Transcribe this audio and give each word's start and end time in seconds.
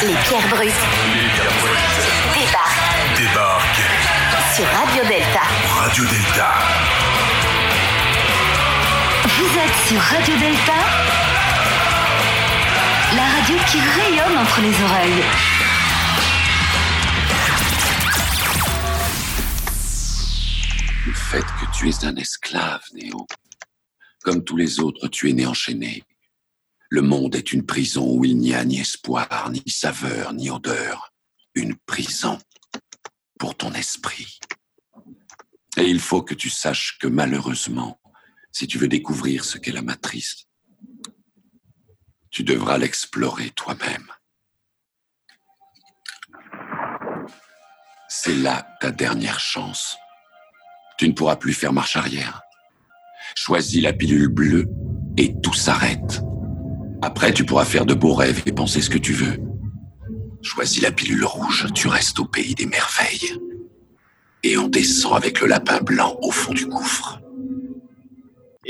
Les 0.00 0.14
pierres 0.14 0.48
brutes 0.48 0.72
débarquent 2.34 3.16
Débarque 3.16 3.80
sur 4.54 4.64
Radio 4.66 5.02
Delta. 5.04 5.42
Radio 5.70 6.04
Delta. 6.04 6.54
Vous 9.24 9.58
êtes 9.58 9.88
sur 9.88 10.00
Radio 10.00 10.36
Delta, 10.36 10.72
la 13.16 13.22
radio 13.22 13.56
qui 13.66 13.78
rayonne 13.80 14.38
entre 14.38 14.60
les 14.60 14.82
oreilles. 14.84 15.24
Le 21.06 21.12
fait 21.12 21.42
que 21.42 21.76
tu 21.76 21.88
es 21.88 22.04
un 22.04 22.14
esclave, 22.14 22.82
Néo. 22.94 23.26
Comme 24.22 24.44
tous 24.44 24.56
les 24.56 24.78
autres, 24.78 25.08
tu 25.08 25.28
es 25.28 25.32
né 25.32 25.44
enchaîné. 25.44 26.04
Le 26.90 27.02
monde 27.02 27.34
est 27.34 27.52
une 27.52 27.66
prison 27.66 28.10
où 28.10 28.24
il 28.24 28.38
n'y 28.38 28.54
a 28.54 28.64
ni 28.64 28.80
espoir, 28.80 29.50
ni 29.50 29.62
saveur, 29.66 30.32
ni 30.32 30.50
odeur. 30.50 31.12
Une 31.54 31.76
prison 31.76 32.38
pour 33.38 33.56
ton 33.56 33.72
esprit. 33.74 34.38
Et 35.76 35.84
il 35.84 36.00
faut 36.00 36.22
que 36.22 36.34
tu 36.34 36.48
saches 36.48 36.98
que 36.98 37.06
malheureusement, 37.06 38.00
si 38.52 38.66
tu 38.66 38.78
veux 38.78 38.88
découvrir 38.88 39.44
ce 39.44 39.58
qu'est 39.58 39.72
la 39.72 39.82
matrice, 39.82 40.46
tu 42.30 42.42
devras 42.42 42.78
l'explorer 42.78 43.50
toi-même. 43.50 44.10
C'est 48.08 48.34
là 48.34 48.66
ta 48.80 48.90
dernière 48.90 49.40
chance. 49.40 49.96
Tu 50.96 51.06
ne 51.06 51.12
pourras 51.12 51.36
plus 51.36 51.52
faire 51.52 51.72
marche 51.72 51.96
arrière. 51.96 52.40
Choisis 53.36 53.82
la 53.82 53.92
pilule 53.92 54.28
bleue 54.28 54.66
et 55.16 55.34
tout 55.42 55.54
s'arrête. 55.54 56.22
Après, 57.00 57.32
tu 57.32 57.44
pourras 57.44 57.64
faire 57.64 57.86
de 57.86 57.94
beaux 57.94 58.14
rêves 58.14 58.42
et 58.46 58.52
penser 58.52 58.80
ce 58.80 58.90
que 58.90 58.98
tu 58.98 59.12
veux. 59.12 59.38
Choisis 60.42 60.82
la 60.82 60.90
pilule 60.90 61.24
rouge, 61.24 61.66
tu 61.74 61.88
restes 61.88 62.18
au 62.18 62.24
pays 62.24 62.54
des 62.54 62.66
merveilles. 62.66 63.38
Et 64.42 64.56
on 64.56 64.68
descend 64.68 65.14
avec 65.14 65.40
le 65.40 65.46
lapin 65.46 65.80
blanc 65.80 66.16
au 66.22 66.30
fond 66.30 66.52
du 66.52 66.66
gouffre. 66.66 67.20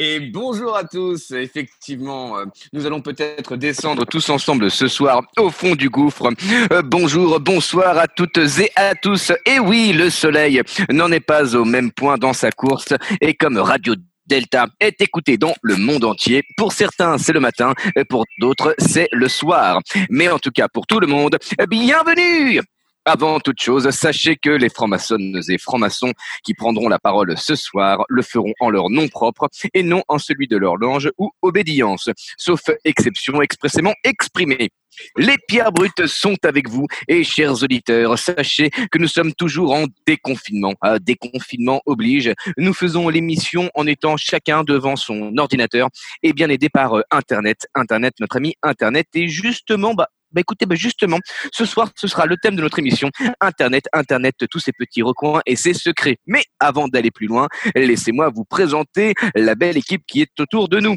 Et 0.01 0.21
bonjour 0.21 0.77
à 0.77 0.85
tous. 0.85 1.33
Effectivement, 1.33 2.39
euh, 2.39 2.45
nous 2.73 2.87
allons 2.87 3.01
peut-être 3.01 3.57
descendre 3.57 4.07
tous 4.07 4.31
ensemble 4.31 4.71
ce 4.71 4.87
soir 4.87 5.23
au 5.39 5.51
fond 5.51 5.75
du 5.75 5.91
gouffre. 5.91 6.31
Euh, 6.71 6.83
bonjour, 6.83 7.41
bonsoir 7.41 7.99
à 7.99 8.07
toutes 8.07 8.39
et 8.39 8.71
à 8.77 8.95
tous. 8.95 9.33
Et 9.45 9.59
oui, 9.59 9.93
le 9.93 10.09
soleil 10.09 10.63
n'en 10.89 11.11
est 11.11 11.19
pas 11.19 11.57
au 11.57 11.65
même 11.65 11.91
point 11.91 12.17
dans 12.17 12.33
sa 12.33 12.53
course. 12.53 12.95
Et 13.21 13.35
comme 13.35 13.59
Radio 13.59 13.97
Delta 14.29 14.67
est 14.79 15.01
écouté 15.01 15.39
dans 15.39 15.55
le 15.63 15.77
monde 15.77 16.05
entier. 16.05 16.43
Pour 16.57 16.73
certains, 16.73 17.19
c'est 17.19 17.33
le 17.33 17.41
matin, 17.41 17.75
pour 18.09 18.25
d'autres, 18.41 18.75
c'est 18.79 19.09
le 19.13 19.29
soir. 19.29 19.81
Mais 20.11 20.29
en 20.29 20.39
tout 20.39 20.51
cas, 20.51 20.69
pour 20.69 20.87
tout 20.87 21.01
le 21.01 21.07
monde, 21.07 21.39
bienvenue 21.69 22.61
avant 23.09 23.41
toute 23.41 23.61
chose, 23.61 23.89
sachez 23.91 24.37
que 24.37 24.51
les 24.51 24.69
francs-maçonnes 24.69 25.41
et 25.49 25.57
francs-maçons 25.57 26.13
qui 26.45 26.53
prendront 26.53 26.91
la 26.91 26.99
parole 26.99 27.35
ce 27.39 27.57
soir 27.57 28.05
le 28.11 28.21
feront 28.21 28.53
en 28.61 28.69
leur 28.69 28.91
nom 28.91 29.09
propre 29.09 29.49
et 29.73 29.83
non 29.83 30.03
en 30.09 30.19
celui 30.19 30.47
de 30.47 30.59
leur 30.59 30.77
lange 30.77 31.11
ou 31.17 31.31
obédience, 31.41 32.11
sauf 32.37 32.61
exception 32.85 33.41
expressément 33.41 33.95
exprimée. 34.05 34.69
Les 35.17 35.37
pierres 35.47 35.73
brutes 35.73 36.07
sont 36.07 36.37
avec 36.45 36.69
vous 36.69 36.87
et 37.07 37.25
chers 37.25 37.63
auditeurs, 37.63 38.19
sachez 38.19 38.71
que 38.71 38.99
nous 38.99 39.09
sommes 39.09 39.33
toujours 39.33 39.73
en 39.73 39.85
déconfinement. 40.07 40.75
Ah, 40.81 40.99
déconfinement 40.99 41.81
oblige. 41.87 42.33
Nous 42.57 42.75
faisons 42.75 43.09
l'émission 43.09 43.71
en 43.75 43.87
étant 43.87 44.17
chacun 44.17 44.65
devant 44.65 44.97
son 44.97 45.37
ordinateur 45.39 45.89
et 46.23 46.33
bien 46.33 46.49
aidé 46.49 46.69
par 46.69 46.99
euh, 46.99 47.03
Internet. 47.11 47.69
Internet, 47.75 48.15
notre 48.21 48.37
ami 48.37 48.55
Internet. 48.63 49.07
Et 49.15 49.29
justement, 49.29 49.95
bah, 49.95 50.09
bah 50.33 50.41
écoutez, 50.41 50.67
bah 50.67 50.75
justement, 50.75 51.19
ce 51.53 51.65
soir, 51.65 51.91
ce 51.97 52.07
sera 52.07 52.27
le 52.27 52.37
thème 52.37 52.57
de 52.57 52.63
notre 52.63 52.79
émission. 52.79 53.11
Internet, 53.41 53.87
Internet, 53.93 54.35
tous 54.51 54.59
ces 54.59 54.73
petits 54.73 55.03
recoins 55.03 55.41
et 55.47 55.57
ses 55.57 55.75
secrets. 55.75 56.19
Mais 56.27 56.43
avant 56.61 56.89
d'aller 56.89 57.11
plus 57.11 57.27
loin, 57.27 57.49
laissez-moi 57.75 58.31
vous 58.31 58.45
présenter 58.45 59.15
la 59.35 59.55
belle 59.55 59.77
équipe 59.77 60.03
qui 60.07 60.21
est 60.21 60.41
autour 60.41 60.69
de 60.69 60.81
nous. 60.81 60.97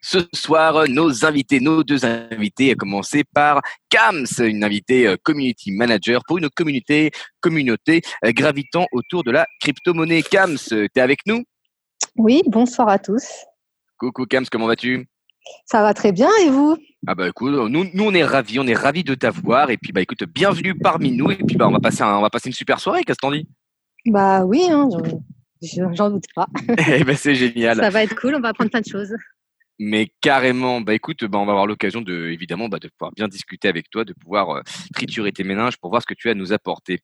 Ce 0.00 0.18
soir, 0.32 0.88
nos 0.88 1.24
invités, 1.24 1.58
nos 1.58 1.82
deux 1.82 2.04
invités, 2.04 2.70
à 2.70 2.74
commencer 2.76 3.24
par 3.34 3.60
Kams, 3.90 4.26
une 4.38 4.62
invitée 4.62 5.08
euh, 5.08 5.16
community 5.24 5.72
manager 5.72 6.22
pour 6.26 6.38
une 6.38 6.48
communauté, 6.50 7.10
communauté 7.40 8.02
euh, 8.24 8.30
gravitant 8.30 8.86
autour 8.92 9.24
de 9.24 9.32
la 9.32 9.44
crypto-monnaie. 9.60 10.22
Kams, 10.22 10.56
t'es 10.94 11.00
avec 11.00 11.26
nous? 11.26 11.42
Oui, 12.16 12.42
bonsoir 12.46 12.88
à 12.88 13.00
tous. 13.00 13.26
Coucou 13.98 14.24
Kams, 14.26 14.46
comment 14.50 14.68
vas-tu? 14.68 15.08
Ça 15.66 15.82
va 15.82 15.94
très 15.94 16.12
bien 16.12 16.28
et 16.44 16.50
vous? 16.50 16.76
Ah 17.06 17.14
bah 17.14 17.28
écoute, 17.28 17.52
nous, 17.70 17.84
nous 17.92 18.04
on 18.04 18.12
est 18.14 18.24
ravis, 18.24 18.58
on 18.58 18.66
est 18.66 18.74
ravis 18.74 19.04
de 19.04 19.14
t'avoir 19.14 19.70
et 19.70 19.76
puis 19.76 19.92
bah 19.92 20.00
écoute, 20.00 20.24
bienvenue 20.24 20.74
parmi 20.76 21.12
nous 21.12 21.30
et 21.30 21.36
puis 21.36 21.56
bah 21.56 21.68
on 21.68 21.72
va 21.72 21.78
passer, 21.80 22.02
un- 22.02 22.16
on 22.16 22.22
va 22.22 22.30
passer 22.30 22.48
une 22.48 22.54
super 22.54 22.80
soirée, 22.80 23.02
qu'est-ce 23.04 23.18
que 23.18 23.26
t'en 23.26 23.32
dis? 23.32 23.46
Bah 24.06 24.44
oui, 24.44 24.62
hein, 24.70 24.88
j'en- 25.94 26.10
doute 26.10 26.24
pas. 26.34 26.46
Eh 26.88 27.04
ben 27.04 27.16
c'est 27.16 27.34
génial. 27.34 27.76
Ça 27.78 27.90
va 27.90 28.02
être 28.02 28.18
cool, 28.20 28.34
on 28.34 28.40
va 28.40 28.48
apprendre 28.48 28.70
plein 28.70 28.80
de 28.80 28.86
choses. 28.86 29.14
Mais 29.78 30.08
carrément, 30.20 30.80
bah 30.80 30.94
écoute, 30.94 31.24
bah, 31.24 31.38
on 31.38 31.46
va 31.46 31.52
avoir 31.52 31.66
l'occasion 31.66 32.00
de, 32.00 32.28
évidemment, 32.30 32.68
bah, 32.68 32.78
de 32.80 32.88
pouvoir 32.88 33.12
bien 33.12 33.28
discuter 33.28 33.68
avec 33.68 33.90
toi, 33.90 34.04
de 34.04 34.12
pouvoir 34.12 34.50
euh, 34.50 34.62
triturer 34.92 35.30
tes 35.32 35.44
méninges 35.44 35.76
pour 35.76 35.90
voir 35.90 36.02
ce 36.02 36.06
que 36.06 36.14
tu 36.14 36.28
as 36.28 36.32
à 36.32 36.34
nous 36.34 36.52
apporter. 36.52 37.00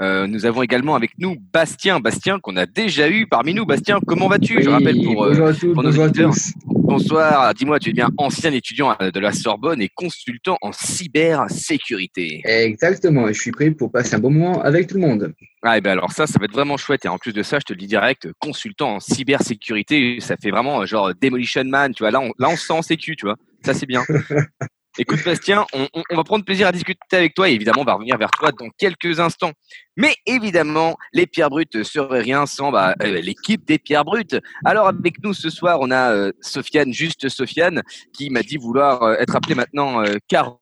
Euh, 0.00 0.26
nous 0.26 0.44
avons 0.44 0.62
également 0.62 0.94
avec 0.94 1.12
nous 1.18 1.36
Bastien, 1.52 1.98
Bastien 2.00 2.38
qu'on 2.38 2.56
a 2.56 2.66
déjà 2.66 3.08
eu 3.08 3.26
parmi 3.26 3.54
nous. 3.54 3.64
Bastien, 3.64 4.00
comment 4.06 4.28
vas-tu? 4.28 4.62
Je 4.62 4.68
rappelle 4.68 5.02
pour, 5.02 5.24
euh, 5.24 5.28
bonjour 5.30 5.46
à 5.46 5.54
tous, 5.54 5.72
pour 5.72 5.82
nos 5.82 5.88
bonjour 5.90 6.04
à 6.04 6.06
auditeurs. 6.06 6.32
tous. 6.32 6.52
bonsoir. 6.66 7.54
Dis-moi, 7.54 7.78
tu 7.78 7.90
es 7.90 7.92
bien 7.92 8.10
ancien 8.18 8.52
étudiant 8.52 8.94
euh, 9.00 9.10
de 9.10 9.20
la 9.20 9.32
Sorbonne 9.32 9.80
et 9.80 9.88
consultant 9.88 10.58
en 10.60 10.72
cybersécurité. 10.72 12.42
Exactement, 12.44 13.28
et 13.28 13.34
je 13.34 13.40
suis 13.40 13.50
prêt 13.52 13.70
pour 13.70 13.90
passer 13.90 14.14
un 14.14 14.18
bon 14.18 14.30
moment 14.30 14.60
avec 14.62 14.88
tout 14.88 14.96
le 14.96 15.00
monde. 15.00 15.32
Ah, 15.62 15.76
et 15.76 15.80
ben 15.82 15.90
alors 15.92 16.10
ça, 16.12 16.26
ça 16.26 16.38
va 16.38 16.46
être 16.46 16.52
vraiment 16.52 16.76
chouette. 16.78 17.04
Et 17.04 17.08
en 17.08 17.18
plus 17.18 17.32
de 17.32 17.42
ça, 17.42 17.58
je 17.58 17.64
te 17.64 17.72
le 17.74 17.78
dis 17.78 17.86
direct, 17.86 18.28
consultant 18.38 18.94
en 18.94 19.00
cybersécurité, 19.00 20.18
ça 20.20 20.36
fait 20.42 20.50
vraiment 20.50 20.80
euh, 20.82 20.86
genre 20.86 21.12
Demolition 21.20 21.64
Man, 21.64 21.92
tu 21.94 22.02
vois. 22.02 22.10
Là, 22.10 22.20
on, 22.20 22.32
là, 22.38 22.48
on 22.48 22.56
se 22.56 22.66
sent 22.66 22.72
en 22.72 22.82
sécu, 22.82 23.14
tu 23.16 23.26
vois. 23.26 23.36
Ça, 23.64 23.74
c'est 23.74 23.86
bien. 23.86 24.02
Écoute, 24.98 25.22
Bastien, 25.24 25.66
on, 25.72 25.86
on- 25.94 26.02
on 26.10 26.16
va 26.16 26.24
prendre 26.24 26.44
plaisir 26.44 26.66
à 26.66 26.72
discuter 26.72 26.98
avec 27.12 27.34
toi 27.34 27.48
et 27.48 27.52
évidemment, 27.52 27.82
on 27.82 27.84
va 27.84 27.94
revenir 27.94 28.16
vers 28.18 28.30
toi 28.30 28.50
dans 28.52 28.68
quelques 28.76 29.20
instants. 29.20 29.52
Mais 29.96 30.14
évidemment, 30.26 30.96
les 31.12 31.26
pierres 31.26 31.50
brutes 31.50 31.82
seraient 31.84 32.22
rien 32.22 32.44
sans 32.46 32.72
bah, 32.72 32.94
euh, 33.02 33.20
l'équipe 33.20 33.64
des 33.66 33.78
pierres 33.78 34.04
brutes. 34.04 34.36
Alors, 34.64 34.88
avec 34.88 35.22
nous 35.22 35.32
ce 35.34 35.48
soir, 35.48 35.78
on 35.80 35.90
a 35.92 36.10
euh, 36.12 36.32
Sofiane, 36.40 36.92
juste 36.92 37.28
Sofiane, 37.28 37.82
qui 38.12 38.30
m'a 38.30 38.42
dit 38.42 38.56
vouloir 38.56 39.02
euh, 39.02 39.14
être 39.18 39.36
appelée 39.36 39.54
maintenant 39.54 40.02
euh, 40.04 40.16
Carole. 40.26 40.56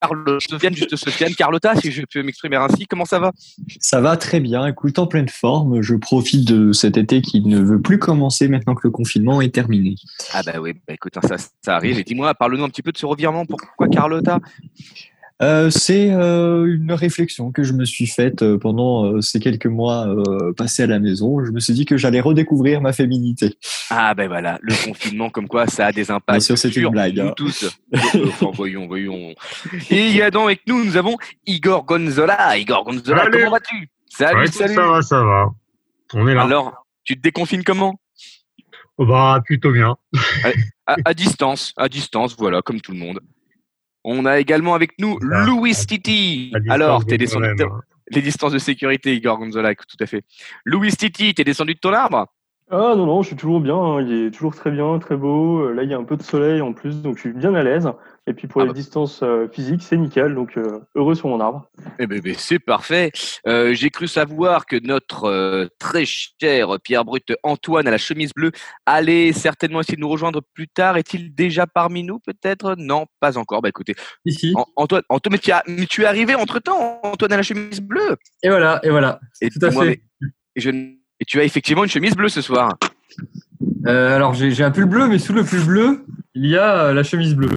Car- 0.00 0.10
Carlo- 0.10 0.40
Sofiane, 0.40 0.74
juste 0.74 0.96
Sofiane. 0.96 1.34
Carlotta, 1.34 1.74
si 1.76 1.90
je 1.90 2.02
peux 2.12 2.22
m'exprimer 2.22 2.56
ainsi, 2.56 2.86
comment 2.86 3.04
ça 3.04 3.18
va? 3.18 3.32
Ça 3.80 4.00
va 4.00 4.16
très 4.16 4.40
bien. 4.40 4.66
Écoute, 4.66 4.98
en 4.98 5.06
pleine 5.06 5.28
forme. 5.28 5.82
Je 5.82 5.94
profite 5.94 6.46
de 6.46 6.72
cet 6.72 6.96
été 6.96 7.20
qui 7.22 7.40
ne 7.40 7.60
veut 7.60 7.80
plus 7.80 7.98
commencer 7.98 8.48
maintenant 8.48 8.74
que 8.74 8.82
le 8.84 8.90
confinement 8.90 9.40
est 9.40 9.54
terminé. 9.54 9.96
Ah 10.32 10.42
bah 10.44 10.60
oui, 10.60 10.74
bah 10.86 10.94
écoute, 10.94 11.14
ça, 11.22 11.36
ça 11.62 11.76
arrive. 11.76 11.98
Et 11.98 12.04
dis-moi, 12.04 12.32
parle-nous 12.34 12.64
un 12.64 12.68
petit 12.68 12.82
peu 12.82 12.92
de 12.92 12.98
ce 12.98 13.06
revirement. 13.06 13.44
Pourquoi 13.44 13.88
Carlotta? 13.88 14.38
Euh, 15.40 15.70
c'est 15.70 16.10
euh, 16.12 16.66
une 16.66 16.92
réflexion 16.92 17.52
que 17.52 17.62
je 17.62 17.72
me 17.72 17.84
suis 17.84 18.06
faite 18.08 18.42
euh, 18.42 18.58
pendant 18.58 19.04
euh, 19.04 19.20
ces 19.20 19.38
quelques 19.38 19.66
mois 19.66 20.08
euh, 20.08 20.52
passés 20.52 20.82
à 20.82 20.86
la 20.88 20.98
maison. 20.98 21.44
Je 21.44 21.52
me 21.52 21.60
suis 21.60 21.72
dit 21.74 21.84
que 21.84 21.96
j'allais 21.96 22.20
redécouvrir 22.20 22.80
ma 22.80 22.92
féminité. 22.92 23.56
Ah 23.90 24.14
ben 24.14 24.26
voilà, 24.26 24.58
le 24.62 24.74
confinement, 24.84 25.30
comme 25.30 25.46
quoi 25.46 25.68
ça 25.68 25.86
a 25.86 25.92
des 25.92 26.10
impacts 26.10 26.38
Bien 26.38 26.40
sûr, 26.40 26.58
c'est 26.58 26.68
une 26.68 26.82
sur 26.82 26.90
blague, 26.90 27.16
nous 27.18 27.28
hein. 27.28 27.34
tous. 27.36 27.78
Enfin, 27.94 28.50
voyons, 28.52 28.88
voyons. 28.88 29.34
Et 29.90 30.08
il 30.08 30.16
y 30.16 30.22
a 30.22 30.32
donc 30.32 30.46
avec 30.46 30.62
nous, 30.66 30.84
nous 30.84 30.96
avons 30.96 31.16
Igor 31.46 31.84
Gonzola. 31.84 32.58
Igor 32.58 32.84
Gonzola, 32.84 33.28
comment 33.30 33.50
vas-tu? 33.52 33.88
Salut, 34.08 34.40
Ouais, 34.40 34.46
salut. 34.48 34.74
Ça 34.74 34.86
va, 34.88 35.02
ça 35.02 35.22
va. 35.22 35.50
On 36.14 36.26
est 36.26 36.34
là. 36.34 36.42
Alors, 36.42 36.86
tu 37.04 37.14
te 37.14 37.20
déconfines 37.20 37.62
comment? 37.62 38.00
Oh, 38.96 39.06
bah, 39.06 39.40
plutôt 39.44 39.70
bien. 39.70 39.96
à, 40.86 40.96
à 41.04 41.14
distance, 41.14 41.72
à 41.76 41.88
distance, 41.88 42.34
voilà, 42.36 42.60
comme 42.62 42.80
tout 42.80 42.90
le 42.90 42.98
monde. 42.98 43.20
On 44.10 44.24
a 44.24 44.38
également 44.38 44.74
avec 44.74 44.98
nous 44.98 45.18
Louis 45.20 45.74
Titi. 45.74 46.50
Alors, 46.70 47.04
t'es 47.04 47.18
descendu 47.18 47.54
de 47.56 47.64
hein. 47.64 47.82
les 48.10 48.22
distances 48.22 48.52
de 48.52 48.58
sécurité, 48.58 49.14
Igor 49.14 49.36
Gonzola, 49.36 49.74
tout 49.74 49.98
à 50.00 50.06
fait. 50.06 50.24
Louis 50.64 50.90
Titi, 50.92 51.34
t'es 51.34 51.44
descendu 51.44 51.74
de 51.74 51.78
ton 51.78 51.92
arbre? 51.92 52.26
Ah 52.70 52.94
non, 52.96 53.04
non, 53.04 53.20
je 53.20 53.28
suis 53.28 53.36
toujours 53.36 53.60
bien, 53.60 53.76
hein, 53.76 54.00
il 54.00 54.26
est 54.26 54.30
toujours 54.30 54.54
très 54.54 54.70
bien, 54.70 54.98
très 54.98 55.18
beau. 55.18 55.70
Là, 55.72 55.82
il 55.82 55.90
y 55.90 55.94
a 55.94 55.98
un 55.98 56.04
peu 56.04 56.16
de 56.16 56.22
soleil 56.22 56.62
en 56.62 56.72
plus, 56.72 57.02
donc 57.02 57.16
je 57.16 57.20
suis 57.20 57.32
bien 57.32 57.54
à 57.54 57.62
l'aise. 57.62 57.86
Et 58.28 58.34
puis 58.34 58.46
pour 58.46 58.60
Ah 58.60 58.64
les 58.64 58.68
bah. 58.68 58.74
distances 58.74 59.20
euh, 59.22 59.48
physiques, 59.50 59.80
c'est 59.82 59.96
nickel, 59.96 60.34
donc 60.34 60.58
euh, 60.58 60.80
heureux 60.94 61.14
sur 61.14 61.28
mon 61.28 61.40
arbre. 61.40 61.66
Eh 61.98 62.06
ben, 62.06 62.20
ben, 62.20 62.34
c'est 62.36 62.58
parfait. 62.58 63.10
Euh, 63.46 63.72
J'ai 63.72 63.88
cru 63.88 64.06
savoir 64.06 64.66
que 64.66 64.76
notre 64.84 65.24
euh, 65.24 65.66
très 65.78 66.04
cher 66.04 66.76
Pierre 66.84 67.06
Brut 67.06 67.32
Antoine 67.42 67.88
à 67.88 67.90
la 67.90 67.96
chemise 67.96 68.34
bleue 68.34 68.52
allait 68.84 69.32
certainement 69.32 69.80
essayer 69.80 69.96
de 69.96 70.02
nous 70.02 70.10
rejoindre 70.10 70.42
plus 70.52 70.68
tard. 70.68 70.98
Est-il 70.98 71.34
déjà 71.34 71.66
parmi 71.66 72.02
nous 72.02 72.18
peut-être? 72.18 72.74
Non, 72.76 73.06
pas 73.18 73.38
encore. 73.38 73.62
Bah 73.62 73.70
écoutez, 73.70 73.94
Ici. 74.26 74.52
An- 74.54 74.66
Antoine, 74.76 75.02
Antoine 75.08 75.32
mais, 75.32 75.38
tu 75.38 75.50
as- 75.50 75.64
mais 75.66 75.86
tu 75.86 76.02
es 76.02 76.04
arrivé 76.04 76.34
entre 76.34 76.58
temps, 76.58 77.00
Antoine 77.04 77.32
à 77.32 77.38
la 77.38 77.42
chemise 77.42 77.80
bleue? 77.80 78.16
Et 78.42 78.50
voilà, 78.50 78.78
et 78.82 78.90
voilà. 78.90 79.20
Et 79.40 79.48
Tout 79.48 79.58
à 79.62 79.70
fait. 79.70 79.78
mais- 80.20 80.28
et, 80.54 80.60
je 80.60 80.68
n- 80.68 80.96
et 81.18 81.24
tu 81.24 81.40
as 81.40 81.44
effectivement 81.44 81.84
une 81.84 81.90
chemise 81.90 82.14
bleue 82.14 82.28
ce 82.28 82.42
soir. 82.42 82.76
Euh, 83.86 84.14
alors 84.14 84.34
j'ai 84.34 84.50
j'ai 84.50 84.64
un 84.64 84.70
pull 84.70 84.84
bleu, 84.84 85.08
mais 85.08 85.18
sous 85.18 85.32
le 85.32 85.44
pull 85.44 85.64
bleu, 85.64 86.04
il 86.34 86.46
y 86.46 86.58
a 86.58 86.88
euh, 86.88 86.92
la 86.92 87.02
chemise 87.02 87.34
bleue. 87.34 87.48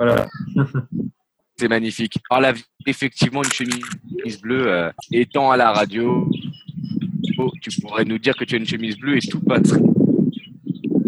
Voilà. 0.00 0.26
c'est 1.58 1.68
magnifique. 1.68 2.14
Alors 2.30 2.40
là, 2.40 2.54
effectivement, 2.86 3.42
une 3.42 3.52
chemise 3.52 4.40
bleue 4.40 4.66
euh, 4.66 4.90
étant 5.12 5.50
à 5.50 5.58
la 5.58 5.72
radio, 5.72 6.26
oh, 7.36 7.52
tu 7.60 7.70
pourrais 7.82 8.06
nous 8.06 8.18
dire 8.18 8.34
que 8.34 8.44
tu 8.44 8.54
as 8.54 8.58
une 8.58 8.66
chemise 8.66 8.96
bleue 8.96 9.18
et 9.18 9.20
tout 9.20 9.40
passe 9.40 9.74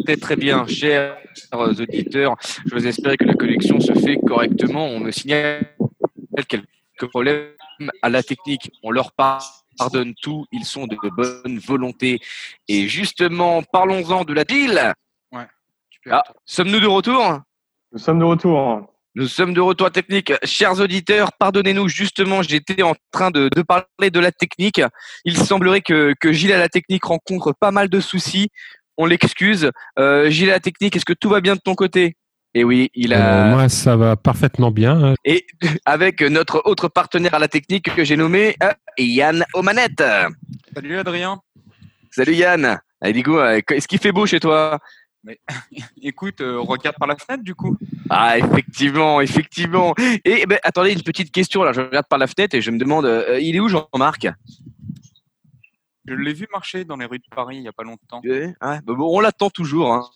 très 0.04 0.16
très 0.18 0.36
bien, 0.36 0.66
chers 0.66 1.16
auditeurs. 1.54 2.36
Je 2.66 2.74
vous 2.74 2.86
espère 2.86 3.16
que 3.16 3.24
la 3.24 3.32
connexion 3.32 3.80
se 3.80 3.94
fait 3.94 4.18
correctement. 4.18 4.84
On 4.88 5.00
me 5.00 5.10
signale 5.10 5.74
quelques 6.46 6.66
problèmes 7.08 7.46
à 8.02 8.10
la 8.10 8.22
technique. 8.22 8.70
On 8.82 8.90
leur 8.90 9.12
pardonne 9.12 10.12
tout. 10.20 10.44
Ils 10.52 10.66
sont 10.66 10.86
de 10.86 10.98
bonne 11.16 11.58
volonté. 11.60 12.20
Et 12.68 12.88
justement, 12.88 13.62
parlons-en 13.62 14.24
de 14.24 14.34
la 14.34 14.44
deal. 14.44 14.92
Ouais. 15.32 15.46
Ah, 16.10 16.24
sommes-nous 16.44 16.80
de 16.80 16.86
retour? 16.86 17.40
Nous 17.92 17.98
sommes 17.98 18.18
de 18.18 18.24
retour. 18.24 18.86
Nous 19.14 19.26
sommes 19.26 19.52
de 19.52 19.60
retour 19.60 19.88
à 19.88 19.90
technique. 19.90 20.32
Chers 20.44 20.80
auditeurs, 20.80 21.32
pardonnez-nous, 21.38 21.88
justement, 21.88 22.40
j'étais 22.40 22.82
en 22.82 22.94
train 23.10 23.30
de, 23.30 23.50
de, 23.54 23.60
parler 23.60 24.10
de 24.10 24.18
la 24.18 24.32
technique. 24.32 24.80
Il 25.26 25.36
semblerait 25.36 25.82
que, 25.82 26.14
que 26.18 26.32
Gilles 26.32 26.54
à 26.54 26.58
la 26.58 26.70
technique 26.70 27.04
rencontre 27.04 27.52
pas 27.52 27.70
mal 27.70 27.90
de 27.90 28.00
soucis. 28.00 28.48
On 28.96 29.04
l'excuse. 29.04 29.70
Euh, 29.98 30.30
Gilles 30.30 30.48
à 30.48 30.54
la 30.54 30.60
technique, 30.60 30.96
est-ce 30.96 31.04
que 31.04 31.12
tout 31.12 31.28
va 31.28 31.42
bien 31.42 31.54
de 31.54 31.60
ton 31.60 31.74
côté? 31.74 32.16
Et 32.54 32.64
oui, 32.64 32.90
il 32.94 33.12
a. 33.12 33.48
Euh, 33.48 33.50
moi, 33.50 33.68
ça 33.68 33.96
va 33.96 34.16
parfaitement 34.16 34.70
bien. 34.70 35.14
Et 35.26 35.44
avec 35.84 36.22
notre 36.22 36.62
autre 36.64 36.88
partenaire 36.88 37.34
à 37.34 37.38
la 37.38 37.48
technique 37.48 37.94
que 37.94 38.04
j'ai 38.04 38.16
nommé 38.16 38.56
euh, 38.62 38.72
Yann 38.96 39.44
Omanette. 39.52 40.02
Salut 40.74 40.96
Adrien. 40.96 41.38
Salut 42.10 42.34
Yann. 42.34 42.78
Allez, 43.02 43.12
Digo, 43.12 43.42
est-ce 43.44 43.86
qu'il 43.86 43.98
fait 43.98 44.12
beau 44.12 44.24
chez 44.24 44.40
toi? 44.40 44.78
Mais, 45.24 45.40
écoute, 46.02 46.40
euh, 46.40 46.60
regarde 46.60 46.96
par 46.98 47.08
la 47.08 47.16
fenêtre 47.16 47.44
du 47.44 47.54
coup. 47.54 47.76
Ah, 48.10 48.38
effectivement, 48.38 49.20
effectivement. 49.20 49.94
Et 50.24 50.46
ben, 50.46 50.58
attendez, 50.62 50.92
une 50.92 51.02
petite 51.02 51.30
question 51.30 51.62
là. 51.62 51.72
Je 51.72 51.80
regarde 51.80 52.06
par 52.08 52.18
la 52.18 52.26
fenêtre 52.26 52.56
et 52.56 52.60
je 52.60 52.70
me 52.70 52.78
demande, 52.78 53.04
euh, 53.06 53.38
il 53.40 53.56
est 53.56 53.60
où 53.60 53.68
Jean-Marc? 53.68 54.28
Je 56.06 56.14
l'ai 56.14 56.32
vu 56.32 56.48
marcher 56.52 56.84
dans 56.84 56.96
les 56.96 57.06
rues 57.06 57.20
de 57.20 57.34
Paris 57.34 57.56
il 57.56 57.62
n'y 57.62 57.68
a 57.68 57.72
pas 57.72 57.84
longtemps. 57.84 58.20
Ouais, 58.24 58.54
ouais, 58.60 58.80
bon, 58.84 59.16
on 59.16 59.20
l'attend 59.20 59.50
toujours. 59.50 59.92
Hein. 59.92 60.08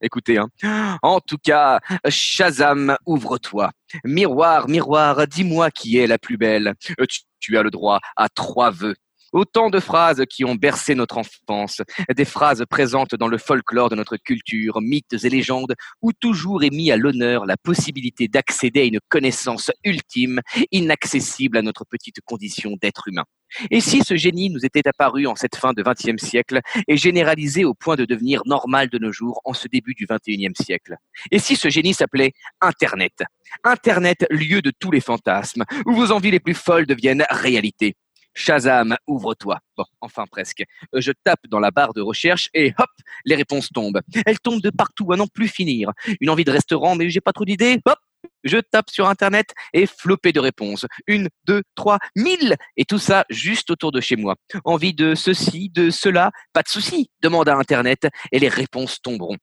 Écoutez, 0.00 0.38
hein. 0.38 0.98
en 1.02 1.20
tout 1.20 1.38
cas, 1.38 1.78
Shazam, 2.08 2.96
ouvre-toi. 3.06 3.70
Miroir, 4.04 4.68
miroir, 4.68 5.26
dis-moi 5.28 5.70
qui 5.70 5.98
est 5.98 6.06
la 6.06 6.18
plus 6.18 6.36
belle. 6.36 6.74
Euh, 6.98 7.06
Tu, 7.06 7.20
tu 7.38 7.58
as 7.58 7.62
le 7.62 7.70
droit 7.70 8.00
à 8.16 8.28
trois 8.28 8.70
vœux. 8.70 8.96
Autant 9.32 9.70
de 9.70 9.80
phrases 9.80 10.24
qui 10.28 10.44
ont 10.44 10.54
bercé 10.54 10.94
notre 10.94 11.18
enfance, 11.18 11.82
des 12.14 12.24
phrases 12.24 12.64
présentes 12.68 13.14
dans 13.14 13.28
le 13.28 13.38
folklore 13.38 13.88
de 13.88 13.96
notre 13.96 14.16
culture, 14.16 14.80
mythes 14.80 15.24
et 15.24 15.28
légendes, 15.28 15.74
où 16.00 16.12
toujours 16.12 16.62
est 16.62 16.70
mis 16.70 16.90
à 16.90 16.96
l'honneur 16.96 17.44
la 17.44 17.56
possibilité 17.56 18.28
d'accéder 18.28 18.82
à 18.82 18.84
une 18.84 19.00
connaissance 19.08 19.70
ultime, 19.84 20.40
inaccessible 20.70 21.56
à 21.56 21.62
notre 21.62 21.84
petite 21.84 22.20
condition 22.24 22.76
d'être 22.80 23.08
humain. 23.08 23.24
Et 23.70 23.80
si 23.80 24.02
ce 24.04 24.16
génie 24.16 24.50
nous 24.50 24.64
était 24.64 24.86
apparu 24.88 25.26
en 25.26 25.36
cette 25.36 25.56
fin 25.56 25.72
de 25.72 25.82
XXe 25.82 26.22
siècle 26.22 26.60
et 26.88 26.96
généralisé 26.96 27.64
au 27.64 27.74
point 27.74 27.96
de 27.96 28.04
devenir 28.04 28.42
normal 28.44 28.88
de 28.88 28.98
nos 28.98 29.12
jours 29.12 29.40
en 29.44 29.54
ce 29.54 29.68
début 29.68 29.94
du 29.94 30.06
XXIe 30.06 30.52
siècle? 30.60 30.96
Et 31.30 31.38
si 31.38 31.56
ce 31.56 31.68
génie 31.68 31.94
s'appelait 31.94 32.32
Internet? 32.60 33.22
Internet, 33.64 34.26
lieu 34.30 34.62
de 34.62 34.72
tous 34.76 34.90
les 34.90 35.00
fantasmes, 35.00 35.64
où 35.86 35.94
vos 35.94 36.12
envies 36.12 36.32
les 36.32 36.40
plus 36.40 36.54
folles 36.54 36.86
deviennent 36.86 37.24
réalité. 37.30 37.94
Shazam, 38.36 38.96
ouvre-toi. 39.06 39.58
Bon, 39.78 39.84
enfin 40.02 40.26
presque. 40.30 40.62
Euh, 40.94 41.00
Je 41.00 41.10
tape 41.24 41.46
dans 41.48 41.58
la 41.58 41.70
barre 41.70 41.94
de 41.94 42.02
recherche 42.02 42.50
et 42.52 42.74
hop, 42.78 42.90
les 43.24 43.34
réponses 43.34 43.70
tombent. 43.70 44.02
Elles 44.26 44.38
tombent 44.38 44.60
de 44.60 44.70
partout 44.70 45.10
à 45.12 45.16
n'en 45.16 45.26
plus 45.26 45.48
finir. 45.48 45.90
Une 46.20 46.28
envie 46.28 46.44
de 46.44 46.50
restaurant, 46.50 46.94
mais 46.94 47.08
j'ai 47.08 47.22
pas 47.22 47.32
trop 47.32 47.46
d'idées. 47.46 47.80
Hop, 47.86 47.98
je 48.44 48.58
tape 48.58 48.90
sur 48.90 49.08
Internet 49.08 49.54
et 49.72 49.86
flopé 49.86 50.32
de 50.32 50.40
réponses. 50.40 50.84
Une, 51.06 51.28
deux, 51.46 51.62
trois, 51.74 51.98
mille 52.14 52.56
Et 52.76 52.84
tout 52.84 52.98
ça 52.98 53.24
juste 53.30 53.70
autour 53.70 53.90
de 53.90 54.02
chez 54.02 54.16
moi. 54.16 54.36
Envie 54.64 54.92
de 54.92 55.14
ceci, 55.14 55.70
de 55.70 55.88
cela, 55.88 56.30
pas 56.52 56.62
de 56.62 56.68
souci. 56.68 57.10
Demande 57.22 57.48
à 57.48 57.56
Internet 57.56 58.06
et 58.32 58.38
les 58.38 58.48
réponses 58.48 59.00
tomberont. 59.00 59.38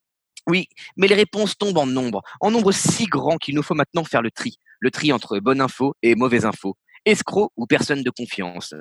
Oui, 0.47 0.67
mais 0.97 1.07
les 1.07 1.15
réponses 1.15 1.57
tombent 1.57 1.77
en 1.77 1.85
nombre, 1.87 2.21
en 2.41 2.51
nombre 2.51 2.73
si 2.73 3.05
grand 3.05 3.37
qu'il 3.37 3.55
nous 3.55 3.63
faut 3.63 3.75
maintenant 3.75 4.03
faire 4.03 4.21
le 4.21 4.29
tri. 4.29 4.57
Le 4.79 4.91
tri 4.91 5.13
entre 5.13 5.39
bonne 5.39 5.61
info 5.61 5.95
et 6.03 6.15
mauvaise 6.15 6.45
info 6.45 6.75
escroc 7.05 7.51
ou 7.55 7.65
personne 7.65 8.03
de 8.03 8.09
confiance. 8.09 8.73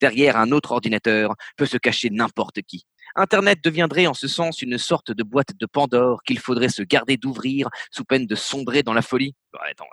Derrière 0.00 0.36
un 0.36 0.52
autre 0.52 0.72
ordinateur 0.72 1.34
peut 1.56 1.66
se 1.66 1.76
cacher 1.76 2.10
n'importe 2.10 2.62
qui. 2.62 2.86
Internet 3.14 3.62
deviendrait 3.62 4.06
en 4.06 4.14
ce 4.14 4.28
sens 4.28 4.62
une 4.62 4.78
sorte 4.78 5.10
de 5.10 5.22
boîte 5.22 5.56
de 5.58 5.66
Pandore 5.66 6.22
qu'il 6.22 6.38
faudrait 6.38 6.68
se 6.68 6.82
garder 6.82 7.16
d'ouvrir 7.16 7.68
sous 7.90 8.04
peine 8.04 8.26
de 8.26 8.34
sombrer 8.34 8.82
dans 8.82 8.92
la 8.92 9.02
folie. 9.02 9.34
Attends, 9.70 9.86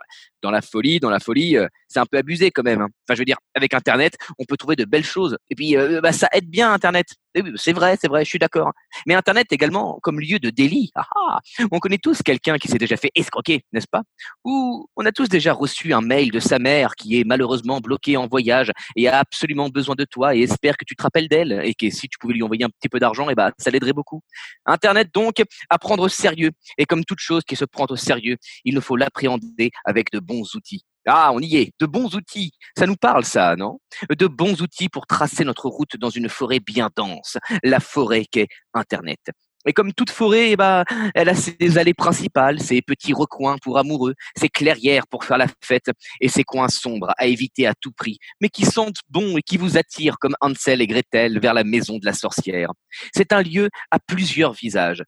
dans 0.45 0.51
la 0.51 0.61
folie, 0.61 0.99
dans 0.99 1.09
la 1.09 1.19
folie, 1.19 1.57
euh, 1.57 1.67
c'est 1.87 1.99
un 1.99 2.05
peu 2.05 2.17
abusé 2.17 2.51
quand 2.51 2.63
même. 2.63 2.81
hein. 2.81 2.89
Enfin, 3.03 3.15
je 3.15 3.19
veux 3.19 3.25
dire, 3.25 3.37
avec 3.55 3.73
Internet, 3.73 4.15
on 4.37 4.45
peut 4.45 4.57
trouver 4.57 4.75
de 4.75 4.85
belles 4.85 5.03
choses. 5.03 5.37
Et 5.49 5.55
puis, 5.55 5.75
euh, 5.75 6.01
bah, 6.01 6.11
ça 6.11 6.27
aide 6.33 6.47
bien 6.49 6.71
Internet. 6.71 7.07
Et 7.33 7.41
oui, 7.41 7.51
c'est 7.55 7.73
vrai, 7.73 7.97
c'est 7.99 8.07
vrai, 8.07 8.23
je 8.23 8.29
suis 8.29 8.39
d'accord. 8.39 8.71
Mais 9.07 9.15
Internet 9.15 9.47
également 9.51 9.99
comme 10.03 10.19
lieu 10.19 10.37
de 10.39 10.51
délit. 10.51 10.91
Ah, 10.95 11.05
ah. 11.15 11.39
On 11.71 11.79
connaît 11.79 11.97
tous 11.97 12.21
quelqu'un 12.21 12.57
qui 12.57 12.67
s'est 12.67 12.77
déjà 12.77 12.95
fait 12.95 13.11
escroquer, 13.15 13.63
n'est-ce 13.73 13.87
pas? 13.91 14.03
Ou 14.45 14.87
on 14.95 15.05
a 15.05 15.11
tous 15.11 15.27
déjà 15.27 15.51
reçu 15.51 15.93
un 15.93 16.01
mail 16.01 16.31
de 16.31 16.39
sa 16.39 16.59
mère 16.59 16.95
qui 16.95 17.19
est 17.19 17.23
malheureusement 17.23 17.79
bloquée 17.81 18.17
en 18.17 18.27
voyage 18.27 18.71
et 18.95 19.07
a 19.07 19.17
absolument 19.19 19.69
besoin 19.69 19.95
de 19.95 20.05
toi 20.05 20.35
et 20.35 20.41
espère 20.41 20.77
que 20.77 20.85
tu 20.85 20.95
te 20.95 21.03
rappelles 21.03 21.27
d'elle 21.27 21.61
et 21.63 21.73
que 21.73 21.89
si 21.89 22.07
tu 22.07 22.17
pouvais 22.19 22.35
lui 22.35 22.43
envoyer 22.43 22.63
un 22.63 22.69
petit 22.69 22.89
peu 22.89 22.99
d'argent, 22.99 23.29
et 23.29 23.35
bah, 23.35 23.51
ça 23.57 23.71
l'aiderait 23.71 23.93
beaucoup. 23.93 24.21
Internet 24.65 25.09
donc 25.13 25.41
à 25.69 25.77
prendre 25.77 26.03
au 26.03 26.09
sérieux. 26.09 26.51
Et 26.77 26.85
comme 26.85 27.03
toute 27.03 27.19
chose 27.19 27.43
qui 27.43 27.55
se 27.55 27.65
prend 27.65 27.85
au 27.89 27.95
sérieux, 27.95 28.37
il 28.63 28.75
nous 28.75 28.81
faut 28.81 28.95
l'appréhender 28.95 29.71
avec 29.83 30.11
de 30.11 30.19
bons 30.19 30.34
outils. 30.55 30.83
Ah, 31.07 31.31
on 31.31 31.39
y 31.39 31.57
est, 31.57 31.71
de 31.79 31.85
bons 31.85 32.15
outils. 32.15 32.51
Ça 32.77 32.87
nous 32.87 32.95
parle, 32.95 33.25
ça, 33.25 33.55
non? 33.55 33.79
De 34.09 34.25
bons 34.27 34.61
outils 34.61 34.89
pour 34.89 35.05
tracer 35.05 35.43
notre 35.43 35.69
route 35.69 35.97
dans 35.97 36.09
une 36.09 36.29
forêt 36.29 36.59
bien 36.59 36.89
dense, 36.95 37.37
la 37.63 37.79
forêt 37.79 38.25
qu'est 38.25 38.47
Internet. 38.73 39.19
Et 39.67 39.73
comme 39.73 39.93
toute 39.93 40.11
forêt, 40.11 40.51
eh 40.51 40.55
ben, 40.55 40.83
elle 41.15 41.29
a 41.29 41.35
ses 41.35 41.77
allées 41.77 41.93
principales, 41.93 42.59
ses 42.59 42.81
petits 42.81 43.13
recoins 43.13 43.57
pour 43.61 43.77
amoureux, 43.79 44.13
ses 44.37 44.49
clairières 44.49 45.07
pour 45.07 45.23
faire 45.23 45.37
la 45.37 45.47
fête, 45.63 45.89
et 46.21 46.27
ses 46.27 46.43
coins 46.43 46.69
sombres 46.69 47.13
à 47.17 47.25
éviter 47.25 47.65
à 47.65 47.73
tout 47.73 47.91
prix, 47.91 48.19
mais 48.41 48.49
qui 48.49 48.63
sentent 48.63 48.99
bon 49.09 49.37
et 49.37 49.41
qui 49.41 49.57
vous 49.57 49.77
attirent 49.77 50.17
comme 50.19 50.35
Hansel 50.39 50.81
et 50.81 50.87
Gretel 50.87 51.39
vers 51.39 51.53
la 51.53 51.63
maison 51.63 51.97
de 51.97 52.05
la 52.05 52.13
sorcière. 52.13 52.71
C'est 53.15 53.33
un 53.33 53.41
lieu 53.41 53.69
à 53.89 53.99
plusieurs 53.99 54.53
visages. 54.53 55.03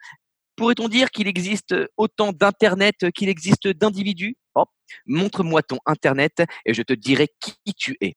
Pourrait-on 0.57 0.89
dire 0.89 1.11
qu'il 1.11 1.27
existe 1.27 1.75
autant 1.97 2.33
d'Internet 2.33 3.11
qu'il 3.13 3.29
existe 3.29 3.67
d'individus? 3.67 4.35
Oh, 4.55 4.65
Montre-moi 5.05 5.61
ton 5.61 5.77
Internet 5.85 6.43
et 6.65 6.73
je 6.73 6.81
te 6.81 6.93
dirai 6.93 7.29
qui 7.39 7.73
tu 7.75 7.95
es. 8.01 8.15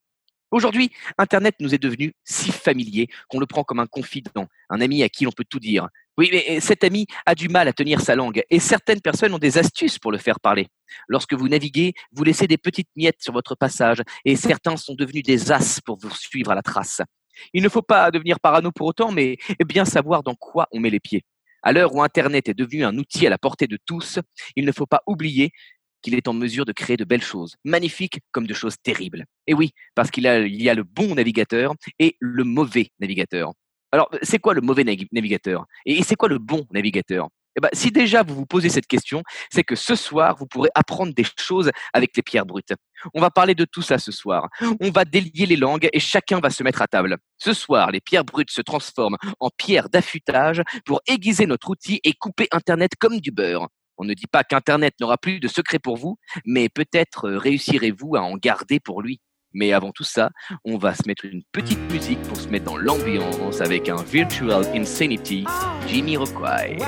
Aujourd'hui, 0.50 0.90
Internet 1.18 1.54
nous 1.60 1.74
est 1.74 1.78
devenu 1.78 2.12
si 2.24 2.50
familier 2.50 3.08
qu'on 3.28 3.38
le 3.38 3.46
prend 3.46 3.62
comme 3.62 3.78
un 3.78 3.86
confident, 3.86 4.48
un 4.70 4.80
ami 4.80 5.02
à 5.02 5.10
qui 5.10 5.24
l'on 5.24 5.32
peut 5.32 5.44
tout 5.48 5.60
dire. 5.60 5.86
Oui, 6.16 6.30
mais 6.32 6.60
cet 6.60 6.82
ami 6.82 7.06
a 7.26 7.34
du 7.34 7.50
mal 7.50 7.68
à 7.68 7.74
tenir 7.74 8.00
sa 8.00 8.16
langue 8.16 8.42
et 8.48 8.58
certaines 8.58 9.02
personnes 9.02 9.34
ont 9.34 9.38
des 9.38 9.58
astuces 9.58 9.98
pour 9.98 10.10
le 10.10 10.18
faire 10.18 10.40
parler. 10.40 10.66
Lorsque 11.08 11.34
vous 11.34 11.48
naviguez, 11.48 11.92
vous 12.12 12.24
laissez 12.24 12.46
des 12.46 12.58
petites 12.58 12.88
miettes 12.96 13.22
sur 13.22 13.34
votre 13.34 13.54
passage 13.54 14.02
et 14.24 14.34
certains 14.34 14.78
sont 14.78 14.94
devenus 14.94 15.22
des 15.22 15.52
as 15.52 15.80
pour 15.84 15.98
vous 15.98 16.10
suivre 16.14 16.50
à 16.50 16.54
la 16.54 16.62
trace. 16.62 17.02
Il 17.52 17.62
ne 17.62 17.68
faut 17.68 17.82
pas 17.82 18.10
devenir 18.10 18.40
parano 18.40 18.72
pour 18.72 18.86
autant, 18.86 19.12
mais 19.12 19.36
bien 19.66 19.84
savoir 19.84 20.22
dans 20.22 20.34
quoi 20.34 20.68
on 20.72 20.80
met 20.80 20.90
les 20.90 21.00
pieds. 21.00 21.22
À 21.62 21.72
l'heure 21.72 21.94
où 21.94 22.02
Internet 22.02 22.48
est 22.48 22.54
devenu 22.54 22.84
un 22.84 22.96
outil 22.96 23.26
à 23.26 23.30
la 23.30 23.38
portée 23.38 23.66
de 23.66 23.78
tous, 23.84 24.18
il 24.56 24.64
ne 24.64 24.72
faut 24.72 24.86
pas 24.86 25.02
oublier 25.06 25.50
qu'il 26.02 26.14
est 26.14 26.28
en 26.28 26.32
mesure 26.32 26.64
de 26.64 26.72
créer 26.72 26.96
de 26.96 27.04
belles 27.04 27.22
choses, 27.22 27.56
magnifiques 27.64 28.20
comme 28.32 28.46
de 28.46 28.54
choses 28.54 28.76
terribles. 28.82 29.26
Et 29.46 29.54
oui, 29.54 29.72
parce 29.94 30.10
qu'il 30.10 30.24
il 30.24 30.62
y 30.62 30.70
a 30.70 30.74
le 30.74 30.84
bon 30.84 31.14
navigateur 31.14 31.74
et 31.98 32.16
le 32.18 32.44
mauvais 32.44 32.90
navigateur. 33.00 33.52
Alors, 33.92 34.08
c'est 34.22 34.38
quoi 34.38 34.54
le 34.54 34.60
mauvais 34.60 34.84
navigateur? 34.84 35.66
Et 35.84 36.02
c'est 36.02 36.14
quoi 36.14 36.28
le 36.28 36.38
bon 36.38 36.66
navigateur? 36.72 37.28
Eh 37.60 37.68
ben, 37.68 37.68
si 37.74 37.90
déjà 37.90 38.22
vous 38.22 38.34
vous 38.34 38.46
posez 38.46 38.70
cette 38.70 38.86
question, 38.86 39.22
c'est 39.50 39.64
que 39.64 39.76
ce 39.76 39.94
soir, 39.94 40.34
vous 40.36 40.46
pourrez 40.46 40.70
apprendre 40.74 41.12
des 41.12 41.26
choses 41.38 41.70
avec 41.92 42.16
les 42.16 42.22
pierres 42.22 42.46
brutes. 42.46 42.72
On 43.12 43.20
va 43.20 43.30
parler 43.30 43.54
de 43.54 43.66
tout 43.66 43.82
ça 43.82 43.98
ce 43.98 44.12
soir. 44.12 44.48
On 44.80 44.90
va 44.90 45.04
délier 45.04 45.44
les 45.44 45.56
langues 45.56 45.88
et 45.92 46.00
chacun 46.00 46.40
va 46.40 46.48
se 46.48 46.62
mettre 46.62 46.80
à 46.80 46.86
table. 46.86 47.18
Ce 47.36 47.52
soir, 47.52 47.90
les 47.90 48.00
pierres 48.00 48.24
brutes 48.24 48.50
se 48.50 48.62
transforment 48.62 49.18
en 49.40 49.50
pierres 49.50 49.90
d'affûtage 49.90 50.62
pour 50.86 51.02
aiguiser 51.06 51.46
notre 51.46 51.68
outil 51.68 52.00
et 52.02 52.14
couper 52.14 52.48
Internet 52.50 52.92
comme 52.98 53.20
du 53.20 53.30
beurre. 53.30 53.68
On 53.98 54.04
ne 54.04 54.14
dit 54.14 54.26
pas 54.26 54.44
qu'Internet 54.44 54.94
n'aura 54.98 55.18
plus 55.18 55.40
de 55.40 55.48
secret 55.48 55.78
pour 55.78 55.98
vous, 55.98 56.16
mais 56.46 56.70
peut-être 56.70 57.28
réussirez-vous 57.28 58.16
à 58.16 58.22
en 58.22 58.36
garder 58.36 58.80
pour 58.80 59.02
lui. 59.02 59.20
Mais 59.52 59.72
avant 59.72 59.90
tout 59.90 60.04
ça, 60.04 60.30
on 60.64 60.78
va 60.78 60.94
se 60.94 61.02
mettre 61.06 61.24
une 61.24 61.42
petite 61.52 61.80
musique 61.90 62.20
pour 62.22 62.36
se 62.36 62.48
mettre 62.48 62.66
dans 62.66 62.76
l'ambiance 62.76 63.60
avec 63.60 63.88
un 63.88 64.02
Virtual 64.02 64.64
Insanity, 64.74 65.44
Jimmy 65.86 66.16
Rockway. 66.16 66.78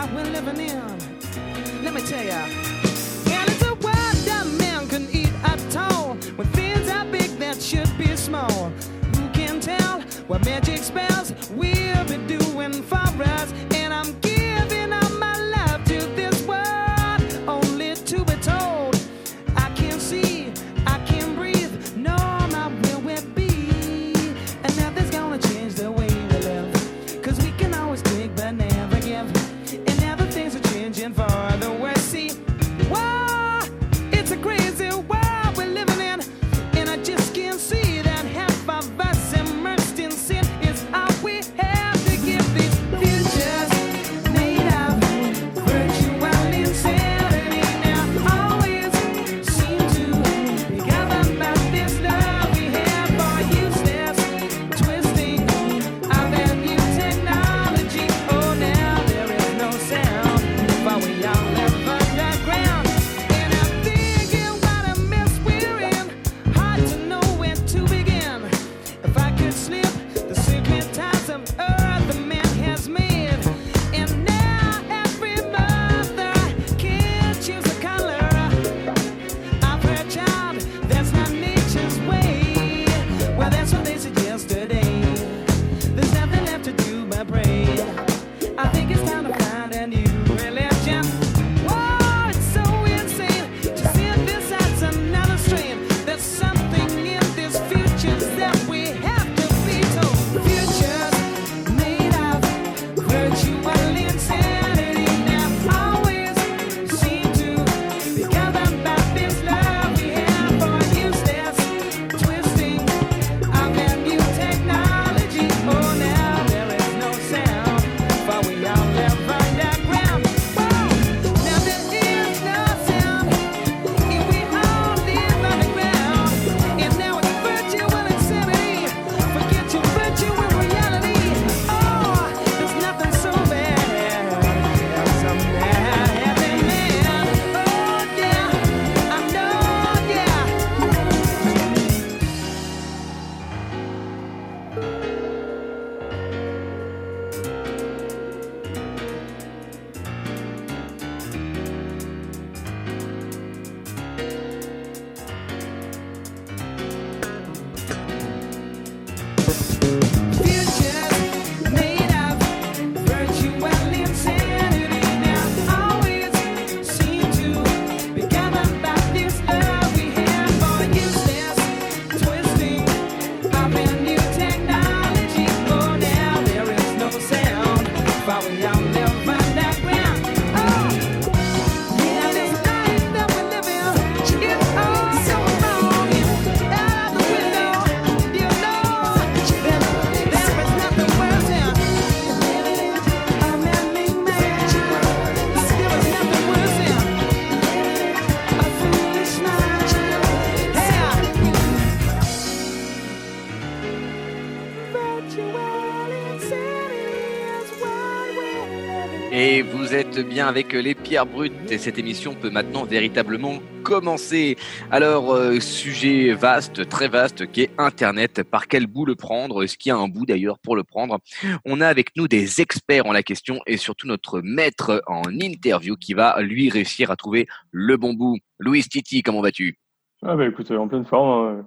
Bien 210.21 210.47
avec 210.47 210.73
les 210.73 210.95
pierres 210.95 211.27
brutes 211.27 211.71
et 211.71 211.79
cette 211.79 211.99
émission 211.99 212.35
peut 212.35 212.51
maintenant 212.51 212.85
véritablement 212.85 213.55
commencer. 213.83 214.57
Alors, 214.91 215.33
euh, 215.33 215.59
sujet 215.61 216.35
vaste, 216.35 216.89
très 216.89 217.09
vaste, 217.09 217.51
qui 217.51 217.63
est 217.63 217.71
Internet. 217.79 218.43
Par 218.43 218.69
quel 218.69 218.87
bout 218.87 219.07
le 219.07 219.15
prendre? 219.15 219.63
Est-ce 219.63 219.79
qu'il 219.79 219.91
y 219.91 219.93
a 219.93 219.97
un 219.97 220.09
bout 220.09 220.27
d'ailleurs 220.27 220.59
pour 220.59 220.77
le 220.77 220.85
prendre? 220.85 221.19
On 221.65 221.81
a 221.81 221.89
avec 221.89 222.17
nous 222.17 222.29
des 222.29 222.61
experts 222.61 223.07
en 223.07 223.13
la 223.13 223.23
question 223.23 223.61
et 223.67 223.77
surtout 223.77 224.07
notre 224.07 224.41
maître 224.43 225.03
en 225.07 225.23
interview 225.41 225.97
qui 225.97 226.15
va 226.15 226.41
lui 226.43 226.69
réussir 226.71 227.11
à 227.11 227.17
trouver 227.17 227.47
le 227.71 227.97
bon 227.97 228.15
bout. 228.15 228.39
Louis 228.59 228.83
Titi, 228.83 229.23
comment 229.23 229.41
vas-tu? 229.41 229.79
Ah 230.25 230.37
bah 230.37 230.47
écoute, 230.47 230.71
en 230.71 230.89
pleine 230.89 231.05
forme. 231.05 231.59
hein. 231.61 231.67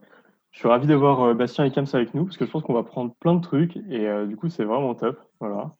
Je 0.51 0.59
suis 0.59 0.69
ravi 0.69 0.87
d'avoir 0.87 1.21
euh, 1.21 1.33
Bastien 1.33 1.65
et 1.65 1.71
Kams 1.71 1.85
avec 1.91 2.13
nous 2.13 2.23
parce 2.23 2.37
que 2.37 2.45
je 2.45 2.51
pense 2.51 2.63
qu'on 2.63 2.73
va 2.73 2.83
prendre 2.83 3.13
plein 3.19 3.35
de 3.35 3.41
trucs 3.41 3.75
et 3.75 4.07
euh, 4.07 4.25
du 4.25 4.37
coup 4.37 4.47
c'est 4.47 4.63
vraiment 4.63 4.95
top. 4.95 5.19
Voilà. 5.41 5.75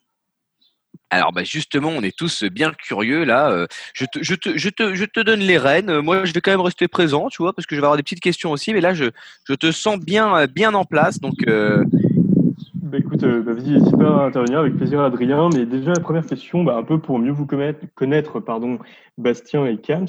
Alors 1.09 1.31
bah 1.31 1.43
justement, 1.43 1.89
on 1.89 2.01
est 2.01 2.15
tous 2.15 2.43
bien 2.43 2.71
curieux 2.71 3.23
là. 3.23 3.49
Euh, 3.51 3.67
Je 3.93 4.05
te, 4.05 4.21
je, 4.21 4.35
te, 4.35 4.57
je, 4.57 4.69
te, 4.69 4.95
je 4.95 5.05
te 5.05 5.19
donne 5.19 5.39
les 5.39 5.57
rênes. 5.57 5.89
Euh, 5.89 6.01
Moi, 6.01 6.25
je 6.25 6.33
vais 6.33 6.41
quand 6.41 6.51
même 6.51 6.61
rester 6.61 6.87
présent, 6.87 7.29
tu 7.29 7.41
vois, 7.41 7.53
parce 7.53 7.65
que 7.65 7.75
je 7.75 7.81
vais 7.81 7.85
avoir 7.85 7.97
des 7.97 8.03
petites 8.03 8.19
questions 8.19 8.51
aussi. 8.51 8.73
Mais 8.73 8.81
là, 8.81 8.93
je, 8.93 9.05
je 9.47 9.53
te 9.53 9.71
sens 9.71 9.99
bien, 9.99 10.35
euh, 10.35 10.47
bien 10.47 10.73
en 10.73 10.85
place. 10.85 11.19
Donc, 11.19 11.45
Bah 11.47 12.97
écoute, 12.99 13.21
bah, 13.21 13.53
vas-y, 13.53 13.71
n'hésite 13.71 13.97
pas 13.97 14.23
à 14.23 14.25
intervenir 14.27 14.59
avec 14.59 14.75
plaisir 14.77 15.01
Adrien. 15.01 15.49
Mais 15.53 15.65
déjà 15.65 15.91
la 15.93 15.99
première 15.99 16.25
question, 16.25 16.63
bah, 16.63 16.75
un 16.77 16.83
peu 16.83 16.99
pour 16.99 17.19
mieux 17.19 17.31
vous 17.31 17.47
connaître, 17.95 18.39
pardon, 18.39 18.79
Bastien 19.17 19.65
et 19.65 19.77
Kams, 19.77 20.07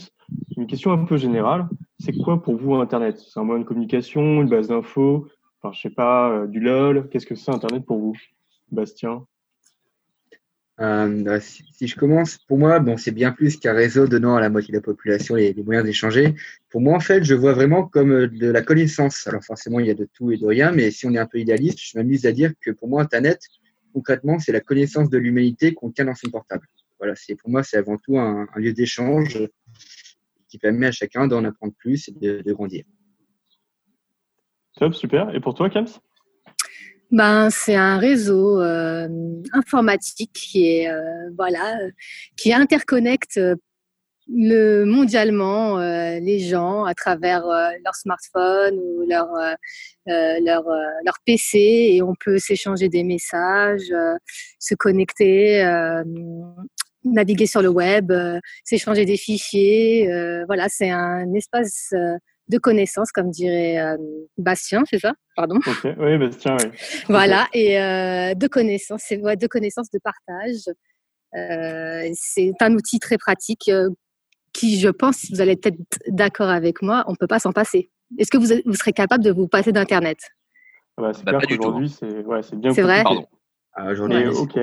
une 0.57 0.67
question 0.67 0.93
un 0.93 1.05
peu 1.05 1.17
générale. 1.17 1.69
C'est 1.99 2.17
quoi 2.17 2.43
pour 2.43 2.57
vous 2.57 2.75
Internet? 2.75 3.19
C'est 3.19 3.39
un 3.41 3.45
moyen 3.45 3.63
de 3.63 3.67
communication, 3.67 4.43
une 4.43 4.49
base 4.49 4.69
d'infos, 4.69 5.29
enfin 5.63 5.73
je 5.75 5.81
sais 5.81 5.95
pas, 5.95 6.47
du 6.47 6.61
LOL. 6.61 7.09
Qu'est-ce 7.11 7.27
que 7.27 7.35
c'est 7.35 7.51
Internet 7.51 7.85
pour 7.87 7.99
vous, 7.99 8.15
Bastien? 8.71 9.25
Euh, 10.79 11.23
bah, 11.23 11.41
si, 11.41 11.87
je 11.87 11.97
commence, 11.97 12.37
pour 12.37 12.59
moi, 12.59 12.79
bon, 12.81 12.97
c'est 12.97 13.11
bien 13.11 13.33
plus 13.33 13.57
qu'un 13.57 13.73
réseau 13.73 14.07
donnant 14.07 14.37
à 14.37 14.41
la 14.41 14.51
moitié 14.51 14.73
de 14.73 14.79
la 14.79 14.83
population 14.83 15.35
les, 15.35 15.55
moyens 15.55 15.87
d'échanger. 15.87 16.35
Pour 16.69 16.83
moi, 16.83 16.95
en 16.95 17.01
fait, 17.01 17.25
je 17.25 17.35
vois 17.35 17.55
vraiment 17.55 17.85
comme 17.85 18.13
euh, 18.13 18.29
de 18.29 18.51
la 18.51 18.61
connaissance. 18.61 19.27
Alors 19.27 19.43
forcément, 19.43 19.81
il 19.81 19.87
y 19.87 19.91
a 19.91 19.95
de 19.95 20.07
tout 20.13 20.31
et 20.33 20.37
de 20.37 20.45
rien, 20.45 20.73
mais 20.73 20.91
si 20.91 21.07
on 21.07 21.15
est 21.15 21.19
un 21.19 21.27
peu 21.27 21.39
idéaliste, 21.39 21.79
je 21.81 21.97
m'amuse 21.97 22.27
à 22.27 22.33
dire 22.33 22.53
que 22.61 22.71
pour 22.71 22.89
moi, 22.89 23.03
Internet, 23.03 23.41
concrètement, 23.95 24.39
c'est 24.39 24.53
la 24.53 24.61
connaissance 24.61 25.09
de 25.09 25.17
l'humanité 25.17 25.73
qu'on 25.73 25.91
tient 25.91 26.05
dans 26.05 26.15
son 26.15 26.31
portable. 26.31 26.67
Voilà, 26.99 27.15
c'est 27.17 27.37
pour 27.37 27.49
moi, 27.49 27.63
c'est 27.63 27.79
avant 27.79 27.97
tout 27.97 28.19
un, 28.19 28.47
un 28.55 28.61
lieu 28.61 28.73
d'échange 28.73 29.39
qui 30.49 30.59
permet 30.59 30.87
à 30.87 30.93
chacun 30.93 31.27
d'en 31.27 31.45
apprendre 31.45 31.73
plus 31.79 32.09
et 32.09 32.13
de, 32.13 32.43
de 32.43 32.53
grandir. 32.53 32.85
Top, 34.77 34.95
super. 34.95 35.35
Et 35.35 35.41
pour 35.41 35.55
toi, 35.55 35.71
Kams? 35.71 35.89
Ben, 37.13 37.51
c'est 37.51 37.77
un 37.77 37.99
réseau 37.99 38.61
euh, 38.61 39.09
informatique 39.53 40.33
qui 40.33 40.69
est 40.69 40.91
euh, 40.91 41.31
voilà, 41.37 41.79
qui 42.37 42.53
interconnecte 42.53 43.37
euh, 43.37 43.55
le 44.29 44.85
mondialement 44.85 45.79
euh, 45.79 46.19
les 46.19 46.41
gens 46.41 46.85
à 46.85 46.95
travers 46.95 47.47
euh, 47.47 47.71
leur 47.85 47.95
smartphone 47.95 48.77
ou 48.77 49.07
leur 49.09 49.29
euh, 49.35 49.55
leur 50.45 50.65
leur 51.05 51.15
PC 51.25 51.59
et 51.93 52.03
on 52.03 52.15
peut 52.25 52.39
s'échanger 52.39 52.89
des 52.89 53.05
messages, 53.05 53.93
se 54.59 54.75
connecter, 54.75 55.65
naviguer 57.05 57.47
sur 57.47 57.63
le 57.63 57.69
web, 57.69 58.13
s'échanger 58.65 59.05
des 59.05 59.17
fichiers. 59.17 60.09
voilà, 60.47 60.69
c'est 60.69 60.91
un 60.91 61.33
espace 61.35 61.93
de 62.49 62.59
connaissances, 62.59 63.13
comme 63.13 63.31
dirait 63.31 63.79
euh, 63.79 63.97
Bastien, 64.39 64.83
c'est 64.89 64.99
ça? 64.99 65.15
Pardon? 65.35 65.57
Ok, 65.67 65.95
oui, 65.99 66.19
Bastien, 66.19 66.57
oui. 66.57 66.71
Voilà, 67.09 67.49
et 67.53 67.81
euh, 67.81 68.35
de 68.35 68.47
connaissances, 68.47 69.03
c'est 69.05 69.19
ouais, 69.19 69.37
de 69.37 69.47
connaissances, 69.47 69.91
de 69.91 69.99
partage. 69.99 70.65
Euh, 71.35 72.11
c'est 72.15 72.53
un 72.61 72.75
outil 72.75 72.99
très 72.99 73.19
pratique 73.19 73.69
euh, 73.69 73.91
qui, 74.53 74.79
je 74.81 74.89
pense, 74.89 75.31
vous 75.31 75.41
allez 75.41 75.57
peut-être 75.57 75.79
d'accord 76.09 76.49
avec 76.49 76.83
moi, 76.83 77.05
on 77.09 77.13
ne 77.13 77.17
peut 77.17 77.27
pas 77.27 77.39
s'en 77.39 77.53
passer. 77.53 77.91
Est-ce 78.19 78.31
que 78.31 78.39
vous, 78.39 78.63
vous 78.65 78.75
serez 78.75 78.93
capable 78.93 79.25
de 79.25 79.33
vous 79.33 79.49
passer 79.49 79.73
d'Internet? 79.73 80.19
Ah 80.97 81.03
bah, 81.03 81.13
c'est 81.13 81.25
Bah, 81.25 81.33
clair 81.33 81.41
pas 81.41 81.47
du 81.47 81.57
tout, 81.57 81.63
qu'aujourd'hui, 81.63 81.91
c'est 81.91 82.25
ouais, 82.25 82.43
c'est 82.43 82.57
bien 82.57 82.73
C'est 82.73 82.83
vrai? 82.83 83.05
Ah, 83.75 83.93
c'est 83.95 84.29
ok. 84.29 84.59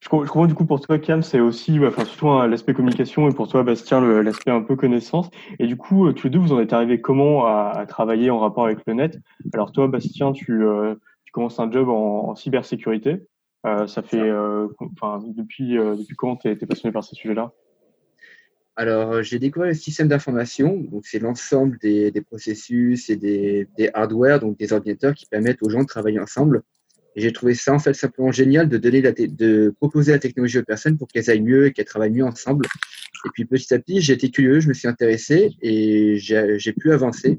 Je, 0.00 0.08
com- 0.08 0.24
je 0.24 0.30
comprends 0.30 0.46
du 0.46 0.54
coup 0.54 0.64
pour 0.64 0.80
toi, 0.80 0.98
Cam, 0.98 1.22
c'est 1.22 1.40
aussi 1.40 1.78
ouais, 1.78 1.88
enfin, 1.88 2.06
surtout 2.06 2.28
hein, 2.30 2.46
l'aspect 2.46 2.72
communication 2.72 3.28
et 3.28 3.34
pour 3.34 3.48
toi, 3.48 3.62
Bastien, 3.62 4.00
l'aspect 4.22 4.50
un 4.50 4.62
peu 4.62 4.74
connaissance. 4.74 5.28
Et 5.58 5.66
du 5.66 5.76
coup, 5.76 6.06
euh, 6.06 6.12
tous 6.12 6.26
les 6.26 6.30
deux, 6.30 6.38
vous 6.38 6.52
en 6.52 6.60
êtes 6.60 6.72
arrivés 6.72 7.00
comment 7.02 7.44
à, 7.44 7.72
à 7.76 7.86
travailler 7.86 8.30
en 8.30 8.38
rapport 8.38 8.64
avec 8.64 8.78
le 8.86 8.94
net? 8.94 9.18
Alors 9.52 9.72
toi, 9.72 9.88
Bastien, 9.88 10.32
tu, 10.32 10.64
euh, 10.64 10.94
tu 11.24 11.32
commences 11.32 11.60
un 11.60 11.70
job 11.70 11.90
en, 11.90 12.30
en 12.30 12.34
cybersécurité. 12.34 13.26
Euh, 13.66 13.86
ça 13.86 14.00
fait, 14.00 14.32
enfin, 14.78 15.22
depuis, 15.36 15.74
depuis 15.74 16.16
quand 16.16 16.36
tu 16.36 16.48
es, 16.48 16.56
passionné 16.56 16.92
par 16.92 17.04
ces 17.04 17.14
sujets-là? 17.14 17.52
Alors, 18.76 19.22
j'ai 19.22 19.38
découvert 19.38 19.68
le 19.68 19.74
système 19.74 20.08
d'information. 20.08 20.78
Donc, 20.90 21.04
c'est 21.04 21.18
l'ensemble 21.18 21.76
des, 21.76 22.10
des 22.10 22.22
processus 22.22 23.10
et 23.10 23.16
des, 23.16 23.68
des 23.76 23.90
hardware, 23.92 24.40
donc 24.40 24.56
des 24.56 24.72
ordinateurs 24.72 25.12
qui 25.12 25.26
permettent 25.26 25.62
aux 25.62 25.68
gens 25.68 25.82
de 25.82 25.86
travailler 25.86 26.18
ensemble. 26.18 26.62
Et 27.20 27.22
j'ai 27.22 27.32
trouvé 27.34 27.52
ça, 27.52 27.74
en 27.74 27.78
fait, 27.78 27.92
simplement 27.92 28.32
génial 28.32 28.66
de 28.66 28.78
donner 28.78 29.02
de 29.02 29.74
proposer 29.76 30.12
la 30.12 30.18
technologie 30.18 30.56
aux 30.56 30.64
personnes 30.64 30.96
pour 30.96 31.06
qu'elles 31.06 31.28
aillent 31.28 31.42
mieux 31.42 31.66
et 31.66 31.72
qu'elles 31.74 31.84
travaillent 31.84 32.12
mieux 32.12 32.24
ensemble. 32.24 32.64
Et 33.26 33.28
puis, 33.34 33.44
petit 33.44 33.74
à 33.74 33.78
petit, 33.78 34.00
j'ai 34.00 34.14
été 34.14 34.30
curieux, 34.30 34.60
je 34.60 34.68
me 34.68 34.72
suis 34.72 34.88
intéressé 34.88 35.50
et 35.60 36.16
j'ai 36.16 36.72
pu 36.72 36.92
avancer. 36.92 37.38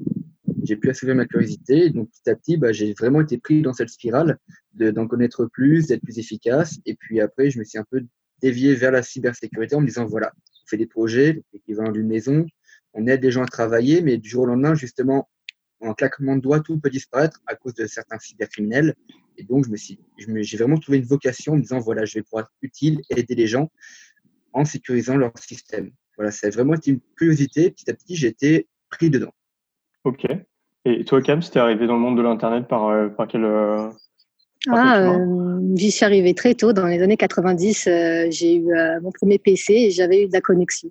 J'ai 0.62 0.76
pu 0.76 0.88
assouvir 0.88 1.16
ma 1.16 1.26
curiosité. 1.26 1.90
Donc, 1.90 2.10
petit 2.10 2.30
à 2.30 2.36
petit, 2.36 2.56
bah, 2.56 2.70
j'ai 2.70 2.94
vraiment 2.96 3.22
été 3.22 3.38
pris 3.38 3.60
dans 3.60 3.72
cette 3.72 3.88
spirale 3.88 4.38
de- 4.74 4.92
d'en 4.92 5.08
connaître 5.08 5.46
plus, 5.46 5.88
d'être 5.88 6.02
plus 6.02 6.20
efficace. 6.20 6.78
Et 6.86 6.94
puis 6.94 7.20
après, 7.20 7.50
je 7.50 7.58
me 7.58 7.64
suis 7.64 7.78
un 7.78 7.84
peu 7.90 8.02
dévié 8.40 8.76
vers 8.76 8.92
la 8.92 9.02
cybersécurité 9.02 9.74
en 9.74 9.80
me 9.80 9.88
disant, 9.88 10.06
voilà, 10.06 10.30
on 10.64 10.68
fait 10.68 10.76
des 10.76 10.86
projets, 10.86 11.42
l'équivalent 11.52 11.90
d'une 11.90 12.06
maison, 12.06 12.46
on 12.94 13.08
aide 13.08 13.24
les 13.24 13.32
gens 13.32 13.42
à 13.42 13.46
travailler, 13.46 14.00
mais 14.00 14.16
du 14.16 14.28
jour 14.28 14.44
au 14.44 14.46
lendemain, 14.46 14.76
justement, 14.76 15.28
en 15.82 15.94
claquement 15.94 16.36
de 16.36 16.40
doigts, 16.40 16.60
tout 16.60 16.78
peut 16.78 16.90
disparaître 16.90 17.40
à 17.46 17.54
cause 17.54 17.74
de 17.74 17.86
certains 17.86 18.18
cybercriminels. 18.18 18.94
Et 19.38 19.44
donc, 19.44 19.64
je 19.66 19.70
me 19.70 19.76
suis, 19.76 19.98
j'ai 20.18 20.56
vraiment 20.56 20.76
trouvé 20.78 20.98
une 20.98 21.04
vocation 21.04 21.52
en 21.54 21.56
me 21.56 21.62
disant, 21.62 21.78
voilà, 21.80 22.04
je 22.04 22.14
vais 22.14 22.22
pouvoir 22.22 22.44
être 22.44 22.52
utile, 22.62 23.00
aider 23.10 23.34
les 23.34 23.46
gens 23.46 23.70
en 24.52 24.64
sécurisant 24.64 25.16
leur 25.16 25.32
système. 25.38 25.90
Voilà, 26.16 26.30
ça 26.30 26.46
a 26.46 26.50
vraiment 26.50 26.74
été 26.74 26.90
une 26.90 27.00
curiosité. 27.16 27.70
Petit 27.70 27.90
à 27.90 27.94
petit, 27.94 28.16
j'ai 28.16 28.28
été 28.28 28.68
pris 28.90 29.08
dedans. 29.10 29.32
Ok. 30.04 30.26
Et 30.84 31.04
toi, 31.04 31.22
Cam, 31.22 31.40
tu 31.40 31.48
es 31.48 31.58
arrivé 31.58 31.86
dans 31.86 31.94
le 31.94 32.00
monde 32.00 32.16
de 32.18 32.22
l'Internet 32.22 32.68
par, 32.68 32.88
euh, 32.88 33.08
par 33.08 33.26
quel. 33.28 33.44
euh, 33.44 33.88
par 34.66 34.78
Ah, 34.78 34.94
quel 34.98 35.06
chemin? 35.06 35.20
euh, 35.20 35.76
j'y 35.76 35.90
suis 35.90 36.04
arrivée 36.04 36.34
très 36.34 36.54
tôt. 36.54 36.72
Dans 36.72 36.86
les 36.86 37.00
années 37.02 37.16
90, 37.16 37.86
euh, 37.86 38.26
j'ai 38.30 38.56
eu 38.56 38.72
euh, 38.74 39.00
mon 39.00 39.10
premier 39.10 39.38
PC 39.38 39.72
et 39.74 39.90
j'avais 39.90 40.24
eu 40.24 40.28
de 40.28 40.32
la 40.32 40.40
connexion. 40.40 40.90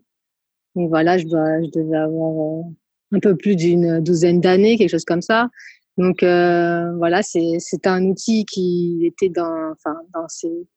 Donc 0.76 0.90
voilà, 0.90 1.18
je, 1.18 1.26
dois, 1.26 1.62
je 1.62 1.70
devais 1.80 1.98
avoir 1.98 2.60
euh, 2.60 2.64
un 3.12 3.20
peu 3.20 3.36
plus 3.36 3.56
d'une 3.56 4.00
douzaine 4.00 4.42
d'années, 4.42 4.78
quelque 4.78 4.92
chose 4.92 5.06
comme 5.06 5.22
ça. 5.22 5.50
Donc 5.98 6.24
euh, 6.24 6.94
voilà, 6.98 7.22
c'est 7.22 7.86
un 7.86 8.06
outil 8.06 8.46
qui 8.46 9.04
était 9.06 9.30
dans, 9.30 9.72
enfin, 9.72 9.98
dans, 10.14 10.28
ses, 10.28 10.68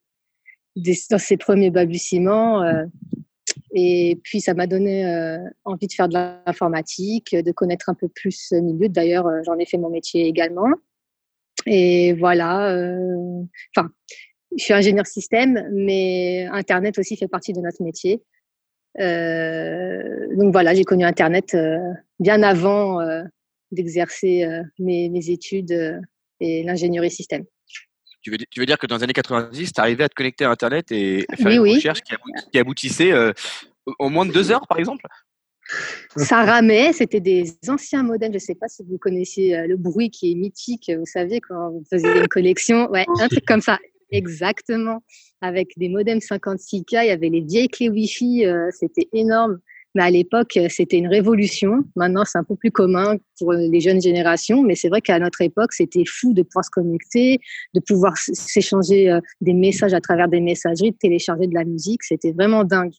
dans 1.11 1.19
ses 1.19 1.37
premiers 1.37 1.71
balbutiements. 1.71 2.63
euh, 2.63 2.85
et 3.77 4.21
puis, 4.23 4.41
ça 4.41 4.55
m'a 4.55 4.67
donné 4.67 5.07
euh, 5.07 5.39
envie 5.65 5.89
de 5.89 5.93
faire 5.93 6.09
de 6.09 6.15
l'informatique, 6.15 7.35
de 7.35 7.53
connaître 7.53 7.89
un 7.89 7.95
peu 7.95 8.09
plus 8.09 8.33
ce 8.49 8.55
milieu. 8.55 8.89
D'ailleurs, 8.89 9.27
euh, 9.27 9.41
j'en 9.45 9.59
ai 9.59 9.67
fait 9.67 9.79
mon 9.79 9.91
métier 9.91 10.27
également. 10.27 10.69
Et 11.67 12.13
voilà. 12.15 12.73
euh, 12.73 13.43
Enfin, 13.77 13.91
je 14.57 14.63
suis 14.63 14.75
ingénieur 14.75 15.07
système, 15.07 15.69
mais 15.73 16.47
Internet 16.53 16.99
aussi 16.99 17.17
fait 17.17 17.27
partie 17.29 17.53
de 17.53 17.61
notre 17.61 17.83
métier. 17.83 18.23
Euh, 19.01 20.29
donc 20.37 20.53
voilà, 20.53 20.73
j'ai 20.75 20.85
connu 20.85 21.05
Internet 21.05 21.57
bien 22.19 22.43
avant 22.43 23.01
euh, 23.01 23.23
d'exercer 23.73 24.45
euh, 24.45 24.63
mes, 24.79 25.09
mes 25.09 25.31
études 25.31 25.73
euh, 25.73 26.01
et 26.41 26.63
l'ingénierie 26.63 27.11
système. 27.11 27.45
tu, 28.23 28.31
veux, 28.31 28.37
di- 28.39 28.47
tu 28.51 28.61
veux 28.61 28.67
dire 28.67 28.79
que 28.79 28.87
dans 28.87 28.97
les 28.97 29.05
années 29.05 29.13
90, 29.13 29.73
tu 29.73 29.81
arrivais 29.81 30.05
à 30.05 30.09
te 30.09 30.15
connecter 30.15 30.45
à 30.45 30.51
Internet 30.51 30.91
et 30.93 31.27
faire 31.37 31.47
Oui, 31.47 31.55
une 31.55 31.61
oui. 31.61 31.75
recherche 31.75 32.01
qui, 32.03 32.13
abouti- 32.15 32.51
qui 32.53 32.59
aboutissait 32.59 33.13
en 33.99 34.11
moins 34.11 34.27
de 34.27 34.33
deux 34.33 34.51
heures, 34.51 34.67
par 34.67 34.79
exemple? 34.79 35.07
Ça 36.17 36.45
ramait, 36.45 36.93
c'était 36.93 37.21
des 37.21 37.57
anciens 37.69 38.03
modems. 38.03 38.33
Je 38.33 38.37
ne 38.37 38.39
sais 38.41 38.55
pas 38.55 38.69
si 38.69 38.83
vous 38.85 38.99
connaissiez 38.99 39.67
le 39.67 39.77
bruit 39.77 40.11
qui 40.11 40.33
est 40.33 40.35
mythique, 40.35 40.91
vous 40.97 41.07
savez, 41.07 41.41
quand 41.41 41.71
vous 41.71 41.85
faisiez 41.91 42.09
une 42.21 42.29
collection? 42.29 42.91
Ouais, 42.91 43.05
un 43.21 43.29
truc 43.29 43.45
comme 43.45 43.61
ça. 43.61 43.79
Exactement. 44.11 45.03
Avec 45.41 45.73
des 45.77 45.89
modems 45.89 46.19
56K, 46.21 47.05
il 47.05 47.09
y 47.09 47.11
avait 47.11 47.29
les 47.31 47.41
vieilles 47.41 47.69
clés 47.69 47.89
Wi-Fi, 47.89 48.47
euh, 48.47 48.69
c'était 48.71 49.09
énorme. 49.13 49.59
Mais 49.95 50.03
à 50.03 50.11
l'époque, 50.11 50.57
euh, 50.57 50.67
c'était 50.69 50.97
une 50.97 51.07
révolution. 51.07 51.85
Maintenant, 51.97 52.25
c'est 52.25 52.39
un 52.39 52.45
peu 52.45 52.57
plus 52.57 52.71
commun 52.71 53.17
pour 53.39 53.53
les 53.53 53.81
jeunes 53.81 54.01
générations. 54.01 54.63
Mais 54.63 54.75
c'est 54.75 54.89
vrai 54.89 55.01
qu'à 55.01 55.19
notre 55.19 55.41
époque, 55.41 55.73
c'était 55.73 56.05
fou 56.07 56.33
de 56.33 56.43
pouvoir 56.43 56.65
se 56.65 56.71
connecter, 56.71 57.41
de 57.75 57.81
pouvoir 57.81 58.17
s'échanger 58.17 59.11
euh, 59.11 59.21
des 59.41 59.53
messages 59.55 59.95
à 59.95 60.01
travers 60.01 60.29
des 60.29 60.41
messageries, 60.41 60.93
de 60.93 60.97
télécharger 60.97 61.47
de 61.47 61.55
la 61.55 61.65
musique. 61.65 62.03
C'était 62.03 62.33
vraiment 62.33 62.65
dingue. 62.65 62.95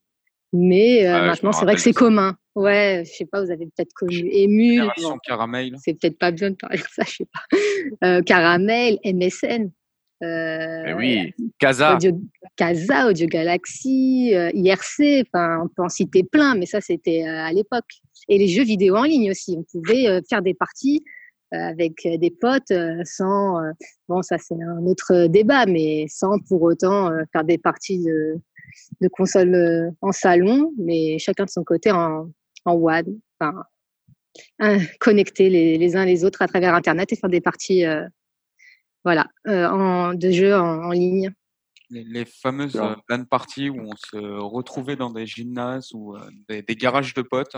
Mais 0.54 1.06
euh, 1.06 1.12
Ouais, 1.12 1.18
je 1.18 1.22
me 1.22 1.28
maintenant, 1.28 1.52
c'est 1.52 1.66
vrai 1.66 1.76
que 1.76 1.82
c'est 1.82 1.94
commun. 1.94 2.36
Ouais, 2.56 3.04
je 3.06 3.12
sais 3.12 3.26
pas, 3.26 3.44
vous 3.44 3.52
avez 3.52 3.66
peut-être 3.66 3.94
connu 3.94 4.30
Ému. 4.32 4.82
Bon, 5.02 5.18
caramel. 5.18 5.76
c'est 5.84 6.00
peut-être 6.00 6.18
pas 6.18 6.32
bien 6.32 6.52
de 6.52 6.56
parler 6.56 6.78
de 6.78 6.84
ça, 6.90 7.04
je 7.06 7.16
sais 7.18 7.26
pas. 7.26 7.58
Euh, 8.08 8.22
Caramel, 8.22 8.98
MSN. 9.04 9.72
Euh, 10.24 10.94
oui, 10.96 11.34
Casa. 11.60 11.96
Audio, 11.96 12.12
Casa, 12.56 13.10
Audio 13.10 13.28
Galaxy, 13.28 14.32
euh, 14.34 14.50
IRC, 14.54 15.28
enfin, 15.28 15.64
on 15.64 15.68
peut 15.68 15.84
en 15.84 15.90
citer 15.90 16.24
plein, 16.24 16.56
mais 16.56 16.66
ça, 16.66 16.80
c'était 16.80 17.24
euh, 17.28 17.44
à 17.44 17.52
l'époque. 17.52 17.86
Et 18.30 18.38
les 18.38 18.48
jeux 18.48 18.64
vidéo 18.64 18.96
en 18.96 19.04
ligne 19.04 19.32
aussi. 19.32 19.56
On 19.58 19.64
pouvait 19.64 20.22
faire 20.30 20.42
des 20.42 20.54
parties 20.54 21.04
avec 21.52 21.94
des 22.04 22.32
potes 22.32 22.74
sans. 23.04 23.62
bon, 24.10 24.24
ça, 24.24 24.38
c'est 24.40 24.56
un 24.56 24.84
autre 24.88 25.28
débat, 25.28 25.68
mais 25.68 26.06
sans 26.10 26.40
pour 26.48 26.64
autant 26.64 27.12
faire 27.32 27.44
des 27.44 27.60
parties 27.60 28.00
de, 28.00 28.42
de 29.00 29.08
console 29.10 29.92
en 30.02 30.12
salon, 30.12 30.74
mais 30.80 31.20
chacun 31.20 31.46
de 31.46 31.52
son 31.52 31.64
côté 31.64 31.92
en, 31.92 32.32
en 32.66 32.74
WAD. 32.74 33.06
Enfin, 33.40 33.64
connecter 35.00 35.50
les, 35.50 35.78
les 35.78 35.96
uns 35.96 36.06
les 36.06 36.26
autres 36.26 36.42
à 36.42 36.48
travers 36.48 36.74
Internet 36.74 37.14
et 37.14 37.16
faire 37.16 37.30
des 37.30 37.42
parties. 37.42 37.86
Voilà, 39.06 39.28
euh, 39.48 39.70
en, 39.70 40.14
de 40.14 40.32
jeux 40.32 40.56
en, 40.56 40.84
en 40.86 40.92
ligne. 40.92 41.32
Les, 41.92 42.04
les 42.04 42.26
fameuses 42.26 42.76
euh, 42.76 42.96
LAN 43.08 43.24
parties 43.26 43.70
où 43.70 43.80
on 43.80 43.96
se 43.96 44.18
retrouvait 44.18 44.96
dans 44.98 45.12
des 45.12 45.26
gymnases 45.28 45.92
ou 45.94 46.16
euh, 46.16 46.20
des, 46.50 46.64
des 46.64 46.76
garages 46.76 47.14
de 47.14 47.22
potes. 47.22 47.56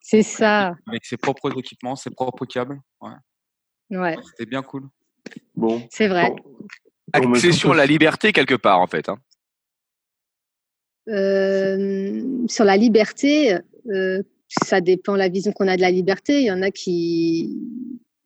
C'est 0.00 0.22
ça. 0.22 0.74
Avec 0.86 1.04
ses 1.04 1.16
propres 1.16 1.50
équipements, 1.58 1.96
ses 1.96 2.10
propres 2.10 2.46
câbles. 2.46 2.80
Ouais. 3.00 3.98
Ouais, 3.98 4.16
C'était 4.30 4.46
bien 4.48 4.62
cool. 4.62 4.88
Bon. 5.56 5.82
c'est 5.90 6.08
vrai. 6.08 6.32
Accession 7.12 7.72
à 7.72 7.76
la 7.76 7.86
liberté 7.86 8.32
quelque 8.32 8.54
part 8.54 8.80
en 8.80 8.86
fait. 8.86 9.08
hein. 9.08 9.18
Euh, 11.08 12.46
sur 12.48 12.64
la 12.64 12.76
liberté, 12.76 13.56
euh, 13.90 14.22
ça 14.48 14.80
dépend 14.80 15.14
la 15.16 15.28
vision 15.28 15.52
qu'on 15.52 15.68
a 15.68 15.76
de 15.76 15.80
la 15.82 15.90
liberté. 15.90 16.40
Il 16.40 16.46
y 16.46 16.50
en 16.52 16.62
a 16.62 16.70
qui, 16.70 17.56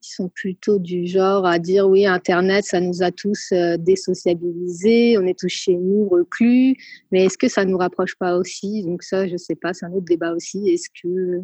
qui 0.01 0.13
sont 0.13 0.29
plutôt 0.29 0.79
du 0.79 1.07
genre 1.07 1.47
à 1.47 1.59
dire 1.59 1.87
oui, 1.89 2.07
Internet, 2.07 2.65
ça 2.65 2.81
nous 2.81 3.03
a 3.03 3.11
tous 3.11 3.53
euh, 3.53 3.77
désociabilisés, 3.77 5.19
on 5.19 5.27
est 5.27 5.39
tous 5.39 5.49
chez 5.49 5.77
nous, 5.77 6.09
reclus. 6.09 6.77
Mais 7.13 7.27
est-ce 7.27 7.37
que 7.37 7.49
ça 7.49 7.65
nous 7.65 7.77
rapproche 7.77 8.17
pas 8.17 8.37
aussi? 8.37 8.83
Donc 8.83 9.03
ça, 9.03 9.29
je 9.29 9.37
sais 9.37 9.55
pas, 9.55 9.75
c'est 9.75 9.87
un 9.87 9.93
autre 9.93 10.07
débat 10.07 10.33
aussi. 10.33 10.69
Est-ce 10.69 10.89
que 11.03 11.43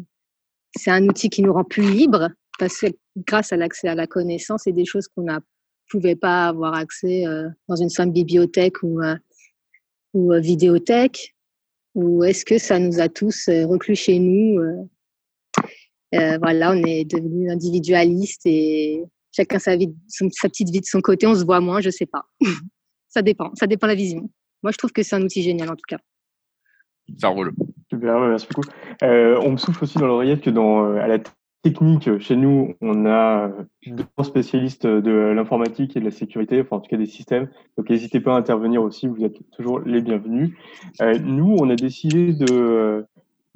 c'est 0.75 0.91
un 0.91 1.07
outil 1.07 1.29
qui 1.29 1.43
nous 1.43 1.53
rend 1.53 1.63
plus 1.63 1.89
libres? 1.89 2.29
Parce 2.59 2.79
que 2.79 2.87
grâce 3.15 3.53
à 3.53 3.57
l'accès 3.57 3.87
à 3.87 3.95
la 3.95 4.07
connaissance 4.07 4.65
et 4.65 4.73
des 4.73 4.85
choses 4.85 5.07
qu'on 5.07 5.23
ne 5.23 5.37
pouvait 5.89 6.15
pas 6.15 6.47
avoir 6.47 6.73
accès 6.73 7.27
euh, 7.27 7.47
dans 7.67 7.75
une 7.75 7.89
simple 7.89 8.13
bibliothèque 8.13 8.81
ou 8.81 9.01
euh, 9.01 9.15
ou 10.13 10.33
vidéothèque? 10.33 11.35
Ou 11.93 12.23
est-ce 12.23 12.45
que 12.45 12.57
ça 12.57 12.79
nous 12.79 12.99
a 12.99 13.09
tous 13.09 13.49
reclus 13.49 13.95
chez 13.95 14.19
nous 14.19 14.87
euh, 16.15 16.37
Voilà, 16.41 16.71
on 16.71 16.83
est 16.83 17.05
devenu 17.05 17.49
individualiste 17.51 18.41
et 18.45 19.03
chacun 19.31 19.59
sa, 19.59 19.75
vie, 19.75 19.93
son- 20.07 20.29
sa 20.31 20.49
petite 20.49 20.69
vie 20.69 20.81
de 20.81 20.85
son 20.85 21.01
côté. 21.01 21.27
On 21.27 21.35
se 21.35 21.45
voit 21.45 21.59
moins, 21.59 21.81
je 21.81 21.89
sais 21.89 22.05
pas. 22.05 22.23
ça 23.09 23.21
dépend, 23.21 23.51
ça 23.55 23.67
dépend 23.67 23.87
de 23.87 23.91
la 23.91 23.95
vision. 23.95 24.29
Moi, 24.63 24.71
je 24.71 24.77
trouve 24.77 24.91
que 24.91 25.03
c'est 25.03 25.15
un 25.15 25.21
outil 25.21 25.43
génial 25.43 25.69
en 25.69 25.75
tout 25.75 25.87
cas. 25.87 25.99
Ça 27.17 27.29
roule. 27.29 27.53
Super, 27.89 28.19
merci 28.19 28.47
beaucoup. 28.53 28.67
Euh, 29.03 29.39
on 29.43 29.51
me 29.51 29.57
souffle 29.57 29.83
aussi 29.83 29.97
dans 29.97 30.07
l'oreillette 30.07 30.41
que 30.41 30.49
dans, 30.49 30.83
euh, 30.85 30.97
à 30.97 31.07
la 31.07 31.19
technique, 31.63 32.19
chez 32.19 32.35
nous, 32.35 32.75
on 32.81 33.05
a 33.05 33.51
deux 33.85 34.05
spécialistes 34.23 34.85
de 34.85 35.11
l'informatique 35.11 35.95
et 35.95 35.99
de 35.99 36.05
la 36.05 36.11
sécurité, 36.11 36.61
enfin 36.61 36.77
en 36.77 36.79
tout 36.81 36.89
cas 36.89 36.97
des 36.97 37.05
systèmes. 37.05 37.49
Donc 37.77 37.89
n'hésitez 37.89 38.19
pas 38.19 38.35
à 38.35 38.37
intervenir 38.37 38.81
aussi, 38.83 39.07
vous 39.07 39.23
êtes 39.23 39.37
toujours 39.51 39.79
les 39.79 40.01
bienvenus. 40.01 40.55
Euh, 41.01 41.17
nous, 41.19 41.55
on 41.59 41.69
a 41.69 41.75
décidé 41.75 42.33
de, 42.33 43.05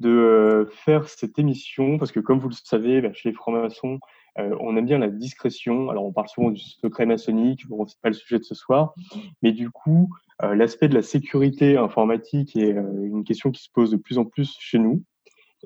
de 0.02 0.10
euh, 0.10 0.66
faire 0.66 1.08
cette 1.08 1.38
émission 1.38 1.96
parce 1.96 2.12
que 2.12 2.20
comme 2.20 2.38
vous 2.38 2.48
le 2.48 2.54
savez, 2.54 3.00
bah, 3.00 3.12
chez 3.14 3.30
les 3.30 3.34
francs-maçons, 3.34 4.00
euh, 4.38 4.54
on 4.60 4.76
aime 4.76 4.84
bien 4.84 4.98
la 4.98 5.08
discrétion. 5.08 5.88
Alors 5.88 6.04
on 6.04 6.12
parle 6.12 6.28
souvent 6.28 6.50
du 6.50 6.60
secret 6.60 7.06
maçonnique, 7.06 7.66
bon, 7.68 7.86
c'est 7.86 8.00
pas 8.00 8.08
le 8.08 8.14
sujet 8.14 8.38
de 8.38 8.44
ce 8.44 8.54
soir, 8.54 8.94
mais 9.42 9.52
du 9.52 9.70
coup, 9.70 10.10
euh, 10.42 10.54
l'aspect 10.54 10.88
de 10.88 10.94
la 10.94 11.02
sécurité 11.02 11.76
informatique 11.76 12.56
est 12.56 12.70
une 12.70 13.24
question 13.24 13.50
qui 13.50 13.62
se 13.62 13.70
pose 13.70 13.92
de 13.92 13.96
plus 13.96 14.18
en 14.18 14.24
plus 14.24 14.56
chez 14.58 14.78
nous. 14.78 15.02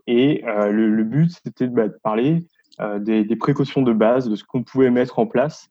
Et 0.07 0.43
le, 0.45 1.03
but, 1.05 1.31
c'était 1.31 1.69
de, 1.69 1.75
bah, 1.75 1.89
parler 2.03 2.47
des, 3.01 3.37
précautions 3.37 3.81
de 3.81 3.95
base, 3.95 4.29
de 4.29 4.37
ce 4.37 4.45
qu'on 4.45 4.63
pouvait 4.63 4.91
mettre 4.91 5.19
en 5.19 5.27
place 5.27 5.71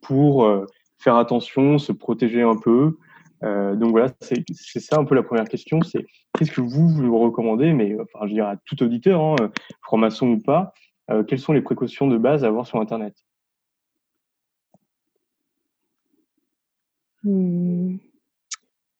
pour 0.00 0.48
faire 0.96 1.16
attention, 1.16 1.78
se 1.78 1.90
protéger 1.90 2.42
un 2.42 2.54
peu. 2.54 2.98
Euh, 3.42 3.74
donc 3.74 3.90
voilà, 3.92 4.08
c'est 4.20 4.44
ça 4.80 4.96
un 4.98 5.04
peu 5.04 5.14
la 5.14 5.22
première 5.22 5.46
question. 5.48 5.80
C'est 5.82 6.06
qu'est-ce 6.38 6.52
que 6.52 6.60
vous 6.60 6.88
vous 6.88 7.18
recommandez, 7.18 7.72
mais 7.72 7.96
enfin, 8.00 8.26
je 8.26 8.34
dirais 8.34 8.50
à 8.50 8.56
tout 8.66 8.82
auditeur, 8.82 9.20
hein, 9.20 9.36
franc-maçon 9.82 10.28
ou 10.28 10.38
pas, 10.40 10.72
euh, 11.10 11.24
quelles 11.24 11.38
sont 11.38 11.52
les 11.52 11.62
précautions 11.62 12.06
de 12.06 12.18
base 12.18 12.44
à 12.44 12.48
avoir 12.48 12.66
sur 12.66 12.78
Internet? 12.80 13.14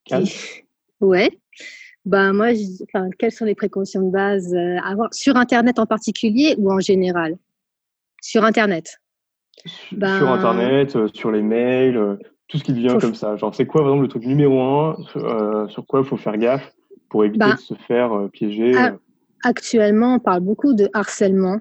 Cal? 0.05 0.23
Ouais. 0.99 1.39
Ben 2.05 2.33
moi, 2.33 2.53
je- 2.53 2.83
enfin, 2.83 3.09
quelles 3.17 3.31
sont 3.31 3.45
les 3.45 3.55
précautions 3.55 4.01
de 4.01 4.11
base 4.11 4.53
euh, 4.53 4.77
à 4.83 4.91
avoir 4.91 5.13
sur 5.13 5.35
Internet 5.37 5.77
en 5.79 5.85
particulier 5.85 6.55
ou 6.57 6.71
en 6.71 6.79
général? 6.79 7.37
Sur 8.21 8.43
Internet? 8.43 8.99
Ben, 9.91 10.17
Sur 10.17 10.29
Internet, 10.29 10.95
euh, 10.95 11.07
sur 11.13 11.31
les 11.31 11.41
mails, 11.41 11.97
euh, 11.97 12.15
tout 12.51 12.57
ce 12.57 12.63
qui 12.63 12.73
vient 12.73 12.93
Faut- 12.93 12.99
comme 12.99 13.15
ça. 13.15 13.37
Genre, 13.37 13.55
c'est 13.55 13.65
quoi, 13.65 13.81
par 13.81 13.91
exemple, 13.91 14.03
le 14.03 14.09
truc 14.09 14.25
numéro 14.25 14.61
un 14.61 14.97
euh, 15.15 15.67
sur 15.69 15.85
quoi 15.85 16.01
il 16.01 16.05
faut 16.05 16.17
faire 16.17 16.37
gaffe 16.37 16.73
pour 17.09 17.23
éviter 17.23 17.39
Bah, 17.39 17.55
de 17.55 17.59
se 17.59 17.73
faire 17.73 18.13
euh, 18.13 18.27
piéger 18.27 18.77
euh. 18.77 18.91
Actuellement, 19.43 20.15
on 20.15 20.19
parle 20.19 20.41
beaucoup 20.41 20.73
de 20.73 20.89
harcèlement. 20.93 21.59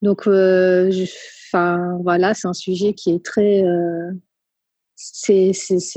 Donc, 0.00 0.22
enfin, 0.22 1.98
voilà, 2.02 2.32
c'est 2.32 2.48
un 2.48 2.54
sujet 2.54 2.94
qui 2.94 3.10
est 3.10 3.22
très, 3.22 3.62
c'est, 4.94 5.52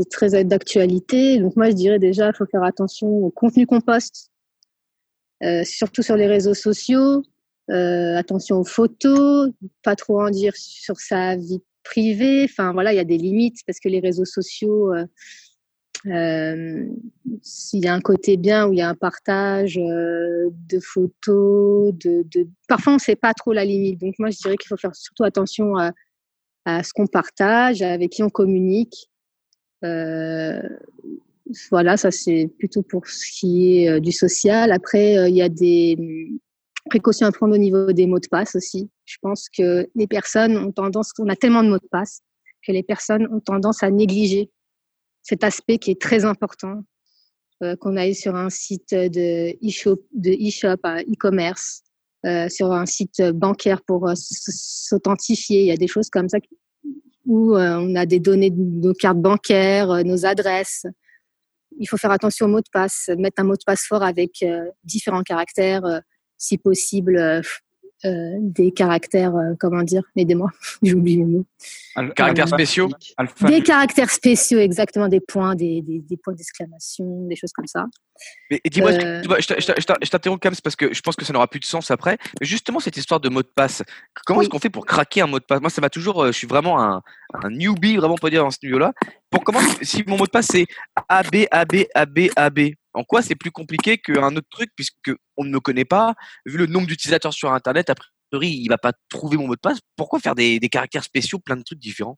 très 0.10 0.44
d'actualité. 0.44 1.38
Donc, 1.38 1.56
moi, 1.56 1.70
je 1.70 1.76
dirais 1.76 2.00
déjà, 2.00 2.28
il 2.28 2.36
faut 2.36 2.48
faire 2.48 2.64
attention 2.64 3.08
au 3.08 3.30
contenu 3.30 3.68
qu'on 3.68 3.80
poste, 3.80 4.32
surtout 5.64 6.02
sur 6.02 6.18
les 6.18 6.28
réseaux 6.28 6.56
sociaux. 6.56 7.24
Euh, 7.70 8.18
attention 8.18 8.58
aux 8.58 8.66
photos, 8.66 9.50
pas 9.82 9.96
trop 9.96 10.22
en 10.22 10.30
dire 10.30 10.54
sur 10.58 11.00
sa 11.00 11.38
vie 11.38 11.62
privée. 11.84 12.44
Enfin, 12.46 12.74
voilà, 12.74 12.94
il 12.94 12.98
y 12.98 13.00
a 13.00 13.06
des 13.06 13.18
limites 13.18 13.60
parce 13.66 13.80
que 13.80 13.90
les 13.90 14.00
réseaux 14.00 14.26
sociaux, 14.26 14.94
euh, 14.94 15.06
euh, 16.08 16.86
s'il 17.44 17.84
y 17.84 17.88
a 17.88 17.94
un 17.94 18.02
côté 18.02 18.38
bien 18.38 18.68
où 18.68 18.74
il 18.74 18.80
y 18.80 18.82
a 18.82 18.90
un 18.90 18.96
partage 18.96 19.78
euh, 19.78 20.50
de 20.70 20.80
photos, 20.80 21.94
de, 21.94 22.26
parfois 22.68 22.94
on 22.94 22.96
ne 22.96 23.02
sait 23.02 23.16
pas 23.16 23.34
trop 23.34 23.54
la 23.54 23.66
limite. 23.66 24.00
Donc 24.00 24.16
moi 24.20 24.30
je 24.30 24.38
dirais 24.38 24.58
qu'il 24.58 24.68
faut 24.68 24.78
faire 24.78 24.96
surtout 24.96 25.24
attention 25.24 25.76
à, 25.78 25.92
ce 26.84 26.94
qu'on 26.94 27.08
partage, 27.08 27.82
avec 27.82 28.12
qui 28.12 28.24
on 28.24 28.30
communique. 28.30 29.10
Voilà, 31.70 31.98
ça 31.98 32.12
c'est 32.12 32.50
plutôt 32.60 32.82
pour 32.82 33.08
ce 33.08 33.40
qui 33.40 33.84
est 33.84 34.00
du 34.00 34.12
social. 34.12 34.72
Après, 34.72 35.30
il 35.30 35.36
y 35.36 35.42
a 35.42 35.50
des 35.50 35.98
précautions 36.90 37.28
à 37.28 37.32
prendre 37.32 37.54
au 37.54 37.58
niveau 37.58 37.92
des 37.92 38.08
mots 38.08 38.20
de 38.20 38.28
passe 38.28 38.56
aussi. 38.56 38.90
Je 39.06 39.18
pense 39.22 39.48
que 39.50 39.88
les 39.96 40.08
personnes 40.08 40.58
ont 40.58 40.72
tendance, 40.72 41.12
on 41.20 41.30
a 41.30 41.36
tellement 41.36 41.64
de 41.64 41.70
mots 41.70 41.78
de 41.78 41.90
passe 41.92 42.22
que 42.66 42.72
les 42.72 42.84
personnes 42.84 43.28
ont 43.32 43.40
tendance 43.40 43.84
à 43.84 43.90
négliger 43.90 44.52
cet 45.24 45.44
aspect 45.44 45.78
qui 45.78 45.92
est 45.92 46.02
très 46.02 46.26
important, 46.26 46.84
euh, 47.64 47.76
qu'on 47.76 47.98
aille 47.98 48.16
sur 48.16 48.36
un 48.36 48.50
site 48.50 48.94
de 48.94 49.52
e-shop, 49.66 50.02
de 50.14 50.32
e-shop 50.32 50.80
e-commerce, 50.86 51.84
euh, 52.26 52.50
sur 52.50 52.72
un 52.72 52.86
site 52.86 53.22
bancaire 53.34 53.82
pour 53.82 54.08
euh, 54.08 54.14
s'authentifier. 54.16 55.62
Il 55.62 55.68
y 55.68 55.72
a 55.72 55.78
des 55.78 55.88
choses 55.88 56.12
comme 56.12 56.30
ça 56.30 56.38
où 57.26 57.56
euh, 57.56 57.78
on 57.80 57.96
a 57.96 58.06
des 58.06 58.20
données 58.20 58.52
de 58.52 58.62
nos 58.62 58.94
cartes 58.94 59.18
bancaires, 59.18 59.90
euh, 59.90 60.04
nos 60.04 60.24
adresses. 60.24 60.86
Il 61.80 61.88
faut 61.88 61.98
faire 61.98 62.12
attention 62.12 62.46
aux 62.46 62.50
mots 62.50 62.62
de 62.62 62.70
passe, 62.72 63.10
mettre 63.18 63.42
un 63.42 63.46
mot 63.46 63.56
de 63.56 63.64
passe 63.66 63.86
fort 63.88 64.04
avec 64.04 64.46
différents 64.84 65.24
caractères, 65.24 66.02
si 66.42 66.58
possible 66.58 67.18
euh, 67.18 67.42
euh, 68.04 68.38
des 68.40 68.72
caractères, 68.72 69.36
euh, 69.36 69.54
comment 69.60 69.84
dire, 69.84 70.02
aidez-moi, 70.16 70.50
j'oublie 70.82 71.20
mes 71.20 71.26
mots. 71.26 71.46
Caractères 72.16 72.46
Euh, 72.46 72.56
spéciaux 72.56 72.90
Des 73.46 73.62
caractères 73.62 74.10
spéciaux, 74.10 74.58
exactement, 74.58 75.08
des 75.08 75.20
points, 75.20 75.54
des, 75.54 75.82
des, 75.84 76.00
des 76.00 76.18
points 76.18 76.34
d'exclamation, 76.34 77.28
des 77.28 77.36
choses 77.36 77.52
comme 77.52 77.68
ça. 77.68 77.86
Mais 78.50 78.60
et 78.64 78.70
dis-moi, 78.72 78.92
Euh, 78.92 79.22
je 79.38 80.10
t'interromps 80.10 80.40
quand 80.42 80.50
même 80.50 80.58
parce 80.64 80.76
que 80.76 80.92
je 80.92 81.02
pense 81.02 81.16
que 81.16 81.24
ça 81.26 81.32
n'aura 81.32 81.48
plus 81.48 81.60
de 81.60 81.66
sens 81.66 81.92
après. 81.92 82.18
Mais 82.40 82.48
justement, 82.48 82.80
cette 82.80 82.98
histoire 82.98 83.20
de 83.20 83.30
mot 83.30 83.44
de 83.44 83.52
passe, 83.54 83.84
comment 84.26 84.42
est-ce 84.42 84.50
qu'on 84.50 84.58
fait 84.60 84.72
pour 84.72 84.88
craquer 84.88 85.22
un 85.22 85.28
mot 85.28 85.38
de 85.38 85.46
passe? 85.46 85.62
Moi, 85.62 85.70
ça 85.70 85.80
m'a 85.82 85.92
toujours. 85.92 86.26
Je 86.26 86.32
suis 86.32 86.48
vraiment 86.48 86.82
un, 86.82 87.04
un 87.44 87.50
newbie, 87.52 87.98
vraiment, 87.98 88.16
on 88.16 88.18
peut 88.18 88.32
dire, 88.32 88.44
dans 88.44 88.50
ce 88.52 88.58
niveau-là. 88.64 88.94
Pour 89.30 89.44
comment, 89.44 89.60
si 89.84 90.04
mon 90.08 90.18
mot 90.18 90.26
de 90.26 90.32
passe 90.32 90.48
c'est 90.52 90.66
AB, 91.08 91.46
AB, 91.52 91.86
AB, 91.94 92.20
AB, 92.36 92.60
en 92.94 93.04
quoi 93.04 93.22
c'est 93.22 93.36
plus 93.36 93.52
compliqué 93.52 93.98
qu'un 93.98 94.36
autre 94.36 94.48
truc 94.50 94.70
puisque 94.76 95.12
on 95.38 95.44
ne 95.44 95.50
me 95.50 95.60
connaît 95.60 95.86
pas 95.86 96.14
Vu 96.46 96.58
le 96.58 96.66
nombre 96.66 96.88
d'utilisateurs 96.88 97.34
sur 97.34 97.52
Internet, 97.54 97.90
a 97.90 97.96
priori, 98.30 98.50
il 98.50 98.68
va 98.68 98.78
pas 98.78 98.94
trouver 99.10 99.38
mon 99.38 99.48
mot 99.48 99.56
de 99.56 99.60
passe. 99.60 99.80
Pourquoi 99.96 100.20
faire 100.20 100.36
des, 100.36 100.60
des 100.60 100.70
caractères 100.70 101.04
spéciaux, 101.04 101.40
plein 101.40 101.56
de 101.56 101.64
trucs 101.64 101.80
différents? 101.80 102.18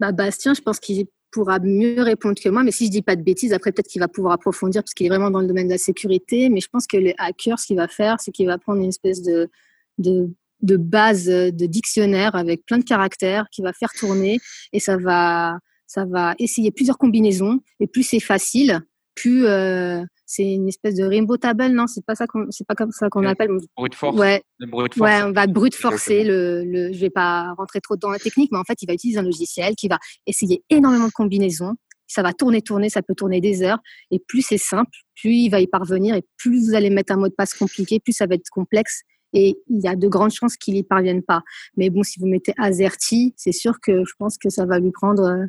Bah, 0.00 0.12
Bastien, 0.12 0.54
je 0.54 0.60
pense 0.60 0.78
qu'il 0.78 1.06
pourra 1.30 1.58
mieux 1.58 2.02
répondre 2.02 2.40
que 2.40 2.48
moi, 2.48 2.62
mais 2.62 2.70
si 2.70 2.86
je 2.86 2.90
dis 2.90 3.02
pas 3.02 3.16
de 3.16 3.22
bêtises, 3.22 3.52
après 3.52 3.72
peut-être 3.72 3.88
qu'il 3.88 4.00
va 4.00 4.08
pouvoir 4.08 4.34
approfondir 4.34 4.82
parce 4.82 4.94
qu'il 4.94 5.06
est 5.06 5.10
vraiment 5.10 5.30
dans 5.30 5.40
le 5.40 5.46
domaine 5.46 5.66
de 5.66 5.72
la 5.72 5.78
sécurité. 5.78 6.48
Mais 6.48 6.60
je 6.60 6.68
pense 6.68 6.86
que 6.86 6.96
le 6.96 7.12
hacker, 7.18 7.58
ce 7.58 7.66
qu'il 7.66 7.76
va 7.76 7.88
faire, 7.88 8.20
c'est 8.20 8.32
qu'il 8.32 8.46
va 8.46 8.58
prendre 8.58 8.80
une 8.80 8.88
espèce 8.88 9.22
de, 9.22 9.50
de 9.98 10.30
de 10.62 10.76
base 10.76 11.26
de 11.26 11.66
dictionnaire 11.66 12.34
avec 12.34 12.64
plein 12.64 12.78
de 12.78 12.84
caractères 12.84 13.46
qui 13.50 13.62
va 13.62 13.72
faire 13.72 13.92
tourner 13.92 14.38
et 14.72 14.80
ça 14.80 14.96
va, 14.96 15.58
ça 15.86 16.04
va 16.04 16.34
essayer 16.38 16.70
plusieurs 16.70 16.98
combinaisons. 16.98 17.60
Et 17.80 17.86
plus 17.86 18.02
c'est 18.02 18.20
facile, 18.20 18.80
plus 19.16 19.46
euh, 19.46 20.04
c'est 20.26 20.44
une 20.44 20.68
espèce 20.68 20.94
de 20.94 21.04
rainbow 21.04 21.36
table, 21.36 21.68
non 21.68 21.86
C'est 21.86 22.04
pas 22.04 22.14
ça 22.14 22.26
qu'on, 22.26 22.46
c'est 22.50 22.66
pas 22.66 22.74
comme 22.74 22.92
ça 22.92 23.08
qu'on 23.08 23.24
appelle. 23.24 23.50
Brute 23.76 23.94
force. 23.94 24.16
Ouais. 24.16 24.42
Le 24.58 24.66
brute 24.68 24.94
force. 24.94 25.10
Ouais, 25.10 25.22
on 25.22 25.32
va 25.32 25.46
brute 25.46 25.74
forcer 25.74 26.22
le, 26.22 26.62
le. 26.64 26.92
Je 26.92 27.00
vais 27.00 27.10
pas 27.10 27.52
rentrer 27.56 27.80
trop 27.80 27.96
dans 27.96 28.10
la 28.10 28.18
technique, 28.18 28.50
mais 28.52 28.58
en 28.58 28.64
fait, 28.64 28.80
il 28.82 28.86
va 28.86 28.94
utiliser 28.94 29.18
un 29.18 29.22
logiciel 29.22 29.74
qui 29.74 29.88
va 29.88 29.98
essayer 30.26 30.62
énormément 30.70 31.06
de 31.08 31.12
combinaisons. 31.12 31.74
Ça 32.06 32.22
va 32.22 32.32
tourner, 32.32 32.62
tourner, 32.62 32.88
ça 32.88 33.02
peut 33.02 33.14
tourner 33.16 33.40
des 33.40 33.62
heures. 33.62 33.78
Et 34.12 34.20
plus 34.20 34.42
c'est 34.42 34.58
simple, 34.58 34.90
plus 35.16 35.32
il 35.32 35.48
va 35.48 35.60
y 35.60 35.66
parvenir, 35.66 36.14
et 36.14 36.22
plus 36.36 36.68
vous 36.68 36.74
allez 36.74 36.90
mettre 36.90 37.12
un 37.12 37.16
mot 37.16 37.28
de 37.28 37.34
passe 37.34 37.54
compliqué, 37.54 37.98
plus 37.98 38.12
ça 38.12 38.26
va 38.26 38.36
être 38.36 38.48
complexe. 38.50 39.02
Et 39.32 39.56
il 39.68 39.82
y 39.82 39.88
a 39.88 39.96
de 39.96 40.06
grandes 40.06 40.30
chances 40.30 40.56
qu'il 40.56 40.76
y 40.76 40.82
parvienne 40.84 41.22
pas. 41.22 41.42
Mais 41.76 41.90
bon, 41.90 42.02
si 42.02 42.20
vous 42.20 42.26
mettez 42.26 42.52
AZERTY, 42.58 43.34
c'est 43.36 43.52
sûr 43.52 43.80
que 43.80 44.04
je 44.04 44.12
pense 44.18 44.38
que 44.38 44.50
ça 44.50 44.66
va 44.66 44.78
lui 44.78 44.92
prendre 44.92 45.24
euh, 45.24 45.46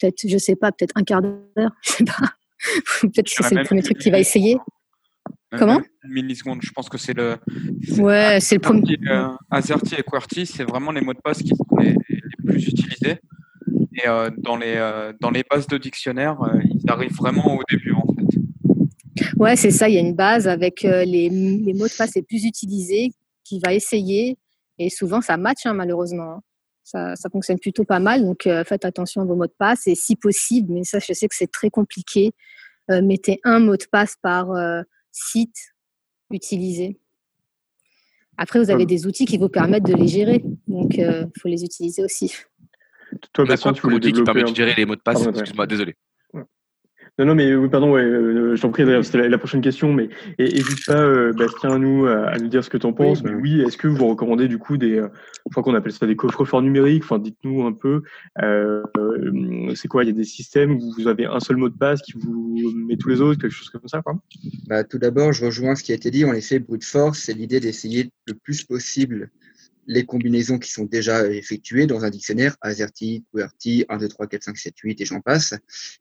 peut-être, 0.00 0.26
je 0.26 0.38
sais 0.38 0.56
pas, 0.56 0.72
peut-être 0.72 0.92
un 0.96 1.04
quart 1.04 1.22
d'heure, 1.22 1.70
je 1.82 1.90
sais 1.90 2.04
pas. 2.04 2.34
Peut-être 3.00 3.34
que 3.34 3.44
c'est 3.44 3.54
le 3.54 3.64
premier 3.64 3.82
truc 3.82 3.98
qu'il 3.98 4.12
va 4.12 4.18
essayer. 4.18 4.54
Même 5.52 5.58
Comment 5.58 5.80
pas 5.80 5.86
Une 6.04 6.12
milliseconde, 6.12 6.60
je 6.62 6.70
pense 6.72 6.88
que 6.88 6.98
c'est 6.98 7.14
le. 7.14 7.36
Ouais, 7.98 8.38
c'est 8.40 8.56
le 8.56 8.60
premier. 8.60 8.82
AZERTY, 8.82 9.08
euh, 9.08 9.28
AZERTY 9.50 9.94
et 9.96 10.02
QWERTY, 10.02 10.46
c'est 10.46 10.64
vraiment 10.64 10.90
les 10.90 11.00
mots 11.00 11.14
de 11.14 11.20
passe 11.22 11.42
qui 11.42 11.48
sont 11.50 11.76
les, 11.78 11.94
les 12.08 12.20
plus 12.44 12.66
utilisés. 12.66 13.20
Et 13.96 14.08
euh, 14.08 14.30
dans, 14.38 14.56
les, 14.56 14.74
euh, 14.76 15.12
dans 15.20 15.30
les 15.30 15.44
bases 15.48 15.66
de 15.68 15.78
dictionnaire, 15.78 16.42
euh, 16.42 16.58
ils 16.64 16.90
arrivent 16.90 17.14
vraiment 17.14 17.56
au 17.56 17.62
début, 17.70 17.92
en 17.92 18.04
fait. 18.14 19.34
Ouais, 19.36 19.56
c'est 19.56 19.70
ça. 19.70 19.88
Il 19.88 19.94
y 19.94 19.98
a 19.98 20.00
une 20.00 20.14
base 20.14 20.48
avec 20.48 20.84
euh, 20.84 21.04
les, 21.04 21.28
les 21.28 21.74
mots 21.74 21.86
de 21.86 21.96
passe 21.96 22.14
les 22.16 22.22
plus 22.22 22.44
utilisés 22.44 23.12
qui 23.44 23.60
va 23.60 23.72
essayer. 23.72 24.36
Et 24.78 24.90
souvent, 24.90 25.20
ça 25.20 25.36
match, 25.36 25.66
hein, 25.66 25.74
malheureusement. 25.74 26.42
Ça, 26.84 27.16
ça 27.16 27.30
fonctionne 27.30 27.58
plutôt 27.58 27.84
pas 27.84 27.98
mal. 27.98 28.22
Donc, 28.22 28.46
euh, 28.46 28.62
faites 28.62 28.84
attention 28.84 29.22
à 29.22 29.24
vos 29.24 29.34
mots 29.34 29.46
de 29.46 29.54
passe. 29.58 29.86
Et 29.86 29.94
si 29.94 30.16
possible, 30.16 30.72
mais 30.72 30.84
ça, 30.84 30.98
je 30.98 31.12
sais 31.12 31.26
que 31.26 31.34
c'est 31.34 31.50
très 31.50 31.70
compliqué, 31.70 32.32
euh, 32.90 33.02
mettez 33.02 33.40
un 33.42 33.58
mot 33.58 33.76
de 33.76 33.86
passe 33.90 34.16
par 34.20 34.52
euh, 34.52 34.82
site 35.10 35.74
utilisé. 36.30 37.00
Après, 38.36 38.58
vous 38.58 38.70
avez 38.70 38.84
des 38.84 39.06
outils 39.06 39.26
qui 39.26 39.38
vous 39.38 39.48
permettent 39.48 39.86
de 39.86 39.94
les 39.94 40.08
gérer. 40.08 40.44
Donc, 40.66 40.96
il 40.96 41.30
faut 41.40 41.48
les 41.48 41.64
utiliser 41.64 42.02
aussi. 42.02 42.34
Toi, 43.32 43.46
quoi 43.46 43.72
tu 43.72 43.82
voulais 43.82 43.96
outil 43.96 44.12
qui 44.12 44.22
permet 44.24 44.42
de 44.42 44.54
gérer 44.54 44.74
les 44.76 44.84
mots 44.84 44.96
de 44.96 45.00
passe. 45.00 45.24
Excuse-moi, 45.24 45.68
désolé. 45.68 45.94
Non, 47.16 47.26
non, 47.26 47.34
mais 47.36 47.54
oui, 47.54 47.68
pardon, 47.68 47.92
ouais, 47.92 48.02
euh, 48.02 48.56
je 48.56 48.60
t'en 48.60 48.70
prie, 48.70 48.84
c'était 49.04 49.18
la, 49.18 49.28
la 49.28 49.38
prochaine 49.38 49.60
question, 49.60 49.92
mais 49.92 50.08
n'hésite 50.36 50.84
pas, 50.84 51.00
euh, 51.00 51.32
Bastien, 51.32 51.70
à 51.74 51.78
nous, 51.78 52.06
à, 52.06 52.26
à 52.26 52.38
nous 52.38 52.48
dire 52.48 52.64
ce 52.64 52.70
que 52.70 52.76
tu 52.76 52.86
en 52.86 52.92
penses. 52.92 53.22
bah. 53.22 53.30
mais 53.30 53.40
oui, 53.40 53.60
est-ce 53.60 53.76
que 53.76 53.86
vous 53.86 54.08
recommandez 54.08 54.48
du 54.48 54.58
coup 54.58 54.76
des, 54.76 54.98
euh, 54.98 55.06
je 55.46 55.52
crois 55.52 55.62
qu'on 55.62 55.74
appelle 55.76 55.92
ça 55.92 56.08
des 56.08 56.16
coffres-forts 56.16 56.62
numériques, 56.62 57.04
enfin, 57.04 57.20
dites-nous 57.20 57.64
un 57.66 57.72
peu, 57.72 58.02
euh, 58.42 58.82
euh, 58.96 59.72
c'est 59.76 59.86
quoi, 59.86 60.02
il 60.02 60.08
y 60.08 60.10
a 60.10 60.14
des 60.14 60.24
systèmes 60.24 60.72
où 60.72 60.92
vous 60.98 61.06
avez 61.06 61.26
un 61.26 61.38
seul 61.38 61.56
mot 61.56 61.68
de 61.68 61.76
passe 61.76 62.02
qui 62.02 62.14
vous 62.18 62.72
met 62.74 62.96
tous 62.96 63.10
les 63.10 63.20
autres, 63.20 63.40
quelque 63.40 63.52
chose 63.54 63.70
comme 63.70 63.86
ça, 63.86 64.02
quoi? 64.02 64.14
Bah, 64.66 64.82
tout 64.82 64.98
d'abord, 64.98 65.32
je 65.32 65.44
rejoins 65.44 65.76
ce 65.76 65.84
qui 65.84 65.92
a 65.92 65.94
été 65.94 66.10
dit. 66.10 66.24
En 66.24 66.32
effet, 66.32 66.58
brute 66.58 66.84
force, 66.84 67.20
c'est 67.20 67.34
l'idée 67.34 67.60
d'essayer 67.60 68.10
le 68.26 68.34
plus 68.34 68.64
possible 68.64 69.30
les 69.86 70.04
combinaisons 70.04 70.58
qui 70.58 70.70
sont 70.70 70.84
déjà 70.84 71.26
effectuées 71.26 71.86
dans 71.86 72.04
un 72.04 72.10
dictionnaire, 72.10 72.56
AZERTY, 72.60 73.24
QWERTY, 73.32 73.86
1, 73.88 73.98
2, 73.98 74.08
3, 74.08 74.26
4, 74.26 74.42
5, 74.42 74.56
7, 74.56 74.74
8, 74.78 75.00
et 75.00 75.04
j'en 75.04 75.20
passe. 75.20 75.54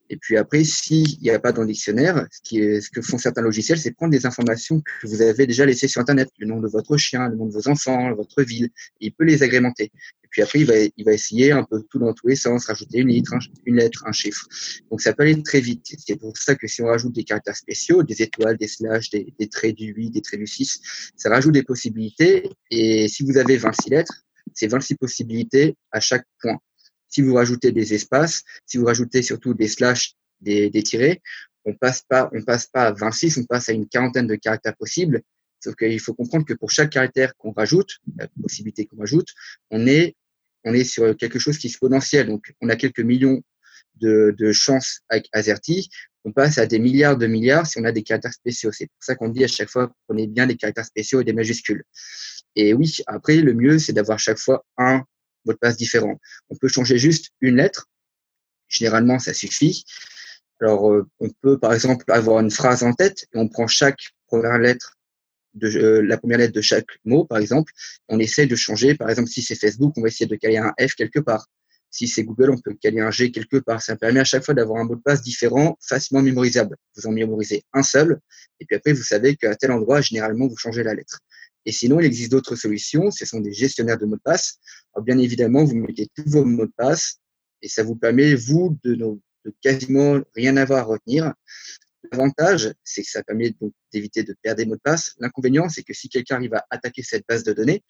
Et 0.10 0.18
puis 0.18 0.38
après, 0.38 0.64
s'il 0.64 1.20
n'y 1.22 1.30
a 1.30 1.40
pas 1.40 1.52
dans 1.52 1.62
le 1.62 1.68
dictionnaire, 1.68 2.26
ce, 2.32 2.82
ce 2.82 2.90
que 2.90 3.02
font 3.02 3.18
certains 3.18 3.42
logiciels, 3.42 3.80
c'est 3.80 3.92
prendre 3.92 4.12
des 4.12 4.26
informations 4.26 4.82
que 4.82 5.08
vous 5.08 5.22
avez 5.22 5.48
déjà 5.48 5.66
laissées 5.66 5.88
sur 5.88 6.02
Internet, 6.02 6.30
le 6.38 6.48
nom 6.48 6.60
de 6.60 6.68
votre 6.68 6.98
chien, 6.98 7.30
le 7.30 7.36
nom 7.36 7.46
de 7.46 7.54
vos 7.54 7.68
enfants, 7.68 8.14
votre 8.14 8.44
ville, 8.44 8.70
et 9.02 9.08
il 9.08 9.14
peut 9.14 9.26
les 9.26 9.44
agrémenter. 9.44 9.92
Puis 10.34 10.42
après, 10.42 10.60
il 10.60 10.66
va, 10.66 10.74
il 10.98 11.06
va 11.06 11.14
essayer 11.14 11.52
un 11.52 11.64
peu 11.64 11.84
tout 11.90 12.00
dans 12.00 12.12
tous 12.12 12.28
les 12.28 12.36
sens, 12.36 12.66
rajouter 12.66 12.98
une 12.98 13.10
lettre, 13.10 13.34
un, 13.36 13.40
une 13.66 13.76
lettre, 13.76 14.04
un 14.08 14.12
chiffre. 14.12 14.48
Donc 14.90 15.00
ça 15.00 15.14
peut 15.14 15.24
aller 15.24 15.42
très 15.44 15.62
vite. 15.62 15.86
C'est 16.00 16.16
pour 16.16 16.36
ça 16.36 16.56
que 16.56 16.68
si 16.68 16.82
on 16.82 16.88
rajoute 16.88 17.14
des 17.14 17.24
caractères 17.24 17.56
spéciaux, 17.56 18.02
des 18.02 18.22
étoiles, 18.24 18.58
des 18.58 18.68
slash, 18.68 19.12
des, 19.12 19.32
des 19.38 19.48
traits 19.48 19.76
du 19.76 19.94
8, 19.94 20.10
des 20.10 20.22
traits 20.22 20.40
du 20.40 20.48
6, 20.48 21.12
ça 21.16 21.30
rajoute 21.30 21.54
des 21.54 21.62
possibilités. 21.62 22.50
Et 22.72 23.08
si 23.08 23.24
vous 23.24 23.38
avez 23.38 23.58
26 23.58 23.92
lettres, 23.92 24.24
c'est 24.56 24.68
26 24.68 24.96
possibilités 24.96 25.76
à 25.92 26.00
chaque 26.00 26.26
point. 26.42 26.58
Si 27.10 27.22
vous 27.22 27.36
rajoutez 27.36 27.72
des 27.72 27.94
espaces, 27.94 28.42
si 28.66 28.78
vous 28.78 28.86
rajoutez 28.86 29.22
surtout 29.22 29.54
des 29.54 29.68
slash, 29.68 30.16
des, 30.42 30.72
des 30.72 30.82
tirets, 30.82 31.22
on 31.64 31.76
passe 31.76 32.02
pas, 32.02 32.32
on 32.34 32.42
passe 32.42 32.66
pas 32.66 32.88
à 32.88 32.92
26, 32.92 33.38
on 33.38 33.46
passe 33.46 33.70
à 33.70 33.74
une 33.74 33.88
quarantaine 33.88 34.26
de 34.26 34.36
caractères 34.36 34.76
possibles. 34.76 35.22
Sauf 35.64 35.76
qu'il 35.76 36.00
faut 36.00 36.14
comprendre 36.14 36.46
que 36.46 36.54
pour 36.54 36.72
chaque 36.72 36.90
caractère 36.90 37.36
qu'on 37.38 37.52
rajoute, 37.52 38.00
la 38.18 38.28
possibilité 38.42 38.86
qu'on 38.86 38.98
rajoute, 38.98 39.30
on 39.70 39.88
est, 39.88 40.16
on 40.64 40.74
est 40.74 40.84
sur 40.84 41.16
quelque 41.18 41.40
chose 41.40 41.58
qui 41.58 41.68
est 41.68 41.70
exponentiel. 41.70 42.28
Donc, 42.28 42.54
on 42.62 42.70
a 42.70 42.76
quelques 42.76 43.00
millions 43.00 43.42
de, 43.96 44.52
chances 44.52 45.02
avec 45.10 45.28
AZERTY. 45.32 45.90
On 46.26 46.32
passe 46.32 46.58
à 46.58 46.66
des 46.66 46.80
milliards 46.80 47.18
de 47.18 47.28
milliards 47.28 47.68
si 47.68 47.80
on 47.80 47.84
a 47.84 47.92
des 47.92 48.04
caractères 48.04 48.34
spéciaux. 48.34 48.72
C'est 48.72 48.88
pour 48.88 49.04
ça 49.04 49.16
qu'on 49.16 49.30
dit 49.30 49.44
à 49.44 49.48
chaque 49.48 49.70
fois, 49.70 49.94
prenez 50.08 50.28
bien 50.28 50.48
des 50.48 50.56
caractères 50.56 50.86
spéciaux 50.86 51.22
et 51.22 51.24
des 51.24 51.34
majuscules. 51.34 51.84
Et 52.56 52.74
oui, 52.74 52.98
après, 53.08 53.38
le 53.38 53.54
mieux, 53.54 53.80
c'est 53.80 53.94
d'avoir 53.94 54.20
chaque 54.20 54.38
fois 54.38 54.66
un 54.78 55.04
mot 55.46 55.54
de 55.54 55.58
passe 55.58 55.78
différent. 55.78 56.20
On 56.50 56.56
peut 56.56 56.68
changer 56.68 56.98
juste 56.98 57.32
une 57.42 57.58
lettre. 57.58 57.88
Généralement, 58.68 59.20
ça 59.20 59.34
suffit. 59.34 59.86
Alors, 60.62 60.92
euh, 60.92 61.08
on 61.20 61.30
peut, 61.42 61.60
par 61.60 61.74
exemple, 61.74 62.06
avoir 62.08 62.40
une 62.40 62.52
phrase 62.52 62.84
en 62.84 62.94
tête 62.94 63.26
et 63.34 63.38
on 63.38 63.50
prend 63.50 63.68
chaque 63.68 64.00
première 64.28 64.58
lettre 64.58 64.98
de 65.54 65.68
euh, 65.68 66.02
la 66.02 66.18
première 66.18 66.38
lettre 66.40 66.54
de 66.54 66.62
chaque 66.62 66.88
mot, 67.06 67.26
par 67.26 67.38
exemple. 67.38 67.72
On 68.08 68.20
essaie 68.20 68.48
de 68.48 68.56
changer. 68.56 68.96
Par 68.96 69.10
exemple, 69.10 69.30
si 69.30 69.42
c'est 69.42 69.56
Facebook, 69.56 69.94
on 69.98 70.02
va 70.02 70.08
essayer 70.08 70.26
de 70.26 70.36
caler 70.36 70.58
un 70.58 70.74
F 70.80 70.96
quelque 70.96 71.20
part. 71.20 71.48
Si 71.90 72.08
c'est 72.08 72.24
Google, 72.24 72.50
on 72.50 72.58
peut 72.58 72.74
caler 72.82 73.02
un 73.02 73.12
G 73.12 73.32
quelque 73.32 73.58
part. 73.58 73.82
Ça 73.82 73.96
permet 73.96 74.20
à 74.20 74.24
chaque 74.24 74.44
fois 74.44 74.56
d'avoir 74.56 74.82
un 74.82 74.86
mot 74.86 74.96
de 74.96 75.02
passe 75.02 75.22
différent, 75.22 75.78
facilement 75.80 76.24
mémorisable. 76.24 76.76
Vous 76.96 77.06
en 77.08 77.12
mémorisez 77.12 77.64
un 77.72 77.84
seul, 77.84 78.20
et 78.60 78.66
puis 78.66 78.76
après, 78.76 78.94
vous 78.94 79.04
savez 79.04 79.36
qu'à 79.36 79.56
tel 79.56 79.72
endroit, 79.72 80.02
généralement, 80.02 80.48
vous 80.48 80.58
changez 80.58 80.82
la 80.82 80.96
lettre. 80.96 81.20
Et 81.66 81.72
sinon, 81.72 82.00
il 82.00 82.06
existe 82.08 82.32
d'autres 82.32 82.56
solutions. 82.56 83.12
Ce 83.12 83.26
sont 83.26 83.40
des 83.40 83.54
gestionnaires 83.54 84.00
de 84.00 84.06
mots 84.06 84.16
de 84.16 84.22
passe. 84.22 84.56
Alors, 84.96 85.06
bien 85.06 85.20
évidemment, 85.20 85.64
vous 85.64 85.76
mettez 85.76 86.08
tous 86.16 86.24
vos 86.26 86.44
mots 86.44 86.66
de 86.66 86.74
passe, 86.76 87.20
et 87.62 87.68
ça 87.68 87.84
vous 87.84 87.96
permet, 87.96 88.34
vous, 88.34 88.76
de, 88.84 88.96
de 88.96 89.54
quasiment 89.62 90.20
rien 90.36 90.58
avoir 90.58 90.80
à 90.80 90.84
retenir. 90.84 91.34
L'avantage, 92.12 92.74
c'est 92.84 93.02
que 93.02 93.10
ça 93.10 93.24
permet 93.24 93.56
d'éviter 93.92 94.24
de 94.24 94.36
perdre 94.42 94.58
des 94.58 94.66
mots 94.66 94.76
de 94.76 94.82
passe. 94.82 95.16
L'inconvénient, 95.20 95.70
c'est 95.70 95.84
que 95.84 95.94
si 95.94 96.10
quelqu'un 96.10 96.36
arrive 96.36 96.54
à 96.54 96.66
attaquer 96.70 97.02
cette 97.02 97.26
base 97.28 97.44
de 97.44 97.54
données, 97.54 97.84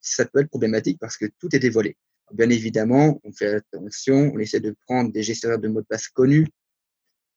ça 0.00 0.24
peut 0.24 0.40
être 0.40 0.48
problématique 0.48 0.98
parce 1.00 1.16
que 1.16 1.26
tout 1.38 1.54
est 1.54 1.58
dévoilé. 1.58 1.96
Bien 2.32 2.48
évidemment, 2.48 3.20
on 3.24 3.32
fait 3.32 3.54
attention, 3.54 4.32
on 4.34 4.38
essaie 4.38 4.60
de 4.60 4.74
prendre 4.86 5.12
des 5.12 5.22
gestionnaires 5.22 5.58
de 5.58 5.68
mots 5.68 5.80
de 5.80 5.86
passe 5.86 6.08
connus 6.08 6.46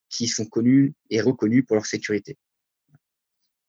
qui 0.10 0.28
sont 0.28 0.45
connus 0.45 0.93
et 1.10 1.19
reconnus 1.19 1.65
pour 1.65 1.76
leur 1.76 1.86
sécurité. 1.88 2.38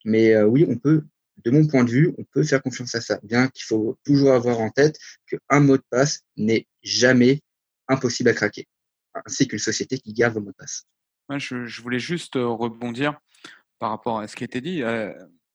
Mais 0.05 0.35
euh, 0.35 0.45
oui, 0.45 0.67
on 0.69 0.77
peut, 0.77 1.03
de 1.45 1.51
mon 1.51 1.67
point 1.67 1.85
de 1.85 1.91
vue, 1.91 2.15
on 2.19 2.25
peut 2.25 2.43
faire 2.43 2.63
confiance 2.63 2.95
à 2.95 3.01
ça, 3.01 3.19
bien 3.23 3.49
qu'il 3.49 3.65
faut 3.65 3.99
toujours 4.05 4.33
avoir 4.33 4.61
en 4.61 4.71
tête 4.71 4.99
qu'un 5.27 5.61
mot 5.61 5.79
de 5.79 5.83
passe 5.89 6.21
n'est 6.37 6.67
jamais 6.83 7.41
impossible 7.89 8.29
à 8.29 8.35
craquer, 8.35 8.67
ainsi 9.15 9.49
qu'une 9.49 9.59
société 9.59 9.99
qui 9.99 10.13
garde 10.13 10.35
vos 10.35 10.41
mots 10.41 10.51
de 10.51 10.57
passe. 10.57 10.85
Ouais, 11.29 11.41
je, 11.41 11.81
voulais 11.81 11.99
juste 11.99 12.35
rebondir 12.35 13.19
par 13.79 13.91
rapport 13.91 14.19
à 14.19 14.29
ce 14.29 14.37
qui 14.37 14.45
a 14.45 14.47
été 14.47 14.61
dit. 14.61 14.83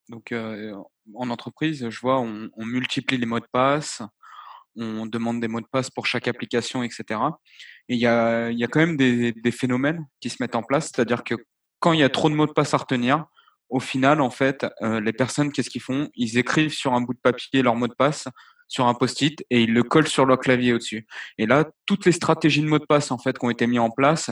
Donc, 0.10 0.34
en 0.34 1.30
entreprise, 1.30 1.90
je 1.90 2.00
vois, 2.00 2.20
on, 2.20 2.50
multiplie 2.58 3.18
les 3.18 3.26
mots 3.26 3.40
de 3.40 3.48
passe, 3.52 4.02
on 4.76 5.06
demande 5.06 5.42
des 5.42 5.48
mots 5.48 5.62
de 5.62 5.68
passe 5.72 5.90
pour 5.90 6.06
chaque 6.06 6.28
application, 6.28 6.84
etc. 6.84 7.04
Et 7.88 7.96
il 7.96 8.00
y 8.00 8.08
a, 8.08 8.50
y 8.52 8.64
a 8.64 8.68
quand 8.68 8.80
même 8.80 8.98
des, 8.98 9.52
phénomènes 9.52 10.06
qui 10.20 10.30
se 10.30 10.38
mettent 10.40 10.56
en 10.56 10.64
place, 10.64 10.86
c'est-à-dire 10.86 11.24
que 11.24 11.36
quand 11.80 11.94
il 11.94 12.00
y 12.00 12.04
a 12.04 12.10
trop 12.10 12.30
de 12.30 12.36
mots 12.36 12.48
de 12.48 12.54
passe 12.54 12.74
à 12.74 12.78
retenir, 12.78 13.26
au 13.70 13.80
final, 13.80 14.20
en 14.22 14.32
fait, 14.32 14.66
les 14.82 15.14
personnes, 15.14 15.52
qu'est-ce 15.52 15.70
qu'ils 15.70 15.82
font? 15.82 16.10
Ils 16.16 16.38
écrivent 16.40 16.74
sur 16.74 16.94
un 16.94 17.02
bout 17.02 17.14
de 17.14 17.20
papier 17.20 17.62
leur 17.62 17.76
mot 17.76 17.88
de 17.88 17.94
passe 17.94 18.28
sur 18.70 18.88
un 18.88 18.94
post-it 18.94 19.44
et 19.50 19.64
ils 19.64 19.74
le 19.74 19.84
collent 19.84 20.08
sur 20.08 20.26
leur 20.26 20.40
clavier 20.40 20.74
au-dessus. 20.74 21.06
Et 21.38 21.46
là, 21.46 21.70
toutes 21.86 22.06
les 22.06 22.14
stratégies 22.14 22.62
de 22.62 22.68
mots 22.68 22.80
de 22.80 22.86
passe 22.86 23.12
en 23.12 23.18
fait 23.18 23.38
qui 23.38 23.44
ont 23.44 23.50
été 23.50 23.68
mises 23.68 23.80
en 23.80 23.90
place, 23.90 24.32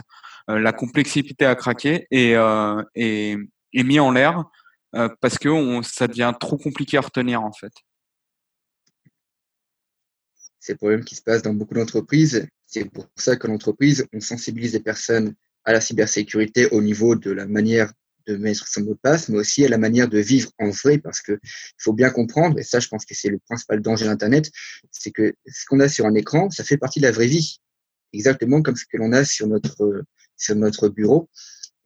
euh, 0.49 0.59
la 0.59 0.71
complexité 0.71 1.45
à 1.45 1.55
craquer 1.55 2.07
est, 2.11 2.35
euh, 2.35 2.81
est, 2.95 3.35
est 3.73 3.83
mis 3.83 3.99
en 3.99 4.11
l'air 4.11 4.45
euh, 4.95 5.09
parce 5.19 5.37
que 5.37 5.49
ça 5.83 6.07
devient 6.07 6.33
trop 6.39 6.57
compliqué 6.57 6.97
à 6.97 7.01
retenir 7.01 7.41
en 7.41 7.51
fait. 7.51 7.73
C'est 10.59 10.73
le 10.73 10.77
problème 10.77 11.03
qui 11.03 11.15
se 11.15 11.21
passe 11.21 11.41
dans 11.41 11.53
beaucoup 11.53 11.73
d'entreprises. 11.73 12.47
C'est 12.65 12.89
pour 12.91 13.07
ça 13.15 13.37
que 13.37 13.47
l'entreprise, 13.47 14.05
on 14.13 14.19
sensibilise 14.19 14.73
les 14.73 14.81
personnes 14.81 15.33
à 15.65 15.73
la 15.73 15.81
cybersécurité 15.81 16.69
au 16.69 16.81
niveau 16.81 17.15
de 17.15 17.31
la 17.31 17.45
manière 17.45 17.91
de 18.27 18.35
mettre 18.37 18.67
son 18.67 18.81
mot 18.81 18.93
de 18.93 18.99
passe, 19.01 19.29
mais 19.29 19.37
aussi 19.37 19.65
à 19.65 19.69
la 19.69 19.77
manière 19.77 20.07
de 20.07 20.19
vivre 20.19 20.51
en 20.59 20.69
vrai, 20.69 20.97
parce 20.97 21.21
que 21.21 21.33
il 21.43 21.81
faut 21.81 21.93
bien 21.93 22.09
comprendre, 22.09 22.59
et 22.59 22.63
ça, 22.63 22.79
je 22.79 22.87
pense 22.87 23.05
que 23.05 23.15
c'est 23.15 23.29
le 23.29 23.39
principal 23.39 23.81
danger 23.81 24.05
d'Internet, 24.05 24.51
c'est 24.91 25.11
que 25.11 25.33
ce 25.45 25.65
qu'on 25.65 25.79
a 25.79 25.87
sur 25.89 26.05
un 26.05 26.15
écran, 26.15 26.49
ça 26.49 26.63
fait 26.63 26.77
partie 26.77 26.99
de 26.99 27.05
la 27.05 27.11
vraie 27.11 27.27
vie, 27.27 27.59
exactement 28.13 28.61
comme 28.61 28.75
ce 28.75 28.85
que 28.85 28.97
l'on 28.97 29.13
a 29.13 29.25
sur 29.25 29.47
notre 29.47 30.03
sur 30.37 30.55
notre 30.55 30.89
bureau, 30.89 31.29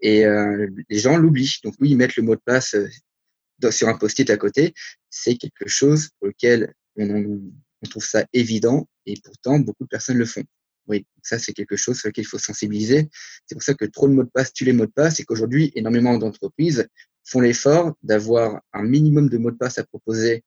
et 0.01 0.25
euh, 0.25 0.67
les 0.89 0.99
gens 0.99 1.17
l'oublient. 1.17 1.59
Donc 1.63 1.75
oui, 1.79 1.95
mettent 1.95 2.15
le 2.15 2.23
mot 2.23 2.35
de 2.35 2.41
passe 2.43 2.75
euh, 2.75 3.71
sur 3.71 3.87
un 3.87 3.97
post-it 3.97 4.29
à 4.29 4.37
côté, 4.37 4.73
c'est 5.09 5.35
quelque 5.35 5.67
chose 5.67 6.09
pour 6.19 6.27
lequel 6.27 6.73
on, 6.97 7.39
on 7.83 7.87
trouve 7.89 8.05
ça 8.05 8.25
évident 8.33 8.87
et 9.05 9.15
pourtant 9.23 9.59
beaucoup 9.59 9.83
de 9.83 9.89
personnes 9.89 10.17
le 10.17 10.25
font. 10.25 10.43
Oui, 10.87 11.05
ça 11.21 11.39
c'est 11.39 11.53
quelque 11.53 11.75
chose 11.75 11.99
sur 11.99 12.09
lequel 12.09 12.23
il 12.23 12.27
faut 12.27 12.39
sensibiliser. 12.39 13.09
C'est 13.45 13.55
pour 13.55 13.63
ça 13.63 13.73
que 13.73 13.85
trop 13.85 14.07
de 14.07 14.13
mots 14.13 14.23
de 14.23 14.29
passe 14.29 14.53
tuent 14.53 14.65
les 14.65 14.73
mots 14.73 14.85
de 14.85 14.91
passe 14.91 15.19
et 15.19 15.23
qu'aujourd'hui 15.23 15.71
énormément 15.75 16.17
d'entreprises 16.17 16.87
font 17.23 17.39
l'effort 17.39 17.95
d'avoir 18.03 18.61
un 18.73 18.83
minimum 18.83 19.29
de 19.29 19.37
mots 19.37 19.51
de 19.51 19.57
passe 19.57 19.77
à 19.77 19.83
proposer 19.83 20.43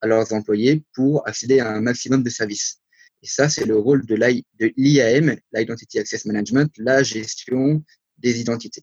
à 0.00 0.06
leurs 0.06 0.32
employés 0.32 0.84
pour 0.94 1.26
accéder 1.28 1.60
à 1.60 1.70
un 1.70 1.80
maximum 1.80 2.22
de 2.22 2.30
services. 2.30 2.80
Et 3.22 3.26
ça, 3.26 3.48
c'est 3.48 3.64
le 3.64 3.78
rôle 3.78 4.04
de 4.04 4.16
l'IAM, 4.76 5.36
l'Identity 5.52 5.98
Access 5.98 6.26
Management, 6.26 6.70
la 6.76 7.02
gestion 7.02 7.82
des 8.18 8.40
identités. 8.40 8.82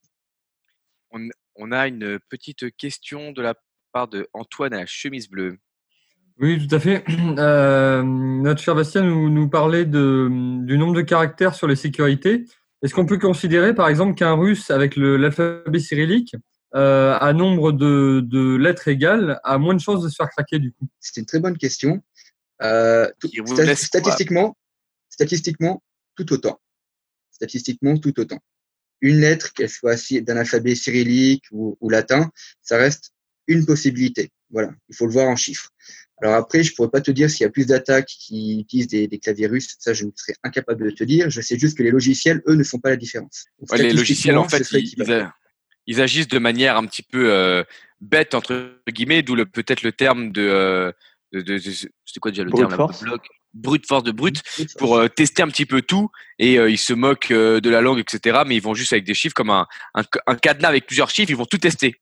On, 1.12 1.30
on 1.56 1.72
a 1.72 1.88
une 1.88 2.20
petite 2.28 2.76
question 2.76 3.32
de 3.32 3.42
la 3.42 3.56
part 3.92 4.08
de 4.08 4.28
Antoine 4.34 4.74
à 4.74 4.80
la 4.80 4.86
chemise 4.88 5.30
bleue. 5.30 5.58
Oui, 6.40 6.68
tout 6.68 6.76
à 6.76 6.80
fait. 6.80 7.04
Euh, 7.38 8.04
notre 8.04 8.62
cher 8.62 8.76
Bastien 8.76 9.04
nous, 9.04 9.30
nous 9.30 9.50
parlait 9.50 9.86
de, 9.86 10.28
du 10.66 10.78
nombre 10.78 10.94
de 10.94 11.02
caractères 11.02 11.56
sur 11.56 11.68
les 11.68 11.76
sécurités. 11.76 12.46
Est-ce 12.84 12.94
qu'on 12.94 13.06
peut 13.06 13.18
considérer, 13.18 13.74
par 13.74 13.88
exemple, 13.88 14.16
qu'un 14.16 14.34
russe 14.34 14.70
avec 14.70 14.96
l'alphabet 14.96 15.80
cyrillique, 15.80 16.36
euh, 16.76 17.16
à 17.20 17.32
nombre 17.34 17.72
de, 17.72 18.22
de 18.24 18.56
lettres 18.56 18.88
égales, 18.88 19.40
a 19.44 19.58
moins 19.58 19.74
de 19.76 19.80
chances 19.80 20.04
de 20.04 20.10
se 20.10 20.16
faire 20.16 20.30
craquer 20.30 20.60
du 20.60 20.72
coup? 20.74 20.88
C'est 21.00 21.20
une 21.20 21.26
très 21.26 21.40
bonne 21.40 21.58
question. 21.58 22.02
Euh, 22.64 23.10
tout- 23.20 23.30
sta- 23.30 23.76
statistiquement, 23.76 24.58
statistiquement, 25.10 25.84
tout 26.16 26.32
autant. 26.34 26.60
Statistiquement, 27.32 27.98
tout 27.98 28.20
autant. 28.20 28.40
Une 29.02 29.18
lettre, 29.18 29.54
qu'elle 29.54 29.70
soit 29.70 29.96
d'un 30.22 30.38
alphabet 30.38 30.76
cyrillique 30.76 31.46
ou, 31.52 31.78
ou 31.82 31.90
latin, 31.90 32.30
ça 32.62 32.78
reste 32.78 33.12
une 33.48 33.66
possibilité. 33.66 34.30
Voilà, 34.52 34.72
il 34.90 34.96
faut 34.96 35.06
le 35.06 35.12
voir 35.14 35.28
en 35.28 35.36
chiffres. 35.36 35.70
Alors 36.22 36.36
après, 36.36 36.64
je 36.64 36.74
pourrais 36.76 36.90
pas 36.90 37.02
te 37.02 37.10
dire 37.12 37.30
s'il 37.30 37.44
y 37.44 37.48
a 37.48 37.50
plus 37.50 37.66
d'attaques 37.66 38.08
qui 38.08 38.60
utilisent 38.62 38.88
des, 38.88 39.08
des 39.08 39.18
claviers 39.20 39.48
russes. 39.48 39.76
Ça, 39.80 39.94
je 39.94 40.06
ne 40.06 40.12
serais 40.16 40.36
incapable 40.44 40.86
de 40.86 40.92
te 40.92 41.04
dire. 41.04 41.30
Je 41.30 41.42
sais 41.42 41.58
juste 41.58 41.78
que 41.78 41.84
les 41.84 41.92
logiciels, 41.92 42.42
eux, 42.48 42.54
ne 42.56 42.64
font 42.64 42.80
pas 42.80 42.90
la 42.90 42.96
différence. 42.98 43.46
Donc, 43.60 43.72
Ouais, 43.72 43.78
les 43.82 43.94
logiciels, 43.94 44.38
en 44.38 44.48
fait, 44.48 44.60
ils, 44.72 44.78
ils 44.78 44.88
équivalent. 45.02 45.26
a- 45.26 45.36
ils 45.88 46.00
agissent 46.00 46.28
de 46.28 46.38
manière 46.38 46.78
un 46.78 46.86
petit 46.86 47.02
peu 47.02 47.32
euh, 47.32 47.64
bête, 48.02 48.36
entre 48.36 48.72
guillemets, 48.88 49.24
d'où 49.24 49.34
le- 49.36 49.46
peut-être 49.48 49.82
le 49.82 49.92
terme 49.92 50.32
de. 50.32 50.42
euh, 50.42 50.92
de, 51.32 51.42
de- 51.42 51.58
de- 51.58 51.60
C'était 51.72 52.20
quoi 52.20 52.30
déjà 52.32 52.44
le 52.44 52.52
Brute 52.52 52.68
terme 52.68 52.76
force. 52.76 53.04
Brute 53.54 53.86
force 53.86 54.04
de 54.04 54.12
brute, 54.14 54.42
Brute 54.56 54.78
pour 54.78 54.96
euh, 54.98 55.10
tester 55.10 55.42
un 55.44 55.48
petit 55.50 55.66
peu 55.66 55.82
tout. 55.82 56.10
Et 56.40 56.58
euh, 56.58 56.70
ils 56.70 56.78
se 56.78 56.94
moquent 56.94 57.32
euh, 57.32 57.60
de 57.60 57.70
la 57.70 57.82
langue, 57.82 58.00
etc. 58.00 58.44
Mais 58.46 58.56
ils 58.56 58.62
vont 58.62 58.74
juste 58.76 58.94
avec 58.94 59.04
des 59.06 59.14
chiffres 59.14 59.34
comme 59.34 59.50
un, 59.50 59.68
un, 59.96 60.04
un 60.28 60.36
cadenas 60.36 60.70
avec 60.70 60.86
plusieurs 60.86 61.10
chiffres, 61.10 61.32
ils 61.32 61.36
vont 61.36 61.46
tout 61.46 61.58
tester. 61.58 61.96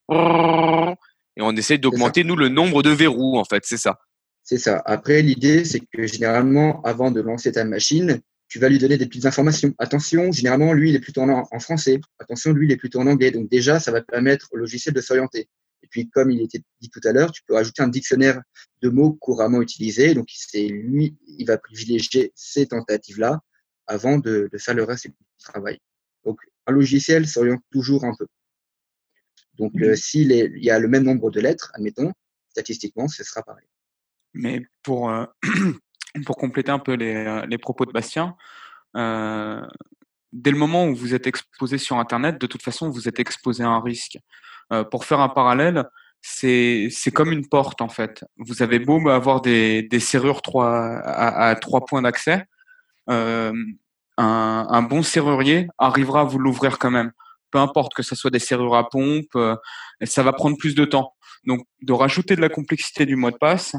Et 1.39 1.41
on 1.41 1.55
essaie 1.55 1.77
d'augmenter, 1.77 2.25
nous, 2.25 2.35
le 2.35 2.49
nombre 2.49 2.83
de 2.83 2.89
verrous, 2.89 3.37
en 3.37 3.45
fait, 3.45 3.63
c'est 3.65 3.77
ça. 3.77 3.97
C'est 4.43 4.57
ça. 4.57 4.81
Après, 4.85 5.21
l'idée, 5.21 5.63
c'est 5.63 5.79
que 5.79 6.05
généralement, 6.05 6.81
avant 6.81 7.11
de 7.11 7.21
lancer 7.21 7.53
ta 7.53 7.63
machine, 7.63 8.19
tu 8.49 8.59
vas 8.59 8.67
lui 8.67 8.77
donner 8.77 8.97
des 8.97 9.05
petites 9.05 9.25
informations. 9.25 9.73
Attention, 9.77 10.33
généralement, 10.33 10.73
lui, 10.73 10.89
il 10.89 10.95
est 10.95 10.99
plutôt 10.99 11.21
en, 11.21 11.47
en 11.49 11.59
français. 11.59 12.01
Attention, 12.19 12.51
lui, 12.51 12.67
il 12.67 12.71
est 12.73 12.77
plutôt 12.77 12.99
en 12.99 13.07
anglais. 13.07 13.31
Donc 13.31 13.49
déjà, 13.49 13.79
ça 13.79 13.91
va 13.91 14.01
permettre 14.01 14.49
au 14.51 14.57
logiciel 14.57 14.93
de 14.93 14.99
s'orienter. 14.99 15.47
Et 15.81 15.87
puis, 15.89 16.09
comme 16.09 16.29
il 16.29 16.41
était 16.41 16.61
dit 16.81 16.89
tout 16.89 16.99
à 17.05 17.13
l'heure, 17.13 17.31
tu 17.31 17.41
peux 17.47 17.53
rajouter 17.53 17.83
un 17.83 17.87
dictionnaire 17.87 18.41
de 18.81 18.89
mots 18.89 19.13
couramment 19.13 19.61
utilisés. 19.61 20.13
Donc, 20.15 20.27
c'est 20.33 20.67
lui, 20.67 21.15
il 21.25 21.45
va 21.45 21.57
privilégier 21.57 22.33
ces 22.35 22.65
tentatives-là 22.67 23.39
avant 23.87 24.17
de, 24.17 24.49
de 24.51 24.57
faire 24.57 24.75
le 24.75 24.83
reste 24.83 25.07
du 25.07 25.13
travail. 25.41 25.79
Donc, 26.25 26.39
un 26.67 26.73
logiciel 26.73 27.27
s'oriente 27.27 27.61
toujours 27.71 28.03
un 28.03 28.13
peu. 28.17 28.25
Donc, 29.59 29.73
euh, 29.81 29.95
s'il 29.95 30.31
y 30.31 30.69
a 30.69 30.79
le 30.79 30.87
même 30.87 31.03
nombre 31.03 31.29
de 31.29 31.39
lettres, 31.39 31.71
admettons, 31.75 32.11
statistiquement, 32.49 33.07
ce 33.07 33.23
sera 33.23 33.43
pareil. 33.43 33.67
Mais 34.33 34.61
pour, 34.83 35.09
euh, 35.09 35.25
pour 36.25 36.37
compléter 36.37 36.71
un 36.71 36.79
peu 36.79 36.93
les, 36.93 37.15
euh, 37.15 37.45
les 37.45 37.57
propos 37.57 37.85
de 37.85 37.91
Bastien, 37.91 38.35
dès 38.95 40.51
le 40.51 40.57
moment 40.57 40.87
où 40.87 40.95
vous 40.95 41.13
êtes 41.13 41.27
exposé 41.27 41.77
sur 41.77 41.97
Internet, 41.97 42.39
de 42.39 42.47
toute 42.47 42.61
façon, 42.63 42.89
vous 42.89 43.07
êtes 43.07 43.19
exposé 43.19 43.63
à 43.63 43.69
un 43.69 43.81
risque. 43.81 44.17
Euh, 44.71 44.83
pour 44.83 45.05
faire 45.05 45.19
un 45.19 45.29
parallèle, 45.29 45.85
c'est 46.21 46.91
comme 47.13 47.31
une 47.31 47.47
porte 47.47 47.81
en 47.81 47.89
fait. 47.89 48.23
Vous 48.37 48.61
avez 48.61 48.79
beau 48.79 49.09
avoir 49.09 49.41
des, 49.41 49.83
des 49.83 49.99
serrures 49.99 50.41
trois, 50.41 50.69
à, 50.69 51.49
à 51.49 51.55
trois 51.55 51.85
points 51.85 52.01
d'accès, 52.01 52.45
euh, 53.09 53.53
un, 54.17 54.67
un 54.69 54.81
bon 54.81 55.01
serrurier 55.01 55.67
arrivera 55.77 56.21
à 56.21 56.23
vous 56.25 56.39
l'ouvrir 56.39 56.77
quand 56.77 56.91
même. 56.91 57.11
Peu 57.51 57.59
importe 57.59 57.93
que 57.93 58.03
ce 58.03 58.15
soit 58.15 58.31
des 58.31 58.39
serrures 58.39 58.75
à 58.75 58.89
pompe, 58.89 59.35
euh, 59.35 59.55
ça 60.03 60.23
va 60.23 60.33
prendre 60.33 60.57
plus 60.57 60.75
de 60.75 60.85
temps. 60.85 61.13
Donc, 61.45 61.61
de 61.81 61.93
rajouter 61.93 62.35
de 62.35 62.41
la 62.41 62.49
complexité 62.49 63.05
du 63.05 63.15
mot 63.15 63.31
de 63.31 63.37
passe, 63.37 63.75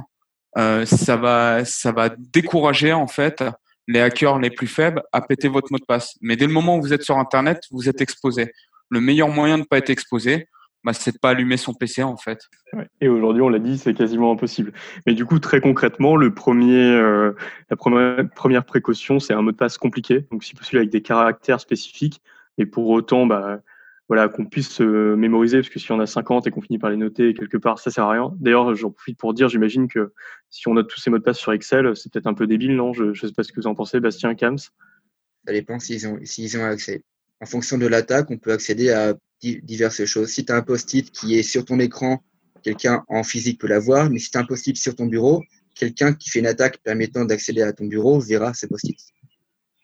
euh, 0.59 0.85
ça 0.85 1.17
va, 1.17 1.65
ça 1.65 1.93
va 1.93 2.09
décourager 2.19 2.93
en 2.93 3.07
fait 3.07 3.45
les 3.87 4.01
hackers 4.01 4.39
les 4.39 4.51
plus 4.51 4.67
faibles 4.67 5.03
à 5.13 5.21
péter 5.21 5.49
votre 5.49 5.69
mot 5.71 5.79
de 5.79 5.85
passe. 5.85 6.17
Mais 6.21 6.37
dès 6.37 6.47
le 6.47 6.53
moment 6.53 6.77
où 6.77 6.81
vous 6.81 6.93
êtes 6.93 7.03
sur 7.03 7.19
Internet, 7.19 7.63
vous 7.71 7.89
êtes 7.89 8.01
exposé. 8.01 8.53
Le 8.89 9.01
meilleur 9.01 9.29
moyen 9.29 9.57
de 9.57 9.63
ne 9.63 9.67
pas 9.67 9.79
être 9.79 9.91
exposé, 9.91 10.49
bah, 10.85 10.93
c'est 10.93 11.13
de 11.13 11.19
pas 11.19 11.31
allumer 11.31 11.57
son 11.57 11.75
PC 11.75 12.03
en 12.03 12.17
fait. 12.17 12.41
Ouais. 12.73 12.87
Et 13.01 13.09
aujourd'hui, 13.09 13.43
on 13.43 13.49
l'a 13.49 13.59
dit, 13.59 13.79
c'est 13.79 13.95
quasiment 13.95 14.33
impossible. 14.33 14.73
Mais 15.07 15.15
du 15.15 15.25
coup, 15.25 15.39
très 15.39 15.61
concrètement, 15.61 16.17
le 16.17 16.33
premier, 16.33 16.83
euh, 16.83 17.33
la 17.69 17.77
première, 17.77 18.29
première 18.35 18.65
précaution, 18.65 19.21
c'est 19.21 19.35
un 19.35 19.43
mot 19.43 19.53
de 19.53 19.57
passe 19.57 19.77
compliqué, 19.77 20.27
donc 20.31 20.43
si 20.43 20.55
possible 20.55 20.79
avec 20.79 20.91
des 20.91 21.03
caractères 21.03 21.61
spécifiques. 21.61 22.21
Et 22.61 22.67
pour 22.67 22.91
autant, 22.91 23.25
bah, 23.25 23.63
voilà, 24.07 24.29
qu'on 24.29 24.45
puisse 24.45 24.69
se 24.69 25.15
mémoriser, 25.15 25.59
parce 25.59 25.71
que 25.71 25.79
si 25.79 25.91
on 25.93 25.99
a 25.99 26.07
50 26.07 26.47
et 26.47 26.51
qu'on 26.51 26.61
finit 26.61 26.79
par 26.79 26.91
les 26.91 26.99
noter 26.99 27.33
quelque 27.33 27.57
part, 27.57 27.79
ça 27.79 27.91
sert 27.91 28.05
à 28.05 28.11
rien. 28.11 28.35
D'ailleurs, 28.39 28.75
j'en 28.75 28.91
profite 28.91 29.17
pour 29.17 29.33
dire, 29.33 29.49
j'imagine 29.49 29.89
que 29.89 30.13
si 30.51 30.69
on 30.69 30.75
note 30.75 30.89
tous 30.89 31.01
ces 31.01 31.09
mots 31.09 31.17
de 31.17 31.23
passe 31.23 31.39
sur 31.39 31.53
Excel, 31.53 31.97
c'est 31.97 32.13
peut-être 32.13 32.27
un 32.27 32.35
peu 32.35 32.47
débile, 32.47 32.77
non? 32.77 32.93
Je 32.93 33.05
ne 33.05 33.15
sais 33.15 33.33
pas 33.33 33.45
ce 33.45 33.51
que 33.51 33.61
vous 33.61 33.67
en 33.67 33.75
pensez, 33.75 33.99
Bastien, 33.99 34.35
Kams. 34.35 34.59
Ça 34.59 35.53
dépend 35.53 35.79
s'ils 35.79 36.07
ont, 36.07 36.65
accès. 36.65 37.03
En 37.41 37.47
fonction 37.47 37.79
de 37.79 37.87
l'attaque, 37.87 38.31
on 38.31 38.37
peut 38.37 38.53
accéder 38.53 38.91
à 38.91 39.15
di- 39.41 39.63
diverses 39.63 40.05
choses. 40.05 40.29
Si 40.29 40.45
tu 40.45 40.53
as 40.53 40.57
un 40.57 40.63
post-it 40.63 41.11
qui 41.11 41.39
est 41.39 41.43
sur 41.43 41.65
ton 41.65 41.81
écran, 41.81 42.23
quelqu'un 42.63 43.05
en 43.09 43.23
physique 43.23 43.59
peut 43.59 43.69
l'avoir, 43.69 44.11
mais 44.11 44.19
si 44.19 44.31
tu 44.31 44.37
as 44.37 44.43
un 44.43 44.45
post-it 44.45 44.77
sur 44.77 44.95
ton 44.95 45.07
bureau, 45.07 45.43
quelqu'un 45.75 46.13
qui 46.13 46.29
fait 46.29 46.41
une 46.41 46.47
attaque 46.47 46.77
permettant 46.83 47.25
d'accéder 47.25 47.63
à 47.63 47.73
ton 47.73 47.87
bureau 47.87 48.21
verra 48.21 48.53
ce 48.53 48.67
post-it. 48.67 48.99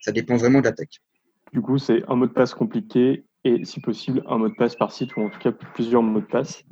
Ça 0.03 0.13
dépend 0.13 0.37
vraiment 0.37 0.59
de 0.59 0.67
l'attaque. 0.67 1.01
Du 1.57 1.63
coup, 1.63 1.79
c'est 1.79 2.03
un 2.07 2.17
mot 2.17 2.27
de 2.27 2.33
passe 2.33 2.53
compliqué 2.53 3.25
et, 3.43 3.65
si 3.65 3.81
possible, 3.81 4.23
un 4.27 4.37
mot 4.37 4.51
de 4.51 4.55
passe 4.55 4.77
par 4.77 4.93
site 4.93 5.17
ou 5.17 5.23
en 5.23 5.31
tout 5.31 5.39
cas 5.39 5.53
plusieurs 5.53 6.03
mots 6.03 6.21
de 6.21 6.27
passe. 6.27 6.65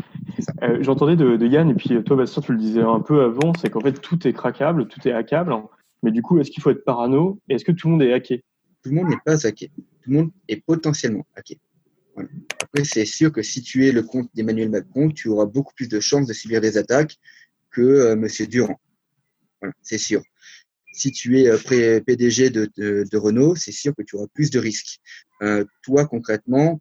Euh, 0.62 0.83
J'entendais 0.83 1.16
de, 1.16 1.38
de 1.38 1.47
Yann, 1.47 1.70
et 1.70 1.75
puis 1.75 1.88
toi, 2.05 2.18
Bastien, 2.18 2.42
tu 2.42 2.53
le 2.53 2.59
disais 2.59 2.83
un 2.83 3.01
peu 3.01 3.23
avant, 3.23 3.55
c'est 3.59 3.70
qu'en 3.70 3.81
fait, 3.81 3.94
tout 3.94 4.29
est 4.29 4.35
craquable, 4.35 4.87
tout 4.87 5.09
est 5.09 5.12
hackable. 5.12 5.55
Mais 6.03 6.11
du 6.11 6.20
coup, 6.20 6.38
est-ce 6.38 6.51
qu'il 6.51 6.62
faut 6.62 6.68
être 6.68 6.85
parano 6.85 7.40
et 7.49 7.55
est-ce 7.55 7.64
que 7.64 7.73
tout 7.73 7.88
le 7.88 7.92
monde 7.92 8.03
est 8.03 8.12
hacké? 8.12 8.44
Tout 8.83 8.90
le 8.90 8.97
monde 8.97 9.09
n'est 9.09 9.20
pas 9.25 9.47
hacké. 9.47 9.73
Tout 10.03 10.11
le 10.11 10.16
monde 10.18 10.31
est 10.49 10.62
potentiellement 10.62 11.27
hacké. 11.35 11.59
Voilà. 12.14 12.29
Après, 12.62 12.85
c'est 12.85 13.07
sûr 13.07 13.33
que 13.33 13.40
si 13.40 13.62
tu 13.62 13.87
es 13.87 13.92
le 13.92 14.03
compte 14.03 14.29
d'Emmanuel 14.35 14.68
Macron, 14.68 15.09
tu 15.09 15.29
auras 15.29 15.47
beaucoup 15.47 15.73
plus 15.75 15.88
de 15.88 15.99
chances 15.99 16.27
de 16.27 16.35
subir 16.35 16.61
des 16.61 16.77
attaques 16.77 17.16
que 17.70 17.81
euh, 17.81 18.16
Monsieur 18.16 18.47
Durand. 18.47 18.79
Voilà, 19.62 19.73
c'est 19.81 19.97
sûr. 19.97 20.20
Si 20.94 21.11
tu 21.11 21.40
es 21.40 21.48
euh, 21.48 22.00
PDG 22.00 22.50
de, 22.50 22.70
de, 22.76 23.04
de 23.11 23.16
Renault, 23.16 23.57
c'est 23.57 23.72
sûr 23.72 23.94
que 23.96 24.02
tu 24.02 24.16
auras 24.16 24.28
plus 24.33 24.50
de 24.50 24.61
risques. 24.61 25.00
Euh, 25.42 25.64
toi, 25.83 26.07
concrètement, 26.07 26.80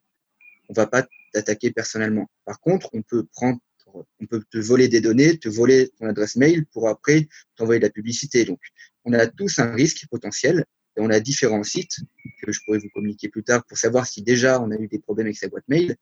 on 0.70 0.74
va 0.74 0.86
pas 0.86 1.06
t'attaquer 1.34 1.72
personnellement. 1.72 2.30
Par 2.46 2.60
contre, 2.60 2.90
on 2.94 3.02
peut 3.02 3.26
prendre, 3.34 3.60
on 3.88 4.26
peut 4.28 4.44
te 4.50 4.60
voler 4.60 4.88
des 4.88 5.02
données, 5.02 5.38
te 5.40 5.50
voler 5.50 5.90
ton 5.98 6.06
adresse 6.06 6.36
mail 6.36 6.66
pour 6.68 6.88
après 6.88 7.28
t'envoyer 7.56 7.80
de 7.80 7.86
la 7.86 7.92
publicité. 7.92 8.46
Donc, 8.46 8.60
on 9.04 9.14
a 9.14 9.26
tous 9.26 9.58
un 9.60 9.74
risque 9.74 10.06
potentiel 10.10 10.64
et 10.96 11.02
on 11.02 11.10
a 11.10 11.20
différents 11.20 11.64
sites 11.64 11.98
que 12.42 12.52
je 12.52 12.60
pourrais 12.64 12.78
vous 12.78 12.90
communiquer 12.90 13.30
plus 13.30 13.44
tard 13.44 13.66
pour 13.66 13.78
savoir 13.78 14.06
si 14.06 14.22
déjà 14.22 14.62
on 14.62 14.70
a 14.70 14.76
eu 14.76 14.88
des 14.88 15.00
problèmes 15.00 15.28
avec 15.28 15.38
sa 15.38 15.48
boîte 15.48 15.68
mail, 15.68 15.96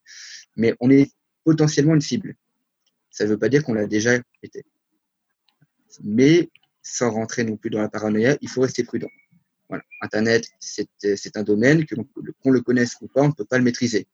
mais 0.56 0.74
on 0.80 0.90
est 0.90 1.10
potentiellement 1.44 1.94
une 1.94 2.02
cible. 2.02 2.34
Ça 3.10 3.24
ne 3.24 3.30
veut 3.30 3.38
pas 3.38 3.48
dire 3.48 3.64
qu'on 3.64 3.74
l'a 3.74 3.86
déjà 3.86 4.18
été. 4.42 4.64
Mais 6.02 6.50
sans 6.82 7.10
rentrer 7.10 7.44
non 7.44 7.56
plus 7.56 7.70
dans 7.70 7.80
la 7.80 7.88
paranoïa, 7.88 8.36
il 8.40 8.48
faut 8.48 8.60
rester 8.62 8.84
prudent. 8.84 9.08
Voilà. 9.68 9.84
Internet, 10.02 10.46
c'est 10.60 10.88
c'est 10.98 11.36
un 11.36 11.42
domaine 11.42 11.86
que 11.86 11.94
qu'on 12.42 12.50
le 12.50 12.60
connaisse 12.60 12.96
ou 13.00 13.08
pas, 13.08 13.22
on 13.22 13.28
ne 13.28 13.32
peut 13.32 13.44
pas 13.44 13.58
le 13.58 13.64
maîtriser. 13.64 14.06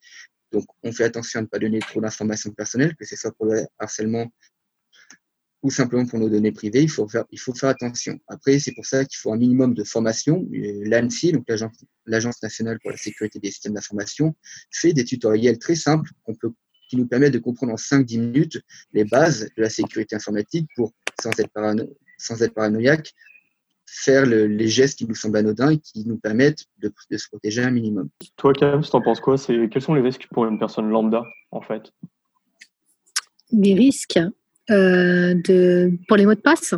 Donc, 0.52 0.64
on 0.82 0.92
fait 0.92 1.04
attention 1.04 1.40
à 1.40 1.42
ne 1.42 1.46
pas 1.46 1.58
donner 1.58 1.78
trop 1.80 2.00
d'informations 2.00 2.50
personnelles, 2.52 2.94
que 2.96 3.04
ce 3.04 3.16
soit 3.16 3.32
pour 3.32 3.46
le 3.46 3.66
harcèlement 3.78 4.32
ou 5.62 5.70
simplement 5.70 6.06
pour 6.06 6.18
nos 6.20 6.28
données 6.28 6.52
privées. 6.52 6.82
Il 6.82 6.90
faut 6.90 7.08
faire, 7.08 7.24
il 7.32 7.40
faut 7.40 7.52
faire 7.52 7.68
attention. 7.70 8.18
Après, 8.28 8.58
c'est 8.58 8.72
pour 8.72 8.86
ça 8.86 9.04
qu'il 9.04 9.18
faut 9.18 9.32
un 9.32 9.36
minimum 9.36 9.74
de 9.74 9.84
formation. 9.84 10.48
Euh, 10.54 10.82
L'ANSI, 10.84 11.32
donc 11.32 11.46
l'Agence 12.06 12.42
nationale 12.42 12.78
pour 12.80 12.92
la 12.92 12.96
sécurité 12.96 13.38
des 13.40 13.50
systèmes 13.50 13.74
d'information, 13.74 14.34
fait 14.70 14.92
des 14.92 15.04
tutoriels 15.04 15.58
très 15.58 15.74
simples 15.74 16.10
peut, 16.40 16.52
qui 16.88 16.96
nous 16.96 17.06
permettent 17.06 17.34
de 17.34 17.38
comprendre 17.40 17.72
en 17.72 17.76
5-10 17.76 18.18
minutes 18.20 18.60
les 18.92 19.04
bases 19.04 19.50
de 19.56 19.62
la 19.62 19.68
sécurité 19.70 20.14
informatique 20.16 20.68
pour, 20.76 20.92
sans 21.20 21.30
être, 21.38 21.50
parano- 21.52 21.92
sans 22.18 22.42
être 22.42 22.52
paranoïaque, 22.54 23.14
faire 23.86 24.26
le- 24.26 24.46
les 24.46 24.68
gestes 24.68 24.98
qui 24.98 25.06
nous 25.06 25.14
semblent 25.14 25.38
anodins 25.38 25.70
et 25.70 25.78
qui 25.78 26.04
nous 26.06 26.18
permettent 26.18 26.66
de, 26.78 26.92
de 27.10 27.16
se 27.16 27.28
protéger 27.28 27.62
un 27.62 27.70
minimum. 27.70 28.10
Toi, 28.36 28.52
Kams, 28.52 28.82
t'en 28.82 29.00
penses 29.00 29.20
quoi 29.20 29.38
C'est 29.38 29.68
Quels 29.70 29.82
sont 29.82 29.94
les 29.94 30.02
risques 30.02 30.26
pour 30.30 30.44
une 30.44 30.58
personne 30.58 30.90
lambda, 30.90 31.22
en 31.50 31.62
fait? 31.62 31.92
Les 33.50 33.74
risques 33.74 34.18
euh, 34.70 35.34
de, 35.34 35.90
pour 36.06 36.18
les 36.18 36.26
mots 36.26 36.34
de 36.34 36.40
passe? 36.40 36.74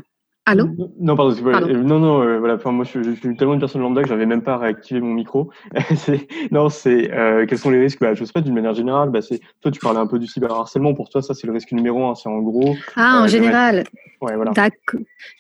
Allô 0.51 0.69
Non, 0.99 1.15
pardon. 1.15 1.31
c'est- 1.33 1.45
euh, 1.45 1.83
non, 1.85 2.01
non, 2.01 2.23
euh, 2.23 2.39
voilà. 2.41 2.55
Enfin, 2.55 2.73
moi, 2.73 2.85
je, 2.85 3.01
je 3.03 3.13
suis 3.13 3.37
tellement 3.37 3.55
une 3.55 3.61
personne 3.61 3.83
lambda 3.83 4.03
que 4.03 4.09
j'avais 4.09 4.27
même 4.27 4.43
pas 4.43 4.59
réactivé 4.59 5.01
mon 5.01 5.15
micro. 5.15 5.51
Non, 6.51 6.69
c'est 6.69 7.13
euh, 7.13 7.47
quels 7.47 7.59
sont 7.59 7.71
les 7.71 7.79
risques? 7.81 8.01
Bah, 8.01 8.15
Je 8.15 8.25
sais 8.25 8.33
pas. 8.33 8.41
D'une 8.41 8.55
manière 8.55 8.75
générale, 8.75 9.11
bah, 9.11 9.23
c'est 9.23 9.41
toi, 9.61 9.71
tu 9.71 9.79
parlais 9.79 10.01
un 10.01 10.09
peu 10.09 10.19
du 10.19 10.27
cyberharcèlement. 10.27 10.93
Pour 10.95 11.09
toi, 11.09 11.23
ça, 11.23 11.35
c'est 11.35 11.47
le 11.47 11.53
risque 11.53 11.71
numéro 11.71 12.05
un. 12.05 12.17
C'est 12.17 12.29
en 12.29 12.41
gros. 12.41 12.75
Ah, 12.97 13.21
euh, 13.21 13.25
en 13.25 13.27
général. 13.29 13.85
Ouais, 14.21 14.35
voilà. 14.35 14.53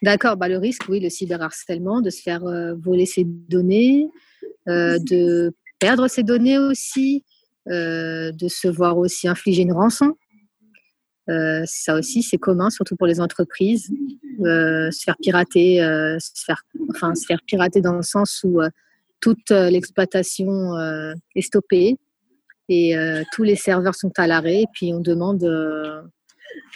D'accord, 0.02 0.36
bah, 0.36 0.48
le 0.48 0.58
risque, 0.58 0.82
oui, 0.88 1.00
le 1.00 1.10
cyberharcèlement, 1.10 2.00
de 2.00 2.10
se 2.10 2.22
faire 2.22 2.42
voler 2.78 3.06
ses 3.06 3.24
données, 3.24 4.06
de 4.66 5.52
perdre 5.80 6.06
ses 6.06 6.22
données 6.22 6.58
aussi, 6.58 7.24
de 7.66 8.48
se 8.48 8.68
voir 8.68 8.96
aussi 8.96 9.26
infliger 9.26 9.62
une 9.62 9.72
rançon. 9.72 10.14
Euh, 11.30 11.62
ça 11.64 11.94
aussi, 11.94 12.22
c'est 12.22 12.38
commun, 12.38 12.70
surtout 12.70 12.96
pour 12.96 13.06
les 13.06 13.20
entreprises. 13.20 13.90
Euh, 14.44 14.90
se 14.90 15.04
faire 15.04 15.16
pirater, 15.22 15.82
euh, 15.82 16.16
se 16.18 16.44
faire, 16.44 16.62
enfin, 16.90 17.14
se 17.14 17.24
faire 17.26 17.40
pirater 17.46 17.80
dans 17.80 17.94
le 17.94 18.02
sens 18.02 18.42
où 18.44 18.60
toute 19.20 19.50
l'exploitation 19.50 20.74
est 21.36 21.42
stoppée 21.42 21.98
et 22.70 22.94
tous 23.32 23.42
les 23.42 23.56
serveurs 23.56 23.94
sont 23.94 24.12
à 24.16 24.26
l'arrêt. 24.26 24.62
Et 24.62 24.66
puis 24.72 24.94
on 24.94 25.00
demande 25.00 25.44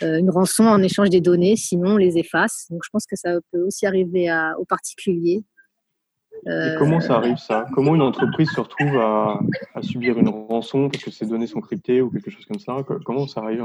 une 0.03 0.31
rançon 0.31 0.65
en 0.65 0.83
échange 0.83 1.09
des 1.09 1.23
données, 1.23 1.57
sinon 1.57 1.93
on 1.93 1.97
les 1.97 2.19
efface. 2.19 2.67
Donc 2.69 2.83
je 2.85 2.91
pense 2.91 3.07
que 3.07 3.17
ça 3.17 3.39
peut 3.51 3.63
aussi 3.63 3.87
arriver 3.87 4.29
aux 4.59 4.67
particuliers. 4.67 5.43
Et 6.47 6.51
Euh, 6.51 6.79
comment 6.79 7.01
ça 7.01 7.17
arrive 7.17 7.39
ça? 7.39 7.67
Comment 7.75 7.95
une 7.95 8.03
entreprise 8.03 8.51
se 8.51 8.61
retrouve 8.61 8.97
à, 8.99 9.41
à 9.75 9.83
subir 9.83 10.19
une 10.19 10.29
rançon 10.29 10.91
parce 10.91 11.03
que 11.03 11.11
ses 11.11 11.27
données 11.27 11.47
sont 11.47 11.61
cryptées 11.61 12.03
ou 12.03 12.11
quelque 12.11 12.31
chose 12.31 12.45
comme 12.45 12.59
ça? 12.59 12.77
Co- 12.87 12.99
Comment 13.05 13.27
ça 13.27 13.41
arrive? 13.41 13.65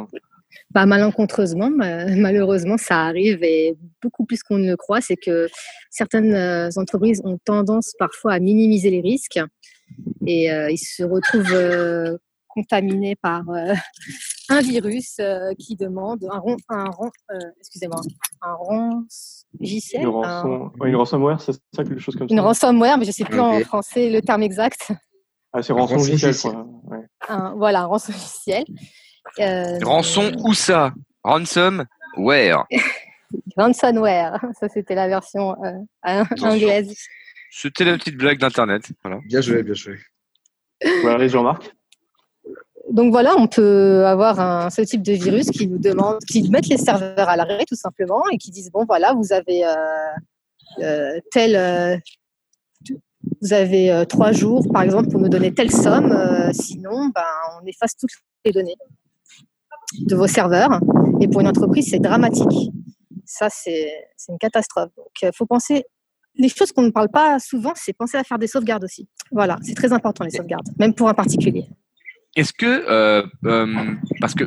Bah, 0.72 0.86
malencontreusement, 0.86 1.70
ma- 1.70 2.06
malheureusement, 2.16 2.78
ça 2.78 3.02
arrive 3.06 3.44
et 3.44 3.78
beaucoup 4.02 4.26
plus 4.26 4.44
qu'on 4.44 4.58
ne 4.58 4.70
le 4.70 4.78
croit. 4.78 5.02
C'est 5.02 5.18
que 5.18 5.48
certaines 5.90 6.34
euh, 6.34 6.70
entreprises 6.78 7.22
ont 7.26 7.38
tendance 7.44 7.94
parfois 8.00 8.34
à 8.34 8.40
minimiser 8.40 8.90
les 8.90 9.02
risques 9.02 9.40
et 10.26 10.52
euh, 10.52 10.72
ils 10.72 10.78
se 10.78 11.04
retrouvent 11.04 11.54
euh, 11.54 12.18
contaminés 12.48 13.16
par 13.16 13.48
euh, 13.50 13.74
un 14.50 14.62
virus 14.62 15.20
qui 15.60 15.76
demande 15.76 16.26
un 16.32 16.40
ron, 16.40 16.56
un 16.70 16.86
ron- 16.86 17.12
excusez-moi, 17.60 18.02
un 18.42 18.54
rançgiciel, 19.58 20.02
Une, 20.04 20.08
un- 20.08 20.12
rançon... 20.12 20.72
ouais, 20.80 20.90
une 20.90 20.96
ransomware, 20.96 21.42
c'est 21.42 21.54
ça, 21.54 21.84
quelque 21.84 22.00
chose 22.00 22.16
comme 22.16 22.28
ça 22.30 22.34
une 22.34 22.40
ransomware, 22.40 22.98
mais 22.98 23.06
je 23.06 23.12
sais 23.12 23.24
plus 23.26 23.40
en 23.40 23.60
français 23.62 24.10
le 24.10 24.22
terme 24.22 24.44
exact. 24.44 24.92
Ah, 25.54 25.64
c'est 25.64 25.74
rançon 25.74 25.96
logiciel, 25.96 26.36
quoi. 26.36 26.66
Ouais. 26.84 27.06
Un- 27.28 27.56
voilà, 27.56 27.82
un 27.82 27.86
rançongiciel. 27.86 28.66
Euh, 29.40 29.80
Rançon 29.84 30.32
ou 30.44 30.54
ça? 30.54 30.94
Ransomware. 31.24 32.66
Ransomware, 33.58 34.40
ça 34.60 34.70
c'était 34.70 34.96
la 34.96 35.08
version 35.08 35.56
euh, 35.64 36.24
anglaise. 36.42 36.96
C'était 37.52 37.84
la 37.86 37.98
petite 37.98 38.16
blague 38.16 38.40
d'internet. 38.40 38.84
Voilà. 39.04 39.20
Bien 39.26 39.42
joué, 39.42 39.64
bien 39.64 39.74
joué. 39.74 39.98
Voilà, 41.02 41.28
Jean-Marc? 41.28 41.76
Donc 42.92 43.12
voilà, 43.12 43.36
on 43.38 43.48
peut 43.48 44.06
avoir 44.06 44.40
un, 44.40 44.70
ce 44.70 44.82
type 44.82 45.04
de 45.04 45.14
virus 45.14 45.52
qui 45.52 45.68
nous 45.68 45.78
demande, 45.78 46.20
qui 46.26 46.50
mettent 46.50 46.68
les 46.68 46.78
serveurs 46.78 47.30
à 47.30 47.36
l'arrêt 47.36 47.66
tout 47.68 47.76
simplement 47.76 48.24
et 48.32 48.38
qui 48.38 48.50
disent 48.50 48.72
bon 48.72 48.86
voilà, 48.86 49.14
vous 49.14 49.32
avez 49.32 49.64
euh, 49.64 49.76
euh, 50.80 51.20
tel, 51.32 51.56
euh, 51.56 51.98
vous 53.42 53.54
avez 53.54 54.06
trois 54.10 54.32
jours 54.32 54.66
par 54.74 54.82
exemple 54.82 55.10
pour 55.10 55.20
nous 55.20 55.30
donner 55.30 55.54
telle 55.54 55.72
somme, 55.72 56.52
sinon 56.52 57.10
ben, 57.14 57.22
on 57.62 57.66
efface 57.68 57.96
toutes 57.96 58.12
les 58.44 58.52
données 58.52 58.76
de 60.00 60.16
vos 60.16 60.28
serveurs. 60.28 60.80
Et 61.22 61.28
pour 61.28 61.42
une 61.42 61.48
entreprise, 61.48 61.90
c'est 61.90 62.00
dramatique. 62.00 62.72
Ça, 63.26 63.50
c'est 63.52 63.92
c'est 64.18 64.32
une 64.32 64.40
catastrophe. 64.40 64.90
Donc, 64.98 65.12
il 65.22 65.32
faut 65.34 65.46
penser. 65.46 65.86
Les 66.36 66.48
choses 66.48 66.72
qu'on 66.72 66.84
ne 66.84 66.92
parle 66.92 67.10
pas 67.10 67.38
souvent, 67.40 67.74
c'est 67.76 67.92
penser 67.92 68.18
à 68.18 68.24
faire 68.24 68.40
des 68.40 68.48
sauvegardes 68.48 68.84
aussi. 68.84 69.10
Voilà, 69.32 69.58
c'est 69.62 69.74
très 69.74 69.92
important 69.92 70.24
les 70.24 70.30
sauvegardes, 70.30 70.70
même 70.78 70.94
pour 70.94 71.10
un 71.10 71.14
particulier. 71.14 71.68
Est-ce 72.36 72.54
que, 72.54 72.66
euh, 72.66 73.24
euh, 73.46 73.96
parce 74.22 74.36
que 74.36 74.44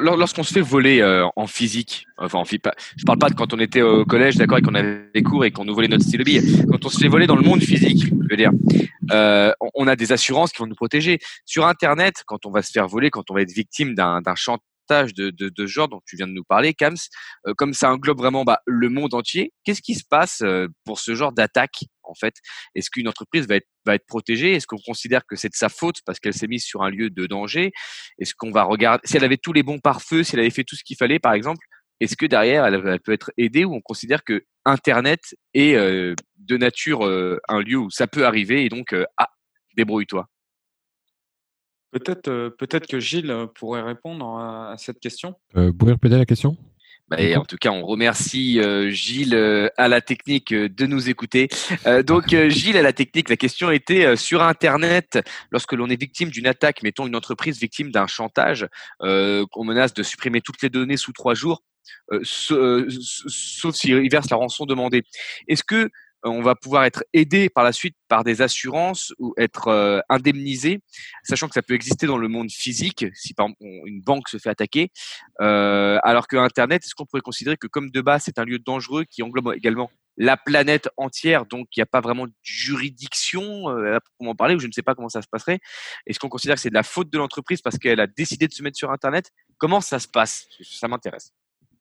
lorsqu'on 0.00 0.42
se 0.42 0.54
fait 0.54 0.62
voler 0.62 1.00
euh, 1.00 1.26
en 1.36 1.46
physique, 1.46 2.06
enfin 2.16 2.42
je 2.44 3.04
parle 3.04 3.18
pas 3.18 3.28
de 3.28 3.34
quand 3.34 3.52
on 3.52 3.58
était 3.58 3.82
au 3.82 4.04
collège, 4.06 4.36
d'accord, 4.36 4.58
et 4.58 4.62
qu'on 4.62 4.74
avait 4.74 5.10
des 5.14 5.22
cours 5.22 5.44
et 5.44 5.50
qu'on 5.50 5.64
nous 5.66 5.74
volait 5.74 5.88
notre 5.88 6.02
stylo 6.04 6.24
bille. 6.24 6.64
Quand 6.70 6.84
on 6.84 6.88
se 6.88 6.98
fait 6.98 7.08
voler 7.08 7.26
dans 7.26 7.36
le 7.36 7.42
monde 7.42 7.62
physique, 7.62 8.06
je 8.06 8.28
veux 8.30 8.36
dire, 8.36 8.50
euh, 9.12 9.52
on- 9.74 9.86
a 9.86 9.94
des 9.94 10.10
assurances 10.12 10.50
qui 10.50 10.58
vont 10.60 10.66
nous 10.66 10.74
protéger. 10.74 11.18
Sur 11.44 11.66
Internet, 11.66 12.24
quand 12.26 12.44
on 12.46 12.50
va 12.50 12.62
se 12.62 12.72
faire 12.72 12.88
voler, 12.88 13.10
quand 13.10 13.30
on 13.30 13.34
va 13.34 13.42
être 13.42 13.52
victime 13.52 13.94
d'un 13.94 14.20
d'un 14.22 14.34
de, 14.88 15.30
de, 15.30 15.66
genre 15.66 15.88
dont 15.88 16.00
tu 16.06 16.16
viens 16.16 16.26
de 16.26 16.32
nous 16.32 16.44
parler, 16.44 16.74
Kams, 16.74 16.96
euh, 17.46 17.54
comme 17.56 17.72
ça 17.72 17.90
englobe 17.90 18.18
vraiment 18.18 18.44
bah, 18.44 18.60
le 18.66 18.88
monde 18.88 19.14
entier, 19.14 19.52
qu'est-ce 19.64 19.82
qui 19.82 19.94
se 19.94 20.04
passe 20.08 20.42
euh, 20.42 20.68
pour 20.84 20.98
ce 20.98 21.14
genre 21.14 21.32
d'attaque 21.32 21.84
en 22.02 22.14
fait? 22.14 22.34
Est-ce 22.74 22.90
qu'une 22.90 23.08
entreprise 23.08 23.46
va 23.48 23.56
être, 23.56 24.06
protégée? 24.06 24.52
Est-ce 24.52 24.66
qu'on 24.66 24.78
considère 24.84 25.24
que 25.26 25.36
c'est 25.36 25.48
de 25.48 25.54
sa 25.54 25.68
faute 25.68 25.96
parce 26.04 26.18
qu'elle 26.18 26.34
s'est 26.34 26.48
mise 26.48 26.64
sur 26.64 26.82
un 26.82 26.90
lieu 26.90 27.10
de 27.10 27.26
danger? 27.26 27.72
Est-ce 28.18 28.34
qu'on 28.34 28.50
va 28.50 28.64
regarder 28.64 29.02
si 29.04 29.16
elle 29.16 29.24
avait 29.24 29.36
tous 29.36 29.52
les 29.52 29.62
bons 29.62 29.78
pare-feux, 29.78 30.22
si 30.22 30.34
elle 30.34 30.40
avait 30.40 30.50
fait 30.50 30.64
tout 30.64 30.76
ce 30.76 30.84
qu'il 30.84 30.96
fallait 30.96 31.18
par 31.18 31.34
exemple 31.34 31.64
Est-ce 32.00 32.16
que 32.16 32.26
derrière 32.26 32.66
elle, 32.66 33.00
peut 33.00 33.12
être 33.12 33.30
aidée 33.36 33.64
ou 33.64 33.74
on 33.74 33.80
considère 33.80 34.24
que 34.24 34.44
Internet 34.64 35.20
est 35.54 35.74
euh, 35.74 36.14
de 36.38 36.56
nature 36.56 37.02
un 37.02 37.60
lieu 37.60 37.78
où 37.78 37.90
ça 37.90 38.06
peut 38.06 38.26
arriver 38.26 38.64
et 38.64 38.68
donc 38.68 38.94
ah 39.16 39.28
débrouille-toi? 39.76 40.28
Peut-être 41.92 42.28
euh, 42.28 42.50
peut-être 42.50 42.86
que 42.86 43.00
Gilles 43.00 43.30
euh, 43.30 43.46
pourrait 43.46 43.82
répondre 43.82 44.26
à, 44.26 44.72
à 44.72 44.76
cette 44.76 45.00
question. 45.00 45.34
Euh, 45.56 45.66
vous 45.68 45.74
pouvez 45.74 45.92
répéter 45.92 46.16
la 46.16 46.26
question? 46.26 46.56
Bah, 47.08 47.20
et 47.20 47.36
en 47.36 47.44
tout 47.44 47.56
cas, 47.56 47.70
on 47.70 47.86
remercie 47.86 48.58
euh, 48.58 48.90
Gilles 48.90 49.36
euh, 49.36 49.68
à 49.76 49.86
la 49.86 50.00
technique 50.00 50.52
euh, 50.52 50.68
de 50.68 50.86
nous 50.86 51.08
écouter. 51.08 51.46
Euh, 51.86 52.02
donc, 52.02 52.32
euh, 52.32 52.48
Gilles 52.48 52.76
à 52.76 52.82
la 52.82 52.92
technique, 52.92 53.28
la 53.28 53.36
question 53.36 53.70
était 53.70 54.04
euh, 54.04 54.16
sur 54.16 54.42
Internet, 54.42 55.20
lorsque 55.52 55.72
l'on 55.74 55.88
est 55.88 56.00
victime 56.00 56.30
d'une 56.30 56.48
attaque, 56.48 56.82
mettons 56.82 57.06
une 57.06 57.14
entreprise 57.14 57.60
victime 57.60 57.92
d'un 57.92 58.08
chantage, 58.08 58.66
euh, 59.02 59.46
qu'on 59.52 59.62
menace 59.62 59.94
de 59.94 60.02
supprimer 60.02 60.40
toutes 60.40 60.60
les 60.62 60.68
données 60.68 60.96
sous 60.96 61.12
trois 61.12 61.34
jours, 61.34 61.62
euh, 62.12 62.22
euh, 62.50 62.88
sauf 62.90 63.76
s'il 63.76 64.10
verse 64.10 64.28
la 64.28 64.36
rançon 64.36 64.66
demandée. 64.66 65.04
Est-ce 65.46 65.62
que 65.62 65.76
euh, 65.76 65.88
on 66.26 66.42
va 66.42 66.54
pouvoir 66.54 66.84
être 66.84 67.04
aidé 67.12 67.48
par 67.48 67.64
la 67.64 67.72
suite 67.72 67.96
par 68.08 68.24
des 68.24 68.42
assurances 68.42 69.12
ou 69.18 69.34
être 69.38 69.68
euh, 69.68 70.00
indemnisé, 70.08 70.80
sachant 71.24 71.48
que 71.48 71.54
ça 71.54 71.62
peut 71.62 71.74
exister 71.74 72.06
dans 72.06 72.18
le 72.18 72.28
monde 72.28 72.50
physique, 72.50 73.06
si 73.14 73.34
par 73.34 73.46
exemple 73.46 73.60
une 73.86 74.00
banque 74.00 74.28
se 74.28 74.38
fait 74.38 74.50
attaquer, 74.50 74.90
euh, 75.40 75.98
alors 76.02 76.28
que 76.28 76.36
Internet, 76.36 76.84
est-ce 76.84 76.94
qu'on 76.94 77.06
pourrait 77.06 77.22
considérer 77.22 77.56
que 77.56 77.66
comme 77.66 77.90
de 77.90 78.00
base 78.00 78.24
c'est 78.24 78.38
un 78.38 78.44
lieu 78.44 78.58
dangereux 78.58 79.04
qui 79.04 79.22
englobe 79.22 79.52
également 79.54 79.90
la 80.18 80.36
planète 80.36 80.88
entière, 80.96 81.44
donc 81.44 81.68
il 81.76 81.80
n'y 81.80 81.82
a 81.82 81.86
pas 81.86 82.00
vraiment 82.00 82.26
de 82.26 82.32
juridiction 82.42 83.68
euh, 83.68 83.98
parler, 84.38 84.54
ou 84.54 84.58
je 84.58 84.66
ne 84.66 84.72
sais 84.72 84.82
pas 84.82 84.94
comment 84.94 85.10
ça 85.10 85.20
se 85.20 85.28
passerait. 85.28 85.58
Est-ce 86.06 86.18
qu'on 86.18 86.30
considère 86.30 86.56
que 86.56 86.62
c'est 86.62 86.70
de 86.70 86.74
la 86.74 86.82
faute 86.82 87.10
de 87.12 87.18
l'entreprise 87.18 87.60
parce 87.60 87.78
qu'elle 87.78 88.00
a 88.00 88.06
décidé 88.06 88.48
de 88.48 88.52
se 88.52 88.62
mettre 88.62 88.78
sur 88.78 88.90
Internet? 88.90 89.30
Comment 89.58 89.82
ça 89.82 89.98
se 89.98 90.08
passe? 90.08 90.46
Ça 90.62 90.88
m'intéresse. 90.88 91.32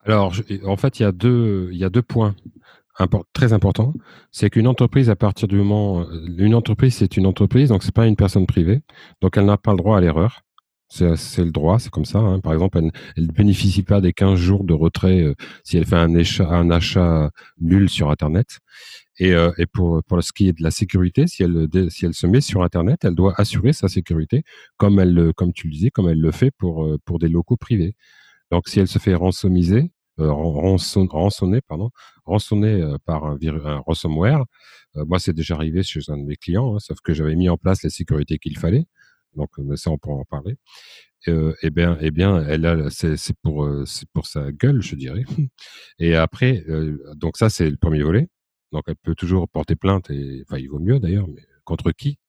Alors, 0.03 0.33
en 0.65 0.77
fait, 0.77 0.99
il 0.99 1.03
y 1.03 1.25
il 1.25 1.77
y 1.77 1.83
a 1.83 1.89
deux 1.89 2.01
points 2.01 2.35
impor- 2.99 3.23
très 3.33 3.53
importants. 3.53 3.93
C'est 4.31 4.49
qu'une 4.49 4.67
entreprise, 4.67 5.09
à 5.09 5.15
partir 5.15 5.47
du 5.47 5.55
moment, 5.57 6.01
euh, 6.01 6.25
une 6.37 6.55
entreprise, 6.55 6.95
c'est 6.95 7.17
une 7.17 7.25
entreprise, 7.25 7.69
donc 7.69 7.83
c'est 7.83 7.93
pas 7.95 8.07
une 8.07 8.15
personne 8.15 8.45
privée, 8.47 8.81
donc 9.21 9.37
elle 9.37 9.45
n'a 9.45 9.57
pas 9.57 9.71
le 9.71 9.77
droit 9.77 9.97
à 9.97 10.01
l'erreur. 10.01 10.41
C'est 10.87 11.43
le 11.43 11.51
droit, 11.51 11.79
c'est 11.79 11.89
comme 11.89 12.05
ça. 12.05 12.19
hein. 12.19 12.39
Par 12.39 12.53
exemple, 12.53 12.77
elle 13.17 13.25
ne 13.25 13.31
bénéficie 13.31 13.81
pas 13.83 14.01
des 14.01 14.13
15 14.13 14.39
jours 14.39 14.63
de 14.63 14.73
retrait 14.73 15.21
euh, 15.23 15.33
si 15.63 15.77
elle 15.77 15.85
fait 15.85 15.95
un 15.95 16.15
achat, 16.15 16.47
un 16.47 16.69
achat 16.69 17.31
nul 17.59 17.89
sur 17.89 18.11
Internet. 18.11 18.59
Et, 19.19 19.33
euh, 19.33 19.51
et 19.57 19.65
pour, 19.65 20.03
pour 20.03 20.23
ce 20.23 20.33
qui 20.33 20.47
est 20.49 20.53
de 20.57 20.63
la 20.63 20.71
sécurité, 20.71 21.27
si 21.27 21.43
elle, 21.43 21.67
si 21.89 22.05
elle 22.05 22.13
se 22.13 22.27
met 22.27 22.41
sur 22.41 22.63
Internet, 22.63 23.05
elle 23.05 23.15
doit 23.15 23.33
assurer 23.37 23.73
sa 23.73 23.87
sécurité, 23.87 24.43
comme, 24.77 24.99
elle, 24.99 25.13
le- 25.13 25.33
comme 25.33 25.53
tu 25.53 25.67
le 25.67 25.73
disais, 25.73 25.89
comme 25.89 26.09
elle 26.09 26.19
le 26.21 26.31
fait 26.31 26.51
pour, 26.51 26.85
euh, 26.85 26.97
pour 27.05 27.19
des 27.19 27.29
locaux 27.29 27.57
privés. 27.57 27.95
Donc, 28.51 28.67
si 28.69 28.79
elle 28.79 28.87
se 28.87 28.99
fait 28.99 29.15
rançomiser, 29.15 29.81
euh, 29.81 29.83
ran- 29.83 29.91
rançon- 30.17 31.07
rançonner, 31.09 31.61
pardon, 31.61 31.91
euh, 32.27 32.97
par 33.05 33.25
un, 33.25 33.37
un 33.65 33.77
ransomware, 33.79 34.43
euh, 34.97 35.05
moi, 35.05 35.19
c'est 35.19 35.33
déjà 35.33 35.55
arrivé 35.55 35.83
chez 35.83 35.99
un 36.09 36.17
de 36.17 36.23
mes 36.23 36.35
clients, 36.37 36.75
hein, 36.75 36.79
sauf 36.79 36.99
que 37.01 37.13
j'avais 37.13 37.35
mis 37.35 37.49
en 37.49 37.57
place 37.57 37.83
la 37.83 37.89
sécurité 37.89 38.37
qu'il 38.39 38.57
fallait. 38.57 38.85
Donc, 39.35 39.49
euh, 39.59 39.63
mais 39.65 39.77
ça, 39.77 39.91
on 39.91 39.97
pourra 39.97 40.15
en 40.17 40.25
parler. 40.25 40.55
Euh, 41.27 41.53
eh 41.63 41.71
bien, 41.71 41.97
eh 42.01 42.11
bien, 42.11 42.43
elle 42.47 42.87
c'est, 42.91 43.17
pour, 43.41 43.65
euh, 43.65 43.83
pour 44.13 44.27
sa 44.27 44.51
gueule, 44.51 44.81
je 44.81 44.95
dirais. 44.95 45.23
Et 45.99 46.15
après, 46.15 46.63
euh, 46.69 46.97
donc 47.15 47.37
ça, 47.37 47.49
c'est 47.49 47.69
le 47.69 47.77
premier 47.77 48.03
volet. 48.03 48.29
Donc, 48.71 48.83
elle 48.87 48.95
peut 48.97 49.15
toujours 49.15 49.47
porter 49.49 49.75
plainte 49.75 50.09
et, 50.11 50.43
enfin, 50.47 50.57
il 50.59 50.69
vaut 50.69 50.79
mieux 50.79 50.99
d'ailleurs, 50.99 51.27
mais 51.27 51.41
contre 51.65 51.91
qui 51.91 52.19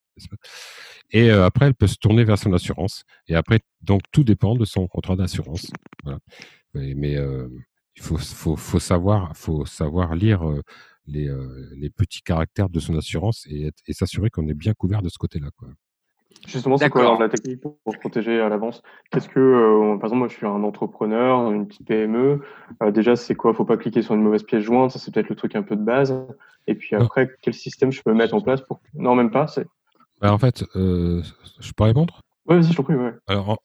Et 1.11 1.31
euh, 1.31 1.45
après, 1.45 1.67
elle 1.67 1.75
peut 1.75 1.87
se 1.87 1.97
tourner 1.97 2.25
vers 2.25 2.39
son 2.39 2.53
assurance. 2.53 3.05
Et 3.29 3.35
après, 3.35 3.61
donc, 3.83 4.03
tout 4.13 4.25
dépend 4.25 4.55
de 4.57 4.65
son 4.65 4.87
contrat 4.89 5.17
d'assurance. 5.17 5.71
Mais, 6.75 7.17
euh, 7.17 7.49
il 7.97 8.03
faut, 8.03 8.19
faut, 8.19 8.57
faut 8.57 8.79
savoir, 8.79 9.37
faut 9.37 9.65
savoir 9.65 10.15
lire 10.15 10.49
euh, 10.49 10.63
les, 11.07 11.29
euh, 11.29 11.69
les 11.77 11.91
petits 11.91 12.23
caractères 12.23 12.69
de 12.69 12.81
son 12.81 12.97
assurance 12.97 13.47
et, 13.49 13.71
s'assurer 13.91 14.31
qu'on 14.31 14.47
est 14.49 14.55
bien 14.55 14.75
couvert 14.75 15.03
de 15.03 15.09
ce 15.09 15.19
côté-là. 15.19 15.49
Quoi. 15.57 15.69
Justement, 16.47 16.77
c'est 16.77 16.91
quoi 16.91 17.03
alors, 17.03 17.19
la 17.19 17.29
technique 17.29 17.61
pour, 17.61 17.77
se 17.93 17.99
protéger 17.99 18.41
à 18.41 18.49
l'avance? 18.49 18.83
Qu'est-ce 19.11 19.29
que, 19.29 19.41
euh, 19.41 19.97
par 19.97 20.07
exemple, 20.07 20.19
moi, 20.19 20.29
je 20.29 20.35
suis 20.35 20.47
un 20.47 20.63
entrepreneur, 20.63 21.51
une 21.51 21.67
petite 21.67 21.87
PME. 21.87 22.43
Euh, 22.83 22.91
déjà, 22.91 23.17
c'est 23.17 23.35
quoi? 23.35 23.55
Faut 23.55 23.65
pas 23.65 23.77
cliquer 23.77 24.03
sur 24.03 24.15
une 24.15 24.23
mauvaise 24.23 24.43
pièce 24.43 24.63
jointe. 24.63 24.91
Ça, 24.91 24.99
c'est 24.99 25.13
peut-être 25.13 25.29
le 25.29 25.37
truc 25.37 25.57
un 25.57 25.63
peu 25.63 25.77
de 25.77 25.83
base. 25.83 26.15
Et 26.67 26.75
puis 26.75 26.95
après, 26.95 27.31
quel 27.43 27.55
système 27.55 27.91
je 27.91 28.03
peux 28.03 28.13
mettre 28.13 28.35
en 28.35 28.41
place 28.41 28.61
pour 28.61 28.81
Non, 28.95 29.15
même 29.15 29.31
pas. 29.31 29.47
C'est. 29.47 29.67
Bah, 30.21 30.33
en 30.33 30.39
fait, 30.39 30.65
euh, 30.77 31.23
je 31.61 31.73
peux 31.73 31.85
répondre 31.85 32.21
Alors, 33.27 33.61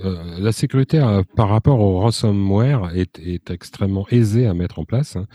euh, 0.00 0.38
la 0.38 0.52
sécurité 0.52 0.98
euh, 0.98 1.22
par 1.36 1.48
rapport 1.48 1.80
au 1.80 2.00
ransomware 2.00 2.94
est, 2.96 3.50
extrêmement 3.50 4.06
aisée 4.10 4.46
à 4.46 4.54
mettre 4.54 4.78
en 4.78 4.84
place. 4.84 5.16
hein. 5.16 5.26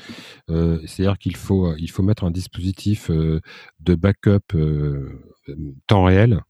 Euh, 0.50 0.80
C'est-à-dire 0.86 1.18
qu'il 1.18 1.36
faut, 1.36 1.76
il 1.78 1.92
faut 1.92 2.04
mettre 2.04 2.24
un 2.24 2.32
dispositif 2.32 3.12
euh, 3.12 3.42
de 3.82 3.96
backup 3.96 4.56
euh, 4.56 5.22
temps 5.86 6.04
réel, 6.06 6.42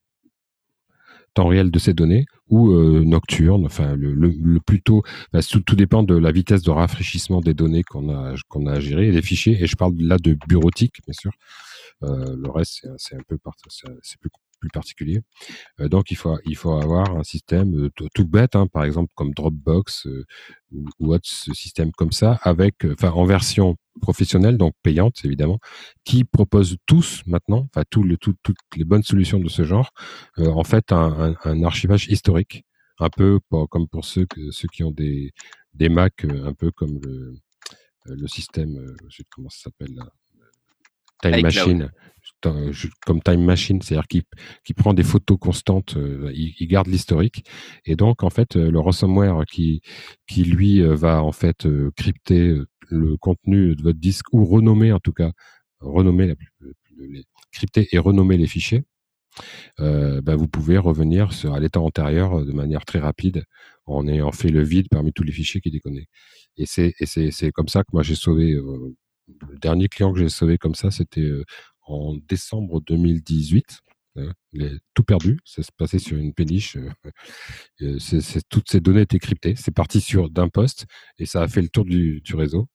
temps 1.34 1.48
réel 1.48 1.70
de 1.70 1.80
ces 1.80 1.94
données, 1.94 2.26
ou 2.50 2.72
euh, 2.72 3.04
nocturne. 3.04 3.66
Enfin, 3.66 3.96
le, 3.96 4.60
plus 4.60 4.82
tôt, 4.82 5.04
tout, 5.50 5.60
tout 5.62 5.76
dépend 5.76 6.04
de 6.04 6.16
la 6.16 6.32
vitesse 6.32 6.64
de 6.64 6.72
rafraîchissement 6.72 7.42
des 7.42 7.54
données 7.54 7.84
qu'on 7.84 8.10
a, 8.10 8.36
qu'on 8.48 8.66
a 8.68 8.74
à 8.74 8.80
gérer, 8.80 9.10
et 9.10 9.12
des 9.12 9.22
fichiers. 9.22 9.62
Et 9.62 9.68
je 9.68 9.76
parle 9.76 9.96
là 10.00 10.18
de 10.18 10.38
bureautique, 10.48 10.96
bien 11.06 11.14
sûr. 11.14 11.32
Euh, 12.04 12.36
le 12.38 12.50
reste, 12.52 12.88
c'est- 12.98 13.16
un 13.16 13.22
peu 13.28 13.38
c'est 14.04 14.20
plus, 14.20 14.30
plus 14.60 14.70
particulier. 14.70 15.22
Euh, 15.80 15.88
donc, 15.90 16.12
il 16.12 16.16
faut, 16.18 16.38
il 16.46 16.56
faut 16.56 16.74
avoir 16.74 17.16
un 17.16 17.24
système 17.24 17.86
euh, 17.86 17.90
tout, 18.14 18.26
bête, 18.28 18.56
hein, 18.56 18.68
par 18.68 18.84
exemple 18.84 19.12
comme 19.16 19.34
Dropbox 19.34 20.08
euh, 20.08 20.26
ou, 20.72 20.86
ou 21.00 21.14
autre 21.14 21.28
ce 21.28 21.54
système 21.54 21.92
comme 21.92 22.12
ça, 22.12 22.40
avec, 22.44 22.86
enfin, 22.86 23.12
en 23.12 23.26
version 23.26 23.78
professionnelle, 24.02 24.58
donc 24.58 24.74
payante 24.84 25.24
évidemment, 25.26 25.60
qui 26.04 26.24
propose 26.24 26.78
tous 26.86 27.24
maintenant, 27.26 27.68
enfin, 27.74 27.84
tout 27.90 28.04
le, 28.04 28.18
tout- 28.18 28.36
toutes 28.44 28.58
les 28.76 28.84
bonnes 28.86 29.04
solutions 29.04 29.40
de 29.40 29.50
ce 29.50 29.64
genre, 29.64 29.92
euh, 30.38 30.48
en 30.48 30.64
fait, 30.64 30.92
un, 30.92 31.32
un, 31.32 31.36
un 31.44 31.64
archivage 31.64 32.08
historique, 32.08 32.64
un 33.00 33.10
peu 33.10 33.40
pour- 33.50 33.68
comme 33.70 33.88
pour 33.88 34.06
ceux, 34.06 34.26
que, 34.26 34.52
ceux 34.52 34.68
qui 34.68 34.84
ont 34.84 34.92
des, 34.92 35.32
des 35.74 35.90
Mac, 35.90 36.26
un 36.26 36.54
peu 36.54 36.72
comme 36.72 37.00
le, 37.04 37.38
le 38.06 38.28
système, 38.28 38.96
je 39.10 39.18
sais 39.18 39.24
comment 39.30 39.50
ça 39.50 39.64
s'appelle 39.70 39.96
Time 41.22 41.34
iCloud. 41.34 41.44
Machine, 41.44 41.92
comme 43.06 43.22
Time 43.22 43.44
Machine, 43.44 43.82
c'est-à-dire 43.82 44.08
qu'il 44.08 44.24
qui 44.64 44.74
prend 44.74 44.94
des 44.94 45.04
photos 45.04 45.38
constantes, 45.40 45.98
euh, 45.98 46.32
il, 46.34 46.68
garde 46.68 46.88
l'historique, 46.88 47.44
et 47.86 47.96
donc 47.96 48.24
en 48.24 48.30
fait 48.30 48.56
euh, 48.56 48.70
le 48.72 48.80
ransomware 48.80 49.46
qui 49.46 49.82
qui 50.28 50.44
lui 50.44 50.82
euh, 50.82 50.96
va 50.96 51.24
en 51.24 51.32
fait 51.32 51.68
crypter 51.96 52.56
le 52.90 53.18
contenu 53.18 53.76
de 53.76 53.84
votre 53.84 54.00
disque 54.00 54.34
ou 54.34 54.46
renommer 54.46 54.92
en 54.92 55.00
tout 55.00 55.14
cas 55.14 55.32
renommer 55.80 56.36
les, 56.98 57.24
crypter 57.52 57.88
et 57.92 57.98
renommer 58.00 58.38
les 58.38 58.48
fichiers, 58.48 58.84
bah, 59.78 60.36
vous 60.36 60.48
pouvez 60.48 60.78
revenir 60.78 61.30
à 61.54 61.60
l'état 61.60 61.80
antérieur 61.80 62.44
de 62.46 62.52
manière 62.52 62.86
très 62.86 63.00
rapide 63.00 63.46
en 63.86 64.08
ayant 64.08 64.32
fait 64.32 64.50
le 64.50 64.64
vide 64.64 64.88
parmi 64.90 65.14
tous 65.14 65.24
les 65.24 65.32
fichiers 65.32 65.62
qui 65.62 65.72
déconnaient. 65.72 66.08
Et 66.58 66.66
c'est 66.66 67.52
comme 67.54 67.68
ça 67.68 67.84
que 67.84 67.90
moi 67.94 68.04
j'ai 68.04 68.16
sauvé 68.16 68.54
le 68.54 69.58
dernier 69.60 69.88
client 69.88 70.14
que 70.14 70.20
j'ai 70.20 70.30
sauvé 70.30 70.58
comme 70.58 70.76
ça, 70.76 70.92
c'était 70.92 71.30
en 71.90 72.16
décembre 72.28 72.82
2018. 72.82 73.82
Euh, 74.18 74.32
Il 74.54 74.64
est 74.64 74.80
tout 74.94 75.04
perdu, 75.04 75.40
ça 75.46 75.62
se 75.64 75.72
passait 75.76 76.00
sur 76.00 76.18
une 76.18 76.34
péniche. 76.34 76.78
euh, 76.78 76.90
euh, 77.82 78.40
toutes 78.50 78.70
ces 78.70 78.80
données 78.82 79.02
étaient 79.02 79.20
cryptées. 79.20 79.56
C'est 79.56 79.74
parti 79.74 80.02
sur 80.02 80.30
d'un 80.30 80.50
poste 80.50 80.86
et 81.20 81.26
ça 81.26 81.42
a 81.42 81.48
fait 81.48 81.62
le 81.62 81.70
tour 81.70 81.86
du, 81.86 82.22
réseau. 82.34 82.68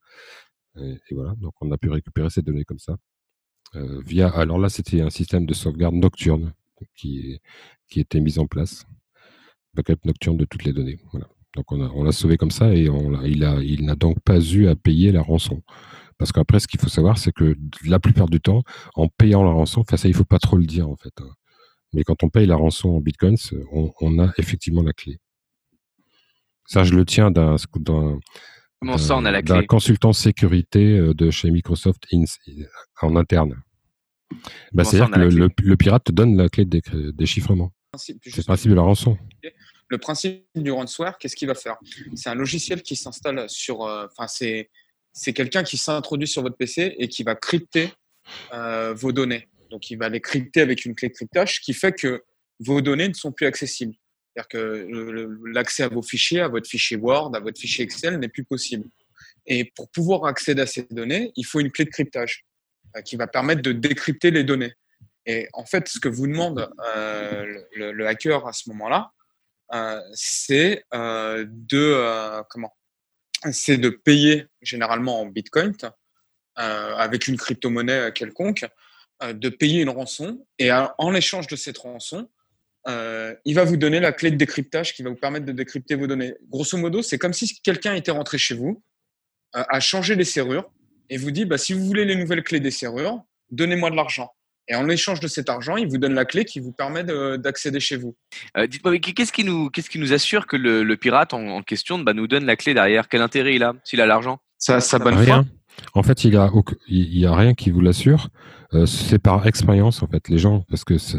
Et, 0.79 0.99
voilà, 1.11 1.35
donc 1.37 1.55
on 1.61 1.71
a 1.73 1.79
pu 1.79 1.91
récupérer 1.91 2.31
ces 2.31 2.43
données 2.43 2.65
comme 2.65 2.79
ça. 2.79 2.97
Euh, 3.75 4.01
via, 4.03 4.29
alors 4.29 4.59
là, 4.59 4.69
c'était 4.69 5.01
un 5.01 5.11
système 5.11 5.47
de 5.47 5.55
sauvegarde 5.55 5.95
nocturne 5.95 6.53
qui, 6.97 7.41
qui 7.89 8.01
était 8.01 8.21
mis 8.21 8.39
en 8.39 8.47
place. 8.47 8.87
Backup 9.75 10.05
nocturne 10.05 10.37
de 10.37 10.45
toutes 10.45 10.65
les 10.65 10.73
données. 10.73 10.99
Donc 11.55 11.71
on 11.73 11.83
a- 11.85 11.89
on 11.91 12.05
l'a 12.05 12.13
sauvé 12.13 12.37
comme 12.37 12.51
ça 12.51 12.75
et 12.75 12.89
on 12.89 13.11
l'a- 13.11 13.27
il 13.27 13.85
n'a 13.85 13.95
donc 13.97 14.21
pas 14.21 14.41
eu 14.41 14.67
à 14.69 14.77
payer 14.77 15.13
la 15.13 15.23
rançon. 15.23 15.63
Parce 16.19 16.33
qu'après, 16.33 16.61
ce 16.61 16.69
qu'il 16.69 16.81
faut 16.81 16.89
savoir, 16.89 17.19
c'est 17.19 17.33
que 17.33 17.57
la 17.85 17.99
plupart 17.99 18.29
du 18.29 18.41
temps, 18.41 18.63
en 18.95 19.09
payant 19.09 19.43
la 19.43 19.51
rançon, 19.51 19.81
enfin 19.81 19.97
ça, 19.97 20.09
il 20.09 20.15
faut 20.15 20.25
pas 20.25 20.39
trop 20.39 20.57
le 20.57 20.67
dire 20.67 20.89
en 20.89 20.97
fait. 20.97 21.13
hein. 21.21 21.31
Mais 21.95 22.05
quand 22.05 22.23
on 22.23 22.31
paye 22.31 22.47
la 22.47 22.57
rançon 22.57 22.91
en 22.91 23.01
bitcoins, 23.01 23.37
on, 23.73 23.93
on 24.01 24.19
a 24.19 24.33
effectivement 24.39 24.83
la 24.83 24.93
clé. 24.93 25.19
Ça, 26.67 26.85
je 26.85 26.95
le 26.95 27.05
tiens 27.05 27.31
d'un 27.31 27.57
d'un- 27.77 28.19
Comment 28.81 28.99
ça, 28.99 29.17
on 29.17 29.25
a 29.25 29.31
la 29.31 29.43
d'un 29.43 29.59
clé? 29.59 29.67
consultant 29.67 30.13
sécurité 30.13 30.99
euh, 30.99 31.15
de 31.15 31.31
chez 31.31 31.51
Microsoft 31.51 32.05
in- 32.13 32.25
en 33.01 33.15
interne. 33.17 33.63
Bah, 34.73 34.85
C'est-à-dire 34.85 35.11
que 35.11 35.19
le, 35.21 35.29
clé? 35.29 35.39
le- 35.39 35.51
le 35.71 35.77
pirate 35.77 36.05
te 36.05 36.13
donne 36.13 36.37
la 36.37 36.49
clé 36.49 36.65
de 36.65 36.71
décry- 36.79 37.13
déchiffrement. 37.13 37.73
C'est 37.97 38.17
le 38.37 38.43
principe 38.43 38.71
de 38.71 38.75
la 38.77 38.83
rançon. 38.83 39.19
Le 39.89 39.99
principe 39.99 40.47
du 40.55 40.71
ransomware, 40.73 41.19
qu'est-ce 41.19 41.37
qu'il 41.37 41.49
va 41.49 41.55
faire? 41.55 41.77
C'est 42.15 42.31
un 42.31 42.35
logiciel 42.35 42.83
qui 42.83 42.97
s'installe 42.97 43.45
sur. 43.51 43.83
euh, 43.83 44.07
Enfin, 44.11 44.27
c'est 44.27 44.71
c'est 45.13 45.33
quelqu'un 45.33 45.63
qui 45.63 45.77
s'introduit 45.77 46.29
sur 46.29 46.43
votre 46.43 46.57
PC 46.57 46.95
et 46.99 47.09
qui 47.09 47.23
va 47.23 47.35
crypter 47.35 47.93
euh, 48.55 48.95
vos 48.95 49.13
données. 49.13 49.49
Donc, 49.71 49.91
il 49.91 49.97
va 49.99 50.09
les 50.09 50.21
crypter 50.21 50.61
avec 50.61 50.85
une 50.85 50.95
clé 50.95 51.09
de 51.09 51.15
cryptage, 51.15 51.61
qui 51.61 51.73
fait 51.75 51.93
que 51.93 52.23
vos 52.61 52.81
données 52.81 53.09
ne 53.09 53.15
sont 53.15 53.33
plus 53.33 53.47
accessibles. 53.47 53.95
C'est-à-dire 54.35 54.49
que 54.49 55.39
l'accès 55.53 55.83
à 55.83 55.89
vos 55.89 56.03
fichiers, 56.03 56.41
à 56.41 56.49
votre 56.49 56.69
fichier 56.69 56.97
Word, 56.97 57.35
à 57.35 57.41
votre 57.41 57.61
fichier 57.61 57.85
Excel 57.85 58.19
n'est 58.19 58.29
plus 58.29 58.45
possible. 58.45 58.89
Et 59.47 59.71
pour 59.77 59.91
pouvoir 59.91 60.25
accéder 60.27 60.63
à 60.63 60.67
ces 60.67 60.87
données, 60.91 61.33
il 61.37 61.45
faut 61.45 61.61
une 61.61 61.71
clé 61.71 61.85
de 61.85 61.91
cryptage 61.91 62.45
euh, 62.97 63.03
qui 63.03 63.17
va 63.17 63.27
permettre 63.27 63.63
de 63.63 63.73
décrypter 63.73 64.31
les 64.31 64.45
données. 64.45 64.73
Et 65.27 65.49
en 65.53 65.65
fait, 65.65 65.89
ce 65.89 65.99
que 66.01 66.09
vous 66.09 66.27
demande 66.27 66.69
euh, 66.97 67.45
le, 67.77 67.93
le- 67.93 68.07
hacker 68.07 68.47
à 68.47 68.53
ce 68.53 68.69
moment-là, 68.71 69.13
euh, 69.75 70.01
c'est 70.15 70.85
euh, 70.95 71.45
de 71.49 72.43
comment 72.49 72.75
C'est 73.51 73.77
de 73.77 73.89
payer 73.89 74.47
généralement 74.61 75.21
en 75.21 75.27
Bitcoin 75.27 75.75
euh, 76.59 76.95
avec 76.97 77.29
une 77.29 77.37
crypto-monnaie 77.37 78.13
quelconque, 78.13 78.67
euh, 79.23 79.33
de 79.33 79.49
payer 79.49 79.81
une 79.83 79.89
rançon 79.89 80.47
et 80.59 80.71
en 80.73 81.15
échange 81.15 81.47
de 81.47 81.57
cette 81.57 81.79
rançon, 81.79 82.29
euh, 82.89 83.35
il 83.45 83.55
va 83.55 83.65
vous 83.65 83.77
donner 83.77 84.01
la 84.01 84.13
clé 84.13 84.31
de 84.31 84.37
décryptage 84.37 84.95
qui 84.95 85.03
va 85.03 85.11
vous 85.11 85.17
permettre 85.17 85.47
de 85.47 85.53
décrypter 85.53 85.95
vos 85.95 86.07
données. 86.07 86.35
Grosso 86.49 86.77
modo, 86.77 87.01
c'est 87.03 87.19
comme 87.19 87.33
si 87.33 87.61
quelqu'un 87.63 87.95
était 87.95 88.11
rentré 88.11 88.39
chez 88.39 88.55
vous, 88.55 88.83
a 89.55 89.81
changé 89.81 90.15
les 90.15 90.25
serrures 90.25 90.71
et 91.11 91.19
vous 91.19 91.31
dit 91.31 91.45
bah, 91.45 91.59
si 91.59 91.75
vous 91.75 91.85
voulez 91.85 92.05
les 92.05 92.17
nouvelles 92.17 92.43
clés 92.43 92.61
des 92.61 92.71
serrures, 92.71 93.23
donnez-moi 93.51 93.91
de 93.91 93.97
l'argent. 93.97 94.31
Et 94.69 94.75
en 94.77 94.89
échange 94.89 95.21
de 95.21 95.27
cet 95.27 95.49
argent, 95.51 95.77
il 95.77 95.89
vous 95.89 95.99
donne 95.99 96.15
la 96.15 96.25
clé 96.25 96.45
qui 96.45 96.61
vous 96.61 96.73
permet 96.73 97.03
de- 97.05 97.37
d'accéder 97.37 97.81
chez 97.81 97.97
vous. 97.97 98.17
Euh, 98.57 98.67
Dites-moi, 98.67 98.97
qu'est-ce 98.99 99.33
qui 99.33 99.43
nous, 99.45 99.71
qu'est-ce 99.71 99.91
qui 99.91 99.99
nous 99.99 100.13
assure 100.13 100.47
que 100.47 100.57
le, 100.57 100.83
le 100.85 100.97
pirate 100.97 101.35
en, 101.35 101.45
en 101.49 101.63
question 101.63 101.99
bah, 101.99 102.15
nous 102.15 102.29
donne 102.29 102.45
la 102.47 102.57
clé 102.57 102.73
derrière? 102.73 103.09
Quel 103.09 103.23
intérêt 103.23 103.55
il 103.57 103.63
a 103.65 103.75
s'il 103.85 104.01
a 104.01 104.07
l'argent? 104.07 104.39
Ça, 104.59 104.81
ça 104.81 104.99
bonne 105.01 105.15
Rien. 105.15 105.47
En 105.95 106.03
fait, 106.03 106.25
il 106.25 106.35
y 106.35 106.37
a, 106.37 106.49
il 106.87 107.19
y 107.19 107.27
a 107.27 107.35
rien 107.35 107.55
qui 107.55 107.71
vous 107.71 107.81
l'assure. 107.81 108.29
Euh, 108.75 108.87
c'est 108.87 109.19
par 109.19 109.47
expérience, 109.47 110.03
en 110.03 110.07
fait. 110.07 110.29
Les 110.29 110.39
gens, 110.39 110.61
parce 110.69 110.85
que 110.85 110.97
c'est- 110.99 111.19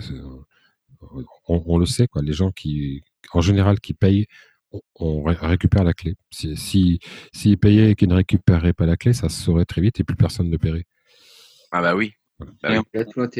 on, 1.48 1.64
on 1.66 1.78
le 1.78 1.86
sait, 1.86 2.08
quoi. 2.08 2.22
Les 2.22 2.34
gens 2.34 2.52
qui, 2.52 3.04
en 3.34 3.42
général, 3.42 3.80
qui 3.80 3.94
payent, 3.94 4.26
on, 4.72 4.80
on 4.96 5.24
ré- 5.24 5.36
récupère 5.40 5.84
la 5.84 5.94
clé. 5.94 6.16
Si, 6.32 6.56
si, 6.56 7.00
s'ils 7.34 7.58
payaient 7.58 7.92
et 7.92 7.96
qu'ils 7.96 8.10
ne 8.10 8.16
récupéraient 8.16 8.74
pas 8.74 8.86
la 8.86 8.96
clé, 8.98 9.14
ça 9.14 9.30
se 9.30 9.42
saurait 9.42 9.66
très 9.66 9.82
vite 9.82 10.00
et 10.00 10.04
plus 10.04 10.16
personne 10.16 10.50
ne 10.50 10.58
paierait. 10.58 10.86
Ah 11.72 11.82
bah 11.82 11.96
oui. 11.96 12.14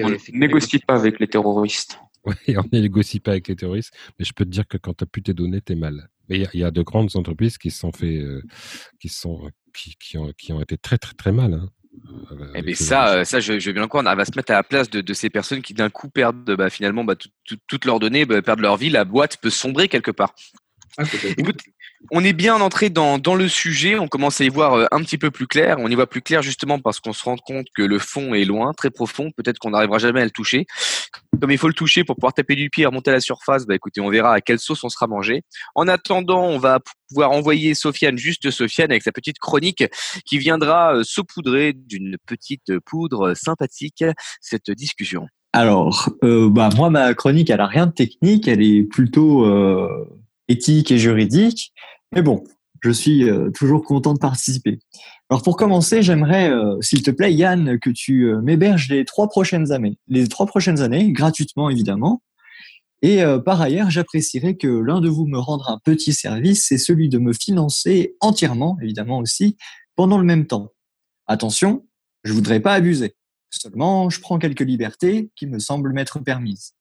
On- 0.04 0.10
négocie 0.40 0.80
pas 0.80 0.96
avec 0.96 1.20
les 1.20 1.28
terroristes. 1.28 2.00
Oui, 2.26 2.34
on 2.58 2.64
ne 2.72 2.80
négocie 2.82 3.20
pas 3.20 3.32
avec 3.32 3.48
les 3.48 3.56
terroristes, 3.56 3.94
mais 4.18 4.26
je 4.26 4.34
peux 4.34 4.46
te 4.46 4.50
dire 4.50 4.68
que 4.68 4.78
quand 4.78 4.94
tu 4.94 5.04
n'as 5.04 5.08
plus 5.08 5.24
tes 5.24 5.34
données, 5.34 5.62
tu 5.62 5.74
es 5.74 5.76
mal. 5.76 6.10
Mais 6.30 6.38
il 6.38 6.42
y, 6.44 6.46
a- 6.46 6.50
il 6.54 6.60
y 6.62 6.64
a 6.64 6.72
de 6.72 6.82
grandes 6.82 7.16
entreprises 7.16 7.58
qui 7.58 7.70
se 7.72 7.80
sont 7.80 7.92
fait, 7.92 8.18
euh, 8.20 8.42
qui 9.00 9.10
sont, 9.10 9.50
qui, 9.76 9.96
qui 10.00 10.18
ont, 10.18 10.32
qui 10.38 10.54
ont 10.54 10.62
été 10.62 10.78
très 10.78 10.98
très 10.98 11.14
très 11.16 11.32
mal. 11.34 11.54
hein, 11.54 11.70
Eh 12.56 12.62
bien 12.62 12.76
ce 12.76 12.84
ça, 12.86 13.14
euh, 13.18 13.24
ça 13.26 13.40
je, 13.42 13.60
je 13.60 13.68
veux 13.70 13.74
bien 13.74 13.82
le 13.82 13.88
croire. 13.90 14.06
On 14.08 14.16
va 14.16 14.24
se 14.26 14.32
mettre 14.36 14.52
à 14.52 14.56
la 14.56 14.64
place 14.64 14.90
de, 14.90 15.02
de 15.02 15.14
ces 15.14 15.30
personnes 15.30 15.62
qui 15.62 15.74
d'un 15.74 15.90
coup 15.90 16.10
perdent 16.10 16.56
bah, 16.56 16.70
finalement 16.70 17.04
bah, 17.04 17.16
tout- 17.16 17.30
tout- 17.46 17.58
toutes 17.68 17.86
leurs 17.86 18.00
données, 18.00 18.26
bah, 18.26 18.42
perdent 18.42 18.62
leur 18.62 18.78
vie. 18.78 18.90
La 18.90 19.04
boîte 19.06 19.38
peut 19.38 19.50
sombrer 19.50 19.90
quelque 19.90 20.12
part. 20.12 20.34
Écoute, 21.38 21.62
on 22.12 22.24
est 22.24 22.34
bien 22.34 22.60
entré 22.62 22.90
dans, 22.90 23.18
dans 23.18 23.34
le 23.34 23.48
sujet, 23.48 23.98
on 23.98 24.08
commence 24.08 24.42
à 24.42 24.44
y 24.44 24.50
voir 24.50 24.74
euh, 24.74 24.86
un 24.92 25.02
petit 25.02 25.18
peu 25.18 25.32
plus 25.32 25.48
clair. 25.48 25.78
On 25.80 25.90
y 25.90 25.96
voit 25.96 26.08
plus 26.08 26.22
clair 26.22 26.44
justement 26.44 26.80
parce 26.80 27.00
qu'on 27.00 27.14
se 27.14 27.24
rend 27.24 27.38
compte 27.38 27.66
que 27.76 27.82
le 27.82 27.98
fond 27.98 28.34
est 28.34 28.46
loin, 28.46 28.74
très 28.74 28.92
profond. 28.92 29.32
Peut-être 29.36 29.58
qu'on 29.58 29.72
n'arrivera 29.72 29.98
jamais 29.98 30.22
à 30.22 30.26
le 30.26 30.32
toucher. 30.32 30.66
Comme 31.42 31.52
il 31.52 31.58
faut 31.58 31.68
le 31.68 31.74
toucher 31.74 32.04
pour 32.04 32.16
pouvoir 32.16 32.34
taper 32.34 32.56
du 32.56 32.70
pied 32.70 32.84
et 32.84 32.86
remonter 32.86 33.10
à 33.10 33.14
la 33.14 33.22
surface, 33.22 33.66
bah 33.66 33.76
écoutez, 33.76 34.02
on 34.02 34.10
verra 34.10 34.34
à 34.34 34.42
quelle 34.42 34.60
sauce 34.60 34.84
on 34.84 34.90
sera 34.90 35.08
mangé. 35.08 35.44
En 35.74 35.88
attendant, 35.88 36.46
on 36.46 36.60
va 36.60 36.80
pouvoir 37.10 37.32
envoyer 37.32 37.74
Sofiane, 37.74 38.18
juste 38.18 38.52
Sofiane, 38.52 38.92
avec 38.92 39.04
sa 39.04 39.12
petite 39.12 39.40
chronique 39.40 39.84
qui 40.26 40.38
viendra 40.38 40.96
euh, 40.96 41.04
saupoudrer 41.04 41.74
d'une 41.74 42.18
petite 42.28 42.78
poudre 42.86 43.34
sympathique 43.34 44.04
cette 44.42 44.70
discussion. 44.70 45.28
Alors, 45.54 46.10
euh, 46.24 46.50
bah, 46.50 46.70
moi, 46.76 46.90
ma 46.90 47.14
chronique, 47.14 47.52
elle 47.52 47.62
a 47.62 47.68
rien 47.68 47.86
de 47.86 47.92
technique, 47.92 48.48
elle 48.48 48.64
est 48.64 48.84
plutôt 48.84 49.46
euh, 49.46 49.88
éthique 50.48 50.92
et 50.92 50.98
juridique. 50.98 51.74
Mais 52.14 52.22
bon, 52.22 52.44
je 52.84 52.92
suis 52.92 53.30
euh, 53.30 53.50
toujours 53.52 53.84
content 53.84 54.14
de 54.14 54.20
participer. 54.20 54.80
Alors, 55.30 55.42
pour 55.42 55.56
commencer, 55.56 56.04
j'aimerais, 56.04 56.52
euh, 56.52 56.80
s'il 56.82 57.02
te 57.02 57.12
plaît, 57.12 57.34
Yann, 57.34 57.80
que 57.80 57.90
tu 57.90 58.26
euh, 58.26 58.42
m'héberges 58.42 58.90
les 58.90 59.06
trois 59.06 59.30
prochaines 59.30 59.72
années, 59.72 59.98
les 60.08 60.28
trois 60.28 60.46
prochaines 60.46 60.82
années, 60.82 61.12
gratuitement 61.12 61.70
évidemment. 61.70 62.22
Et 63.06 63.22
par 63.44 63.60
ailleurs, 63.60 63.90
j'apprécierais 63.90 64.56
que 64.56 64.66
l'un 64.66 65.02
de 65.02 65.10
vous 65.10 65.26
me 65.26 65.38
rende 65.38 65.62
un 65.68 65.78
petit 65.78 66.14
service, 66.14 66.68
c'est 66.70 66.78
celui 66.78 67.10
de 67.10 67.20
me 67.20 67.34
financer 67.34 68.16
entièrement, 68.22 68.78
évidemment 68.82 69.18
aussi, 69.18 69.58
pendant 69.98 70.18
le 70.18 70.24
même 70.24 70.48
temps. 70.48 70.70
Attention, 71.28 71.86
je 72.24 72.32
voudrais 72.32 72.62
pas 72.62 72.74
abuser. 72.74 73.18
Seulement, 73.50 74.10
je 74.10 74.22
prends 74.22 74.40
quelques 74.40 74.62
libertés 74.62 75.30
qui 75.36 75.48
me 75.48 75.60
semblent 75.60 75.92
m'être 75.92 76.20
permises. 76.20 76.76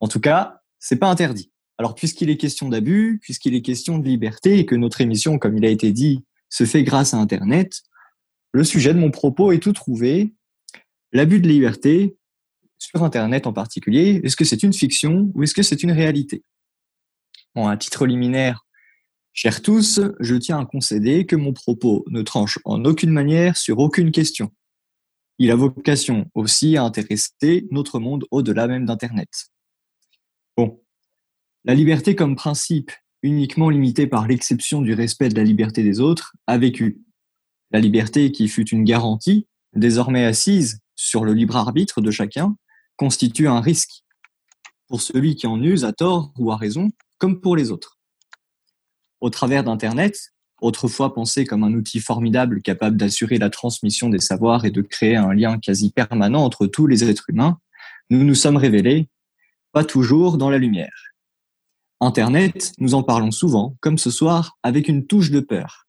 En 0.00 0.08
tout 0.08 0.18
cas, 0.18 0.62
c'est 0.78 0.96
pas 0.96 1.10
interdit. 1.10 1.52
Alors, 1.80 1.94
puisqu'il 1.94 2.28
est 2.28 2.36
question 2.36 2.68
d'abus, 2.68 3.18
puisqu'il 3.22 3.54
est 3.54 3.62
question 3.62 3.96
de 3.96 4.06
liberté 4.06 4.58
et 4.58 4.66
que 4.66 4.74
notre 4.74 5.00
émission, 5.00 5.38
comme 5.38 5.56
il 5.56 5.64
a 5.64 5.70
été 5.70 5.92
dit, 5.92 6.22
se 6.50 6.66
fait 6.66 6.82
grâce 6.82 7.14
à 7.14 7.16
Internet, 7.16 7.80
le 8.52 8.64
sujet 8.64 8.92
de 8.92 8.98
mon 8.98 9.10
propos 9.10 9.50
est 9.50 9.60
tout 9.60 9.72
trouvé. 9.72 10.34
L'abus 11.10 11.40
de 11.40 11.48
liberté, 11.48 12.18
sur 12.76 13.02
Internet 13.02 13.46
en 13.46 13.54
particulier, 13.54 14.20
est-ce 14.22 14.36
que 14.36 14.44
c'est 14.44 14.62
une 14.62 14.74
fiction 14.74 15.32
ou 15.34 15.42
est-ce 15.42 15.54
que 15.54 15.62
c'est 15.62 15.82
une 15.82 15.92
réalité? 15.92 16.42
Bon, 17.54 17.66
à 17.66 17.78
titre 17.78 18.04
liminaire, 18.04 18.66
chers 19.32 19.62
tous, 19.62 20.02
je 20.20 20.34
tiens 20.34 20.60
à 20.60 20.66
concéder 20.66 21.24
que 21.24 21.34
mon 21.34 21.54
propos 21.54 22.04
ne 22.08 22.20
tranche 22.20 22.58
en 22.66 22.84
aucune 22.84 23.10
manière 23.10 23.56
sur 23.56 23.78
aucune 23.78 24.12
question. 24.12 24.52
Il 25.38 25.50
a 25.50 25.56
vocation 25.56 26.30
aussi 26.34 26.76
à 26.76 26.82
intéresser 26.82 27.66
notre 27.70 28.00
monde 28.00 28.26
au-delà 28.30 28.66
même 28.66 28.84
d'Internet. 28.84 29.50
La 31.64 31.74
liberté 31.74 32.16
comme 32.16 32.36
principe 32.36 32.90
uniquement 33.22 33.68
limité 33.68 34.06
par 34.06 34.26
l'exception 34.26 34.80
du 34.80 34.94
respect 34.94 35.28
de 35.28 35.34
la 35.34 35.44
liberté 35.44 35.82
des 35.82 36.00
autres 36.00 36.34
a 36.46 36.56
vécu. 36.56 37.02
La 37.70 37.80
liberté 37.80 38.32
qui 38.32 38.48
fut 38.48 38.68
une 38.70 38.82
garantie, 38.82 39.46
désormais 39.74 40.24
assise 40.24 40.80
sur 40.96 41.22
le 41.22 41.34
libre 41.34 41.56
arbitre 41.56 42.00
de 42.00 42.10
chacun, 42.10 42.56
constitue 42.96 43.46
un 43.46 43.60
risque 43.60 44.04
pour 44.88 45.02
celui 45.02 45.36
qui 45.36 45.46
en 45.46 45.62
use 45.62 45.84
à 45.84 45.92
tort 45.92 46.32
ou 46.38 46.50
à 46.50 46.56
raison, 46.56 46.88
comme 47.18 47.42
pour 47.42 47.56
les 47.56 47.70
autres. 47.70 47.98
Au 49.20 49.28
travers 49.28 49.62
d'Internet, 49.62 50.32
autrefois 50.62 51.12
pensé 51.12 51.44
comme 51.44 51.62
un 51.62 51.74
outil 51.74 52.00
formidable 52.00 52.62
capable 52.62 52.96
d'assurer 52.96 53.36
la 53.36 53.50
transmission 53.50 54.08
des 54.08 54.18
savoirs 54.18 54.64
et 54.64 54.70
de 54.70 54.80
créer 54.80 55.16
un 55.16 55.34
lien 55.34 55.58
quasi 55.58 55.92
permanent 55.92 56.42
entre 56.42 56.66
tous 56.66 56.86
les 56.86 57.04
êtres 57.04 57.28
humains, 57.28 57.58
nous 58.08 58.24
nous 58.24 58.34
sommes 58.34 58.56
révélés, 58.56 59.10
pas 59.72 59.84
toujours 59.84 60.38
dans 60.38 60.48
la 60.48 60.58
lumière. 60.58 61.09
Internet, 62.02 62.72
nous 62.78 62.94
en 62.94 63.02
parlons 63.02 63.30
souvent, 63.30 63.76
comme 63.80 63.98
ce 63.98 64.10
soir, 64.10 64.56
avec 64.62 64.88
une 64.88 65.06
touche 65.06 65.30
de 65.30 65.40
peur. 65.40 65.86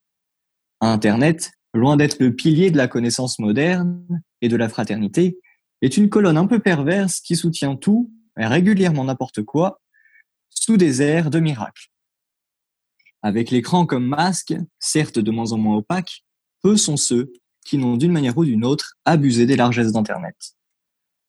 Internet, 0.81 1.51
loin 1.73 1.95
d'être 1.95 2.19
le 2.19 2.35
pilier 2.35 2.69
de 2.69 2.75
la 2.75 2.89
connaissance 2.89 3.39
moderne 3.39 4.05
et 4.41 4.49
de 4.49 4.57
la 4.57 4.67
fraternité, 4.67 5.39
est 5.81 5.95
une 5.95 6.09
colonne 6.09 6.37
un 6.37 6.47
peu 6.47 6.59
perverse 6.59 7.21
qui 7.21 7.37
soutient 7.37 7.77
tout, 7.77 8.11
régulièrement 8.35 9.05
n'importe 9.05 9.43
quoi, 9.43 9.79
sous 10.49 10.75
des 10.75 11.01
airs 11.01 11.29
de 11.29 11.39
miracle. 11.39 11.87
Avec 13.21 13.49
l'écran 13.49 13.85
comme 13.85 14.05
masque, 14.05 14.53
certes 14.79 15.19
de 15.19 15.31
moins 15.31 15.53
en 15.53 15.57
moins 15.57 15.77
opaque, 15.77 16.25
peu 16.61 16.75
sont 16.75 16.97
ceux 16.97 17.31
qui 17.65 17.77
n'ont 17.77 17.95
d'une 17.95 18.11
manière 18.11 18.37
ou 18.37 18.43
d'une 18.43 18.65
autre 18.65 18.95
abusé 19.05 19.45
des 19.45 19.55
largesses 19.55 19.93
d'Internet. 19.93 20.35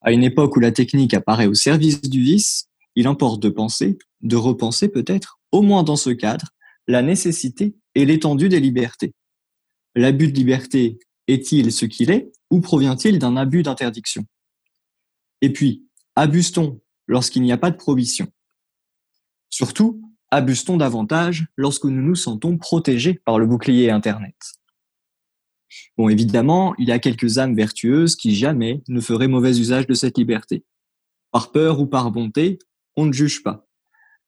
À 0.01 0.11
une 0.11 0.23
époque 0.23 0.57
où 0.57 0.59
la 0.59 0.73
technique 0.73 1.13
apparaît 1.13 1.47
au 1.47 1.53
service 1.53 2.01
du 2.01 2.21
vice, 2.21 2.67
il 2.95 3.07
importe 3.07 3.41
de 3.41 3.49
penser, 3.49 3.97
de 4.21 4.35
repenser 4.35 4.89
peut-être, 4.89 5.39
au 5.51 5.61
moins 5.61 5.83
dans 5.83 5.95
ce 5.95 6.09
cadre, 6.09 6.49
la 6.87 7.01
nécessité 7.01 7.75
et 7.95 8.05
l'étendue 8.05 8.49
des 8.49 8.59
libertés. 8.59 9.13
L'abus 9.95 10.31
de 10.31 10.35
liberté 10.35 10.99
est-il 11.27 11.71
ce 11.71 11.85
qu'il 11.85 12.11
est 12.11 12.31
ou 12.49 12.61
provient-il 12.61 13.19
d'un 13.19 13.37
abus 13.37 13.63
d'interdiction? 13.63 14.25
Et 15.41 15.51
puis, 15.51 15.87
abuse-t-on 16.15 16.81
lorsqu'il 17.07 17.41
n'y 17.43 17.51
a 17.51 17.57
pas 17.57 17.71
de 17.71 17.77
prohibition? 17.77 18.27
Surtout, 19.49 20.01
abuse-t-on 20.31 20.77
davantage 20.77 21.47
lorsque 21.57 21.85
nous 21.85 22.01
nous 22.01 22.15
sentons 22.15 22.57
protégés 22.57 23.21
par 23.25 23.39
le 23.39 23.45
bouclier 23.45 23.91
Internet? 23.91 24.35
Bon, 25.97 26.09
évidemment, 26.09 26.75
il 26.77 26.89
y 26.89 26.91
a 26.91 26.99
quelques 26.99 27.37
âmes 27.37 27.55
vertueuses 27.55 28.15
qui 28.15 28.35
jamais 28.35 28.83
ne 28.87 29.01
feraient 29.01 29.27
mauvais 29.27 29.59
usage 29.59 29.87
de 29.87 29.93
cette 29.93 30.17
liberté. 30.17 30.63
Par 31.31 31.51
peur 31.51 31.79
ou 31.79 31.87
par 31.87 32.11
bonté, 32.11 32.59
on 32.95 33.05
ne 33.05 33.13
juge 33.13 33.43
pas. 33.43 33.67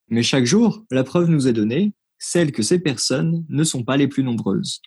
Mais 0.09 0.23
chaque 0.23 0.45
jour, 0.45 0.85
la 0.91 1.03
preuve 1.03 1.29
nous 1.29 1.47
est 1.47 1.53
donnée, 1.53 1.93
celle 2.17 2.51
que 2.51 2.63
ces 2.63 2.79
personnes 2.79 3.45
ne 3.49 3.63
sont 3.63 3.83
pas 3.83 3.97
les 3.97 4.07
plus 4.07 4.23
nombreuses. 4.23 4.81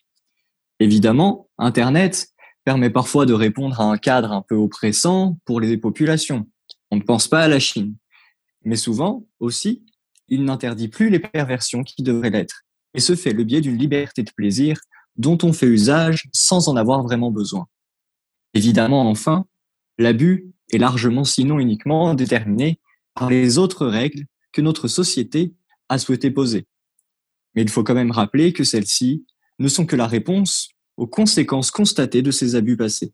Évidemment, 0.81 1.49
Internet 1.59 2.29
permet 2.65 2.91
parfois 2.91 3.27
de 3.27 3.33
répondre 3.33 3.81
à 3.81 3.85
un 3.85 3.99
cadre 3.99 4.33
un 4.33 4.43
peu 4.47 4.55
oppressant 4.55 5.39
pour 5.45 5.61
les 5.61 5.77
populations. 5.77 6.47
On 6.91 6.97
ne 6.97 7.03
pense 7.03 7.29
pas 7.29 7.41
à 7.41 7.49
la 7.49 7.59
Chine. 7.59 7.97
Mais 8.65 8.77
souvent, 8.77 9.27
aussi, 9.41 9.85
il 10.29 10.45
n'interdit 10.45 10.89
plus 10.89 11.11
les 11.11 11.19
perversions 11.19 11.83
qui 11.83 12.03
devraient 12.03 12.31
l'être, 12.31 12.65
et 12.95 13.01
se 13.01 13.15
fait 13.17 13.33
le 13.33 13.45
biais 13.45 13.61
d'une 13.61 13.79
liberté 13.79 14.23
de 14.23 14.31
plaisir 14.31 14.79
dont 15.17 15.39
on 15.43 15.53
fait 15.53 15.67
usage 15.67 16.29
sans 16.33 16.69
en 16.69 16.77
avoir 16.77 17.03
vraiment 17.03 17.31
besoin. 17.31 17.67
Évidemment, 18.55 19.09
enfin, 19.09 19.47
l'abus 19.99 20.53
est 20.71 20.79
largement, 20.79 21.25
sinon 21.25 21.59
uniquement, 21.59 22.15
déterminé 22.15 22.79
par 23.19 23.31
les 23.31 23.59
autres 23.59 23.87
règles 23.87 24.27
que 24.53 24.61
notre 24.61 24.87
société 24.87 25.53
a 25.89 25.99
souhaité 25.99 26.31
poser. 26.31 26.67
Mais 27.55 27.63
il 27.63 27.69
faut 27.69 27.83
quand 27.83 27.95
même 27.95 28.13
rappeler 28.13 28.53
que 28.53 28.63
celles-ci 28.63 29.27
ne 29.59 29.67
sont 29.69 29.87
que 29.87 29.97
la 29.97 30.07
réponse 30.07 30.69
aux 30.97 31.09
conséquences 31.09 31.73
constatées 31.73 32.23
de 32.23 32.31
ces 32.31 32.55
abus 32.55 32.77
passés. 32.77 33.13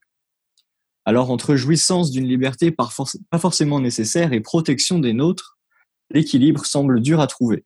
Alors, 1.06 1.30
entre 1.30 1.56
jouissance 1.56 2.10
d'une 2.10 2.28
liberté 2.28 2.70
pas 2.70 3.38
forcément 3.38 3.80
nécessaire 3.80 4.32
et 4.32 4.40
protection 4.40 4.98
des 4.98 5.12
nôtres, 5.12 5.58
l'équilibre 6.10 6.66
semble 6.66 7.00
dur 7.00 7.20
à 7.20 7.26
trouver. 7.26 7.64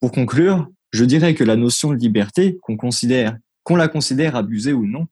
Pour 0.00 0.12
conclure, 0.12 0.68
je 0.92 1.04
dirais 1.04 1.34
que 1.34 1.44
la 1.44 1.56
notion 1.56 1.90
de 1.92 1.98
liberté, 1.98 2.58
qu'on 2.62 2.76
qu'on 2.76 3.76
la 3.76 3.88
considère 3.88 4.36
abusée 4.36 4.72
ou 4.72 4.86
non, 4.86 5.06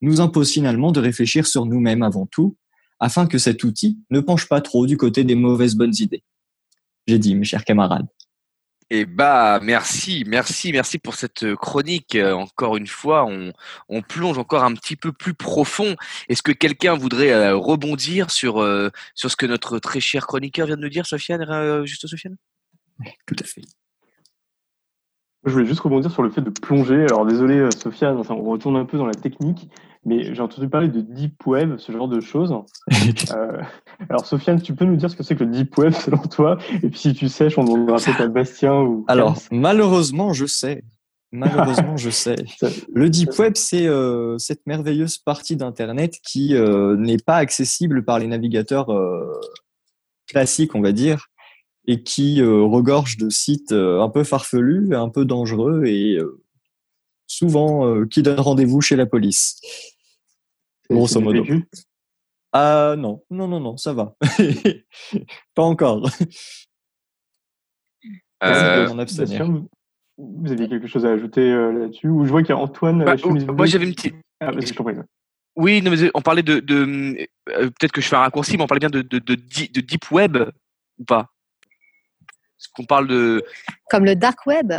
nous 0.00 0.20
impose 0.20 0.50
finalement 0.50 0.92
de 0.92 1.00
réfléchir 1.00 1.46
sur 1.46 1.66
nous-mêmes 1.66 2.02
avant 2.02 2.26
tout, 2.26 2.56
afin 3.00 3.26
que 3.26 3.38
cet 3.38 3.64
outil 3.64 3.98
ne 4.10 4.20
penche 4.20 4.48
pas 4.48 4.60
trop 4.60 4.86
du 4.86 4.96
côté 4.96 5.24
des 5.24 5.34
mauvaises 5.34 5.74
bonnes 5.74 5.94
idées. 5.98 6.22
J'ai 7.06 7.18
dit, 7.18 7.34
mes 7.34 7.44
chers 7.44 7.64
camarades. 7.64 8.06
Eh 8.90 9.04
bah 9.04 9.60
merci, 9.62 10.24
merci, 10.26 10.72
merci 10.72 10.98
pour 10.98 11.14
cette 11.14 11.42
euh, 11.42 11.56
chronique. 11.56 12.14
Euh, 12.14 12.32
encore 12.32 12.78
une 12.78 12.86
fois, 12.86 13.26
on, 13.26 13.52
on 13.90 14.00
plonge 14.00 14.38
encore 14.38 14.64
un 14.64 14.72
petit 14.72 14.96
peu 14.96 15.12
plus 15.12 15.34
profond. 15.34 15.94
Est-ce 16.30 16.42
que 16.42 16.52
quelqu'un 16.52 16.94
voudrait 16.94 17.32
euh, 17.32 17.54
rebondir 17.54 18.30
sur 18.30 18.64
sur 19.14 19.30
ce 19.30 19.36
que 19.36 19.44
notre 19.44 19.78
très 19.78 20.00
cher 20.00 20.26
chroniqueur 20.26 20.66
vient 20.66 20.76
de 20.76 20.80
nous 20.80 20.88
dire, 20.88 21.04
Sofiane, 21.04 21.84
juste 21.84 22.06
Sofiane? 22.06 22.36
Tout 23.26 23.36
à 23.38 23.44
fait. 23.44 23.62
Je 25.44 25.52
voulais 25.52 25.66
juste 25.66 25.80
rebondir 25.80 26.10
sur 26.10 26.22
le 26.22 26.30
fait 26.30 26.40
de 26.40 26.50
plonger. 26.50 27.04
Alors 27.04 27.24
désolé 27.24 27.68
Sofiane, 27.70 28.16
enfin, 28.18 28.34
on 28.34 28.42
retourne 28.42 28.76
un 28.76 28.84
peu 28.84 28.98
dans 28.98 29.06
la 29.06 29.14
technique, 29.14 29.70
mais 30.04 30.34
j'ai 30.34 30.42
entendu 30.42 30.68
parler 30.68 30.88
de 30.88 31.00
deep 31.00 31.46
web, 31.46 31.76
ce 31.78 31.92
genre 31.92 32.08
de 32.08 32.20
choses. 32.20 32.54
euh, 33.34 33.62
alors 34.08 34.26
Sofiane, 34.26 34.60
tu 34.60 34.74
peux 34.74 34.84
nous 34.84 34.96
dire 34.96 35.10
ce 35.10 35.16
que 35.16 35.22
c'est 35.22 35.36
que 35.36 35.44
le 35.44 35.50
deep 35.50 35.76
web 35.78 35.92
selon 35.92 36.18
toi? 36.18 36.58
Et 36.82 36.88
puis 36.88 36.98
si 36.98 37.14
tu 37.14 37.28
sais, 37.28 37.48
on 37.56 37.64
demandera 37.64 37.98
peut-être 37.98 38.20
à 38.20 38.28
Bastien 38.28 38.80
ou. 38.80 39.04
Alors 39.08 39.36
malheureusement, 39.50 40.32
je 40.32 40.46
sais. 40.46 40.84
Malheureusement, 41.30 41.96
je 41.96 42.10
sais. 42.10 42.36
Le 42.94 43.10
deep 43.10 43.38
web, 43.38 43.52
c'est 43.56 43.86
euh, 43.86 44.38
cette 44.38 44.66
merveilleuse 44.66 45.18
partie 45.18 45.56
d'internet 45.56 46.14
qui 46.22 46.54
euh, 46.54 46.96
n'est 46.96 47.18
pas 47.18 47.36
accessible 47.36 48.04
par 48.04 48.18
les 48.18 48.26
navigateurs 48.26 48.90
euh, 48.90 49.38
classiques, 50.26 50.74
on 50.74 50.80
va 50.80 50.92
dire, 50.92 51.26
et 51.88 52.02
qui 52.02 52.40
euh, 52.40 52.62
regorge 52.62 53.16
de 53.16 53.30
sites 53.30 53.72
euh, 53.72 54.00
un 54.00 54.10
peu 54.10 54.22
farfelus, 54.22 54.94
un 54.94 55.08
peu 55.08 55.24
dangereux 55.24 55.86
et 55.86 56.16
euh, 56.16 56.40
souvent 57.26 58.06
qui 58.06 58.22
donnent 58.22 58.40
rendez-vous 58.40 58.80
chez 58.80 58.94
la 58.94 59.06
police. 59.06 59.60
Grosso 60.88 61.20
modo. 61.20 61.44
Ah 62.52 62.94
non, 62.96 63.22
non, 63.30 63.48
non, 63.48 63.60
non, 63.60 63.76
ça 63.76 63.92
va. 63.92 64.16
pas 65.54 65.62
encore. 65.62 66.08
Euh, 68.42 68.86
vous 70.16 70.52
aviez 70.52 70.68
quelque 70.68 70.86
chose 70.86 71.04
à 71.04 71.10
ajouter 71.10 71.50
là-dessus 71.50 72.08
Ou 72.08 72.24
je 72.24 72.30
vois 72.30 72.42
qu'il 72.42 72.50
y 72.50 72.52
a 72.52 72.58
Antoine. 72.58 73.04
Bah, 73.04 73.16
moi, 73.52 73.66
j'avais 73.66 73.86
une 73.86 73.94
petite. 73.94 74.14
Ah, 74.40 74.52
vas-y, 74.52 74.66
je 74.66 74.74
t'en 74.74 74.84
prie. 74.84 74.94
Oui, 75.56 75.82
non, 75.82 75.90
mais 75.90 76.10
on 76.14 76.22
parlait 76.22 76.44
de. 76.44 76.60
de 76.60 77.28
euh, 77.48 77.70
Peut-être 77.70 77.92
que 77.92 78.00
je 78.00 78.06
fais 78.06 78.16
un 78.16 78.20
raccourci, 78.20 78.56
mais 78.56 78.62
on 78.62 78.68
parlait 78.68 78.78
bien 78.78 78.90
de, 78.90 79.02
de, 79.02 79.18
de, 79.18 79.34
de 79.34 79.80
deep 79.80 80.10
web 80.12 80.38
ou 80.98 81.04
pas? 81.04 81.32
Est-ce 82.58 82.68
qu'on 82.74 82.84
parle 82.84 83.06
de. 83.08 83.44
Comme 83.90 84.04
le 84.04 84.16
dark 84.16 84.46
web 84.46 84.72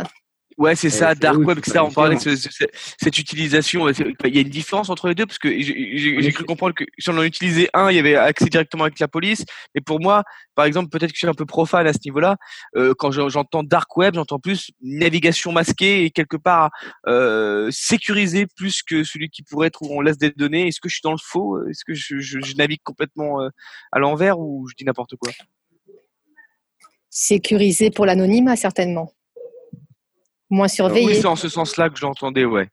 Ouais, 0.60 0.76
c'est 0.76 0.90
ça, 0.90 1.14
dark 1.14 1.38
web, 1.38 1.56
etc. 1.56 1.78
On 1.78 1.90
parlait 1.90 2.16
de 2.16 2.36
cette 2.98 3.18
utilisation. 3.18 3.88
Il 3.88 4.34
y 4.34 4.36
a 4.36 4.42
une 4.42 4.50
différence 4.50 4.90
entre 4.90 5.08
les 5.08 5.14
deux 5.14 5.24
parce 5.24 5.38
que 5.38 5.48
j'ai 5.48 6.32
cru 6.32 6.44
comprendre 6.44 6.74
que 6.74 6.84
si 6.98 7.08
on 7.08 7.16
en 7.16 7.22
utilisait 7.22 7.70
un, 7.72 7.90
il 7.90 7.96
y 7.96 7.98
avait 7.98 8.14
accès 8.14 8.44
directement 8.44 8.84
avec 8.84 8.98
la 8.98 9.08
police. 9.08 9.46
Mais 9.74 9.80
pour 9.80 10.00
moi, 10.00 10.22
par 10.54 10.66
exemple, 10.66 10.90
peut-être 10.90 11.12
que 11.12 11.16
je 11.16 11.20
suis 11.20 11.28
un 11.28 11.32
peu 11.32 11.46
profane 11.46 11.86
à 11.86 11.94
ce 11.94 12.00
niveau-là. 12.04 12.36
Euh, 12.76 12.92
quand 12.98 13.10
j'entends 13.10 13.62
dark 13.62 13.96
web, 13.96 14.16
j'entends 14.16 14.38
plus 14.38 14.70
navigation 14.82 15.50
masquée 15.50 16.04
et 16.04 16.10
quelque 16.10 16.36
part 16.36 16.68
euh, 17.06 17.70
sécurisée 17.70 18.46
plus 18.54 18.82
que 18.82 19.02
celui 19.02 19.30
qui 19.30 19.42
pourrait 19.42 19.68
être 19.68 19.80
où 19.80 19.88
on 19.90 20.02
laisse 20.02 20.18
des 20.18 20.30
données. 20.30 20.68
Est-ce 20.68 20.80
que 20.80 20.90
je 20.90 20.96
suis 20.96 21.02
dans 21.02 21.12
le 21.12 21.18
faux? 21.22 21.66
Est-ce 21.68 21.86
que 21.86 21.94
je, 21.94 22.18
je, 22.18 22.38
je, 22.38 22.54
navigue 22.56 22.82
complètement 22.84 23.40
euh, 23.40 23.48
à 23.92 23.98
l'envers 23.98 24.38
ou 24.38 24.68
je 24.68 24.74
dis 24.76 24.84
n'importe 24.84 25.16
quoi? 25.16 25.32
Sécurisé 27.10 27.90
pour 27.90 28.06
l'anonymat, 28.06 28.56
certainement. 28.56 29.12
Moins 30.48 30.68
surveillé. 30.68 31.06
Oui, 31.06 31.14
c'est 31.16 31.26
en 31.26 31.36
ce 31.36 31.48
sens-là 31.48 31.90
que 31.90 31.98
je 31.98 32.02
l'entendais, 32.02 32.44
ouais. 32.44 32.68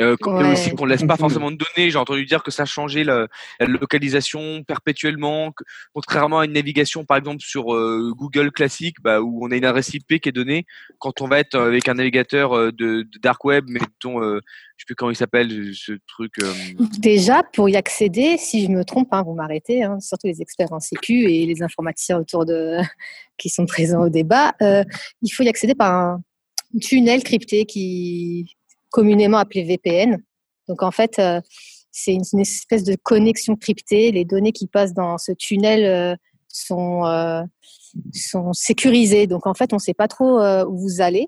Euh, 0.00 0.16
Ouais. 0.24 0.52
aussi 0.52 0.70
qu'on 0.70 0.86
ne 0.86 0.90
laisse 0.90 1.04
pas 1.04 1.16
forcément 1.18 1.50
de 1.50 1.56
données. 1.58 1.90
J'ai 1.90 1.98
entendu 1.98 2.24
dire 2.24 2.42
que 2.42 2.50
ça 2.50 2.64
changeait 2.64 3.04
la, 3.04 3.26
la 3.60 3.66
localisation 3.66 4.62
perpétuellement, 4.64 5.52
que- 5.52 5.64
contrairement 5.92 6.38
à 6.40 6.46
une 6.46 6.52
navigation, 6.52 7.04
par 7.04 7.18
exemple, 7.18 7.42
sur 7.42 7.74
euh, 7.74 8.12
Google 8.16 8.52
classique, 8.52 8.96
bah, 9.02 9.20
où 9.20 9.44
on 9.46 9.50
a 9.50 9.56
une 9.56 9.66
adresse 9.66 9.92
IP 9.92 10.18
qui 10.20 10.28
est 10.30 10.32
donnée. 10.32 10.64
Quand 10.98 11.20
on 11.20 11.28
va 11.28 11.40
être 11.40 11.56
avec 11.58 11.88
un 11.88 11.94
navigateur 11.94 12.52
euh, 12.56 12.72
de, 12.72 13.02
de 13.02 13.18
dark 13.20 13.44
web, 13.44 13.66
mettons, 13.68 14.22
euh, 14.22 14.40
je 14.76 14.82
sais 14.82 14.86
plus 14.86 14.94
comment 14.94 15.10
il 15.10 15.16
s'appelle, 15.16 15.72
ce 15.74 15.92
truc. 16.08 16.32
euh, 16.42 16.52
Déjà, 16.98 17.42
pour 17.42 17.68
y 17.68 17.76
accéder, 17.76 18.38
si 18.38 18.64
je 18.64 18.70
me 18.70 18.84
trompe, 18.84 19.08
hein, 19.12 19.22
vous 19.22 19.34
m'arrêtez, 19.34 19.82
hein, 19.82 20.00
surtout 20.00 20.26
les 20.26 20.40
experts 20.40 20.72
en 20.72 20.80
sécu 20.80 21.30
et 21.30 21.44
les 21.44 21.62
informaticiens 21.62 22.18
autour 22.18 22.46
de 22.46 22.78
qui 23.36 23.50
sont 23.50 23.66
présents 23.66 24.04
au 24.04 24.08
débat, 24.08 24.54
euh, 24.62 24.84
il 25.20 25.28
faut 25.30 25.42
y 25.42 25.48
accéder 25.48 25.74
par 25.74 25.92
un 25.92 26.22
tunnel 26.80 27.22
crypté 27.22 27.66
qui 27.66 28.56
communément 28.92 29.38
appelé 29.38 29.64
VPN. 29.64 30.22
Donc 30.68 30.82
en 30.84 30.92
fait, 30.92 31.18
euh, 31.18 31.40
c'est 31.90 32.14
une, 32.14 32.40
espèce 32.40 32.84
de 32.84 32.94
connexion 32.94 33.56
cryptée. 33.56 34.12
Les 34.12 34.24
données 34.24 34.52
qui 34.52 34.68
passent 34.68 34.94
dans 34.94 35.18
ce 35.18 35.32
tunnel 35.32 35.84
euh, 35.84 36.16
sont 36.48 37.04
euh, 37.06 37.42
sont 38.14 38.52
sécurisées. 38.52 39.26
Donc 39.26 39.46
en 39.46 39.54
fait, 39.54 39.72
on 39.72 39.76
ne 39.76 39.80
sait 39.80 39.94
pas 39.94 40.08
trop 40.08 40.40
où 40.64 40.78
vous 40.78 41.00
allez. 41.00 41.26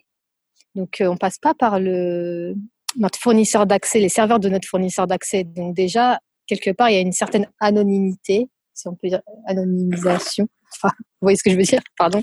Donc 0.74 1.02
on 1.04 1.16
passe 1.16 1.38
pas 1.38 1.54
par 1.54 1.80
le 1.80 2.54
notre 2.96 3.18
fournisseur 3.18 3.66
d'accès, 3.66 3.98
les 3.98 4.08
serveurs 4.08 4.38
de 4.38 4.48
notre 4.48 4.68
fournisseur 4.68 5.06
d'accès. 5.06 5.42
Donc 5.42 5.74
déjà, 5.74 6.20
quelque 6.46 6.70
part, 6.70 6.90
il 6.90 6.94
y 6.94 6.98
a 6.98 7.00
une 7.00 7.12
certaine 7.12 7.48
anonymité, 7.58 8.48
si 8.72 8.88
on 8.88 8.94
peut 8.94 9.08
dire 9.08 9.20
anonymisation. 9.46 10.46
Enfin, 10.76 10.94
vous 10.98 11.26
voyez 11.26 11.36
ce 11.36 11.42
que 11.42 11.50
je 11.50 11.56
veux 11.56 11.62
dire, 11.62 11.82
pardon. 11.98 12.22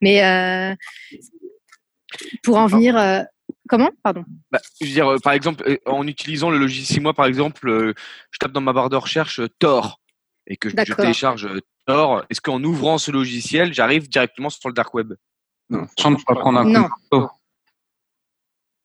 Mais 0.00 0.20
pour 2.42 2.56
en 2.56 2.66
venir, 2.66 2.96
comment, 3.70 3.90
pardon. 4.02 4.24
Bah, 4.50 4.60
je 4.80 4.86
veux 4.86 4.92
dire, 4.92 5.08
euh, 5.12 5.18
par 5.18 5.32
exemple, 5.32 5.64
euh, 5.66 5.78
en 5.86 6.06
utilisant 6.06 6.50
le 6.50 6.58
logiciel, 6.58 7.00
moi, 7.02 7.14
par 7.14 7.24
exemple, 7.26 7.68
euh, 7.68 7.94
je 8.32 8.38
tape 8.38 8.52
dans 8.52 8.60
ma 8.60 8.72
barre 8.74 8.90
de 8.90 8.96
recherche 8.96 9.40
euh, 9.40 9.48
Tor 9.58 10.00
et 10.46 10.56
que 10.58 10.68
je- 10.68 10.74
je 10.86 10.92
télécharge 10.94 11.46
euh, 11.46 11.60
Tor. 11.86 12.24
Est-ce 12.28 12.40
qu'en 12.40 12.62
ouvrant 12.62 12.98
ce 12.98 13.10
logiciel, 13.10 13.72
j'arrive 13.72 14.08
directement 14.08 14.50
sur 14.50 14.68
le 14.68 14.74
dark 14.74 14.92
web? 14.92 15.14
Non. 15.70 15.86
Sans 15.98 16.14
pas 16.16 16.34
prendre 16.34 16.58
un 16.58 16.64
coup 16.64 16.68
Non. 16.70 16.82
de 16.82 16.88
marteau. 16.88 17.30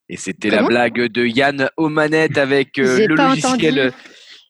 Et 0.07 0.17
c'était 0.17 0.49
la 0.51 0.61
blague 0.63 1.01
de 1.07 1.25
Yann 1.25 1.69
aux 1.77 1.89
manettes 1.89 2.37
avec 2.37 2.77
euh, 2.77 2.97
J'ai 2.97 3.07
le 3.07 3.15
pas 3.15 3.29
logiciel. 3.29 3.79
entendu. 3.79 3.79
euh, 3.79 3.91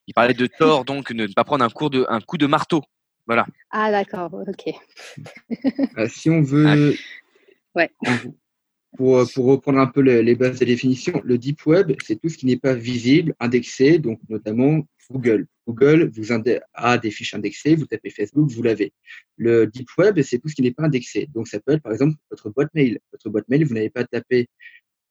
Il 0.07 0.13
parlait 0.13 0.33
de 0.33 0.47
Tor, 0.47 0.83
donc 0.86 1.11
ne 1.11 1.27
pas 1.27 1.45
prendre 1.45 1.63
un, 1.63 1.69
cours 1.69 1.89
de, 1.89 2.05
un 2.09 2.19
coup 2.19 2.38
de 2.38 2.45
marteau. 2.45 2.83
Voilà. 3.25 3.45
Ah 3.71 3.89
d'accord, 3.89 4.31
ok. 4.33 4.73
Euh, 5.97 6.07
si 6.09 6.29
on 6.29 6.41
veut, 6.43 6.95
Ouais. 7.73 7.89
Pour, 8.95 9.23
pour 9.33 9.45
reprendre 9.45 9.79
un 9.79 9.87
peu 9.87 10.01
les, 10.01 10.23
les 10.23 10.35
bases 10.35 10.59
de 10.59 10.65
définition, 10.65 11.21
le 11.23 11.37
deep 11.37 11.65
web, 11.65 11.93
c'est 12.03 12.19
tout 12.19 12.29
ce 12.29 12.37
qui 12.37 12.45
n'est 12.45 12.57
pas 12.57 12.73
visible, 12.73 13.33
indexé, 13.39 13.99
donc 13.99 14.19
notamment 14.29 14.85
Google. 15.11 15.47
Google 15.67 16.11
vous 16.13 16.31
a 16.73 16.97
des 16.97 17.11
fiches 17.11 17.33
indexées, 17.33 17.75
vous 17.75 17.85
tapez 17.85 18.09
Facebook, 18.09 18.49
vous 18.49 18.63
l'avez. 18.63 18.93
Le 19.37 19.67
deep 19.67 19.89
web, 19.97 20.21
c'est 20.21 20.39
tout 20.39 20.47
ce 20.47 20.55
qui 20.55 20.61
n'est 20.61 20.73
pas 20.73 20.83
indexé. 20.83 21.27
Donc 21.33 21.47
ça 21.47 21.59
peut 21.59 21.73
être 21.73 21.81
par 21.81 21.91
exemple 21.91 22.15
votre 22.29 22.49
boîte 22.49 22.73
mail. 22.73 22.99
Votre 23.11 23.29
boîte 23.29 23.47
mail, 23.49 23.65
vous 23.65 23.73
n'avez 23.73 23.89
pas 23.89 24.03
tapé 24.03 24.47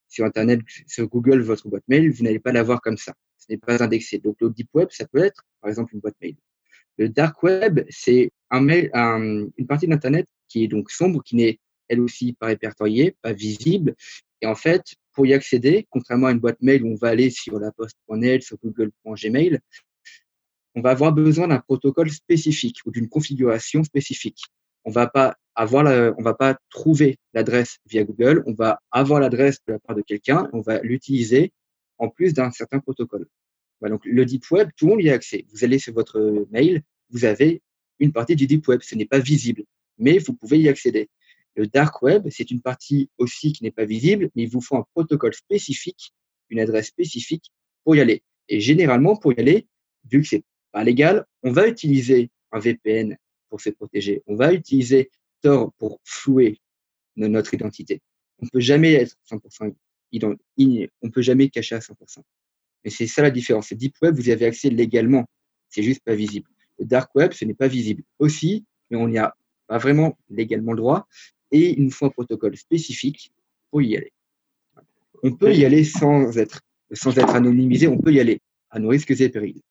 sur 0.08 0.24
Internet, 0.24 0.60
sur 0.86 1.08
Google, 1.08 1.40
votre 1.40 1.68
boîte 1.68 1.84
mail, 1.88 2.10
vous 2.10 2.22
n'allez 2.22 2.38
pas 2.38 2.52
l'avoir 2.52 2.80
comme 2.80 2.96
ça. 2.96 3.14
Ce 3.36 3.46
n'est 3.50 3.58
pas 3.58 3.82
indexé. 3.82 4.18
Donc 4.18 4.36
le 4.40 4.50
deep 4.50 4.68
web, 4.74 4.88
ça 4.90 5.06
peut 5.06 5.24
être 5.24 5.44
par 5.60 5.70
exemple 5.70 5.94
une 5.94 6.00
boîte 6.00 6.16
mail. 6.20 6.36
Le 6.98 7.08
dark 7.08 7.42
web, 7.42 7.80
c'est 7.88 8.30
une 8.52 9.66
partie 9.66 9.88
d'Internet 9.88 10.26
qui 10.48 10.64
est 10.64 10.68
donc 10.68 10.90
sombre, 10.90 11.22
qui 11.24 11.34
n'est 11.34 11.58
elle 11.88 12.00
aussi 12.00 12.32
pas 12.32 12.46
répertoriée, 12.46 13.16
pas 13.22 13.32
visible. 13.32 13.94
Et 14.40 14.46
en 14.46 14.54
fait, 14.54 14.94
pour 15.12 15.26
y 15.26 15.32
accéder, 15.32 15.86
contrairement 15.90 16.26
à 16.26 16.32
une 16.32 16.38
boîte 16.38 16.60
mail 16.60 16.84
où 16.84 16.92
on 16.92 16.96
va 16.96 17.08
aller 17.08 17.30
sur 17.30 17.58
la 17.58 17.72
poste.net, 17.72 18.42
sur 18.42 18.58
google.gmail, 18.62 19.60
on 20.74 20.80
va 20.80 20.90
avoir 20.90 21.12
besoin 21.12 21.48
d'un 21.48 21.60
protocole 21.60 22.10
spécifique 22.10 22.78
ou 22.84 22.90
d'une 22.90 23.08
configuration 23.08 23.84
spécifique. 23.84 24.42
On 24.84 24.90
va 24.90 25.06
pas 25.06 25.36
avoir 25.54 25.84
on 26.18 26.22
va 26.22 26.34
pas 26.34 26.58
trouver 26.68 27.16
l'adresse 27.32 27.78
via 27.86 28.04
Google, 28.04 28.42
on 28.46 28.54
va 28.54 28.80
avoir 28.90 29.20
l'adresse 29.20 29.58
de 29.66 29.74
la 29.74 29.78
part 29.78 29.94
de 29.94 30.02
quelqu'un, 30.02 30.48
on 30.52 30.60
va 30.60 30.80
l'utiliser 30.82 31.52
en 31.98 32.08
plus 32.08 32.34
d'un 32.34 32.50
certain 32.50 32.80
protocole. 32.80 33.26
Donc 33.80 34.04
le 34.04 34.24
deep 34.24 34.50
web, 34.50 34.70
tout 34.76 34.86
le 34.86 34.92
monde 34.92 35.02
y 35.02 35.10
a 35.10 35.14
accès. 35.14 35.44
Vous 35.52 35.64
allez 35.64 35.78
sur 35.78 35.94
votre 35.94 36.46
mail, 36.50 36.82
vous 37.10 37.24
avez 37.24 37.62
une 37.98 38.12
partie 38.12 38.36
du 38.36 38.46
deep 38.46 38.66
web, 38.68 38.80
ce 38.82 38.94
n'est 38.94 39.06
pas 39.06 39.20
visible, 39.20 39.64
mais 39.98 40.18
vous 40.18 40.34
pouvez 40.34 40.58
y 40.58 40.68
accéder. 40.68 41.08
Le 41.56 41.66
dark 41.66 42.02
web, 42.02 42.26
c'est 42.30 42.50
une 42.50 42.60
partie 42.60 43.10
aussi 43.18 43.52
qui 43.52 43.62
n'est 43.62 43.70
pas 43.70 43.84
visible, 43.84 44.30
mais 44.34 44.42
il 44.44 44.48
vous 44.50 44.60
faut 44.60 44.76
un 44.76 44.84
protocole 44.94 45.34
spécifique, 45.34 46.12
une 46.50 46.60
adresse 46.60 46.88
spécifique 46.88 47.50
pour 47.84 47.94
y 47.96 48.00
aller. 48.00 48.22
Et 48.48 48.60
généralement, 48.60 49.16
pour 49.16 49.32
y 49.32 49.40
aller, 49.40 49.66
vu 50.10 50.22
que 50.22 50.28
c'est 50.28 50.42
pas 50.72 50.82
légal, 50.84 51.24
on 51.42 51.52
va 51.52 51.68
utiliser 51.68 52.30
un 52.52 52.58
VPN 52.58 53.16
pour 53.48 53.60
se 53.60 53.70
protéger. 53.70 54.22
On 54.26 54.34
va 54.34 54.52
utiliser 54.52 55.10
Tor 55.42 55.72
pour 55.78 56.00
flouer 56.04 56.60
no- 57.16 57.28
notre 57.28 57.54
identité. 57.54 58.00
On 58.40 58.46
peut 58.48 58.60
jamais 58.60 58.94
être 58.94 59.16
100% 59.24 59.70
ident- 60.12 60.38
in- 60.58 60.86
on 61.02 61.10
peut 61.10 61.22
jamais 61.22 61.48
cacher 61.50 61.76
à 61.76 61.80
100%. 61.80 62.24
Mais 62.84 62.90
c'est 62.90 63.06
ça 63.06 63.22
la 63.22 63.30
différence. 63.30 63.70
Le 63.70 63.76
deep 63.76 63.94
web, 64.02 64.14
vous 64.16 64.28
y 64.28 64.32
avez 64.32 64.46
accès 64.46 64.70
légalement. 64.70 65.24
C'est 65.68 65.82
juste 65.82 66.02
pas 66.04 66.14
visible. 66.14 66.48
Le 66.78 66.84
dark 66.84 67.14
web, 67.14 67.32
ce 67.32 67.44
n'est 67.44 67.54
pas 67.54 67.68
visible 67.68 68.02
aussi, 68.18 68.64
mais 68.90 68.96
on 68.96 69.08
n'y 69.08 69.18
a 69.18 69.34
pas 69.68 69.78
vraiment 69.78 70.18
légalement 70.28 70.72
le 70.72 70.78
droit. 70.78 71.06
Et 71.54 71.74
il 71.78 71.84
nous 71.84 71.90
faut 71.92 72.06
un 72.06 72.10
protocole 72.10 72.56
spécifique 72.56 73.32
pour 73.70 73.80
y 73.80 73.96
aller. 73.96 74.12
On 75.22 75.32
peut 75.32 75.54
y 75.54 75.64
aller 75.64 75.84
sans 75.84 76.36
être, 76.36 76.60
sans 76.92 77.16
être 77.16 77.34
anonymisé, 77.34 77.86
on 77.86 77.98
peut 77.98 78.12
y 78.12 78.18
aller 78.18 78.40
à 78.70 78.80
nos 78.80 78.88
risques 78.88 79.12
et 79.12 79.28
périls. 79.28 79.62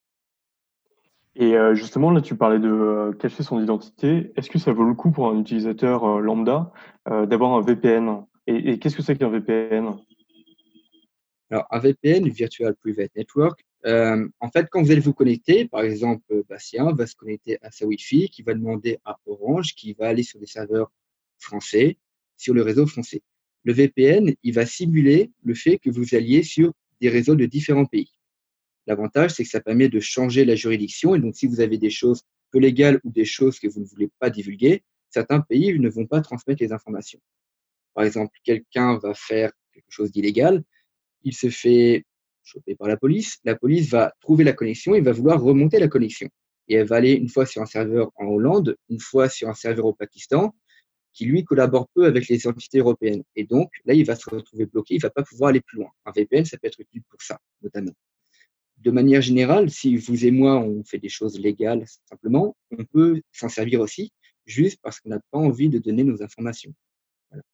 Et 1.35 1.55
euh, 1.57 1.75
justement, 1.75 2.11
là, 2.11 2.21
tu 2.21 2.35
parlais 2.37 2.59
de 2.59 2.69
euh, 2.69 3.11
cacher 3.11 3.43
son 3.43 3.61
identité. 3.61 4.31
Est-ce 4.37 4.49
que 4.49 4.59
ça 4.59 4.71
vaut 4.71 4.85
le 4.85 4.93
coup 4.93 5.11
pour 5.11 5.29
un 5.29 5.37
utilisateur 5.39 6.05
euh, 6.05 6.19
lambda 6.21 6.71
d'avoir 7.05 7.53
un 7.53 7.61
VPN 7.61 8.23
Et, 8.47 8.71
et 8.71 8.79
qu'est-ce 8.79 8.95
que 8.95 9.03
c'est 9.03 9.17
qu'un 9.17 9.29
VPN 9.29 9.97
Alors, 11.51 11.67
un 11.69 11.79
VPN, 11.79 12.29
Virtual 12.29 12.73
Private 12.75 13.11
Network, 13.17 13.65
euh, 13.85 14.27
en 14.39 14.49
fait, 14.49 14.67
quand 14.71 14.81
vous 14.81 14.91
allez 14.91 15.01
vous 15.01 15.13
connecter, 15.13 15.67
par 15.67 15.81
exemple, 15.81 16.43
Bastien 16.49 16.93
va 16.93 17.05
se 17.05 17.15
connecter 17.15 17.57
à 17.61 17.71
sa 17.71 17.85
Wi-Fi, 17.85 18.29
qui 18.29 18.41
va 18.41 18.53
demander 18.53 18.99
à 19.03 19.17
Orange, 19.25 19.75
qui 19.75 19.93
va 19.93 20.07
aller 20.07 20.23
sur 20.23 20.39
des 20.39 20.45
serveurs 20.45 20.91
français, 21.43 21.97
sur 22.37 22.53
le 22.53 22.61
réseau 22.61 22.87
français. 22.87 23.21
Le 23.63 23.73
VPN, 23.73 24.33
il 24.43 24.53
va 24.53 24.65
simuler 24.65 25.31
le 25.43 25.53
fait 25.53 25.77
que 25.77 25.89
vous 25.89 26.15
alliez 26.15 26.43
sur 26.43 26.73
des 26.99 27.09
réseaux 27.09 27.35
de 27.35 27.45
différents 27.45 27.85
pays. 27.85 28.13
L'avantage, 28.87 29.31
c'est 29.31 29.43
que 29.43 29.49
ça 29.49 29.61
permet 29.61 29.87
de 29.87 29.99
changer 29.99 30.43
la 30.43 30.55
juridiction. 30.55 31.15
Et 31.15 31.19
donc, 31.19 31.35
si 31.35 31.47
vous 31.47 31.61
avez 31.61 31.77
des 31.77 31.89
choses 31.89 32.23
peu 32.51 32.59
légales 32.59 32.99
ou 33.03 33.11
des 33.11 33.25
choses 33.25 33.59
que 33.59 33.67
vous 33.67 33.79
ne 33.79 33.85
voulez 33.85 34.09
pas 34.19 34.29
divulguer, 34.29 34.83
certains 35.09 35.41
pays 35.41 35.79
ne 35.79 35.89
vont 35.89 36.05
pas 36.05 36.21
transmettre 36.21 36.61
les 36.61 36.73
informations. 36.73 37.19
Par 37.93 38.03
exemple, 38.03 38.37
quelqu'un 38.43 38.97
va 38.97 39.13
faire 39.13 39.51
quelque 39.73 39.89
chose 39.89 40.11
d'illégal, 40.11 40.63
il 41.23 41.33
se 41.33 41.49
fait 41.49 42.05
choper 42.43 42.75
par 42.75 42.87
la 42.87 42.97
police, 42.97 43.39
la 43.45 43.55
police 43.55 43.89
va 43.89 44.13
trouver 44.19 44.43
la 44.43 44.53
connexion 44.53 44.95
et 44.95 45.01
va 45.01 45.13
vouloir 45.13 45.41
remonter 45.41 45.79
la 45.79 45.87
connexion. 45.87 46.27
Et 46.67 46.75
elle 46.75 46.87
va 46.87 46.97
aller 46.97 47.13
une 47.13 47.29
fois 47.29 47.45
sur 47.45 47.61
un 47.61 47.65
serveur 47.65 48.11
en 48.15 48.25
Hollande, 48.25 48.75
une 48.89 48.99
fois 48.99 49.29
sur 49.29 49.49
un 49.49 49.53
serveur 49.53 49.85
au 49.85 49.93
Pakistan, 49.93 50.53
qui 51.13 51.25
lui 51.25 51.43
collabore 51.43 51.87
peu 51.93 52.05
avec 52.05 52.27
les 52.27 52.47
entités 52.47 52.79
européennes. 52.79 53.23
Et 53.35 53.45
donc, 53.45 53.71
là, 53.85 53.93
il 53.93 54.05
va 54.05 54.15
se 54.15 54.29
retrouver 54.29 54.65
bloqué, 54.65 54.95
il 54.95 55.01
va 55.01 55.09
pas 55.09 55.23
pouvoir 55.23 55.49
aller 55.49 55.61
plus 55.61 55.77
loin. 55.77 55.89
Un 56.05 56.11
VPN, 56.11 56.45
ça 56.45 56.57
peut 56.57 56.67
être 56.67 56.79
utile 56.79 57.03
pour 57.09 57.21
ça, 57.21 57.39
notamment. 57.61 57.93
De 58.77 58.91
manière 58.91 59.21
générale, 59.21 59.69
si 59.69 59.95
vous 59.95 60.25
et 60.25 60.31
moi, 60.31 60.59
on 60.59 60.83
fait 60.83 60.97
des 60.97 61.09
choses 61.09 61.39
légales, 61.39 61.85
simplement, 62.09 62.55
on 62.77 62.83
peut 62.83 63.21
s'en 63.31 63.47
servir 63.47 63.79
aussi, 63.79 64.11
juste 64.45 64.79
parce 64.81 64.99
qu'on 64.99 65.09
n'a 65.09 65.21
pas 65.31 65.37
envie 65.37 65.69
de 65.69 65.77
donner 65.77 66.03
nos 66.03 66.21
informations. 66.21 66.73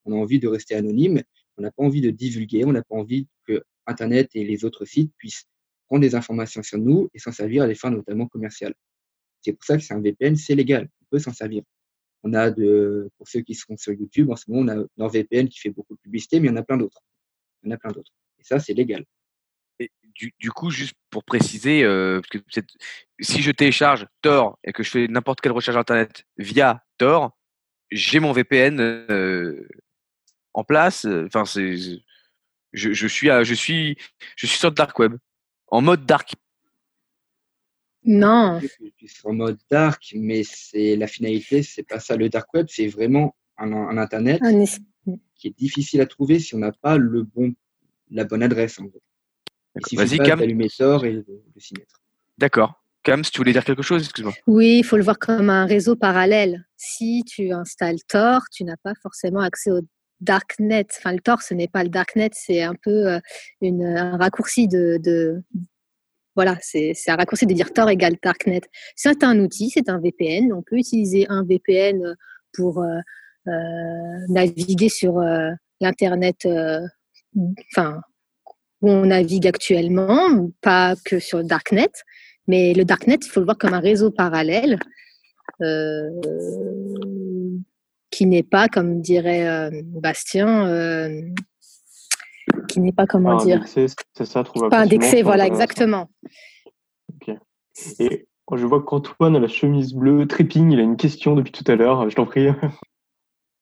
On 0.06 0.14
a 0.14 0.16
envie 0.16 0.40
de 0.40 0.48
rester 0.48 0.76
anonyme, 0.76 1.22
on 1.58 1.62
n'a 1.62 1.72
pas 1.72 1.84
envie 1.84 2.02
de 2.02 2.10
divulguer, 2.10 2.66
on 2.66 2.72
n'a 2.72 2.84
pas 2.84 2.96
envie 2.96 3.28
que 3.46 3.64
Internet 3.86 4.30
et 4.34 4.44
les 4.44 4.66
autres 4.66 4.86
sites 4.86 5.12
puissent 5.18 5.46
prendre 5.88 6.02
des 6.02 6.16
informations 6.16 6.64
sur 6.64 6.78
nous 6.78 7.10
et 7.14 7.20
s'en 7.20 7.32
servir 7.32 7.64
à 7.64 7.68
des 7.68 7.76
fins 7.76 7.92
notamment 7.92 8.28
commerciales. 8.28 8.74
C'est 9.42 9.54
pour 9.54 9.64
ça 9.64 9.78
que 9.78 9.84
c'est 9.84 9.94
un 9.94 10.02
VPN, 10.02 10.36
c'est 10.36 10.56
légal, 10.56 10.90
on 11.02 11.06
peut 11.12 11.20
s'en 11.20 11.34
servir. 11.34 11.64
On 12.24 12.34
a 12.34 12.52
de, 12.52 13.10
pour 13.18 13.28
ceux 13.28 13.42
qui 13.42 13.56
seront 13.56 13.78
sur 13.78 13.94
YouTube, 13.94 14.30
en 14.30 14.36
ce 14.36 14.50
moment, 14.52 14.74
on 14.74 14.82
a 14.82 14.86
NordVPN 14.98 15.48
qui 15.48 15.60
fait 15.60 15.70
beaucoup 15.70 15.96
de 15.96 16.00
publicité, 16.00 16.40
mais 16.40 16.48
il 16.48 16.52
y 16.52 16.54
en 16.54 16.58
a 16.58 16.64
plein 16.64 16.78
d'autres. 16.78 17.02
Il 17.64 17.70
y 17.70 17.72
en 17.72 17.76
a 17.76 17.78
plein 17.78 17.92
d'autres. 17.92 18.12
Et 18.40 18.44
ça, 18.44 18.60
c'est 18.60 18.74
légal. 18.74 19.06
Et 19.80 19.90
du, 20.16 20.34
du 20.38 20.52
coup, 20.52 20.70
juste 20.70 20.96
pour 21.10 21.24
préciser, 21.24 21.84
euh, 21.84 22.20
parce 22.22 22.30
que 22.30 22.62
si 23.22 23.42
je 23.42 23.52
télécharge 23.52 24.06
Tor 24.22 24.60
et 24.66 24.74
que 24.74 24.84
je 24.84 24.90
fais 24.90 25.08
n'importe 25.08 25.40
quelle 25.40 25.54
recherche 25.54 25.78
internet 25.78 26.26
via 26.38 26.84
Tor, 26.98 27.38
j'ai 27.92 28.20
mon 28.20 28.34
VPN 28.34 28.80
euh, 28.82 29.68
en 30.54 30.64
place. 30.66 31.06
Enfin, 31.06 31.44
je, 31.46 32.00
je 32.74 33.08
suis, 33.08 33.30
à- 33.30 33.44
je 33.44 33.54
suis, 33.54 33.98
je 34.36 34.46
suis 34.46 34.58
sur 34.58 34.70
le 34.70 34.76
dark 34.76 34.98
web, 35.00 35.16
en 35.68 35.82
mode 35.82 36.06
dark. 36.06 36.34
Non. 38.06 38.60
En 39.24 39.34
mode 39.34 39.58
dark, 39.70 40.14
mais 40.16 40.44
c'est 40.44 40.96
la 40.96 41.08
finalité, 41.08 41.64
c'est 41.64 41.84
pas 41.84 42.00
ça. 42.00 42.16
Le 42.16 42.30
dark 42.30 42.54
web, 42.54 42.68
c'est 42.70 42.88
vraiment 42.88 43.36
un, 43.58 43.72
un 43.74 43.98
Internet 43.98 44.40
Un 44.44 44.62
es- 44.62 44.80
qui 45.36 45.48
est 45.48 45.58
difficile 45.58 46.02
à 46.02 46.06
trouver 46.06 46.40
si 46.40 46.56
on 46.56 46.60
n'a 46.60 46.72
pas 46.72 46.98
le 46.98 47.24
bon, 47.24 47.54
la 48.10 48.24
bonne 48.24 48.44
adresse. 48.44 48.80
En 48.80 48.86
gros. 48.86 49.02
Vas-y, 49.94 50.18
pas 50.18 50.26
Cam. 50.26 50.40
d'allumer 50.40 50.68
Tor 50.70 51.06
et 51.06 51.24
s'y 51.58 51.74
mettre. 51.76 52.02
D'accord. 52.38 52.74
Cam, 53.04 53.24
si 53.24 53.32
tu 53.32 53.38
voulais 53.38 53.54
dire 53.54 53.64
quelque 53.64 53.82
chose, 53.82 54.04
excuse-moi. 54.04 54.34
Oui, 54.48 54.80
il 54.80 54.84
faut 54.84 54.98
le 54.98 55.04
voir 55.04 55.20
comme 55.20 55.50
un 55.50 55.66
réseau 55.66 55.96
parallèle. 55.96 56.66
Si 56.76 57.24
tu 57.26 57.52
installes 57.52 58.00
Tor, 58.08 58.42
tu 58.52 58.64
n'as 58.64 58.76
pas 58.78 58.94
forcément 59.02 59.40
accès 59.40 59.72
au 59.72 59.80
Darknet. 60.20 60.88
Enfin, 60.98 61.14
le 61.14 61.20
Tor, 61.20 61.42
ce 61.42 61.54
n'est 61.54 61.70
pas 61.70 61.84
le 61.84 61.90
Darknet, 61.90 62.32
c'est 62.34 62.62
un 62.62 62.76
peu 62.76 63.08
euh, 63.08 63.20
une, 63.62 63.86
un 63.86 64.18
raccourci 64.18 64.68
de, 64.68 64.98
de 65.02 65.42
voilà, 66.40 66.56
c'est 66.62 66.94
un 67.08 67.18
raccourci 67.18 67.46
de 67.46 67.54
dire 67.54 67.74
Tor 67.74 67.90
égale 67.90 68.16
Darknet. 68.24 68.62
C'est 68.96 69.26
un 69.26 69.38
outil, 69.40 69.70
c'est 69.70 69.90
un 69.90 70.00
VPN. 70.00 70.54
On 70.54 70.62
peut 70.62 70.78
utiliser 70.78 71.26
un 71.28 71.44
VPN 71.44 72.16
pour 72.54 72.82
euh, 72.82 73.00
euh, 73.50 73.52
naviguer 74.30 74.88
sur 74.88 75.20
euh, 75.20 75.50
l'internet, 75.82 76.48
enfin 77.74 78.00
où 78.82 78.90
on 78.90 79.08
navigue 79.08 79.48
actuellement, 79.48 80.50
pas 80.62 80.96
que 81.04 81.20
sur 81.20 81.40
le 81.40 81.44
Darknet. 81.44 81.92
Mais 82.48 82.74
le 82.74 82.86
Darknet, 82.86 83.20
il 83.22 83.30
faut 83.30 83.42
le 83.42 83.46
voir 83.46 83.58
comme 83.58 83.74
un 83.74 83.82
réseau 83.82 84.10
parallèle 84.10 84.80
qui 88.12 88.26
n'est 88.26 88.44
pas, 88.44 88.70
comme 88.70 89.02
dirait 89.02 89.70
Bastien, 89.84 91.04
qui 92.68 92.80
n'est 92.80 92.92
pas, 92.92 93.06
comment 93.06 93.38
Pas 93.38 93.46
dire, 93.46 93.58
indexé, 93.58 93.88
c'est 94.14 94.26
ça, 94.26 94.44
trouvable 94.44 94.72
pas 94.72 94.80
indexé, 94.80 95.22
voilà, 95.22 95.46
exactement. 95.46 96.10
Ok. 97.14 97.36
Et 98.00 98.28
je 98.56 98.66
vois 98.66 98.82
qu'Antoine 98.84 99.36
a 99.36 99.40
la 99.40 99.48
chemise 99.48 99.94
bleue, 99.94 100.28
tripping, 100.28 100.72
il 100.72 100.80
a 100.80 100.84
une 100.84 100.98
question 100.98 101.36
depuis 101.36 101.52
tout 101.52 101.70
à 101.72 101.76
l'heure, 101.76 102.10
je 102.10 102.16
t'en 102.16 102.26
prie. 102.26 102.48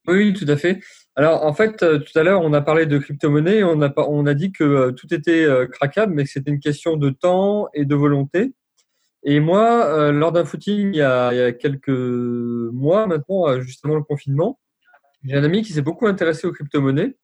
Oui, 0.06 0.32
tout 0.32 0.46
à 0.48 0.56
fait. 0.56 0.80
Alors, 1.16 1.44
en 1.44 1.52
fait, 1.52 1.82
euh, 1.82 1.98
tout 1.98 2.18
à 2.18 2.22
l'heure, 2.22 2.40
on 2.40 2.52
a 2.54 2.62
parlé 2.62 2.86
de 2.86 2.96
crypto-monnaie, 2.96 3.62
on 3.62 3.80
a, 3.82 3.90
pas- 3.90 4.06
on 4.08 4.24
a 4.24 4.32
dit 4.34 4.52
que 4.52 4.64
euh, 4.64 4.92
tout 4.92 5.12
était 5.12 5.44
euh, 5.44 5.66
craquable, 5.66 6.14
mais 6.14 6.24
que 6.24 6.30
c'était 6.30 6.50
une 6.50 6.60
question 6.60 6.96
de 6.96 7.10
temps 7.10 7.68
et 7.74 7.84
de 7.84 7.94
volonté. 7.94 8.54
Et 9.24 9.40
moi, 9.40 9.84
euh, 9.86 10.12
lors 10.12 10.32
d'un 10.32 10.44
footing, 10.46 10.90
il 10.94 10.96
y, 10.96 11.02
a, 11.02 11.32
il 11.34 11.36
y 11.38 11.42
a 11.42 11.52
quelques 11.52 11.88
mois 11.90 13.06
maintenant, 13.06 13.60
justement 13.60 13.96
le 13.96 14.02
confinement, 14.02 14.58
j'ai 15.24 15.36
un 15.36 15.44
ami 15.44 15.62
qui 15.62 15.72
s'est 15.72 15.82
beaucoup 15.82 16.06
intéressé 16.06 16.46
aux 16.46 16.52
crypto-monnaies 16.52 17.16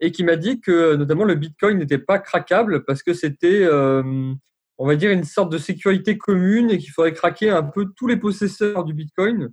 et 0.00 0.12
qui 0.12 0.24
m'a 0.24 0.36
dit 0.36 0.60
que 0.60 0.94
notamment 0.94 1.24
le 1.24 1.34
Bitcoin 1.34 1.78
n'était 1.78 1.98
pas 1.98 2.18
craquable 2.18 2.84
parce 2.84 3.02
que 3.02 3.14
c'était, 3.14 3.64
euh, 3.64 4.32
on 4.78 4.86
va 4.86 4.96
dire, 4.96 5.10
une 5.10 5.24
sorte 5.24 5.50
de 5.50 5.58
sécurité 5.58 6.16
commune 6.18 6.70
et 6.70 6.78
qu'il 6.78 6.90
faudrait 6.90 7.12
craquer 7.12 7.50
un 7.50 7.62
peu 7.64 7.86
tous 7.96 8.06
les 8.06 8.16
possesseurs 8.16 8.84
du 8.84 8.94
Bitcoin 8.94 9.50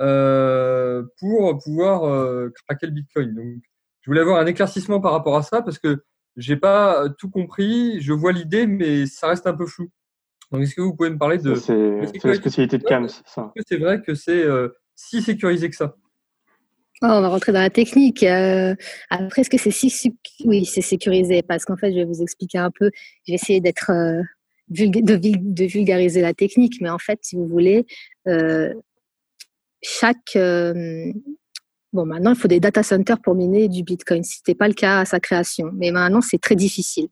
euh, 0.00 1.04
pour 1.18 1.58
pouvoir 1.58 2.04
euh, 2.04 2.50
craquer 2.66 2.86
le 2.86 2.92
Bitcoin. 2.92 3.34
Donc, 3.34 3.62
je 4.00 4.10
voulais 4.10 4.20
avoir 4.20 4.40
un 4.40 4.46
éclaircissement 4.46 5.00
par 5.00 5.12
rapport 5.12 5.36
à 5.36 5.42
ça 5.42 5.62
parce 5.62 5.78
que 5.78 6.02
j'ai 6.36 6.56
pas 6.56 7.08
tout 7.18 7.30
compris. 7.30 8.00
Je 8.00 8.12
vois 8.12 8.32
l'idée, 8.32 8.66
mais 8.66 9.06
ça 9.06 9.28
reste 9.28 9.46
un 9.46 9.54
peu 9.54 9.66
flou. 9.66 9.90
Donc, 10.50 10.62
est-ce 10.62 10.74
que 10.74 10.80
vous 10.80 10.94
pouvez 10.94 11.10
me 11.10 11.18
parler 11.18 11.38
de 11.38 11.54
c'est- 11.54 12.00
la 12.24 12.34
spécialité 12.34 12.78
de 12.78 12.84
Cams, 12.84 13.08
ça. 13.08 13.52
Est-ce 13.54 13.62
que 13.62 13.68
c'est 13.68 13.76
vrai 13.76 14.00
que 14.02 14.14
c'est 14.14 14.44
si 14.94 15.22
sécurisé 15.22 15.70
que 15.70 15.76
ça 15.76 15.94
On 17.00 17.20
va 17.20 17.28
rentrer 17.28 17.52
dans 17.52 17.60
la 17.60 17.70
technique. 17.70 18.24
Euh, 18.24 18.74
après, 19.08 19.42
est-ce 19.42 19.50
que 19.50 19.58
c'est 19.58 19.70
si 19.70 20.16
oui, 20.44 20.64
c'est 20.64 20.80
sécurisé? 20.80 21.42
Parce 21.42 21.64
qu'en 21.64 21.76
fait, 21.76 21.92
je 21.92 21.96
vais 21.98 22.04
vous 22.04 22.22
expliquer 22.22 22.58
un 22.58 22.72
peu. 22.72 22.90
Je 23.26 23.32
vais 23.32 23.36
essayer 23.36 23.60
d'être 23.60 23.90
euh, 23.90 24.20
de, 24.68 25.14
vul- 25.14 25.54
de 25.54 25.64
vulgariser 25.64 26.20
la 26.20 26.34
technique, 26.34 26.80
mais 26.80 26.90
en 26.90 26.98
fait, 26.98 27.20
si 27.22 27.36
vous 27.36 27.46
voulez, 27.46 27.86
euh, 28.26 28.74
chaque 29.80 30.34
euh, 30.34 31.12
bon, 31.92 32.04
maintenant, 32.04 32.32
il 32.32 32.38
faut 32.38 32.48
des 32.48 32.58
data 32.58 32.82
centers 32.82 33.20
pour 33.20 33.36
miner 33.36 33.68
du 33.68 33.84
Bitcoin. 33.84 34.24
C'était 34.24 34.56
pas 34.56 34.66
le 34.66 34.74
cas 34.74 35.00
à 35.00 35.04
sa 35.04 35.20
création, 35.20 35.70
mais 35.74 35.92
maintenant, 35.92 36.20
c'est 36.20 36.40
très 36.40 36.56
difficile. 36.56 37.06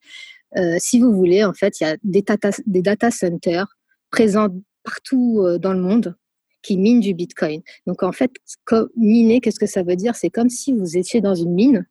Si 0.78 1.00
vous 1.00 1.12
voulez, 1.12 1.44
en 1.44 1.52
fait, 1.52 1.80
il 1.80 1.84
y 1.84 1.86
a 1.86 1.96
des 2.02 2.22
data, 2.22 2.50
des 2.66 2.80
data 2.80 3.10
centers 3.10 3.66
présents 4.10 4.48
partout 4.84 5.44
dans 5.60 5.74
le 5.74 5.80
monde 5.80 6.16
qui 6.66 6.76
minent 6.76 7.00
du 7.00 7.14
Bitcoin. 7.14 7.62
Donc 7.86 8.02
en 8.02 8.12
fait, 8.12 8.32
miner, 8.96 9.40
qu'est-ce 9.40 9.60
que 9.60 9.66
ça 9.66 9.84
veut 9.84 9.94
dire? 9.94 10.16
C'est 10.16 10.30
comme 10.30 10.48
si 10.48 10.72
vous 10.72 10.96
étiez 10.96 11.20
dans 11.20 11.34
une 11.34 11.54
mine, 11.54 11.86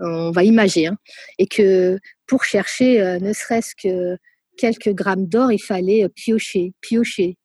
on 0.00 0.30
va 0.30 0.42
imager, 0.42 0.86
hein, 0.86 0.96
et 1.38 1.46
que 1.46 1.98
pour 2.26 2.44
chercher 2.44 3.00
euh, 3.00 3.18
ne 3.18 3.32
serait-ce 3.32 3.74
que 3.74 4.16
quelques 4.56 4.94
grammes 4.94 5.26
d'or, 5.26 5.52
il 5.52 5.62
fallait 5.62 6.04
euh, 6.04 6.08
piocher, 6.08 6.72
piocher 6.80 7.36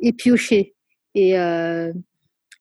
et 0.00 0.12
piocher. 0.12 0.74
Et 1.14 1.38
euh, 1.38 1.92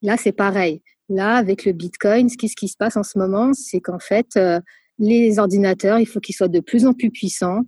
là, 0.01 0.17
c'est 0.17 0.31
pareil. 0.31 0.81
Là, 1.09 1.35
avec 1.35 1.65
le 1.65 1.71
Bitcoin, 1.71 2.29
ce 2.29 2.37
qui, 2.37 2.67
se 2.67 2.77
passe 2.77 2.97
en 2.97 3.03
ce 3.03 3.17
moment, 3.17 3.53
c'est 3.53 3.81
qu'en 3.81 3.99
fait, 3.99 4.39
les 4.99 5.39
ordinateurs, 5.39 5.97
il 5.97 6.05
faut 6.05 6.19
qu'ils 6.19 6.35
soient 6.35 6.47
de 6.47 6.59
plus 6.59 6.85
en 6.85 6.93
plus 6.93 7.09
puissants 7.09 7.63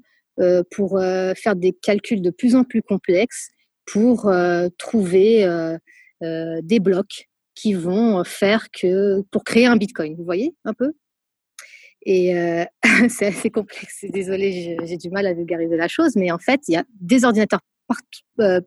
pour 0.70 1.00
faire 1.00 1.56
des 1.56 1.74
calculs 1.74 2.22
de 2.22 2.30
plus 2.30 2.56
en 2.56 2.64
plus 2.64 2.84
complexes 2.84 3.50
pour 3.86 4.28
euh, 4.28 4.68
trouver 4.78 5.44
euh, 5.44 5.78
euh, 6.24 6.60
des 6.64 6.80
blocs 6.80 7.28
qui 7.56 7.74
vont 7.74 8.24
faire 8.24 8.70
que 8.72 9.22
pour 9.32 9.44
créer 9.44 9.66
un 9.66 9.76
Bitcoin. 9.76 10.16
Vous 10.16 10.24
voyez 10.24 10.56
un 10.66 10.74
peu? 10.74 10.94
Et 12.04 12.34
c'est 13.10 13.28
assez 13.28 13.52
complexe. 13.52 14.06
Désolée, 14.10 14.76
j'ai- 14.84 14.98
du 14.98 15.12
mal 15.12 15.28
à 15.28 15.34
vulgariser 15.34 15.78
la 15.78 15.88
chose, 15.88 16.16
mais 16.16 16.32
en 16.32 16.40
fait, 16.40 16.62
il 16.68 16.74
y 16.74 16.78
a 16.78 16.84
des 17.00 17.26
ordinateurs 17.26 17.60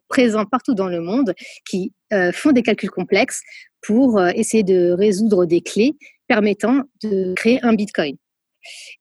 présents 0.08 0.44
partout 0.44 0.74
dans 0.74 0.86
le 0.86 1.00
monde 1.00 1.34
qui 1.68 1.92
font 2.32 2.52
des 2.52 2.62
calculs 2.62 2.90
complexes 2.90 3.40
pour 3.80 4.24
essayer 4.24 4.62
de 4.62 4.92
résoudre 4.92 5.46
des 5.46 5.62
clés 5.62 5.96
permettant 6.28 6.82
de 7.02 7.34
créer 7.34 7.60
un 7.64 7.74
Bitcoin. 7.74 8.16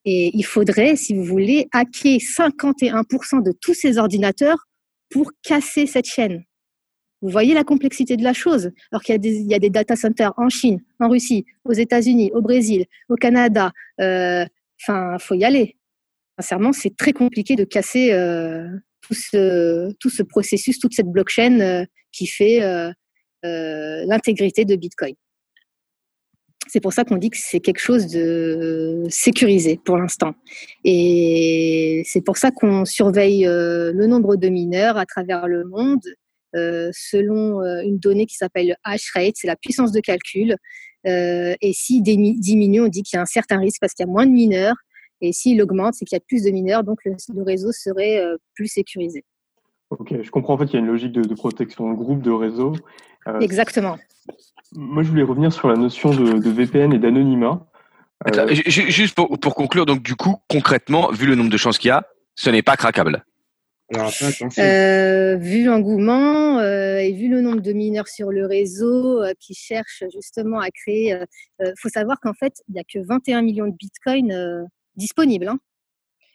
Et 0.06 0.32
il 0.34 0.44
faudrait, 0.44 0.96
si 0.96 1.14
vous 1.14 1.24
voulez, 1.24 1.68
hacker 1.72 2.18
51% 2.18 3.44
de 3.44 3.52
tous 3.52 3.74
ces 3.74 3.98
ordinateurs 3.98 4.66
pour 5.14 5.32
casser 5.44 5.86
cette 5.86 6.06
chaîne. 6.08 6.44
Vous 7.22 7.30
voyez 7.30 7.54
la 7.54 7.64
complexité 7.64 8.18
de 8.18 8.24
la 8.24 8.34
chose. 8.34 8.72
Alors 8.92 9.02
qu'il 9.04 9.16
y, 9.24 9.54
a 9.54 9.60
des- 9.60 9.70
data 9.70 9.96
centers 9.96 10.34
en 10.36 10.50
Chine, 10.50 10.82
en 11.00 11.08
Russie, 11.08 11.46
aux 11.64 11.72
États-Unis, 11.72 12.32
au 12.34 12.42
Brésil, 12.42 12.86
au 13.10 13.16
Canada. 13.16 13.72
euh, 14.02 14.46
Enfin, 14.82 15.18
faut 15.20 15.36
y 15.36 15.46
aller. 15.46 15.78
Sincèrement, 16.38 16.74
c'est 16.74 16.98
très 16.98 17.14
compliqué 17.14 17.56
de 17.56 17.64
casser 17.64 18.12
euh, 18.12 18.68
tout, 19.02 19.14
ce, 19.14 20.24
processus, 20.24 20.80
toute 20.80 20.94
cette 20.94 21.08
blockchain 21.08 21.60
euh, 21.62 21.86
qui 22.12 22.28
fait 22.28 22.60
l'intégrité 23.44 24.66
de 24.66 24.76
Bitcoin. 24.76 25.14
C'est 26.68 26.80
pour 26.80 26.94
ça 26.94 27.04
qu'on 27.04 27.18
dit 27.18 27.30
que 27.30 27.38
c'est 27.40 27.60
quelque 27.60 27.80
chose 27.80 28.08
de 28.08 29.04
sécurisé 29.10 29.80
pour 29.84 29.98
l'instant. 29.98 30.34
Et 30.84 32.04
c'est 32.06 32.22
pour 32.22 32.38
ça 32.38 32.52
qu'on 32.52 32.86
surveille 32.86 33.46
euh, 33.46 33.92
le 33.94 34.08
nombre 34.08 34.36
de 34.36 34.50
mineurs 34.50 34.98
à 34.98 35.06
travers 35.06 35.48
le 35.48 35.66
monde 35.66 36.02
euh, 36.56 36.90
selon 36.94 37.62
euh, 37.62 37.82
une 37.82 37.98
donnée 37.98 38.26
qui 38.26 38.36
s'appelle 38.36 38.70
le 38.70 38.76
hash 38.84 39.12
rate, 39.14 39.34
c'est 39.36 39.48
la 39.48 39.56
puissance 39.56 39.92
de 39.92 40.00
calcul. 40.00 40.56
Et 41.06 41.74
s'il 41.74 42.02
démi- 42.02 42.40
diminue, 42.40 42.82
on 42.82 42.88
dit 42.88 43.04
qu'il 43.04 43.18
y 43.18 43.20
a 43.20 43.22
un 43.22 43.26
certain 43.26 43.60
risque 43.60 43.82
parce 43.82 43.94
qu'il 43.94 44.06
y 44.06 44.10
a 44.10 44.12
moins 44.12 44.26
de 44.26 44.32
mineurs. 44.32 44.76
Et 45.20 45.34
s'il 45.34 45.62
augmente, 45.62 45.96
c'est 45.96 46.06
qu'il 46.06 46.16
y 46.16 46.22
a 46.22 46.24
plus 46.26 46.44
de 46.44 46.50
mineurs, 46.50 46.84
donc 46.84 47.00
le, 47.04 47.16
réseau 47.44 47.74
serait 47.74 48.24
plus 48.56 48.68
sécurisé. 48.68 49.26
Ok, 50.00 50.22
je 50.22 50.32
comprends 50.32 50.56
en 50.56 50.58
fait 50.58 50.66
qu'il 50.66 50.76
y 50.76 50.78
a 50.78 50.80
une 50.80 50.88
logique 50.88 51.12
de, 51.12 51.22
de 51.22 51.34
protection 51.36 51.92
de 51.92 51.96
groupe, 51.96 52.22
de 52.22 52.32
réseau. 52.32 52.74
Euh, 53.28 53.40
Exactement. 53.40 53.98
Moi, 54.74 55.04
je 55.04 55.10
voulais 55.10 55.24
revenir 55.24 55.52
sur 55.54 55.68
la 55.68 55.76
notion 55.76 56.14
de, 56.14 56.34
de 56.40 56.50
VPN 56.50 56.94
et 56.94 57.00
d'anonymat. 57.00 57.66
Ju- 58.54 58.90
Juste 58.92 59.16
pour, 59.16 59.38
pour 59.40 59.54
conclure, 59.56 59.86
donc 59.86 60.02
du 60.02 60.16
coup, 60.16 60.38
concrètement, 60.50 61.12
vu 61.12 61.26
le 61.28 61.36
nombre 61.36 61.50
de 61.50 61.58
chances 61.58 61.78
qu'il 61.78 61.90
y 61.90 61.92
a, 61.92 62.08
ce 62.36 62.50
n'est 62.50 62.62
pas 62.62 62.78
craquable. 62.78 63.26
Alors. 63.94 64.12
Euh, 64.64 65.36
vu 65.36 65.66
l'engouement 65.66 66.58
euh, 66.60 66.98
et 66.98 67.12
vu 67.12 67.28
le 67.28 67.42
nombre 67.42 67.60
de 67.62 67.74
mineurs 67.74 68.08
sur 68.08 68.32
le 68.32 68.46
réseau 68.46 69.22
euh, 69.22 69.34
qui 69.40 69.54
cherchent 69.54 70.04
justement 70.12 70.60
à 70.60 70.70
créer, 70.72 71.10
il 71.10 71.66
euh, 71.66 71.74
faut 71.78 71.90
savoir 71.90 72.20
qu'en 72.22 72.34
fait, 72.34 72.54
il 72.70 72.74
n'y 72.76 72.80
a 72.80 72.84
que 72.84 73.00
21 73.06 73.42
millions 73.44 73.68
de 73.68 73.76
bitcoins 73.76 74.32
euh, 74.32 74.64
disponibles. 74.96 75.48
hein. 75.50 75.60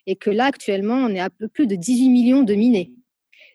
et 0.07 0.15
que 0.17 0.31
là, 0.31 0.45
actuellement, 0.45 0.97
on 0.97 1.09
est 1.09 1.21
à 1.21 1.31
peu 1.31 1.49
plus 1.49 1.67
de 1.67 1.75
18 1.75 2.11
millions 2.11 2.43
de 2.43 2.55
minés. 2.55 2.93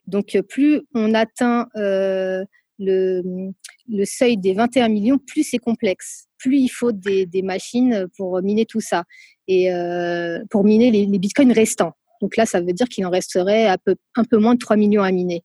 Donc, 0.07 0.35
euh, 0.35 0.41
plus 0.41 0.81
on 0.93 1.13
atteint 1.13 1.67
euh, 1.77 2.43
le, 2.79 3.21
le 3.87 4.05
seuil 4.05 4.37
des 4.37 4.53
21 4.53 4.89
millions, 4.89 5.17
plus 5.17 5.43
c'est 5.43 5.57
complexe. 5.57 6.27
Plus 6.37 6.57
il 6.57 6.69
faut 6.69 6.91
des, 6.91 7.25
des 7.25 7.41
machines 7.41 8.07
pour 8.17 8.41
miner 8.41 8.65
tout 8.65 8.81
ça 8.81 9.03
et 9.47 9.73
euh, 9.73 10.39
pour 10.49 10.63
miner 10.63 10.91
les, 10.91 11.05
les 11.05 11.19
bitcoins 11.19 11.51
restants. 11.51 11.93
Donc 12.21 12.37
là, 12.37 12.45
ça 12.45 12.61
veut 12.61 12.73
dire 12.73 12.87
qu'il 12.87 13.05
en 13.05 13.09
resterait 13.09 13.67
un 13.67 13.77
peu, 13.77 13.95
un 14.15 14.23
peu 14.23 14.37
moins 14.37 14.53
de 14.53 14.59
3 14.59 14.77
millions 14.77 15.03
à 15.03 15.11
miner. 15.11 15.43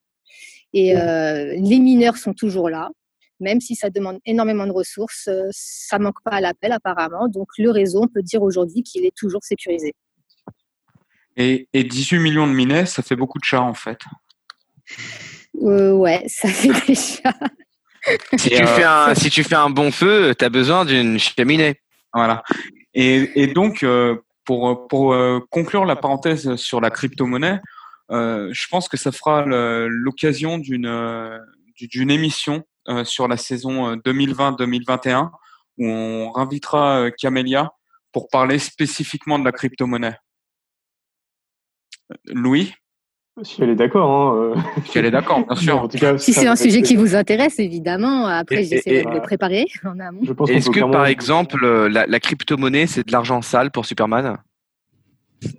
Et 0.73 0.97
euh, 0.97 1.55
les 1.57 1.79
mineurs 1.79 2.17
sont 2.17 2.35
toujours 2.35 2.69
là, 2.69 2.91
même 3.41 3.61
si 3.61 3.75
ça 3.75 3.91
demande 3.91 4.19
énormément 4.27 4.67
de 4.67 4.73
ressources, 4.73 5.29
euh, 5.29 5.49
ça 5.51 5.99
manque 5.99 6.23
pas 6.25 6.33
à 6.33 6.41
l'appel 6.41 6.73
apparemment. 6.73 7.29
Donc 7.29 7.49
le 7.59 7.71
réseau, 7.71 8.03
on 8.03 8.09
peut 8.09 8.23
dire 8.23 8.43
aujourd'hui 8.43 8.83
qu'il 8.83 9.05
est 9.05 9.17
toujours 9.17 9.43
sécurisé. 9.43 9.95
Et, 11.37 11.69
et 11.73 11.85
18 11.85 12.19
millions 12.19 12.47
de 12.47 12.53
minets, 12.53 12.87
ça 12.87 13.03
fait 13.03 13.17
beaucoup 13.17 13.39
de 13.39 13.45
chats 13.45 13.63
en 13.63 13.75
fait. 13.75 13.99
Euh, 15.63 15.93
ouais, 15.93 16.25
ça 16.29 16.49
fait 16.49 16.73
déjà. 16.87 17.33
Si 18.37 18.51
tu, 18.51 18.63
euh, 18.63 18.67
fais 18.67 18.85
un, 18.85 19.15
si 19.15 19.31
tu 19.31 19.45
fais 19.45 19.55
un 19.55 19.71
bon 19.71 19.91
feu, 19.91 20.35
tu 20.39 20.45
as 20.45 20.49
besoin 20.49 20.85
d'une 20.85 21.19
cheminée. 21.19 21.81
Voilà. 22.15 22.43
Et, 22.95 23.43
et 23.43 23.49
donc, 23.49 23.83
euh, 23.83 24.17
pour, 24.45 24.89
pour 24.89 25.13
euh, 25.13 25.41
conclure 25.51 25.85
la 25.85 25.97
parenthèse 25.97 26.57
sur 26.57 26.81
la 26.81 26.91
crypto-monnaie, 26.91 27.61
euh, 28.11 28.49
je 28.53 28.67
pense 28.69 28.89
que 28.89 28.97
ça 28.97 29.13
fera 29.13 29.45
l'occasion 29.45 30.57
d'une 30.57 30.87
euh, 30.87 31.39
d'une 31.81 32.11
émission 32.11 32.65
euh, 32.89 33.05
sur 33.05 33.29
la 33.29 33.37
saison 33.37 33.91
euh, 33.91 33.97
2020-2021 33.97 35.31
où 35.77 35.87
on 35.87 36.35
invitera 36.37 37.01
euh, 37.01 37.11
Camélia 37.11 37.71
pour 38.13 38.29
parler 38.29 38.59
spécifiquement 38.59 39.39
de 39.39 39.45
la 39.45 39.53
crypto-monnaie. 39.53 40.17
Louis, 42.25 42.73
Si 43.43 43.63
elle 43.63 43.71
est 43.71 43.75
d'accord. 43.77 44.11
Hein, 44.11 44.37
euh. 44.37 44.55
si 44.85 44.99
elle 44.99 45.07
est 45.07 45.11
d'accord, 45.11 45.45
bien 45.47 45.57
sûr. 45.57 45.83
En 45.83 45.89
tout 45.89 45.99
cas, 45.99 46.19
Si 46.19 46.33
c'est 46.33 46.47
un 46.47 46.57
sujet 46.57 46.83
qui 46.83 46.97
vous 46.97 47.15
intéresse, 47.15 47.59
évidemment, 47.59 48.27
après 48.27 48.65
j'essaie 48.65 49.05
de 49.05 49.11
le 49.11 49.21
préparer 49.21 49.67
en 49.85 49.99
amont. 50.01 50.21
Je 50.23 50.33
pense 50.33 50.51
qu'on 50.51 50.57
Est-ce 50.57 50.71
que, 50.71 50.81
par 50.81 51.07
exemple, 51.07 51.65
euh, 51.65 51.89
la, 51.89 52.07
la 52.07 52.21
crypto-monnaie, 52.21 52.87
c'est 52.87 53.07
de 53.07 53.13
l'argent 53.13 53.43
sale 53.43 53.71
pour 53.71 53.87
Superman? 53.87 54.39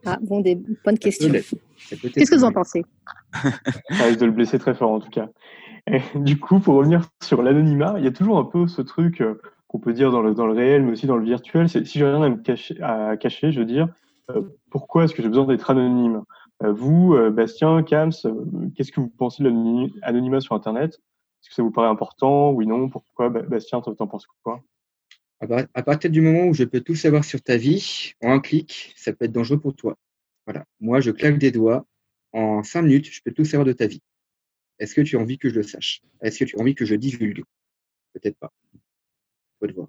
Ah, 0.06 0.18
bon, 0.22 0.42
des 0.42 0.60
bonnes 0.84 1.00
questions. 1.00 1.32
Qu'est-ce 1.32 2.32
que 2.32 2.36
vous 2.36 2.44
en 2.44 2.52
pensez? 2.52 2.84
Ça 3.34 4.06
risque 4.06 4.20
de 4.20 4.26
le 4.26 4.32
blesser 4.32 4.60
très 4.60 4.74
fort 4.74 4.92
en 4.92 5.00
tout 5.00 5.10
cas. 5.10 5.30
Et 5.88 6.02
du 6.16 6.38
coup, 6.40 6.60
pour 6.60 6.76
revenir 6.76 7.02
sur 7.24 7.42
l'anonymat, 7.42 7.96
il 7.98 8.04
y 8.04 8.08
a 8.08 8.12
toujours 8.12 8.38
un 8.38 8.44
peu 8.44 8.68
ce 8.68 8.82
truc 8.82 9.22
euh, 9.22 9.40
qu'on 9.68 9.80
peut 9.80 9.94
dire 9.94 10.12
dans 10.12 10.22
le, 10.22 10.34
dans 10.34 10.46
le 10.46 10.54
réel, 10.54 10.84
mais 10.84 10.92
aussi 10.92 11.08
dans 11.08 11.16
le 11.16 11.24
virtuel. 11.24 11.70
Si 11.70 11.84
j'ai 11.86 12.06
rien 12.06 12.22
à 12.22 12.30
me 12.30 12.38
cacher, 12.38 12.82
à 12.82 13.16
cacher, 13.18 13.52
je 13.52 13.60
veux 13.60 13.66
dire, 13.66 13.88
euh, 14.32 14.42
pourquoi 14.70 15.06
est-ce 15.06 15.14
que 15.14 15.22
j'ai 15.22 15.30
besoin 15.30 15.46
d'être 15.46 15.70
anonyme? 15.70 16.18
Euh, 16.18 16.22
Vous, 16.62 17.14
euh, 17.16 17.30
Bastien, 17.30 17.84
Kams, 17.84 18.12
euh, 18.26 18.34
qu'est-ce 18.76 18.92
que 18.92 19.00
vous 19.00 19.10
pensez 19.10 19.44
de 19.44 19.50
l'anonymat 20.02 20.42
sur 20.42 20.56
Internet? 20.56 20.96
Est-ce 21.42 21.50
que 21.50 21.56
ça 21.56 21.64
vous 21.64 21.72
paraît 21.72 21.88
important? 21.88 22.52
Oui, 22.52 22.68
non? 22.68 22.90
Pourquoi? 22.90 23.30
Ba- 23.30 23.44
Bastien, 23.44 23.80
t'en 23.82 24.08
penses 24.08 24.28
quoi? 24.44 24.62
À 25.40 25.48
par- 25.48 25.64
À 25.74 25.84
partir 25.84 26.10
du 26.12 26.20
moment 26.22 26.48
où 26.48 26.54
je 26.54 26.66
peux 26.66 26.82
tout 26.82 26.96
savoir 26.96 27.24
sur 27.24 27.42
ta 27.42 27.56
vie, 27.56 28.12
en 28.22 28.32
un 28.34 28.40
clic, 28.42 28.94
ça 28.98 29.14
peut 29.14 29.24
être 29.26 29.32
dangereux 29.32 29.60
pour 29.60 29.74
toi. 29.74 29.96
Voilà. 30.46 30.66
Moi, 30.82 31.00
je 31.00 31.12
claque 31.12 31.38
des 31.38 31.52
doigts. 31.52 31.86
En 32.34 32.62
cinq 32.64 32.82
minutes, 32.82 33.06
je 33.10 33.22
peux 33.24 33.32
tout 33.32 33.46
savoir 33.46 33.66
de 33.66 33.72
ta 33.74 33.88
vie. 33.88 34.02
Est-ce 34.80 34.94
que 34.96 35.02
tu 35.02 35.16
as 35.18 35.20
envie 35.20 35.38
que 35.38 35.50
je 35.50 35.56
le 35.56 35.64
sache? 35.64 36.02
Est-ce 36.22 36.40
que 36.40 36.46
tu 36.46 36.58
as 36.58 36.60
envie 36.60 36.76
que 36.76 36.84
je 36.86 36.96
divulgue? 36.96 37.44
Peut-être 38.14 38.38
pas. 38.38 38.52
Faut 39.60 39.66
le 39.68 39.74
voir. 39.74 39.88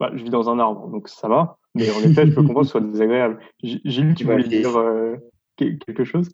bah, 0.00 0.10
Je 0.14 0.22
vis 0.24 0.30
dans 0.30 0.50
un 0.50 0.58
arbre, 0.58 0.88
donc 0.88 1.08
ça 1.08 1.28
va. 1.28 1.58
Mais 1.74 1.90
en 1.90 2.02
effet, 2.02 2.26
je 2.26 2.32
peux 2.32 2.42
comprendre 2.42 2.60
que 2.62 2.66
ce 2.66 2.72
soit 2.72 2.80
désagréable. 2.92 3.38
Gilles, 3.62 4.14
tu 4.16 4.24
Ouais, 4.26 4.32
voulais 4.42 4.48
dire 4.48 4.76
euh, 4.76 5.16
quelque 5.56 6.04
chose? 6.04 6.28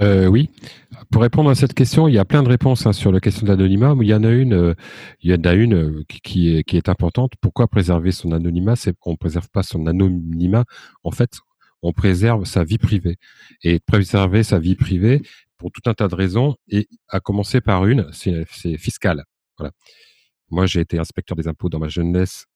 Euh, 0.00 0.26
oui. 0.26 0.50
Pour 1.10 1.22
répondre 1.22 1.50
à 1.50 1.54
cette 1.54 1.74
question, 1.74 2.08
il 2.08 2.14
y 2.14 2.18
a 2.18 2.24
plein 2.24 2.42
de 2.42 2.48
réponses 2.48 2.86
hein, 2.86 2.92
sur 2.92 3.12
la 3.12 3.20
question 3.20 3.44
de 3.44 3.50
l'anonymat. 3.50 3.94
Il 4.00 4.06
y 4.06 4.14
en 4.14 4.24
a 4.24 4.30
une, 4.30 4.54
euh, 4.54 4.74
il 5.20 5.30
y 5.30 5.34
en 5.34 5.44
a 5.44 5.54
une 5.54 5.74
euh, 5.74 6.04
qui, 6.22 6.48
est, 6.56 6.88
importante. 6.88 7.32
Pourquoi 7.40 7.68
préserver 7.68 8.10
son 8.10 8.32
anonymat? 8.32 8.76
C'est 8.76 8.96
qu'on 8.98 9.16
préserve 9.16 9.48
pas 9.50 9.62
son 9.62 9.86
anonymat. 9.86 10.64
En 11.04 11.10
fait, 11.10 11.38
on 11.82 11.92
préserve 11.92 12.44
sa 12.44 12.64
vie 12.64 12.78
privée. 12.78 13.16
Et 13.62 13.80
préserver 13.80 14.42
sa 14.42 14.58
vie 14.58 14.76
privée 14.76 15.22
pour 15.58 15.70
tout 15.70 15.82
un 15.86 15.94
tas 15.94 16.08
de 16.08 16.14
raisons, 16.16 16.56
et 16.68 16.88
à 17.08 17.20
commencer 17.20 17.60
par 17.60 17.86
une, 17.86 18.08
c'est 18.12 18.44
fiscal. 18.78 19.22
Moi, 20.50 20.66
j'ai 20.66 20.80
été 20.80 20.98
inspecteur 20.98 21.36
des 21.36 21.46
impôts 21.46 21.68
dans 21.68 21.78
ma 21.78 21.86
jeunesse 21.86 22.46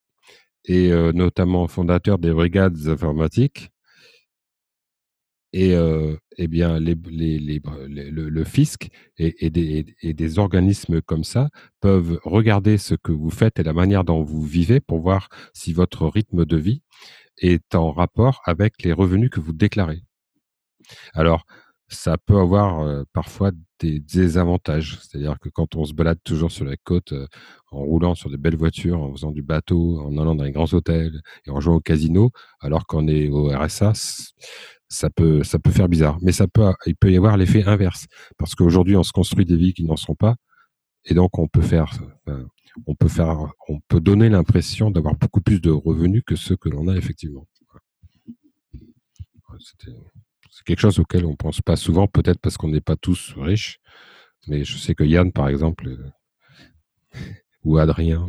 et 0.65 0.91
notamment 1.15 1.69
fondateur 1.69 2.19
des 2.19 2.33
brigades 2.33 2.89
informatiques. 2.89 3.71
Et 5.53 5.75
eh 6.37 6.49
bien, 6.49 6.79
les, 6.79 6.95
le, 6.95 8.45
fisc 8.45 8.89
et, 9.17 9.51
des, 9.51 10.39
organismes 10.39 11.01
comme 11.01 11.25
ça 11.25 11.49
peuvent 11.81 12.21
regarder 12.25 12.77
ce 12.79 12.95
que 12.95 13.13
vous 13.13 13.31
faites 13.31 13.59
et 13.59 13.63
la 13.63 13.73
manière 13.73 14.05
dont 14.05 14.23
vous 14.23 14.43
vivez 14.43 14.81
pour 14.81 15.01
voir 15.01 15.29
si 15.55 15.73
votre 15.73 16.07
rythme 16.07 16.45
de 16.45 16.57
vie 16.57 16.83
est 17.39 17.75
en 17.75 17.91
rapport 17.93 18.43
avec 18.45 18.83
les 18.83 18.93
revenus 18.93 19.31
que 19.31 19.41
vous 19.41 19.53
déclarez. 19.53 20.03
Alors, 21.15 21.45
ça 21.89 22.19
peut 22.19 22.39
avoir 22.39 23.05
parfois 23.13 23.53
des 23.79 24.01
désavantages. 24.01 24.99
C'est-à-dire 25.01 25.39
que 25.41 25.49
quand 25.49 25.77
on 25.77 25.85
se 25.85 25.93
balade 25.93 26.19
toujours 26.25 26.51
sur 26.51 26.65
la 26.65 26.77
côte 26.77 27.15
en 27.71 27.79
roulant 27.79 28.15
sur 28.15 28.31
des 28.31 28.37
belles 28.37 28.57
voitures, 28.57 29.01
en 29.01 29.13
faisant 29.13 29.31
du 29.31 29.43
bateau, 29.43 30.01
en 30.01 30.19
allant 30.19 30.35
dans 30.35 30.45
les 30.45 30.53
grands 30.53 30.73
hôtels 30.73 31.21
et 31.47 31.51
en 31.51 31.61
jouant 31.61 31.77
au 31.77 31.81
casino, 31.81 32.31
alors 32.61 32.87
qu'on 32.87 33.07
est 33.09 33.29
au 33.29 33.49
RSA, 33.49 33.93
ça 34.89 35.11
peut, 35.11 35.43
ça 35.43 35.59
peut 35.59 35.71
faire 35.71 35.89
bizarre. 35.89 36.19
Mais 36.23 36.33
ça 36.33 36.47
peut, 36.47 36.73
il 36.87 36.97
peut 36.97 37.11
y 37.11 37.17
avoir 37.17 37.37
l'effet 37.37 37.65
inverse. 37.65 38.07
Parce 38.39 38.55
qu'aujourd'hui, 38.55 38.97
on 38.97 39.03
se 39.03 39.13
construit 39.13 39.45
des 39.45 39.57
vies 39.57 39.75
qui 39.75 39.85
n'en 39.85 39.97
sont 39.97 40.15
pas. 40.15 40.37
Et 41.05 41.15
donc, 41.15 41.39
on 41.39 41.49
peut 41.49 41.63
faire, 41.63 41.93
on 42.87 42.95
peut 42.95 43.09
faire, 43.09 43.53
on 43.69 43.81
peut 43.89 44.01
donner 44.01 44.29
l'impression 44.29 44.91
d'avoir 44.91 45.15
beaucoup 45.15 45.41
plus 45.41 45.61
de 45.61 45.71
revenus 45.71 46.23
que 46.27 46.37
ceux 46.37 46.57
que 46.57 46.69
l'on 46.69 46.89
a 46.89 46.97
effectivement. 46.97 47.47
C'est 49.59 50.65
quelque 50.65 50.81
chose 50.81 50.99
auquel 50.99 51.25
on 51.25 51.37
pense 51.37 51.61
pas 51.61 51.77
souvent, 51.77 52.07
peut-être 52.09 52.41
parce 52.41 52.57
qu'on 52.57 52.69
n'est 52.69 52.81
pas 52.81 52.97
tous 52.97 53.35
riches. 53.37 53.79
Mais 54.49 54.65
je 54.65 54.77
sais 54.77 54.95
que 54.95 55.05
Yann, 55.05 55.33
par 55.33 55.49
exemple, 55.49 55.89
euh, 55.89 57.21
ou 57.67 57.79
Adrien. 57.79 58.29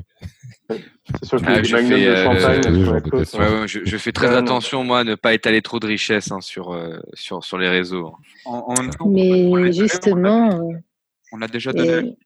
C'est 0.70 1.26
sûr 1.26 1.40
que 1.40 1.46
Ah, 1.48 1.58
les 1.60 1.64
je 1.64 1.78
fais, 1.78 1.90
de 2.06 2.10
euh, 2.10 2.24
champagne 2.24 2.64
ce 2.64 2.74
sur 2.74 2.86
genre 2.86 2.94
la 2.96 3.00
de 3.02 3.10
côte, 3.10 3.20
questions. 3.22 3.40
Ouais, 3.40 3.60
ouais, 3.62 3.68
je, 3.68 3.80
je 3.86 3.98
fais 3.98 4.12
très 4.12 4.28
Ouais, 4.28 4.34
non. 4.34 4.40
attention, 4.40 4.84
moi, 4.84 5.00
à 5.00 5.04
ne 5.04 5.16
pas 5.16 5.34
étaler 5.34 5.62
trop 5.62 5.80
de 5.80 5.88
richesses 5.88 6.32
hein, 6.32 6.42
sur, 6.42 6.72
euh, 6.74 7.00
sur, 7.14 7.44
sur 7.44 7.58
les 7.58 7.70
réseaux. 7.70 8.14
En, 8.46 8.58
en 8.68 8.74
même 8.82 8.90
temps, 8.92 9.06
pour 9.06 9.10
les 9.14 9.64
Mais 9.64 9.72
justement, 9.72 10.60
euh, 10.72 10.74
on 11.32 11.42
a 11.42 11.48
déjà 11.48 11.72
donné. 11.72 12.10
et- 12.10 12.18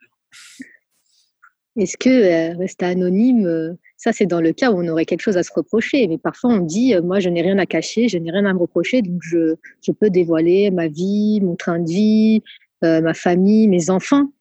est-ce 1.83 1.95
que 1.97 2.09
euh, 2.09 2.57
rester 2.57 2.85
anonyme, 2.85 3.45
euh, 3.45 3.73
ça 3.95 4.11
c'est 4.11 4.25
dans 4.25 4.41
le 4.41 4.51
cas 4.51 4.71
où 4.71 4.83
on 4.83 4.87
aurait 4.89 5.05
quelque 5.05 5.21
chose 5.21 5.37
à 5.37 5.43
se 5.43 5.51
reprocher. 5.55 6.05
Mais 6.07 6.17
parfois 6.17 6.49
on 6.51 6.57
dit, 6.59 6.93
euh, 6.95 7.01
moi 7.01 7.19
je 7.21 7.29
n'ai 7.29 7.41
rien 7.41 7.57
à 7.59 7.65
cacher, 7.65 8.09
je 8.09 8.17
n'ai 8.17 8.29
rien 8.31 8.43
à 8.45 8.53
me 8.53 8.59
reprocher, 8.59 9.01
donc 9.01 9.21
je, 9.23 9.55
je 9.85 9.91
peux 9.93 10.09
dévoiler 10.09 10.69
ma 10.69 10.87
vie, 10.89 11.39
mon 11.41 11.55
train 11.55 11.79
de 11.79 11.87
vie, 11.89 12.43
euh, 12.83 12.99
ma 13.01 13.13
famille, 13.13 13.67
mes 13.69 13.89
enfants, 13.89 14.33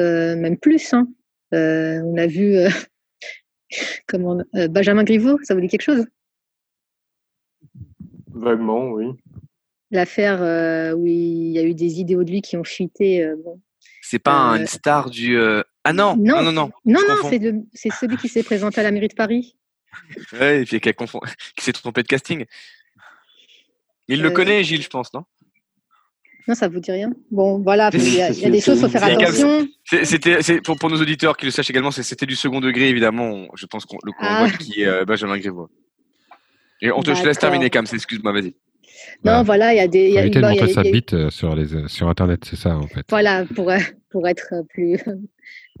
euh, 0.00 0.34
même 0.36 0.56
plus. 0.58 0.92
hein. 0.94 1.06
Euh, 1.54 2.00
on 2.04 2.16
a 2.18 2.26
vu 2.26 2.56
euh, 2.56 2.68
comment, 4.06 4.38
euh, 4.54 4.68
Benjamin 4.68 5.04
Griveaux, 5.04 5.38
ça 5.42 5.54
vous 5.54 5.60
dit 5.60 5.68
quelque 5.68 5.82
chose? 5.82 6.06
Vaguement, 8.28 8.90
oui. 8.90 9.06
L'affaire 9.90 10.42
euh, 10.42 10.92
où 10.92 11.06
il 11.06 11.52
y 11.52 11.58
a 11.58 11.62
eu 11.62 11.74
des 11.74 12.00
idéaux 12.00 12.24
de 12.24 12.30
lui 12.30 12.42
qui 12.42 12.56
ont 12.56 12.64
fuité. 12.64 13.22
euh, 13.24 13.36
bon. 13.42 13.60
C'est 14.02 14.18
pas 14.18 14.52
Euh, 14.52 14.56
une 14.56 14.66
star 14.66 15.08
du. 15.08 15.36
euh, 15.38 15.62
Ah 15.84 15.92
non, 15.92 16.16
non, 16.16 16.42
non, 16.42 16.52
non. 16.52 16.70
Non, 16.84 17.00
non, 17.08 17.30
c'est 17.72 17.90
celui 17.90 18.16
qui 18.16 18.28
s'est 18.28 18.42
présenté 18.42 18.80
à 18.80 18.84
la 18.84 18.90
mairie 18.90 19.08
de 19.08 19.14
Paris. 19.14 19.56
Ouais, 20.32 20.62
et 20.62 20.64
puis 20.64 20.80
qui, 21.56 21.64
s'est 21.64 21.72
trompé 21.72 22.02
de 22.02 22.08
casting. 22.08 22.44
Il 24.08 24.20
le 24.20 24.30
connaît, 24.30 24.64
Gilles, 24.64 24.82
je 24.82 24.88
pense, 24.88 25.14
non? 25.14 25.24
Non, 26.46 26.54
ça 26.54 26.68
vous 26.68 26.78
dit 26.80 26.92
rien 26.92 27.12
Bon, 27.30 27.58
voilà, 27.60 27.90
il 27.94 28.14
y 28.14 28.20
a, 28.20 28.30
il 28.30 28.38
y 28.38 28.44
a 28.44 28.50
des 28.50 28.60
choses, 28.60 28.80
faut 28.80 28.88
faire 28.88 29.04
attention. 29.04 29.66
C'était, 29.84 30.38
pour, 30.62 30.76
pour 30.78 30.90
nos 30.90 31.00
auditeurs 31.00 31.36
qui 31.36 31.46
le 31.46 31.50
sachent 31.50 31.70
également, 31.70 31.90
c'était 31.90 32.26
du 32.26 32.34
second 32.36 32.60
degré, 32.60 32.88
évidemment. 32.88 33.46
Je 33.56 33.66
pense 33.66 33.84
qu'on 33.86 33.98
le 34.04 34.12
Ah. 34.20 34.46
voit 34.46 34.56
qui 34.58 34.82
est 34.82 34.86
euh, 34.86 35.04
Benjamin 35.04 35.38
Griveaux. 35.38 35.68
Et 36.82 36.90
on 36.90 37.00
te 37.02 37.14
je 37.14 37.22
te 37.22 37.26
laisse 37.26 37.38
terminer, 37.38 37.70
Cam, 37.70 37.84
excuse-moi, 37.90 38.32
vas-y. 38.32 38.54
Non, 39.24 39.42
voilà, 39.42 39.72
il 39.72 39.76
y 39.76 39.80
a 39.80 39.88
des. 39.88 40.08
il 40.08 40.14
y 40.14 40.18
a 40.18 40.22
a- 40.22 40.50
montrer 40.50 40.68
sa 40.72 40.82
bite 40.82 41.14
euh, 41.14 41.30
sur, 41.30 41.54
les, 41.54 41.74
euh, 41.74 41.88
sur 41.88 42.08
Internet, 42.08 42.44
c'est 42.44 42.56
ça 42.56 42.76
en 42.76 42.86
fait. 42.86 43.04
Voilà, 43.08 43.44
pour, 43.54 43.70
pour 44.10 44.28
être 44.28 44.52
plus 44.70 44.98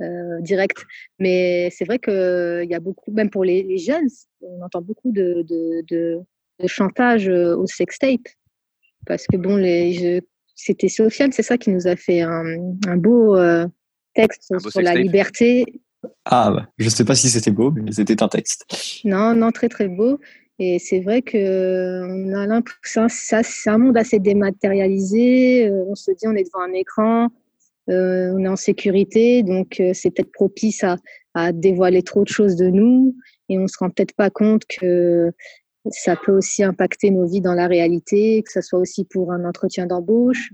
euh, 0.00 0.40
direct. 0.40 0.78
Mais 1.18 1.68
c'est 1.70 1.84
vrai 1.84 1.98
qu'il 1.98 2.66
y 2.70 2.74
a 2.74 2.80
beaucoup, 2.80 3.12
même 3.12 3.30
pour 3.30 3.44
les, 3.44 3.62
les 3.62 3.78
jeunes, 3.78 4.08
on 4.40 4.62
entend 4.64 4.80
beaucoup 4.82 5.12
de, 5.12 5.42
de, 5.48 5.82
de, 5.90 6.18
de 6.60 6.66
chantage 6.66 7.28
au 7.28 7.66
sextape. 7.66 8.20
Parce 9.06 9.26
que 9.26 9.36
bon, 9.36 9.56
les, 9.56 9.92
je- 9.92 10.20
c'était 10.54 10.88
Sofiane, 10.88 11.32
c'est 11.32 11.42
ça 11.42 11.58
qui 11.58 11.70
nous 11.70 11.86
a 11.86 11.96
fait 11.96 12.20
un, 12.22 12.44
un 12.86 12.96
beau 12.96 13.36
euh, 13.36 13.66
texte 14.14 14.52
beau 14.52 14.70
sur 14.70 14.80
la 14.80 14.94
liberté 14.94 15.64
Ah, 16.24 16.50
bah, 16.54 16.68
je 16.78 16.88
sais 16.88 17.04
pas 17.04 17.14
si 17.14 17.28
c'était 17.28 17.50
beau, 17.50 17.70
mais 17.70 17.92
c'était 17.92 18.22
un 18.22 18.28
texte. 18.28 18.64
Non, 19.04 19.34
non, 19.34 19.50
très 19.50 19.68
très 19.68 19.88
beau. 19.88 20.20
Et 20.60 20.78
c'est 20.78 21.00
vrai 21.00 21.20
que 21.22 22.04
on 22.08 22.32
a 22.32 22.46
l'impression, 22.46 23.08
ça, 23.08 23.42
c'est 23.42 23.70
un 23.70 23.78
monde 23.78 23.96
assez 23.96 24.20
dématérialisé. 24.20 25.66
euh, 25.68 25.84
On 25.88 25.94
se 25.96 26.12
dit, 26.12 26.26
on 26.28 26.36
est 26.36 26.44
devant 26.44 26.62
un 26.62 26.72
écran, 26.72 27.28
euh, 27.90 28.32
on 28.34 28.44
est 28.44 28.48
en 28.48 28.56
sécurité, 28.56 29.42
donc 29.42 29.80
euh, 29.80 29.90
c'est 29.94 30.10
peut-être 30.10 30.30
propice 30.30 30.84
à, 30.84 30.96
à 31.34 31.52
dévoiler 31.52 32.02
trop 32.02 32.22
de 32.22 32.28
choses 32.28 32.54
de 32.56 32.68
nous, 32.68 33.16
et 33.48 33.58
on 33.58 33.66
se 33.66 33.76
rend 33.78 33.90
peut-être 33.90 34.14
pas 34.14 34.30
compte 34.30 34.62
que 34.66 35.32
ça 35.90 36.16
peut 36.16 36.32
aussi 36.36 36.62
impacter 36.62 37.10
nos 37.10 37.26
vies 37.26 37.40
dans 37.40 37.54
la 37.54 37.66
réalité, 37.66 38.42
que 38.42 38.50
ce 38.52 38.60
soit 38.60 38.78
aussi 38.78 39.04
pour 39.04 39.32
un 39.32 39.44
entretien 39.44 39.86
d'embauche, 39.86 40.50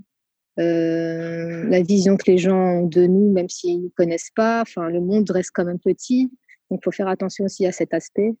euh, 0.59 1.63
la 1.69 1.81
vision 1.81 2.17
que 2.17 2.29
les 2.29 2.37
gens 2.37 2.57
ont 2.81 2.85
de 2.87 3.05
nous, 3.05 3.31
même 3.31 3.49
s'ils 3.49 3.77
ne 3.77 3.83
nous 3.83 3.93
connaissent 3.95 4.31
pas. 4.35 4.61
Enfin, 4.61 4.89
le 4.89 4.99
monde 4.99 5.29
reste 5.31 5.51
quand 5.53 5.65
même 5.65 5.79
petit, 5.79 6.29
donc 6.69 6.81
il 6.81 6.83
faut 6.83 6.91
faire 6.91 7.07
attention 7.07 7.45
aussi 7.45 7.65
à 7.65 7.71
cet 7.71 7.93
aspect. 7.93 8.31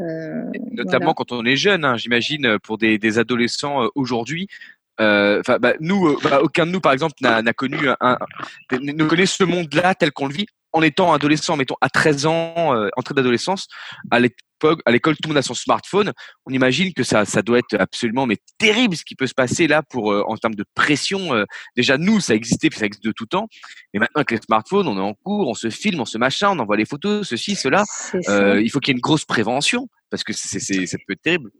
Euh, 0.00 0.44
Notamment 0.72 1.06
voilà. 1.06 1.14
quand 1.16 1.32
on 1.32 1.44
est 1.44 1.56
jeune, 1.56 1.84
hein, 1.84 1.96
j'imagine, 1.96 2.58
pour 2.62 2.78
des, 2.78 2.98
des 2.98 3.18
adolescents 3.18 3.84
euh, 3.84 3.88
aujourd'hui, 3.94 4.46
Euh, 5.00 5.40
bah, 5.58 5.72
nous, 5.80 6.06
euh, 6.06 6.16
bah, 6.22 6.40
aucun 6.42 6.66
de 6.66 6.70
nous, 6.70 6.80
par 6.80 6.92
exemple, 6.92 7.14
n'a 7.22 7.40
n'a 7.40 7.54
connu 7.54 7.78
un, 7.88 7.96
un- 8.00 8.18
ne 8.78 9.04
connaît 9.08 9.24
ce 9.26 9.42
monde-là 9.42 9.94
tel 9.94 10.12
qu'on 10.12 10.28
le 10.28 10.34
vit 10.34 10.46
en 10.72 10.82
étant 10.82 11.12
adolescent, 11.12 11.56
mettons 11.56 11.76
à 11.80 11.88
13 11.90 12.26
ans, 12.26 12.74
euh, 12.74 12.88
entrée 12.96 13.14
d'adolescence, 13.14 13.68
à 14.10 14.20
l'époque, 14.20 14.80
à 14.86 14.92
l'école, 14.92 15.14
tout 15.16 15.22
le 15.24 15.28
monde 15.30 15.38
a 15.38 15.42
son 15.42 15.54
smartphone. 15.54 16.12
On 16.46 16.52
imagine 16.52 16.92
que 16.94 17.02
ça, 17.02 17.24
ça 17.24 17.42
doit 17.42 17.58
être 17.58 17.74
absolument 17.80 18.26
mais 18.26 18.36
terrible 18.58 18.94
ce 18.96 19.04
qui 19.04 19.16
peut 19.16 19.26
se 19.26 19.34
passer 19.34 19.66
là 19.66 19.82
pour 19.82 20.12
euh, 20.12 20.22
en 20.28 20.36
termes 20.36 20.54
de 20.54 20.64
pression. 20.74 21.34
euh, 21.34 21.44
déjà 21.76 21.98
nous, 21.98 22.20
ça 22.20 22.34
existait, 22.34 22.70
puis 22.70 22.78
ça 22.78 22.86
existe 22.86 23.04
de 23.04 23.10
tout 23.12 23.26
temps. 23.26 23.48
Mais 23.92 23.98
maintenant 24.00 24.20
avec 24.20 24.30
les 24.30 24.38
smartphones, 24.38 24.86
on 24.86 24.96
est 24.96 25.00
en 25.00 25.14
cours, 25.14 25.48
on 25.48 25.54
se 25.54 25.68
filme, 25.68 26.00
on 26.00 26.04
se 26.04 26.16
machin, 26.16 26.50
on 26.50 26.58
envoie 26.60 26.76
les 26.76 26.84
photos, 26.84 27.28
ceci, 27.28 27.56
cela. 27.56 27.84
Euh, 28.28 28.60
il 28.62 28.70
faut 28.70 28.78
qu'il 28.78 28.92
y 28.92 28.94
ait 28.94 28.98
une 28.98 29.00
grosse 29.00 29.24
prévention 29.24 29.88
parce 30.10 30.22
que 30.24 30.32
c'est, 30.32 30.60
c'est, 30.60 30.86
ça 30.86 30.96
peut 31.06 31.14
être 31.14 31.22
terrible. 31.22 31.50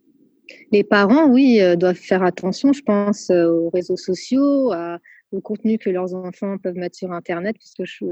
Les 0.71 0.85
parents, 0.85 1.27
oui, 1.27 1.61
doivent 1.77 1.97
faire 1.97 2.23
attention, 2.23 2.73
je 2.73 2.83
pense, 2.83 3.31
aux 3.31 3.71
réseaux 3.71 3.97
sociaux, 3.97 4.71
à- 4.73 4.99
au 5.33 5.41
contenu 5.41 5.79
que 5.79 5.91
leurs 5.91 6.15
enfants 6.15 6.59
peuvent 6.59 6.77
mettre 6.77 6.97
sur 6.97 7.13
Internet, 7.13 7.57
puisque 7.59 7.85
je, 7.85 8.05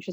je, 0.00 0.10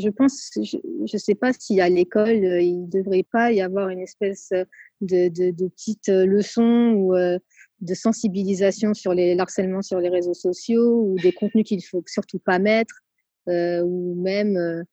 je 0.00 0.08
pense, 0.08 0.50
je 0.56 0.78
ne 1.12 1.18
sais 1.18 1.34
pas 1.34 1.52
si 1.52 1.80
à 1.80 1.88
l'école, 1.88 2.44
euh, 2.44 2.60
il 2.60 2.82
ne 2.82 2.86
devrait 2.86 3.26
pas 3.30 3.52
y 3.52 3.60
avoir 3.60 3.90
une 3.90 4.00
espèce 4.00 4.50
de, 5.00 5.28
de, 5.28 5.50
de 5.50 5.68
petite 5.68 6.08
euh, 6.08 6.26
leçon 6.26 6.92
ou 6.96 7.14
euh, 7.14 7.38
de 7.80 7.94
sensibilisation 7.94 8.94
sur 8.94 9.14
les 9.14 9.38
harcèlements 9.38 9.82
sur 9.82 10.00
les 10.00 10.08
réseaux 10.08 10.34
sociaux 10.34 11.02
ou 11.02 11.16
des 11.22 11.32
contenus 11.32 11.64
qu'il 11.64 11.78
ne 11.78 11.82
faut 11.82 12.02
surtout 12.06 12.40
pas 12.40 12.58
mettre, 12.58 13.02
ou 13.46 14.14
même 14.20 14.84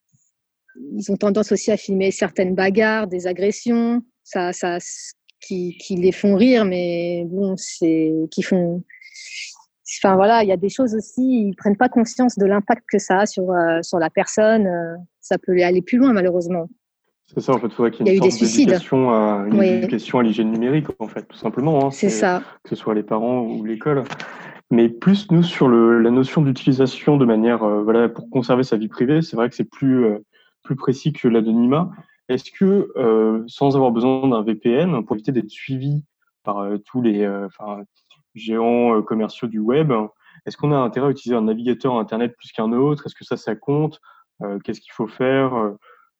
ils 0.93 1.11
ont 1.11 1.17
tendance 1.17 1.51
aussi 1.51 1.71
à 1.71 1.77
filmer 1.77 2.11
certaines 2.11 2.53
bagarres, 2.53 3.07
des 3.07 3.27
agressions, 3.27 4.03
ça, 4.23 4.53
ça, 4.53 4.77
qui, 5.39 5.77
qui 5.77 5.95
les 5.95 6.11
font 6.11 6.35
rire, 6.35 6.65
mais 6.65 7.23
bon, 7.25 7.55
c'est 7.57 8.13
qui 8.31 8.41
font. 8.41 8.83
Enfin 10.03 10.15
voilà, 10.15 10.43
il 10.43 10.49
y 10.49 10.51
a 10.51 10.57
des 10.57 10.69
choses 10.69 10.95
aussi, 10.95 11.21
ils 11.49 11.55
prennent 11.55 11.77
pas 11.77 11.89
conscience 11.89 12.37
de 12.37 12.45
l'impact 12.45 12.83
que 12.91 12.97
ça 12.97 13.19
a 13.19 13.25
sur 13.25 13.51
euh, 13.51 13.79
sur 13.83 13.99
la 13.99 14.09
personne. 14.09 14.65
euh, 14.67 14.95
ça 15.21 15.37
peut 15.37 15.53
aller 15.63 15.81
plus 15.81 15.97
loin 15.97 16.13
malheureusement. 16.13 16.67
C'est 17.27 17.39
ça, 17.41 17.53
en 17.53 17.57
fait, 17.59 17.67
il 17.67 17.73
faudrait 17.73 17.89
qu'il 17.91 18.05
Il 18.05 18.13
y 18.13 18.17
ait 18.17 18.21
a 18.21 18.25
une 18.25 18.31
sorte 18.31 18.51
d'éducation 18.51 19.09
à, 19.09 19.45
une 19.47 19.57
Oui. 19.59 19.67
éducation 19.67 20.19
à 20.19 20.23
l'hygiène 20.23 20.51
numérique, 20.51 20.85
en 20.99 21.07
fait, 21.07 21.23
tout 21.23 21.37
simplement. 21.37 21.85
hein. 21.87 21.91
C'est 21.91 22.09
ça. 22.09 22.43
Que 22.63 22.69
ce 22.69 22.75
soit 22.75 22.93
les 22.93 23.01
parents 23.01 23.41
ou 23.41 23.65
l'école. 23.65 24.03
Mais 24.69 24.89
plus, 24.89 25.31
nous, 25.31 25.41
sur 25.41 25.67
le, 25.67 25.99
la 26.01 26.11
notion 26.11 26.43
d'utilisation 26.43 27.17
de 27.17 27.25
manière, 27.25 27.63
euh, 27.63 27.81
voilà, 27.81 28.09
pour 28.09 28.29
conserver 28.29 28.61
sa 28.63 28.77
vie 28.77 28.87
privée, 28.87 29.23
c'est 29.23 29.35
vrai 29.35 29.49
que 29.49 29.55
c'est 29.55 29.69
plus, 29.69 30.05
euh, 30.05 30.19
plus 30.63 30.75
précis 30.75 31.13
que 31.13 31.27
l'anonymat. 31.27 31.89
Est-ce 32.29 32.51
que, 32.51 33.43
sans 33.47 33.75
avoir 33.75 33.91
besoin 33.91 34.27
d'un 34.27 34.41
VPN, 34.43 35.03
pour 35.05 35.15
éviter 35.15 35.31
d'être 35.31 35.49
suivi 35.49 36.03
par 36.43 36.67
tous 36.85 37.01
les 37.03 37.27
enfin, 37.27 37.83
géants 38.35 38.97
euh, 38.97 39.01
commerciaux 39.01 39.47
du 39.47 39.59
web, 39.59 39.91
est-ce 40.45 40.57
qu'on 40.57 40.71
a 40.71 40.77
intérêt 40.77 41.07
à 41.07 41.09
utiliser 41.09 41.35
un 41.35 41.43
navigateur 41.43 41.97
Internet 41.97 42.35
plus 42.37 42.51
qu'un 42.51 42.71
autre? 42.71 43.05
Est-ce 43.05 43.15
que 43.15 43.25
ça, 43.25 43.37
ça 43.37 43.55
compte? 43.55 43.99
Euh, 44.43 44.59
Qu'est-ce 44.59 44.81
qu'il 44.81 44.93
faut 44.93 45.07
faire? 45.07 45.75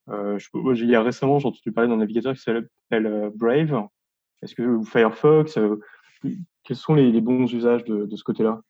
Euh, 0.09 0.37
je, 0.39 0.47
il 0.75 0.89
y 0.89 0.95
a 0.95 1.03
récemment, 1.03 1.39
j'ai 1.39 1.47
entendu 1.47 1.71
parler 1.71 1.89
d'un 1.89 1.97
navigateur 1.97 2.33
qui 2.33 2.41
s'appelle 2.41 3.31
Brave. 3.35 3.87
Est-ce 4.41 4.55
que 4.55 4.83
Firefox 4.83 5.59
Quels 6.63 6.75
sont 6.75 6.95
les, 6.95 7.21
bons 7.21 7.51
usages 7.53 7.83
de, 7.83 8.15
ce 8.15 8.23
côté-là? 8.23 8.61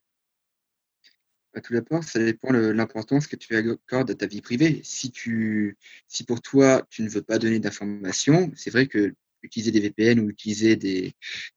À 1.54 1.62
tout 1.62 1.74
d'abord, 1.74 2.04
ça 2.04 2.20
dépend 2.20 2.52
de 2.52 2.70
l'importance 2.72 3.28
que 3.28 3.38
tu 3.38 3.56
accordes 3.56 4.12
à 4.12 4.16
ta 4.16 4.26
vie 4.26 4.42
privée. 4.42 4.82
Si, 4.84 5.12
tu, 5.12 5.78
si 6.08 6.26
pour 6.26 6.42
toi, 6.42 6.82
tu 6.90 7.02
ne 7.02 7.10
veux 7.10 7.22
pas 7.22 7.38
donner 7.38 7.60
d'informations, 7.60 8.52
c'est 8.56 8.72
vrai 8.72 8.88
que 8.88 9.16
utiliser 9.46 9.72
des 9.72 9.80
VPN 9.80 10.20
ou 10.20 10.30
utiliser 10.30 10.76
des, 10.76 11.14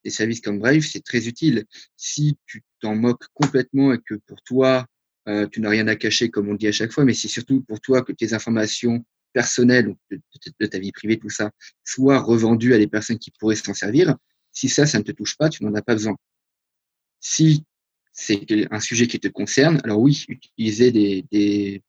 services 0.06 0.40
comme 0.40 0.58
Brave, 0.58 0.80
c'est 0.80 1.04
très 1.04 1.26
utile. 1.28 1.64
Si 1.96 2.38
tu 2.46 2.62
t'en 2.80 2.94
moques 2.94 3.26
complètement 3.34 3.92
et 3.92 3.98
que 3.98 4.14
pour 4.26 4.42
toi, 4.42 4.86
euh, 5.28 5.46
tu 5.48 5.60
n'as 5.60 5.70
rien 5.70 5.88
à 5.88 5.96
cacher, 5.96 6.30
comme 6.30 6.48
on 6.48 6.54
dit 6.54 6.68
à 6.68 6.72
chaque 6.72 6.92
fois, 6.92 7.04
mais 7.04 7.14
c'est 7.14 7.28
surtout 7.28 7.62
pour 7.62 7.80
toi 7.80 8.02
que 8.02 8.12
tes 8.12 8.32
informations 8.34 9.04
personnelles, 9.32 9.94
de, 10.10 10.20
de- 10.60 10.66
ta 10.66 10.78
vie 10.78 10.92
privée, 10.92 11.18
tout 11.18 11.30
ça, 11.30 11.50
soient 11.84 12.20
revendues 12.20 12.74
à 12.74 12.78
des 12.78 12.86
personnes 12.86 13.18
qui 13.18 13.30
pourraient 13.38 13.56
s'en 13.56 13.74
servir. 13.74 14.16
Si 14.52 14.68
ça, 14.68 14.86
ça 14.86 14.98
ne 14.98 15.04
te 15.04 15.12
touche 15.12 15.36
pas, 15.36 15.48
tu 15.50 15.64
n'en 15.64 15.74
as 15.74 15.82
pas 15.82 15.94
besoin. 15.94 16.16
Si 17.20 17.64
c'est 18.12 18.46
un 18.70 18.80
sujet 18.80 19.06
qui 19.06 19.20
te 19.20 19.28
concerne, 19.28 19.80
alors 19.84 20.00
oui, 20.00 20.24
utiliser 20.28 20.90
des, 20.90 21.82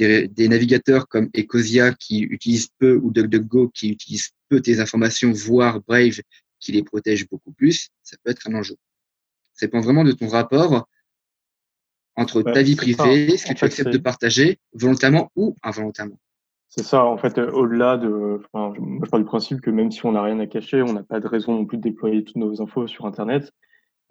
des, 0.00 0.28
des 0.28 0.48
navigateurs 0.48 1.06
comme 1.08 1.28
Ecosia 1.36 1.92
qui 1.94 2.20
utilisent 2.22 2.68
peu 2.78 2.96
ou 3.02 3.10
DuckDuckGo 3.12 3.68
qui 3.68 3.90
utilisent 3.90 4.30
peu 4.48 4.60
tes 4.60 4.80
informations, 4.80 5.30
voire 5.32 5.80
Brave 5.86 6.20
qui 6.58 6.72
les 6.72 6.82
protège 6.82 7.28
beaucoup 7.28 7.52
plus, 7.52 7.88
ça 8.02 8.16
peut 8.22 8.30
être 8.30 8.48
un 8.48 8.54
enjeu. 8.54 8.76
Ça 9.54 9.66
dépend 9.66 9.80
vraiment 9.80 10.04
de 10.04 10.12
ton 10.12 10.28
rapport 10.28 10.86
entre 12.16 12.42
Ouais, 12.42 12.52
ta 12.52 12.62
vie 12.62 12.76
privée, 12.76 13.36
ce 13.36 13.44
que 13.44 13.50
En 13.50 13.54
tu 13.54 13.60
fait, 13.60 13.66
acceptes 13.66 13.90
de 13.90 13.98
partager, 13.98 14.58
volontairement 14.74 15.30
ou 15.36 15.56
involontairement. 15.62 16.18
C'est 16.68 16.84
ça, 16.84 17.04
en 17.04 17.16
fait, 17.18 17.38
euh, 17.38 17.50
au-delà 17.52 17.96
de. 17.96 18.40
Enfin, 18.52 18.72
je- 18.76 18.80
moi, 18.80 19.02
je 19.04 19.10
pars 19.10 19.20
du 19.20 19.26
principe 19.26 19.60
que 19.60 19.70
même 19.70 19.90
si 19.90 20.04
on 20.06 20.12
n'a 20.12 20.22
rien 20.22 20.38
à 20.38 20.46
cacher, 20.46 20.82
on 20.82 20.92
n'a 20.92 21.02
pas 21.02 21.18
de 21.20 21.26
raison 21.26 21.54
non 21.54 21.64
plus 21.66 21.78
de 21.78 21.82
déployer 21.82 22.22
toutes 22.24 22.36
nos 22.36 22.62
infos 22.62 22.86
sur 22.86 23.06
Internet. 23.06 23.52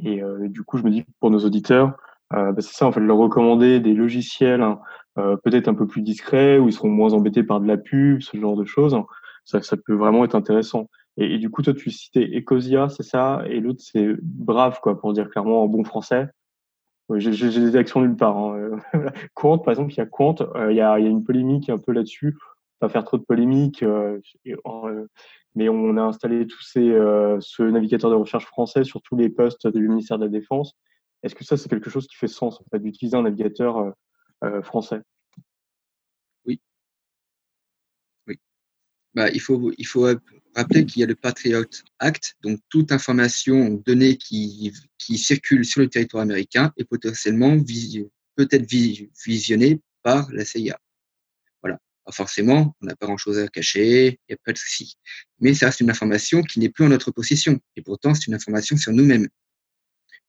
Et 0.03 0.21
euh, 0.21 0.47
du 0.49 0.63
coup, 0.63 0.77
je 0.77 0.83
me 0.83 0.91
dis 0.91 1.05
pour 1.19 1.29
nos 1.31 1.39
auditeurs, 1.39 1.97
euh, 2.33 2.51
bah, 2.51 2.61
c'est 2.61 2.73
ça, 2.73 2.87
en 2.87 2.91
fait, 2.91 2.99
leur 2.99 3.17
recommander 3.17 3.79
des 3.79 3.93
logiciels 3.93 4.61
hein, 4.61 4.79
euh, 5.17 5.35
peut-être 5.37 5.67
un 5.67 5.73
peu 5.73 5.87
plus 5.87 6.01
discrets, 6.01 6.57
où 6.59 6.67
ils 6.67 6.73
seront 6.73 6.89
moins 6.89 7.13
embêtés 7.13 7.43
par 7.43 7.59
de 7.59 7.67
la 7.67 7.77
pub, 7.77 8.21
ce 8.21 8.37
genre 8.37 8.55
de 8.55 8.65
choses. 8.65 8.95
Ça, 9.45 9.61
ça 9.61 9.77
peut 9.77 9.95
vraiment 9.95 10.25
être 10.25 10.35
intéressant. 10.35 10.89
Et, 11.17 11.37
du 11.37 11.49
coup, 11.49 11.61
toi, 11.61 11.73
tu 11.73 11.91
citais 11.91 12.29
Ecosia, 12.37 12.89
c'est 12.89 13.03
ça, 13.03 13.43
et 13.47 13.59
l'autre, 13.59 13.81
c'est 13.81 14.07
Brave, 14.21 14.79
quoi, 14.81 14.99
pour 14.99 15.11
dire 15.13 15.29
clairement 15.29 15.63
en 15.63 15.67
bon 15.67 15.83
français. 15.83 16.29
J'ai 17.17 17.49
des 17.49 17.75
actions 17.75 18.01
nulle 18.01 18.15
part. 18.15 18.37
Hein. 18.37 18.79
euh. 18.95 19.09
Quant, 19.33 19.57
par 19.57 19.71
exemple, 19.71 19.93
il 19.93 19.97
y 19.97 20.01
a 20.01 20.05
Quant, 20.05 20.35
euh, 20.55 20.71
il 20.71 20.77
y, 20.77 20.81
a, 20.81 20.99
il 20.99 21.05
y 21.05 21.07
a 21.07 21.11
une 21.11 21.23
polémique 21.23 21.69
un 21.69 21.77
peu 21.77 21.91
là-dessus. 21.91 22.37
Pas 22.79 22.89
faire 22.89 23.03
trop 23.03 23.17
de 23.17 23.23
polémique, 23.23 23.83
euh, 23.83 24.19
et, 24.45 24.55
mais 25.55 25.67
on 25.67 25.97
a 25.97 26.01
installé 26.03 26.47
tous 26.47 26.61
ces, 26.61 26.91
ce 27.39 27.63
navigateur 27.63 28.09
de 28.09 28.15
recherche 28.15 28.45
français 28.45 28.83
sur 28.83 29.01
tous 29.01 29.17
les 29.17 29.29
postes 29.29 29.67
du 29.67 29.89
ministère 29.89 30.17
de 30.17 30.25
la 30.25 30.29
Défense. 30.29 30.77
Est-ce 31.23 31.35
que 31.35 31.43
ça, 31.43 31.57
c'est 31.57 31.69
quelque 31.69 31.89
chose 31.89 32.07
qui 32.07 32.15
fait 32.15 32.27
sens, 32.27 32.61
d'utiliser 32.73 33.17
un 33.17 33.23
navigateur 33.23 33.77
euh, 33.77 33.91
euh, 34.45 34.61
français? 34.61 35.01
Oui. 36.45 36.61
Oui. 38.27 38.37
Bah, 39.13 39.29
il 39.31 39.41
faut, 39.41 39.71
il 39.77 39.85
faut 39.85 40.07
rappeler 40.55 40.85
qu'il 40.85 41.01
y 41.01 41.03
a 41.03 41.07
le 41.07 41.15
Patriot 41.15 41.65
Act, 41.99 42.35
donc 42.41 42.59
toute 42.69 42.91
information 42.91 43.81
donnée 43.85 44.17
qui, 44.17 44.73
qui 44.97 45.17
circule 45.17 45.65
sur 45.65 45.81
le 45.81 45.89
territoire 45.89 46.23
américain 46.23 46.73
est 46.77 46.85
potentiellement 46.85 47.57
peut-être 48.35 48.69
vi- 48.69 49.09
visionnée 49.25 49.81
par 50.03 50.31
la 50.31 50.45
CIA. 50.45 50.79
Voilà. 51.61 51.79
Forcément, 52.11 52.75
on 52.81 52.85
n'a 52.87 52.95
pas 52.95 53.05
grand-chose 53.05 53.37
à 53.37 53.47
cacher, 53.47 54.07
il 54.07 54.17
n'y 54.29 54.33
a 54.33 54.37
pas 54.43 54.53
de 54.53 54.57
souci. 54.57 54.95
Mais 55.39 55.53
ça 55.53 55.67
reste 55.67 55.81
une 55.81 55.91
information 55.91 56.41
qui 56.41 56.59
n'est 56.59 56.69
plus 56.69 56.85
en 56.85 56.89
notre 56.89 57.11
possession. 57.11 57.59
Et 57.75 57.81
pourtant, 57.83 58.15
c'est 58.15 58.27
une 58.27 58.33
information 58.33 58.77
sur 58.77 58.91
nous-mêmes. 58.93 59.27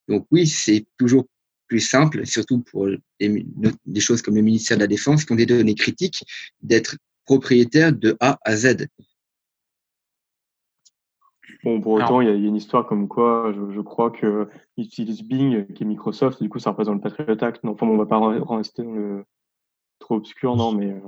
Donc 0.08 0.26
oui, 0.30 0.46
c'est 0.46 0.86
toujours 0.98 1.26
plus 1.68 1.80
simple, 1.80 2.26
surtout 2.26 2.60
pour 2.60 2.88
des, 3.20 3.46
des 3.86 4.00
choses 4.00 4.22
comme 4.22 4.34
le 4.34 4.42
ministère 4.42 4.76
de 4.76 4.82
la 4.82 4.88
Défense, 4.88 5.24
qui 5.24 5.32
ont 5.32 5.36
des 5.36 5.46
données 5.46 5.74
critiques, 5.76 6.24
d'être 6.62 6.96
propriétaire 7.24 7.92
de 7.92 8.16
A 8.20 8.38
à 8.44 8.56
Z. 8.56 8.88
Bon, 11.62 11.80
pour 11.80 11.92
autant, 11.92 12.20
il 12.20 12.28
y, 12.28 12.30
a, 12.30 12.34
il 12.34 12.42
y 12.42 12.46
a 12.46 12.48
une 12.48 12.56
histoire 12.56 12.86
comme 12.86 13.06
quoi, 13.06 13.52
je, 13.54 13.72
je 13.74 13.80
crois 13.80 14.10
qu'ils 14.10 14.48
utilisent 14.78 15.22
Bing, 15.22 15.66
qui 15.74 15.84
est 15.84 15.86
Microsoft, 15.86 16.40
et 16.40 16.44
du 16.44 16.48
coup, 16.50 16.58
ça 16.58 16.70
représente 16.70 16.96
le 16.96 17.00
Patriot 17.02 17.44
Act. 17.44 17.62
Non, 17.62 17.72
enfin, 17.72 17.86
bon, 17.86 17.94
on 17.94 17.98
va 17.98 18.06
pas 18.06 18.18
re- 18.18 18.56
rester 18.56 18.82
dans 18.82 18.94
le 18.94 19.24
trop 19.98 20.16
obscur, 20.16 20.56
non, 20.56 20.72
mais. 20.72 20.90
euh, 20.92 21.00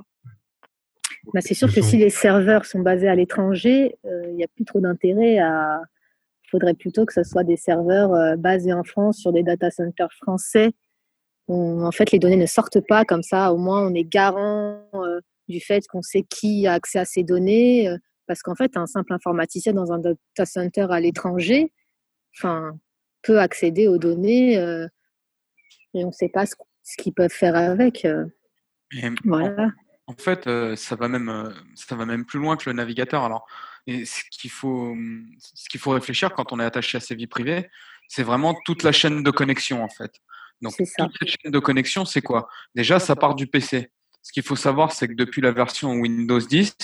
Bah, 1.32 1.40
c'est 1.40 1.54
sûr 1.54 1.72
que 1.72 1.80
si 1.80 1.96
les 1.96 2.10
serveurs 2.10 2.66
sont 2.66 2.80
basés 2.80 3.08
à 3.08 3.14
l'étranger, 3.14 3.96
euh, 4.04 4.24
il 4.28 4.34
n'y 4.36 4.44
a 4.44 4.48
plus 4.48 4.64
trop 4.64 4.80
d'intérêt 4.80 5.38
à. 5.38 5.80
Il 6.52 6.58
faudrait 6.58 6.74
plutôt 6.74 7.06
que 7.06 7.14
ce 7.14 7.22
soit 7.22 7.44
des 7.44 7.56
serveurs 7.56 8.12
euh, 8.12 8.36
basés 8.36 8.74
en 8.74 8.84
France 8.84 9.16
sur 9.16 9.32
des 9.32 9.42
data 9.42 9.70
centers 9.70 10.12
français. 10.12 10.72
On- 11.48 11.82
en 11.82 11.92
fait, 11.92 12.10
les 12.12 12.18
données 12.18 12.36
ne 12.36 12.44
sortent 12.46 12.86
pas 12.86 13.06
comme 13.06 13.22
ça. 13.22 13.54
Au 13.54 13.56
moins, 13.56 13.86
on 13.86 13.94
est 13.94 14.04
garant 14.04 14.82
euh, 14.94 15.20
du 15.48 15.60
fait 15.60 15.86
qu'on 15.88 16.02
sait 16.02 16.24
qui 16.24 16.66
a 16.66 16.74
accès 16.74 16.98
à 16.98 17.04
ces 17.06 17.24
données. 17.24 17.88
euh, 17.88 17.96
parce 18.26 18.42
qu'en 18.42 18.54
fait, 18.54 18.76
un 18.76 18.86
simple 18.86 19.12
informaticien 19.14 19.72
dans 19.72 19.92
un 19.92 19.98
data 19.98 20.44
center 20.44 20.86
à 20.90 21.00
l'étranger, 21.00 21.72
enfin, 22.36 22.78
peut 23.22 23.40
accéder 23.40 23.88
aux 23.88 23.98
données 23.98 24.54
et 25.94 26.04
on 26.04 26.08
ne 26.08 26.12
sait 26.12 26.28
pas 26.28 26.44
ce, 26.46 26.54
ce 26.82 26.96
qu'ils 27.02 27.12
peuvent 27.14 27.32
faire 27.32 27.56
avec. 27.56 28.04
Et 28.04 28.12
en- 29.08 29.14
Voilà. 29.24 29.70
En 30.06 30.14
fait, 30.14 30.48
ça 30.76 30.96
va 30.96 31.08
même, 31.08 31.52
ça 31.74 31.96
va 31.96 32.04
même 32.06 32.24
plus 32.26 32.38
loin 32.38 32.56
que 32.56 32.68
le 32.68 32.74
navigateur. 32.76 33.22
Alors, 33.24 33.46
et 33.86 34.04
ce 34.04 34.22
qu'il 34.30 34.50
faut, 34.50 34.90
hum, 34.92 35.26
ce 35.38 35.68
qu'il 35.68 35.80
faut 35.80 35.90
réfléchir 35.90 36.32
quand 36.34 36.52
on 36.52 36.60
est 36.60 36.64
attaché 36.64 36.96
à 36.98 37.00
ses 37.00 37.14
vies 37.14 37.26
privées, 37.26 37.68
c'est 38.08 38.22
vraiment 38.22 38.54
toute 38.64 38.82
la 38.82 38.92
chaîne 38.92 39.22
de 39.22 39.30
connexion 39.30 39.82
en 39.82 39.88
fait. 39.88 40.12
Donc, 40.60 40.74
toute 40.76 40.86
cette 41.20 41.28
chaîne 41.42 41.50
de 41.52 41.58
connexion, 41.58 42.04
c'est 42.04 42.22
quoi? 42.22 42.48
Déjà, 42.74 43.00
ça 43.00 43.16
part 43.16 43.34
du 43.34 43.46
PC. 43.48 43.90
Ce 44.22 44.30
qu'il 44.32 44.44
faut 44.44 44.54
savoir, 44.54 44.92
c'est 44.92 45.08
que 45.08 45.14
depuis 45.14 45.40
la 45.42 45.50
version 45.50 45.92
Windows 45.94 46.38
10, 46.38 46.76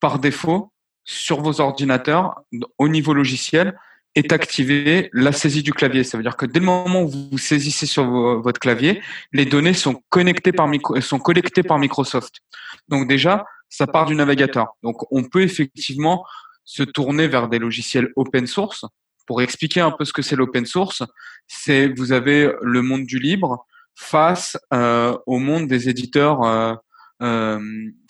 par 0.00 0.18
défaut, 0.18 0.70
sur 1.04 1.40
vos 1.40 1.60
ordinateurs, 1.60 2.34
au 2.78 2.88
niveau 2.88 3.14
logiciel, 3.14 3.78
est 4.14 4.30
activée 4.32 5.08
la 5.14 5.32
saisie 5.32 5.62
du 5.62 5.72
clavier. 5.72 6.04
Ça 6.04 6.18
veut 6.18 6.22
dire 6.22 6.36
que 6.36 6.44
dès 6.44 6.60
le 6.60 6.66
moment 6.66 7.02
où 7.02 7.08
vous 7.08 7.38
saisissez 7.38 7.86
sur 7.86 8.04
vo- 8.04 8.42
votre 8.42 8.60
clavier, 8.60 9.00
les 9.32 9.46
données 9.46 9.72
sont 9.72 10.02
connectées 10.10 10.52
par 10.52 10.68
micro- 10.68 11.00
sont 11.00 11.18
collectées 11.18 11.62
par 11.62 11.78
Microsoft. 11.78 12.40
Donc 12.88 13.08
déjà, 13.08 13.46
ça 13.72 13.86
part 13.86 14.04
du 14.04 14.14
navigateur. 14.14 14.76
Donc 14.82 15.10
on 15.10 15.24
peut 15.24 15.40
effectivement 15.40 16.26
se 16.64 16.82
tourner 16.82 17.26
vers 17.26 17.48
des 17.48 17.58
logiciels 17.58 18.12
open 18.16 18.46
source. 18.46 18.84
Pour 19.26 19.40
expliquer 19.40 19.80
un 19.80 19.90
peu 19.90 20.04
ce 20.04 20.12
que 20.12 20.20
c'est 20.20 20.36
l'open 20.36 20.66
source, 20.66 21.02
c'est 21.46 21.88
vous 21.96 22.12
avez 22.12 22.52
le 22.60 22.82
monde 22.82 23.06
du 23.06 23.18
libre 23.18 23.66
face 23.94 24.58
euh, 24.74 25.16
au 25.26 25.38
monde 25.38 25.68
des 25.68 25.88
éditeurs 25.88 26.42
euh, 26.42 26.74
euh, 27.22 27.60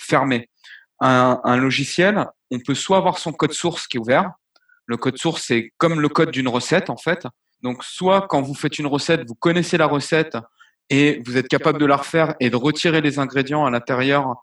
fermés. 0.01 0.51
Un, 1.01 1.41
un 1.45 1.57
logiciel, 1.57 2.27
on 2.51 2.59
peut 2.59 2.75
soit 2.75 2.97
avoir 2.97 3.19
son 3.19 3.33
code 3.33 3.53
source 3.53 3.87
qui 3.87 3.99
est 3.99 4.01
ouvert. 4.01 4.33
Le 4.87 4.97
code 4.97 5.17
source, 5.17 5.45
c'est 5.47 5.73
comme 5.79 6.01
le 6.01 6.09
code 6.09 6.33
d'une 6.33 6.49
recette, 6.49 6.91
en 6.91 6.97
fait. 6.97 7.27
Donc, 7.63 7.85
soit 7.85 8.27
quand 8.29 8.43
vous 8.43 8.55
faites 8.55 8.79
une 8.81 8.87
recette, 8.87 9.29
vous 9.29 9.37
connaissez 9.37 9.77
la 9.77 9.87
recette 9.87 10.37
et 10.91 11.23
vous 11.25 11.37
êtes 11.37 11.49
capable 11.49 11.79
de 11.79 11.87
la 11.87 11.97
refaire 11.97 12.35
et 12.41 12.51
de 12.51 12.57
retirer 12.57 13.01
les 13.01 13.19
ingrédients 13.19 13.65
à 13.65 13.71
l'intérieur 13.71 14.35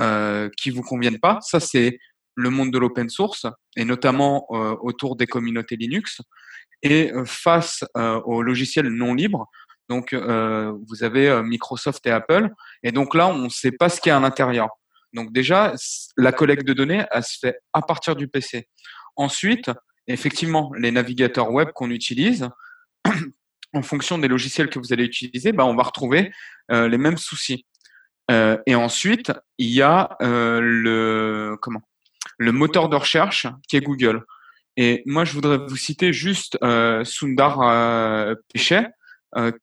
euh, 0.00 0.48
qui 0.56 0.70
vous 0.70 0.82
conviennent 0.82 1.20
pas. 1.20 1.38
Ça, 1.42 1.60
c'est 1.60 1.98
le 2.36 2.50
monde 2.50 2.72
de 2.72 2.78
l'open 2.78 3.08
source 3.08 3.46
et 3.76 3.84
notamment 3.84 4.46
euh, 4.50 4.74
autour 4.80 5.16
des 5.16 5.26
communautés 5.26 5.76
Linux. 5.76 6.20
Et 6.82 7.12
euh, 7.12 7.24
face 7.24 7.84
euh, 7.96 8.20
aux 8.26 8.42
logiciels 8.42 8.88
non 8.88 9.14
libres, 9.14 9.46
donc 9.90 10.14
vous 10.14 11.04
avez 11.04 11.42
Microsoft 11.42 12.06
et 12.06 12.10
Apple. 12.10 12.48
Et 12.82 12.90
donc 12.90 13.14
là, 13.14 13.28
on 13.28 13.36
ne 13.36 13.48
sait 13.50 13.70
pas 13.70 13.90
ce 13.90 14.00
qu'il 14.00 14.08
y 14.08 14.12
a 14.12 14.16
à 14.16 14.20
l'intérieur. 14.20 14.70
Donc 15.12 15.30
déjà, 15.30 15.74
la 16.16 16.32
collecte 16.32 16.66
de 16.66 16.72
données, 16.72 17.04
elle 17.10 17.22
se 17.22 17.38
fait 17.38 17.58
à 17.74 17.82
partir 17.82 18.16
du 18.16 18.26
PC. 18.26 18.66
Ensuite, 19.16 19.70
effectivement, 20.06 20.72
les 20.78 20.90
navigateurs 20.90 21.50
web 21.50 21.68
qu'on 21.74 21.90
utilise, 21.90 22.48
en 23.74 23.82
fonction 23.82 24.18
des 24.18 24.28
logiciels 24.28 24.70
que 24.70 24.78
vous 24.78 24.92
allez 24.92 25.04
utiliser, 25.04 25.52
bah, 25.52 25.66
on 25.66 25.74
va 25.74 25.82
retrouver 25.82 26.32
euh, 26.70 26.88
les 26.88 26.98
mêmes 26.98 27.18
soucis. 27.18 27.66
Euh, 28.30 28.56
et 28.66 28.74
ensuite, 28.74 29.32
il 29.58 29.70
y 29.70 29.82
a 29.82 30.16
euh, 30.22 30.60
le 30.60 31.56
comment? 31.60 31.82
Le 32.38 32.52
moteur 32.52 32.88
de 32.88 32.96
recherche 32.96 33.46
qui 33.68 33.76
est 33.76 33.80
Google. 33.80 34.24
Et 34.76 35.02
moi, 35.06 35.24
je 35.24 35.32
voudrais 35.32 35.58
vous 35.58 35.76
citer 35.76 36.12
juste 36.12 36.58
euh, 36.64 37.04
Sundar 37.04 38.36
Pichai, 38.52 38.88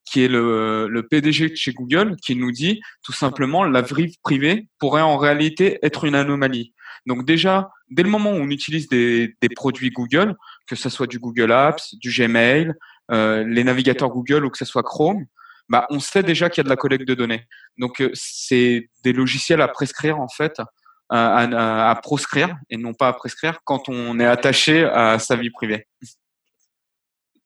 qui 0.06 0.24
est 0.24 0.28
le, 0.28 1.06
PDG 1.10 1.50
de 1.50 1.56
chez 1.56 1.72
Google, 1.72 2.16
qui 2.16 2.34
nous 2.34 2.52
dit 2.52 2.80
tout 3.02 3.12
simplement 3.12 3.64
la 3.64 3.82
vie 3.82 4.16
privée 4.22 4.68
pourrait 4.78 5.02
en 5.02 5.18
réalité 5.18 5.78
être 5.82 6.04
une 6.04 6.14
anomalie. 6.14 6.72
Donc 7.04 7.26
déjà, 7.26 7.70
dès 7.90 8.02
le 8.02 8.08
moment 8.08 8.30
où 8.30 8.36
on 8.36 8.48
utilise 8.48 8.88
des, 8.88 9.34
des 9.40 9.48
produits 9.48 9.90
Google, 9.90 10.34
que 10.66 10.76
ce 10.76 10.88
soit 10.88 11.06
du 11.06 11.18
Google 11.18 11.52
Apps, 11.52 11.94
du 11.96 12.10
Gmail, 12.10 12.72
les 13.10 13.64
navigateurs 13.64 14.08
Google 14.08 14.46
ou 14.46 14.50
que 14.50 14.58
ce 14.58 14.64
soit 14.64 14.82
Chrome, 14.82 15.26
bah, 15.68 15.86
on 15.90 16.00
sait 16.00 16.22
déjà 16.22 16.50
qu'il 16.50 16.60
y 16.60 16.62
a 16.62 16.64
de 16.64 16.68
la 16.68 16.76
collecte 16.76 17.06
de 17.06 17.14
données. 17.14 17.46
Donc 17.78 18.00
euh, 18.00 18.10
c'est 18.14 18.88
des 19.04 19.12
logiciels 19.12 19.60
à 19.60 19.68
prescrire 19.68 20.20
en 20.20 20.28
fait, 20.28 20.60
à, 21.08 21.36
à- 21.38 21.90
à 21.90 21.94
proscrire 21.96 22.56
et 22.70 22.76
non 22.76 22.94
pas 22.94 23.08
à 23.08 23.12
prescrire 23.12 23.60
quand 23.64 23.88
on 23.88 24.18
est 24.20 24.26
attaché 24.26 24.84
à 24.84 25.18
sa 25.18 25.36
vie 25.36 25.50
privée. 25.50 25.86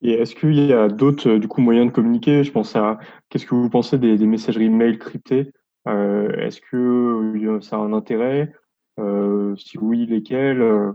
Et 0.02 0.12
est-ce 0.12 0.34
qu'il 0.34 0.54
y 0.54 0.72
a 0.72 0.88
d'autres 0.88 1.28
euh, 1.30 1.38
du 1.38 1.48
coup 1.48 1.60
moyens 1.60 1.86
de 1.88 1.92
communiquer? 1.92 2.44
Je 2.44 2.52
pense 2.52 2.76
à 2.76 2.98
qu'est-ce 3.28 3.46
que 3.46 3.54
vous 3.54 3.70
pensez 3.70 3.98
des, 3.98 4.16
des 4.18 4.26
messageries 4.26 4.68
mail 4.68 4.98
cryptées? 4.98 5.52
Euh, 5.88 6.30
Est-ce 6.38 6.60
que 6.60 7.60
ça 7.62 7.76
a 7.76 7.78
un 7.78 7.92
intérêt? 7.92 8.52
Euh, 9.00 9.56
Si 9.56 9.78
oui, 9.78 10.06
lesquels 10.06 10.60
Euh, 10.60 10.92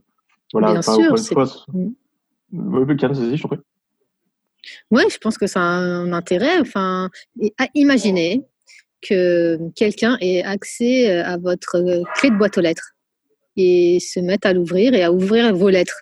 Voilà. 0.53 0.71
Bien 0.71 0.79
enfin, 0.79 0.95
sûr, 0.95 1.17
fois, 1.33 1.45
Mm. 1.73 1.89
Vas-y, 2.53 3.37
je 3.37 3.41
t'en 3.41 3.47
prie. 3.47 3.59
Oui, 4.91 5.03
je 5.11 5.17
pense 5.17 5.37
que 5.37 5.47
ça 5.47 5.59
a 5.61 5.63
un 5.63 6.13
intérêt. 6.13 6.59
Enfin, 6.59 7.09
à 7.57 7.67
imaginer 7.75 8.43
que 9.01 9.57
quelqu'un 9.75 10.17
ait 10.21 10.43
accès 10.43 11.09
euh, 11.09 11.25
à 11.25 11.37
votre 11.37 11.77
euh, 11.77 12.03
clé 12.15 12.29
de 12.29 12.35
boîte 12.35 12.57
aux 12.57 12.61
lettres 12.61 12.91
et 13.57 13.99
se 13.99 14.19
mette 14.19 14.45
à 14.45 14.53
l'ouvrir 14.53 14.93
et 14.93 15.03
à 15.03 15.11
ouvrir 15.11 15.55
vos 15.55 15.69
lettres. 15.69 16.01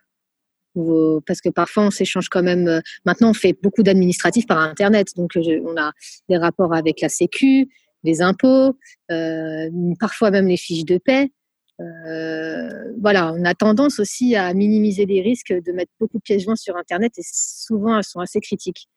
Vos- 0.76 1.22
Parce 1.26 1.40
que 1.42 1.50
parfois, 1.50 1.84
on 1.84 1.92
s'échange 1.92 2.28
quand 2.30 2.44
même. 2.44 2.68
euh, 2.68 2.82
Maintenant, 3.06 3.30
on 3.32 3.34
fait 3.34 3.56
beaucoup 3.64 3.84
d'administratifs 3.84 4.46
par 4.46 4.58
Internet. 4.60 5.16
Donc, 5.16 5.36
euh, 5.38 5.62
on 5.66 5.78
a 5.78 5.94
des 6.28 6.38
rapports 6.38 6.74
avec 6.74 7.00
la 7.02 7.10
Sécu, 7.10 7.70
les 8.04 8.22
impôts, 8.22 8.78
euh, 9.12 9.70
parfois 10.00 10.32
même 10.32 10.48
les 10.48 10.58
fiches 10.58 10.86
de 10.86 10.98
paie. 10.98 11.32
Euh, 11.80 12.94
voilà, 13.00 13.34
on 13.34 13.46
a 13.46 13.54
tendance 13.54 14.00
aussi 14.00 14.36
à 14.36 14.54
minimiser 14.54 15.06
les 15.06 15.22
risques 15.22 15.54
de 15.54 15.72
mettre 15.72 15.92
beaucoup 16.00 16.18
de 16.18 16.24
pièces 16.24 16.44
jointes 16.44 16.58
sur 16.58 16.76
Internet 16.76 17.14
et 17.18 17.22
souvent 17.24 17.98
elles 17.98 18.04
sont 18.04 18.20
assez 18.20 18.40
critiques. 18.42 18.88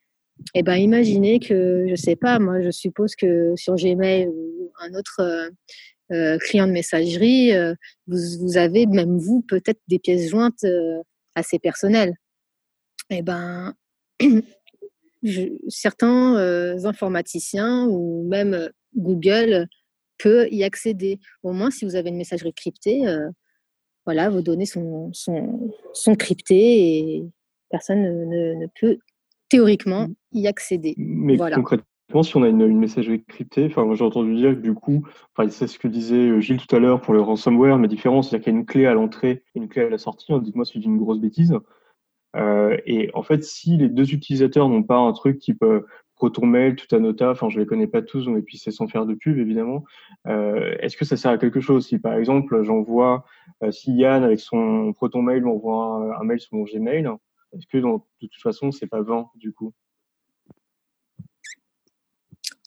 Eh 0.55 0.63
ben, 0.63 0.77
imaginez 0.77 1.39
que, 1.39 1.87
je 1.89 1.95
sais 1.95 2.17
pas, 2.17 2.39
moi, 2.39 2.61
je 2.61 2.71
suppose 2.71 3.15
que 3.15 3.55
sur 3.57 3.77
Gmail 3.77 4.29
ou 4.29 4.73
un 4.81 4.95
autre 4.95 5.21
euh, 5.21 5.51
euh, 6.13 6.39
client 6.39 6.67
de 6.67 6.73
messagerie, 6.73 7.53
vous, 8.07 8.57
avez, 8.57 8.87
même 8.87 9.19
vous, 9.19 9.43
peut-être 9.43 9.81
des 9.89 9.99
pièces 9.99 10.29
jointes 10.29 10.67
assez 11.35 11.59
personnelles. 11.59 12.15
Eh 13.11 13.23
ben, 13.23 13.75
je- 15.23 15.57
certains 15.69 16.37
informaticiens 16.85 17.87
ou 17.87 18.27
même 18.29 18.71
Google 18.97 19.69
peut 20.23 20.49
y 20.51 20.63
accéder. 20.65 21.19
Au 21.43 21.53
moins, 21.53 21.71
si 21.71 21.85
vous 21.85 21.97
avez 21.97 22.11
une 22.11 22.17
messagerie 22.17 22.53
cryptée, 22.55 23.07
euh, 23.07 23.29
voilà, 24.05 24.31
vos 24.31 24.43
données 24.43 24.67
sont, 24.67 25.11
sont, 25.13 25.71
sont 25.93 26.15
cryptées 26.15 26.99
et 26.99 27.25
personne 27.71 28.03
ne, 28.03 28.25
ne- 28.25 28.55
ne 28.63 28.67
peut 28.81 28.99
théoriquement 29.49 30.09
y 30.33 30.47
accéder. 30.47 30.95
Mais 30.97 31.37
voilà. 31.37 31.57
concrètement, 31.57 32.23
si 32.23 32.37
on 32.37 32.43
a 32.43 32.49
une, 32.49 32.61
une 32.61 32.79
messagerie 32.79 33.25
cryptée, 33.25 33.67
enfin, 33.67 33.85
moi, 33.85 33.95
j'ai 33.95 34.05
entendu 34.05 34.35
dire 34.35 34.51
que 34.55 34.61
du 34.61 34.75
coup, 34.75 35.07
enfin, 35.37 35.49
c'est 35.51 35.67
ce 35.67 35.79
que 35.79 35.89
disait 35.89 36.29
euh, 36.29 36.41
Gilles 36.41 36.61
tout 36.67 36.75
à 36.77 36.79
l'heure 36.79 37.01
pour 37.01 37.15
le 37.15 37.21
ransomware, 37.21 37.79
mais 37.79 37.89
différent, 37.89 38.23
c'est-à-dire 38.23 38.45
qu'il 38.45 38.53
y 38.53 38.57
a 38.57 38.59
une 38.59 38.67
clé 38.67 38.87
à 38.87 38.95
l'entrée 38.95 39.43
et 39.55 39.59
une 39.59 39.69
clé 39.69 39.83
à 39.83 39.89
la 39.89 39.99
sortie. 39.99 40.33
hein, 40.33 40.39
Dites-moi 40.39 40.65
si 40.65 40.79
dis 40.79 40.87
une 40.87 40.99
grosse 40.99 41.21
bêtise. 41.21 41.55
Euh, 42.35 42.79
et 42.87 43.11
en 43.15 43.23
fait, 43.23 43.45
si 43.45 43.77
les 43.77 43.89
deux 43.89 44.13
utilisateurs 44.15 44.69
n'ont 44.69 44.83
pas 44.83 44.97
un 44.97 45.13
truc 45.13 45.39
type 45.39 45.63
euh, 45.63 45.87
ProtonMail, 46.27 46.77
Tutanota, 46.77 47.31
enfin, 47.33 47.49
je 47.49 47.59
les 47.59 47.67
connais 47.67 47.89
pas 47.89 48.01
tous, 48.01 48.29
mais 48.29 48.43
puis 48.43 48.57
c'est 48.57 48.71
sans 48.71 48.87
faire 48.87 49.07
de 49.07 49.15
pub, 49.15 49.39
évidemment. 49.39 49.85
Euh, 50.29 50.77
Est-ce 50.79 50.97
que 50.97 51.05
ça 51.05 51.17
sert 51.17 51.33
à 51.33 51.39
quelque 51.39 51.61
chose 51.61 51.85
Si 51.89 51.99
par 51.99 52.15
exemple, 52.15 52.63
j'envoie, 52.63 53.25
euh, 53.65 53.73
si 53.73 53.93
Yann 53.93 54.23
avec 54.23 54.39
son 54.39 54.93
ProtonMail 54.93 55.41
m'envoie 55.41 55.85
un, 55.85 56.21
un 56.21 56.25
mail 56.25 56.39
sur 56.39 56.55
mon 56.55 56.63
Gmail, 56.63 57.09
est-ce 57.55 57.67
que 57.67 57.79
dans- 57.79 58.07
de 58.21 58.29
toute 58.29 58.41
façon, 58.41 58.71
c'est 58.71 58.87
pas 58.87 59.03
20 59.03 59.27
du 59.35 59.53
coup? 59.53 59.73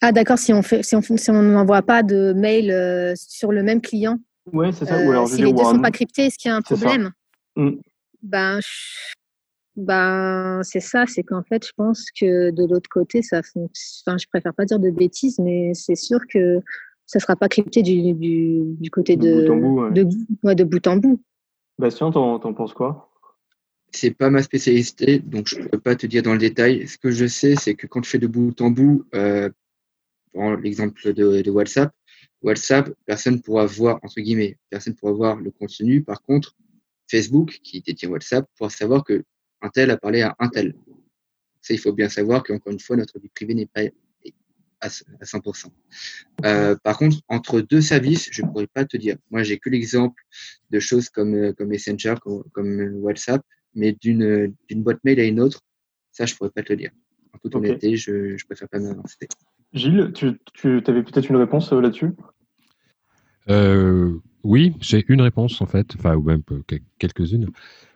Ah 0.01 0.11
d'accord, 0.11 0.37
si 0.37 0.51
on 0.51 0.61
fait, 0.61 0.83
si 0.83 0.93
on 0.97 1.01
si 1.01 1.31
on 1.31 1.41
n'envoie 1.41 1.81
pas 1.81 2.03
de 2.03 2.33
mail 2.33 2.69
euh, 2.71 3.13
sur 3.15 3.53
le 3.53 3.63
même 3.63 3.79
client, 3.79 4.17
Ouais, 4.51 4.73
c'est 4.73 4.85
ça. 4.85 4.97
ou 4.99 5.11
alors, 5.11 5.29
si 5.29 5.41
les 5.41 5.53
deux 5.53 5.61
un- 5.61 5.71
sont 5.71 5.79
pas 5.79 5.91
cryptés, 5.91 6.25
est-ce 6.25 6.37
qu'il 6.37 6.49
y 6.49 6.53
a 6.53 6.57
un 6.57 6.61
problème? 6.61 7.11
Mm. 7.55 7.69
Ben, 8.21 8.59
je- 8.61 9.13
ben 9.75 10.61
c'est 10.63 10.79
ça, 10.79 11.05
c'est 11.07 11.23
qu'en 11.23 11.43
fait, 11.43 11.65
je 11.65 11.71
pense 11.75 12.05
que 12.11 12.51
de 12.51 12.65
l'autre 12.65 12.89
côté, 12.89 13.21
ça 13.21 13.41
fonctionne. 13.43 14.03
Enfin, 14.07 14.17
je 14.17 14.27
préfère 14.27 14.53
pas 14.53 14.65
dire 14.65 14.79
de 14.79 14.89
bêtises, 14.89 15.39
mais 15.39 15.73
c'est 15.73 15.95
sûr 15.95 16.19
que 16.29 16.61
ça 17.05 17.19
sera 17.19 17.35
pas 17.35 17.49
crypté 17.49 17.83
du, 17.83 18.13
du, 18.13 18.61
du 18.79 18.89
côté 18.89 19.15
De 19.15 19.41
de 19.41 19.47
bout 19.47 19.53
en 19.53 19.57
bout, 19.57 19.81
ouais. 19.81 19.91
de, 19.91 20.07
ouais, 20.43 20.55
de 20.55 20.63
bout 20.63 20.87
en 20.87 20.97
bout. 20.97 21.21
Bastien, 21.77 22.11
t'en 22.11 22.39
t'en 22.39 22.53
penses 22.53 22.73
quoi? 22.73 23.11
C'est 23.91 24.11
pas 24.11 24.29
ma 24.29 24.43
spécialité, 24.43 25.19
donc 25.19 25.47
je 25.47 25.57
peux 25.61 25.79
pas 25.79 25.95
te 25.95 26.07
dire 26.07 26.23
dans 26.23 26.33
le 26.33 26.39
détail. 26.39 26.87
Ce 26.87 26.97
que 26.97 27.11
je 27.11 27.27
sais, 27.27 27.55
c'est 27.55 27.75
que 27.75 27.87
quand 27.87 28.03
je 28.03 28.09
fais 28.09 28.17
de 28.17 28.27
bout 28.27 28.59
en 28.61 28.69
bout, 28.69 29.05
euh, 29.13 29.49
prends 30.33 30.55
l'exemple 30.55 31.13
de, 31.13 31.41
de 31.41 31.51
WhatsApp, 31.51 31.93
WhatsApp, 32.41 32.91
personne 33.05 33.41
pourra 33.41 33.65
voir, 33.65 33.99
entre 34.03 34.19
guillemets, 34.21 34.57
personne 34.69 34.95
pourra 34.95 35.13
voir 35.13 35.35
le 35.37 35.51
contenu. 35.51 36.03
Par 36.03 36.21
contre, 36.21 36.55
Facebook, 37.09 37.59
qui 37.63 37.81
détient 37.81 38.09
WhatsApp, 38.09 38.47
pourra 38.57 38.69
savoir 38.69 39.03
que 39.03 39.23
un 39.65 39.69
tel 39.69 39.91
a 39.91 39.97
parlé 39.97 40.21
à 40.21 40.35
un 40.39 40.49
tel. 40.49 40.75
Ça, 41.61 41.73
il 41.73 41.79
faut 41.79 41.93
bien 41.93 42.09
savoir 42.09 42.43
qu'encore 42.43 42.71
une 42.71 42.79
fois, 42.79 42.95
notre 42.95 43.19
vie 43.19 43.29
privée 43.29 43.55
n'est 43.55 43.65
pas 43.65 43.81
à 43.81 44.87
à 45.19 45.25
100%. 45.25 45.67
Euh, 46.45 46.75
par 46.83 46.97
contre, 46.97 47.17
entre 47.27 47.61
deux 47.61 47.81
services, 47.81 48.29
je 48.31 48.41
ne 48.41 48.47
pourrais 48.47 48.67
pas 48.67 48.85
te 48.85 48.97
dire. 48.97 49.17
Moi, 49.31 49.43
j'ai 49.43 49.57
que 49.57 49.69
l'exemple 49.69 50.21
de 50.69 50.79
choses 50.79 51.09
comme, 51.09 51.33
euh, 51.33 51.53
comme 51.53 51.69
Messenger, 51.69 52.15
comme, 52.21 52.43
comme 52.51 52.95
WhatsApp, 53.01 53.41
mais 53.73 53.93
d'une 53.93 54.53
d'une 54.69 54.83
boîte 54.83 54.99
mail 55.03 55.19
à 55.19 55.25
une 55.25 55.39
autre, 55.39 55.61
ça, 56.11 56.25
je 56.25 56.33
ne 56.33 56.37
pourrais 56.37 56.49
pas 56.51 56.63
te 56.63 56.71
le 56.73 56.77
dire. 56.77 56.91
En 57.33 57.37
toute 57.37 57.55
honnêteté, 57.55 57.97
je, 57.97 58.37
je 58.37 58.45
préfère 58.45 58.69
pas 58.69 58.79
m'avancer. 58.79 59.27
Gilles, 59.73 60.11
tu, 60.13 60.39
tu 60.53 60.81
avais 60.87 61.03
peut-être 61.03 61.29
une 61.29 61.35
réponse 61.35 61.71
euh, 61.73 61.81
là-dessus? 61.81 62.11
Euh, 63.49 64.17
oui, 64.43 64.73
j'ai 64.79 65.03
une 65.07 65.21
réponse 65.21 65.61
en 65.61 65.65
fait, 65.65 65.93
enfin 65.97 66.15
ou 66.15 66.23
même 66.23 66.43
quelques-unes. 66.97 67.49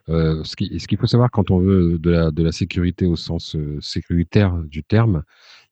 Euh, 0.10 0.44
ce 0.44 0.56
qui- 0.56 0.80
ce 0.80 0.88
qu'il 0.88 0.98
faut 0.98 1.08
savoir 1.08 1.30
quand 1.30 1.52
on 1.52 1.60
veut 1.60 2.00
de 2.00 2.42
la, 2.42 2.52
sécurité 2.52 3.06
au 3.06 3.16
sens 3.16 3.56
euh, 3.56 3.78
sécuritaire 3.80 4.54
du 4.64 4.84
terme, 4.84 5.24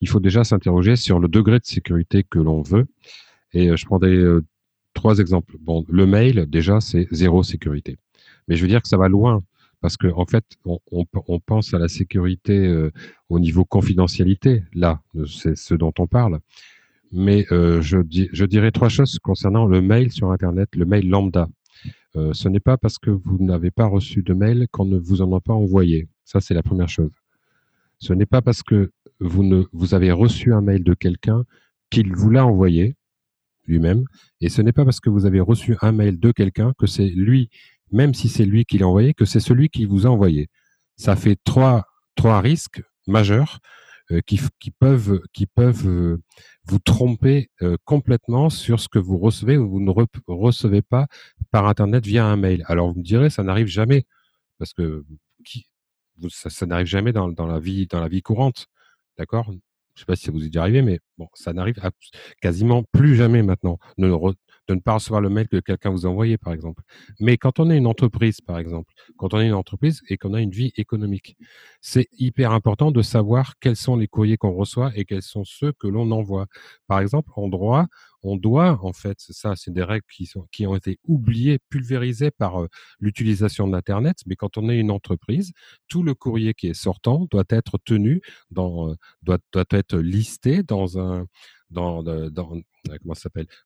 il 0.01 0.09
faut 0.09 0.19
déjà 0.19 0.43
s'interroger 0.43 0.95
sur 0.95 1.19
le 1.19 1.27
degré 1.27 1.59
de 1.59 1.65
sécurité 1.65 2.23
que 2.23 2.39
l'on 2.39 2.61
veut. 2.61 2.85
Et 3.53 3.69
euh, 3.69 3.75
je 3.77 3.85
euh, 4.05 4.41
trois 4.93 5.19
exemples. 5.19 5.55
Bon, 5.59 5.83
le 5.89 6.05
mail, 6.05 6.45
déjà, 6.47 6.81
c'est 6.81 7.07
zéro 7.11 7.43
sécurité. 7.43 7.97
Mais 8.47 8.55
je 8.55 8.61
veux 8.61 8.67
dire 8.67 8.81
que 8.81 8.87
ça 8.87 8.97
va 8.97 9.07
loin 9.09 9.43
Parce 9.81 9.97
que 9.97 10.07
en 10.07 10.25
fait, 10.25 10.45
on, 10.65 11.39
pense 11.39 11.73
à 11.73 11.79
la 11.79 11.87
sécurité 11.87 12.89
au 13.29 13.39
niveau 13.39 13.65
confidentialité. 13.65 14.63
Là, 14.73 15.01
c'est 15.27 15.55
ce 15.55 15.75
dont 15.75 15.93
on 15.99 16.07
parle. 16.07 16.39
Mais 17.11 17.45
je, 17.49 17.97
je 18.33 18.45
dirais 18.45 18.71
trois 18.71 18.89
choses 18.89 19.19
concernant 19.19 19.65
le 19.65 19.81
mail 19.81 20.11
sur 20.11 20.31
Internet, 20.31 20.69
le 20.75 20.85
mail 20.85 21.07
lambda. 21.09 21.47
Euh, 22.17 22.33
ce 22.33 22.49
n'est 22.49 22.59
pas 22.59 22.77
parce 22.77 22.97
que 22.97 23.11
vous 23.11 23.37
n'avez 23.39 23.69
pas 23.69 23.85
reçu 23.85 24.23
de 24.23 24.33
mail 24.33 24.67
qu'on 24.71 24.85
ne 24.85 24.97
vous 24.97 25.21
en 25.21 25.31
a 25.35 25.39
pas 25.39 25.53
envoyé. 25.53 26.07
Ça, 26.25 26.41
c'est 26.41 26.53
la 26.53 26.63
première 26.63 26.89
chose. 26.89 27.11
Ce 27.99 28.13
n'est 28.13 28.25
pas 28.25 28.41
parce 28.41 28.63
que 28.63 28.91
vous, 29.19 29.43
ne, 29.43 29.63
vous 29.71 29.93
avez 29.93 30.11
reçu 30.11 30.53
un 30.53 30.61
mail 30.61 30.83
de 30.83 30.93
quelqu'un 30.93 31.43
qu'il 31.89 32.13
vous 32.13 32.29
l'a 32.29 32.45
envoyé 32.45 32.95
lui-même. 33.65 34.05
Et 34.41 34.49
ce 34.49 34.61
n'est 34.61 34.71
pas 34.71 34.85
parce 34.85 34.99
que 34.99 35.09
vous 35.09 35.25
avez 35.25 35.39
reçu 35.39 35.75
un 35.81 35.91
mail 35.91 36.19
de 36.19 36.31
quelqu'un 36.31 36.73
que 36.77 36.87
c'est 36.87 37.07
lui, 37.07 37.49
même 37.91 38.13
si 38.13 38.29
c'est 38.29 38.45
lui 38.45 38.65
qui 38.65 38.77
l'a 38.77 38.87
envoyé, 38.87 39.13
que 39.13 39.25
c'est 39.25 39.39
celui 39.39 39.69
qui 39.69 39.85
vous 39.85 40.07
a 40.07 40.09
envoyé. 40.09 40.49
Ça 40.95 41.15
fait 41.15 41.37
trois, 41.43 41.85
trois 42.15 42.41
risques 42.41 42.81
majeurs 43.05 43.59
qui, 44.25 44.39
qui, 44.59 44.71
peuvent, 44.71 45.21
euh, 45.85 46.17
vous 46.65 46.79
tromper 46.79 47.49
euh, 47.61 47.77
complètement 47.85 48.49
sur 48.49 48.79
ce 48.79 48.87
que 48.87 48.99
vous 48.99 49.17
recevez 49.17 49.57
ou 49.57 49.69
vous 49.69 49.79
ne 49.79 49.91
re- 49.91 50.07
recevez 50.27 50.81
pas 50.81 51.07
par 51.51 51.67
Internet 51.67 52.05
via 52.05 52.25
un 52.25 52.37
mail. 52.37 52.63
Alors 52.67 52.91
vous 52.91 52.99
me 52.99 53.03
direz, 53.03 53.29
ça 53.29 53.43
n'arrive 53.43 53.67
jamais 53.67 54.05
parce 54.59 54.73
que 54.73 55.05
ça, 56.29 56.65
n'arrive 56.65 56.87
jamais 56.87 57.13
dans, 57.13 57.27
la 57.45 57.59
vie 57.59 57.87
dans 57.87 57.99
la 57.99 58.07
vie 58.07 58.21
courante, 58.21 58.67
d'accord? 59.17 59.51
Je 59.93 60.01
sais 60.01 60.05
pas 60.05 60.15
si 60.15 60.25
ça 60.25 60.31
vous 60.31 60.43
est 60.43 60.47
déjà 60.49 60.61
arrivé, 60.61 60.81
mais 60.81 60.99
bon, 61.17 61.27
ça 61.33 61.53
n'arrive 61.53 61.75
quasiment 62.41 62.83
plus 62.91 63.15
jamais 63.15 63.41
maintenant 63.41 63.79
ne, 63.97 64.07
de 64.67 64.75
ne 64.75 64.79
pas 64.79 64.95
recevoir 64.95 65.21
le 65.21 65.29
mail 65.29 65.47
que 65.47 65.59
quelqu'un 65.59 65.89
vous 65.89 66.05
a 66.05 66.09
envoyé, 66.09 66.37
par 66.37 66.53
exemple. 66.53 66.83
Mais 67.19 67.37
quand 67.37 67.59
on 67.59 67.69
est 67.69 67.77
une 67.77 67.87
entreprise, 67.87 68.41
par 68.41 68.59
exemple, 68.59 68.93
quand 69.17 69.33
on 69.33 69.39
est 69.39 69.47
une 69.47 69.53
entreprise 69.53 70.01
et 70.09 70.17
qu'on 70.17 70.33
a 70.33 70.41
une 70.41 70.51
vie 70.51 70.71
économique, 70.75 71.37
c'est 71.81 72.07
hyper 72.17 72.51
important 72.51 72.91
de 72.91 73.01
savoir 73.01 73.53
quels 73.59 73.75
sont 73.75 73.95
les 73.95 74.07
courriers 74.07 74.37
qu'on 74.37 74.53
reçoit 74.53 74.91
et 74.95 75.05
quels 75.05 75.21
sont 75.21 75.43
ceux 75.45 75.71
que 75.71 75.87
l'on 75.87 76.11
envoie. 76.11 76.47
Par 76.87 76.99
exemple, 76.99 77.31
en 77.35 77.47
droit, 77.47 77.87
on 78.23 78.35
doit, 78.35 78.79
en 78.83 78.93
fait, 78.93 79.17
ça, 79.19 79.55
c'est 79.55 79.71
des 79.71 79.83
règles 79.83 80.05
qui, 80.11 80.25
sont, 80.25 80.47
qui 80.51 80.65
ont 80.67 80.75
été 80.75 80.99
oubliées, 81.05 81.59
pulvérisées 81.69 82.31
par 82.31 82.61
euh, 82.61 82.67
l'utilisation 82.99 83.67
d'Internet. 83.67 84.17
Mais 84.25 84.35
quand 84.35 84.57
on 84.57 84.69
est 84.69 84.77
une 84.77 84.91
entreprise, 84.91 85.53
tout 85.87 86.03
le 86.03 86.13
courrier 86.13 86.53
qui 86.53 86.67
est 86.67 86.73
sortant 86.73 87.27
doit 87.31 87.45
être 87.49 87.77
tenu, 87.85 88.21
dans, 88.51 88.89
euh, 88.89 88.95
doit, 89.23 89.37
doit 89.53 89.65
être 89.71 89.97
listé 89.97 90.63
dans 90.63 90.99
un, 90.99 91.27
euh, 91.75 92.29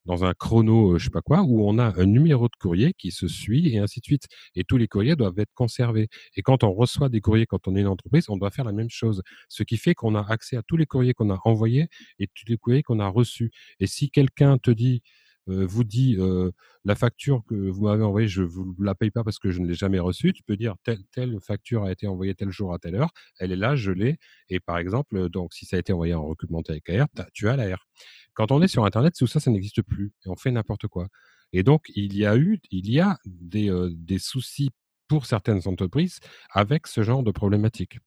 dans 0.06 0.24
un 0.24 0.34
chrono, 0.34 0.94
euh, 0.94 0.98
je 0.98 1.06
sais 1.06 1.10
pas 1.12 1.22
quoi, 1.22 1.42
où 1.44 1.68
on 1.68 1.78
a 1.78 1.94
un 2.00 2.06
numéro 2.06 2.48
de 2.48 2.56
courrier 2.60 2.94
qui 2.94 3.12
se 3.12 3.28
suit 3.28 3.74
et 3.74 3.80
ainsi 3.80 4.00
de 4.00 4.06
suite. 4.06 4.28
Et 4.56 4.64
tous 4.64 4.78
les 4.78 4.88
courriers 4.88 5.16
doivent 5.16 5.38
être 5.38 5.54
conservés. 5.54 6.08
Et 6.36 6.42
quand 6.42 6.64
on 6.64 6.74
reçoit 6.74 7.10
des 7.10 7.22
courriers, 7.22 7.46
quand 7.46 7.68
on 7.68 7.76
est 7.76 7.82
une 7.82 7.88
entreprise, 7.88 8.26
on 8.30 8.38
doit 8.38 8.52
faire 8.52 8.66
la 8.66 8.72
même 8.72 8.90
chose. 8.90 9.22
Ce 9.50 9.64
qui 9.64 9.78
fait 9.78 9.94
qu'on 9.94 10.16
a 10.16 10.22
accès 10.22 10.58
à 10.58 10.64
tous 10.64 10.78
les 10.78 10.86
courriers 10.86 11.14
qu'on 11.14 11.30
a 11.30 11.40
envoyés 11.46 11.88
et 12.20 12.28
tous 12.28 12.46
les 12.48 12.58
courriers 12.58 12.84
qu'on 12.84 13.00
a 13.00 13.08
reçus. 13.08 13.52
Et 13.80 13.88
si 13.88 14.10
quelqu'un 14.10 14.58
te 14.58 14.72
dit, 14.72 15.02
vous 15.48 15.84
dit 15.84 16.16
euh, 16.20 16.52
la 16.86 16.96
facture 16.96 17.44
que 17.48 17.56
vous 17.56 17.84
m'avez 17.86 18.04
envoyée, 18.04 18.28
je 18.28 18.44
vous 18.44 18.76
la 18.80 18.96
paye 18.96 19.12
pas 19.12 19.24
parce 19.24 19.40
que 19.40 19.52
je 19.52 19.60
ne 19.60 19.68
l'ai 19.68 19.74
jamais 19.74 20.00
reçue. 20.00 20.34
Tu 20.34 20.44
peux 20.44 20.58
dire 20.58 20.76
telle, 20.84 21.04
telle 21.12 21.38
facture 21.42 21.84
a 21.84 21.92
été 21.92 22.08
envoyée 22.08 22.36
tel 22.36 22.50
jour 22.52 22.74
à 22.74 22.80
telle 22.80 22.96
heure, 22.96 23.12
elle 23.40 23.52
est 23.52 23.56
là, 23.56 23.76
je 23.76 23.92
l'ai. 23.92 24.18
Et 24.50 24.60
par 24.60 24.78
exemple, 24.78 25.18
euh, 25.18 25.30
donc 25.30 25.54
si 25.54 25.66
ça 25.66 25.78
a 25.78 25.80
été 25.80 25.94
envoyé 25.94 26.14
en 26.14 26.26
recrutement 26.26 26.62
TKR, 26.64 27.06
t'as- 27.16 27.28
tu 27.34 27.50
as 27.50 27.56
l'AR. 27.56 27.88
Quand 28.34 28.52
on 28.52 28.62
est 28.62 28.68
sur 28.68 28.86
Internet, 28.86 29.14
tout 29.18 29.28
ça, 29.28 29.40
ça 29.40 29.52
n'existe 29.52 29.82
plus 29.82 30.14
et 30.26 30.30
on 30.30 30.36
fait 30.36 30.52
n'importe 30.52 30.88
quoi. 30.88 31.08
Et 31.54 31.64
donc 31.64 31.84
il 31.96 32.16
y 32.18 32.26
a 32.26 32.38
eu, 32.38 32.60
il 32.72 32.90
y 32.90 33.00
a 33.00 33.18
des, 33.26 33.70
euh, 33.70 33.90
des 33.94 34.20
soucis 34.20 34.72
pour 35.08 35.26
certaines 35.26 35.62
entreprises 35.68 36.20
avec 36.52 36.88
ce 36.88 37.04
genre 37.04 37.24
de 37.24 37.32
problématique 37.32 38.00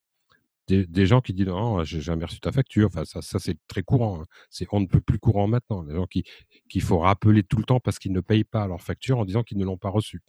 des, 0.67 1.07
gens 1.07 1.21
qui 1.21 1.35
disent 1.35 1.47
non, 1.47 1.85
j'ai 1.85 2.01
jamais 2.01 2.25
reçu 2.25 2.41
ta 2.41 2.53
facture. 2.53 2.87
Enfin, 2.87 3.05
ça, 3.05 3.39
c'est 3.39 3.59
très 3.69 3.83
courant. 3.83 4.23
hein. 4.23 4.67
On 4.73 4.81
ne 4.81 4.87
peut 4.87 5.01
plus 5.01 5.19
courant 5.19 5.47
maintenant. 5.47 5.83
Les 5.83 5.95
gens 5.95 6.07
qui 6.07 6.25
qu'il 6.69 6.83
faut 6.83 6.99
rappeler 6.99 7.43
tout 7.43 7.59
le 7.59 7.65
temps 7.65 7.81
parce 7.81 7.99
qu'ils 7.99 8.13
ne 8.13 8.21
payent 8.21 8.45
pas 8.45 8.67
leur 8.67 8.83
facture 8.83 9.19
en 9.19 9.25
disant 9.25 9.43
qu'ils 9.43 9.59
ne 9.59 9.65
l'ont 9.65 9.79
pas 9.79 9.91
reçue. 9.91 10.23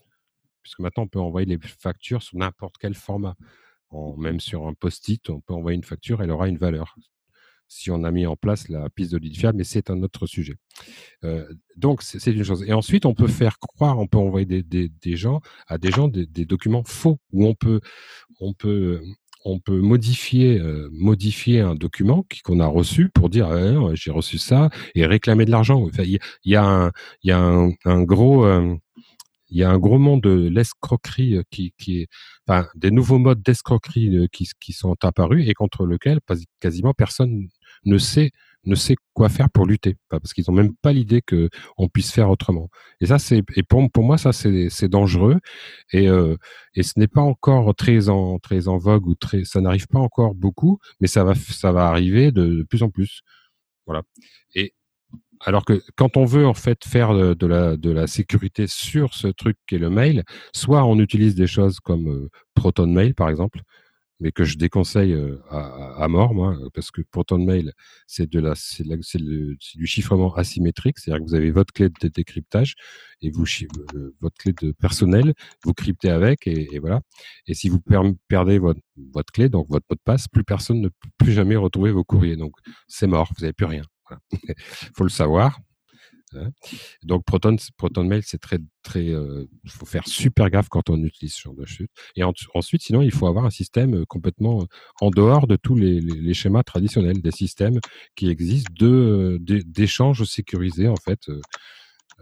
Puisque 0.61 0.79
maintenant 0.79 1.03
on 1.03 1.07
peut 1.07 1.19
envoyer 1.19 1.45
les 1.45 1.59
factures 1.59 2.23
sous 2.23 2.37
n'importe 2.37 2.75
quel 2.79 2.95
format. 2.95 3.35
Même 4.17 4.39
sur 4.39 4.67
un 4.67 4.73
post-it, 4.73 5.29
on 5.29 5.39
peut 5.39 5.53
envoyer 5.53 5.77
une 5.77 5.83
facture, 5.83 6.21
elle 6.21 6.31
aura 6.31 6.49
une 6.49 6.57
valeur. 6.57 6.95
Si 7.67 7.89
on 7.89 8.03
a 8.03 8.11
mis 8.11 8.27
en 8.27 8.35
place 8.35 8.69
la 8.69 8.89
piste 8.89 9.13
de 9.13 9.17
lead 9.17 9.35
fiable, 9.35 9.57
mais 9.57 9.63
c'est 9.63 9.89
un 9.89 10.03
autre 10.03 10.27
sujet. 10.27 10.55
Euh, 11.23 11.51
donc 11.77 12.03
c'est 12.03 12.31
une 12.31 12.43
chose. 12.43 12.63
Et 12.63 12.73
ensuite, 12.73 13.05
on 13.07 13.15
peut 13.15 13.27
faire 13.27 13.57
croire, 13.57 13.97
on 13.97 14.05
peut 14.05 14.19
envoyer 14.19 14.45
des, 14.45 15.15
gens 15.15 15.41
à 15.67 15.79
des 15.79 15.91
gens 15.91 16.07
des, 16.07 16.27
des 16.27 16.45
documents 16.45 16.83
faux 16.83 17.19
où 17.31 17.45
on 17.45 17.55
peut, 17.55 17.79
on 18.39 18.53
peut, 18.53 19.01
on 19.45 19.59
peut 19.59 19.79
modifier, 19.79 20.59
euh, 20.59 20.89
un 21.61 21.75
document 21.75 22.25
qu'on 22.43 22.59
a 22.59 22.67
reçu 22.67 23.09
pour 23.09 23.29
dire 23.29 23.47
Ah, 23.49 23.71
non, 23.71 23.95
j'ai 23.95 24.11
reçu 24.11 24.37
ça 24.39 24.69
et 24.95 25.05
réclamer 25.05 25.45
de 25.45 25.51
l'argent. 25.51 25.81
Enfin, 25.83 26.03
il 26.03 26.11
y, 26.11 26.17
a- 26.17 26.19
il 26.45 26.51
y 26.53 26.55
y 27.23 27.31
a 27.31 27.39
un, 27.39 27.71
gros, 28.03 28.45
euh, 28.45 28.75
il 29.49 29.57
y 29.59 29.63
a 29.63 29.69
un 29.71 29.77
gros 29.79 29.99
monde 29.99 30.21
de 30.23 30.49
l'escroquerie 30.49 31.35
euh, 31.37 31.43
qui, 31.51 31.73
qui 31.77 32.01
est, 32.01 32.07
enfin, 32.47 32.67
des 32.75 32.91
nouveaux 32.91 33.19
modes 33.19 33.41
d'escroquerie 33.43 34.27
qui, 34.31 34.49
qui 34.59 34.73
sont 34.73 34.95
apparus 35.03 35.47
et 35.47 35.53
contre 35.53 35.85
lesquels 35.85 36.21
pas- 36.21 36.35
quasiment 36.59 36.93
personne 36.93 37.47
ne 37.83 37.97
sait 37.97 38.31
ne 38.65 38.75
sait 38.75 38.95
quoi 39.13 39.29
faire 39.29 39.49
pour 39.49 39.65
lutter, 39.65 39.95
parce 40.09 40.33
qu'ils 40.33 40.49
ont 40.49 40.53
même 40.53 40.75
pas 40.75 40.91
l'idée 40.91 41.21
que 41.21 41.49
on 41.77 41.87
puisse 41.87 42.11
faire 42.11 42.29
autrement. 42.29 42.69
Et 42.99 43.05
ça, 43.07 43.19
c'est 43.19 43.43
et 43.55 43.63
pour, 43.63 43.89
pour 43.91 44.03
moi, 44.03 44.17
ça 44.17 44.33
c'est 44.33 44.87
dangereux 44.89 45.39
et 45.91 46.09
euh, 46.09 46.35
et 46.75 46.83
ce 46.83 46.93
n'est 46.97 47.07
pas 47.07 47.21
encore 47.21 47.75
très 47.75 48.09
en 48.09 48.39
très 48.39 48.67
en 48.67 48.77
vogue 48.77 49.07
ou 49.07 49.15
très, 49.15 49.43
ça 49.43 49.61
n'arrive 49.61 49.87
pas 49.87 49.99
encore 49.99 50.35
beaucoup, 50.35 50.79
mais 50.99 51.07
ça 51.07 51.23
va 51.23 51.35
ça 51.35 51.71
va 51.71 51.87
arriver 51.87 52.31
de, 52.31 52.63
plus 52.69 52.83
en 52.83 52.89
plus. 52.89 53.21
Voilà. 53.85 54.03
Et 54.55 54.73
alors 55.41 55.65
que 55.65 55.81
quand 55.95 56.17
on 56.17 56.25
veut 56.25 56.47
en 56.47 56.53
fait 56.53 56.85
faire 56.85 57.13
de, 57.13 57.47
la, 57.47 57.77
de 57.77 57.91
la 57.91 58.07
sécurité 58.07 58.67
sur 58.67 59.13
ce 59.13 59.27
truc 59.27 59.57
qu'est 59.67 59.77
le 59.77 59.89
mail, 59.89 60.23
soit 60.53 60.85
on 60.85 60.99
utilise 60.99 61.35
des 61.35 61.47
choses 61.47 61.79
comme 61.79 62.09
euh, 62.09 62.29
Proton 62.55 62.87
Mail 62.87 63.13
par 63.15 63.29
exemple, 63.29 63.61
mais 64.19 64.31
que 64.31 64.43
je 64.43 64.57
déconseille 64.57 65.15
à, 65.49 66.07
mort 66.07 66.33
moi, 66.33 66.57
parce 66.73 66.91
que 66.91 67.01
Proton 67.01 67.37
Mail 67.37 67.73
c'est 68.07 68.29
de 68.29 68.39
la, 68.39 68.53
c'est 68.55 68.83
de 68.83 68.89
la- 68.95 69.01
c'est 69.01 69.19
le- 69.19 69.55
du 69.75 69.85
chiffrement 69.87 70.33
asymétrique, 70.35 70.99
c'est-à-dire 70.99 71.23
que 71.25 71.29
vous 71.29 71.35
avez 71.35 71.51
votre 71.51 71.73
clé 71.73 71.89
de 71.89 72.07
décryptage 72.07 72.75
et 73.21 73.29
vous 73.31 73.45
euh, 73.95 74.15
votre 74.21 74.37
clé 74.37 74.53
de 74.53 74.71
personnel, 74.73 75.33
vous 75.63 75.73
cryptez 75.73 76.09
avec 76.09 76.47
et, 76.47 76.73
et 76.75 76.79
voilà. 76.79 77.01
Et 77.47 77.53
si 77.53 77.69
vous 77.69 77.79
per- 77.79 78.13
perdez 78.27 78.59
votre, 78.59 78.79
votre 79.13 79.31
clé, 79.33 79.49
donc 79.49 79.67
votre 79.69 79.85
mot 79.89 79.95
de 79.95 80.01
passe, 80.03 80.27
plus 80.27 80.43
personne 80.43 80.81
ne 80.81 80.89
peut 80.89 81.09
plus 81.17 81.31
jamais 81.33 81.55
retrouver 81.55 81.91
vos 81.91 82.03
courriers. 82.03 82.35
Donc 82.37 82.53
c'est 82.87 83.07
mort, 83.07 83.29
vous 83.37 83.41
n'avez 83.41 83.53
plus 83.53 83.65
rien. 83.65 83.83
Voilà. 84.07 84.21
faut 84.95 85.03
le 85.03 85.09
savoir. 85.09 85.59
Hein. 86.37 86.51
Donc 87.03 87.23
Proton, 87.25 87.55
Proton 87.77 88.03
Mail, 88.03 88.23
c'est 88.23 88.37
très 88.39 88.59
très. 88.83 89.09
euh, 89.09 89.45
Il 89.63 89.71
faut 89.71 89.85
faire 89.85 90.07
super 90.07 90.49
gaffe 90.49 90.69
quand 90.69 90.89
on 90.89 91.01
utilise 91.03 91.33
ce 91.33 91.41
genre 91.41 91.55
de 91.55 91.65
chute. 91.65 91.89
Et 92.15 92.23
en- 92.23 92.33
ensuite, 92.53 92.81
sinon, 92.81 93.01
il 93.01 93.11
faut 93.11 93.27
avoir 93.27 93.45
un 93.45 93.49
système 93.49 93.95
euh, 93.95 94.05
complètement 94.07 94.65
en 95.01 95.09
dehors 95.09 95.47
de 95.47 95.55
tous 95.55 95.75
les, 95.75 95.99
les- 96.01 96.19
les 96.21 96.33
schémas 96.33 96.63
traditionnels, 96.63 97.21
des 97.21 97.31
systèmes 97.31 97.79
qui 98.15 98.29
existent 98.29 98.71
de 98.77 98.87
euh, 98.87 99.37
d'é- 99.39 99.63
d'échanges 99.63 100.23
sécurisés 100.23 100.87
en 100.87 100.95
fait. 100.97 101.19
euh, 101.29 101.41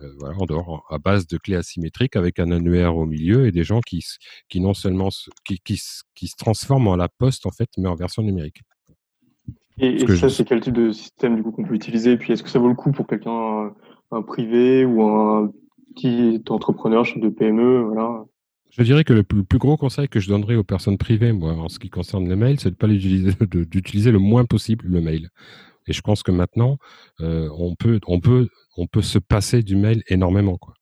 euh, 0.02 0.12
voilà, 0.18 0.36
en 0.40 0.46
dehors, 0.46 0.88
à 0.90 0.98
base 0.98 1.28
de 1.28 1.38
clés 1.38 1.56
asymétriques 1.56 2.16
avec 2.16 2.40
un 2.40 2.50
annuaire 2.50 2.96
au 2.96 3.06
milieu 3.06 3.46
et 3.46 3.52
des 3.52 3.64
gens 3.64 3.80
qui, 3.80 4.04
qui 4.50 4.60
non 4.60 4.74
seulement 4.74 5.12
se, 5.12 5.30
qui, 5.46 5.60
qui, 5.60 5.78
se 5.78 6.36
transforment 6.36 6.88
en 6.88 6.96
la 6.96 7.10
poste 7.10 7.46
en 7.46 7.52
fait, 7.52 7.70
mais 7.78 7.88
en 7.88 7.94
version 7.94 8.24
numérique. 8.24 8.62
Et, 9.78 10.00
ça, 10.00 10.06
je- 10.16 10.28
c'est 10.30 10.46
quel 10.46 10.62
type 10.62 10.74
de 10.74 10.92
système 10.92 11.36
du 11.36 11.44
coup 11.44 11.52
qu'on 11.52 11.64
peut 11.64 11.76
utiliser? 11.76 12.14
Et 12.14 12.18
puis, 12.18 12.34
est-ce 12.34 12.42
que 12.44 12.50
ça 12.50 12.60
vaut 12.60 12.68
le 12.70 12.76
coup 12.76 12.92
pour 12.92 13.06
quelqu'un, 13.08 13.74
un 14.14 14.22
privé 14.22 14.86
ou 14.86 15.04
un 15.04 15.52
petit 15.96 16.42
entrepreneur, 16.50 17.06
chef 17.06 17.22
de 17.22 17.30
PME, 17.30 17.84
voilà 17.84 18.26
Je 18.72 18.84
dirais 18.84 19.04
que 19.04 19.14
le 19.14 19.24
plus, 19.24 19.58
gros 19.58 19.78
conseil 19.78 20.08
que 20.08 20.20
je 20.20 20.28
donnerais 20.30 20.56
aux 20.56 20.64
personnes 20.64 20.98
privées, 20.98 21.32
moi, 21.34 21.54
en 21.54 21.70
ce 21.70 21.80
qui 21.80 21.90
concerne 21.90 22.28
les 22.28 22.36
mails, 22.36 22.60
c'est 22.60 22.72
de 22.72 22.76
pas 22.76 22.88
l'utiliser, 22.88 23.32
d'utiliser 23.48 24.12
le 24.12 24.20
moins 24.20 24.46
possible 24.46 24.86
le 24.88 25.02
mail. 25.02 25.30
Et 25.88 25.94
je 25.94 26.02
pense 26.02 26.24
que 26.24 26.32
maintenant, 26.32 26.78
euh, 27.22 27.50
on 27.58 27.76
peut, 27.76 28.00
on 28.08 28.20
peut, 28.20 28.48
on 28.78 28.88
peut 28.88 29.02
se 29.02 29.20
passer 29.20 29.64
du 29.64 29.76
mail 29.76 30.04
énormément, 30.08 30.58
quoi. 30.58 30.74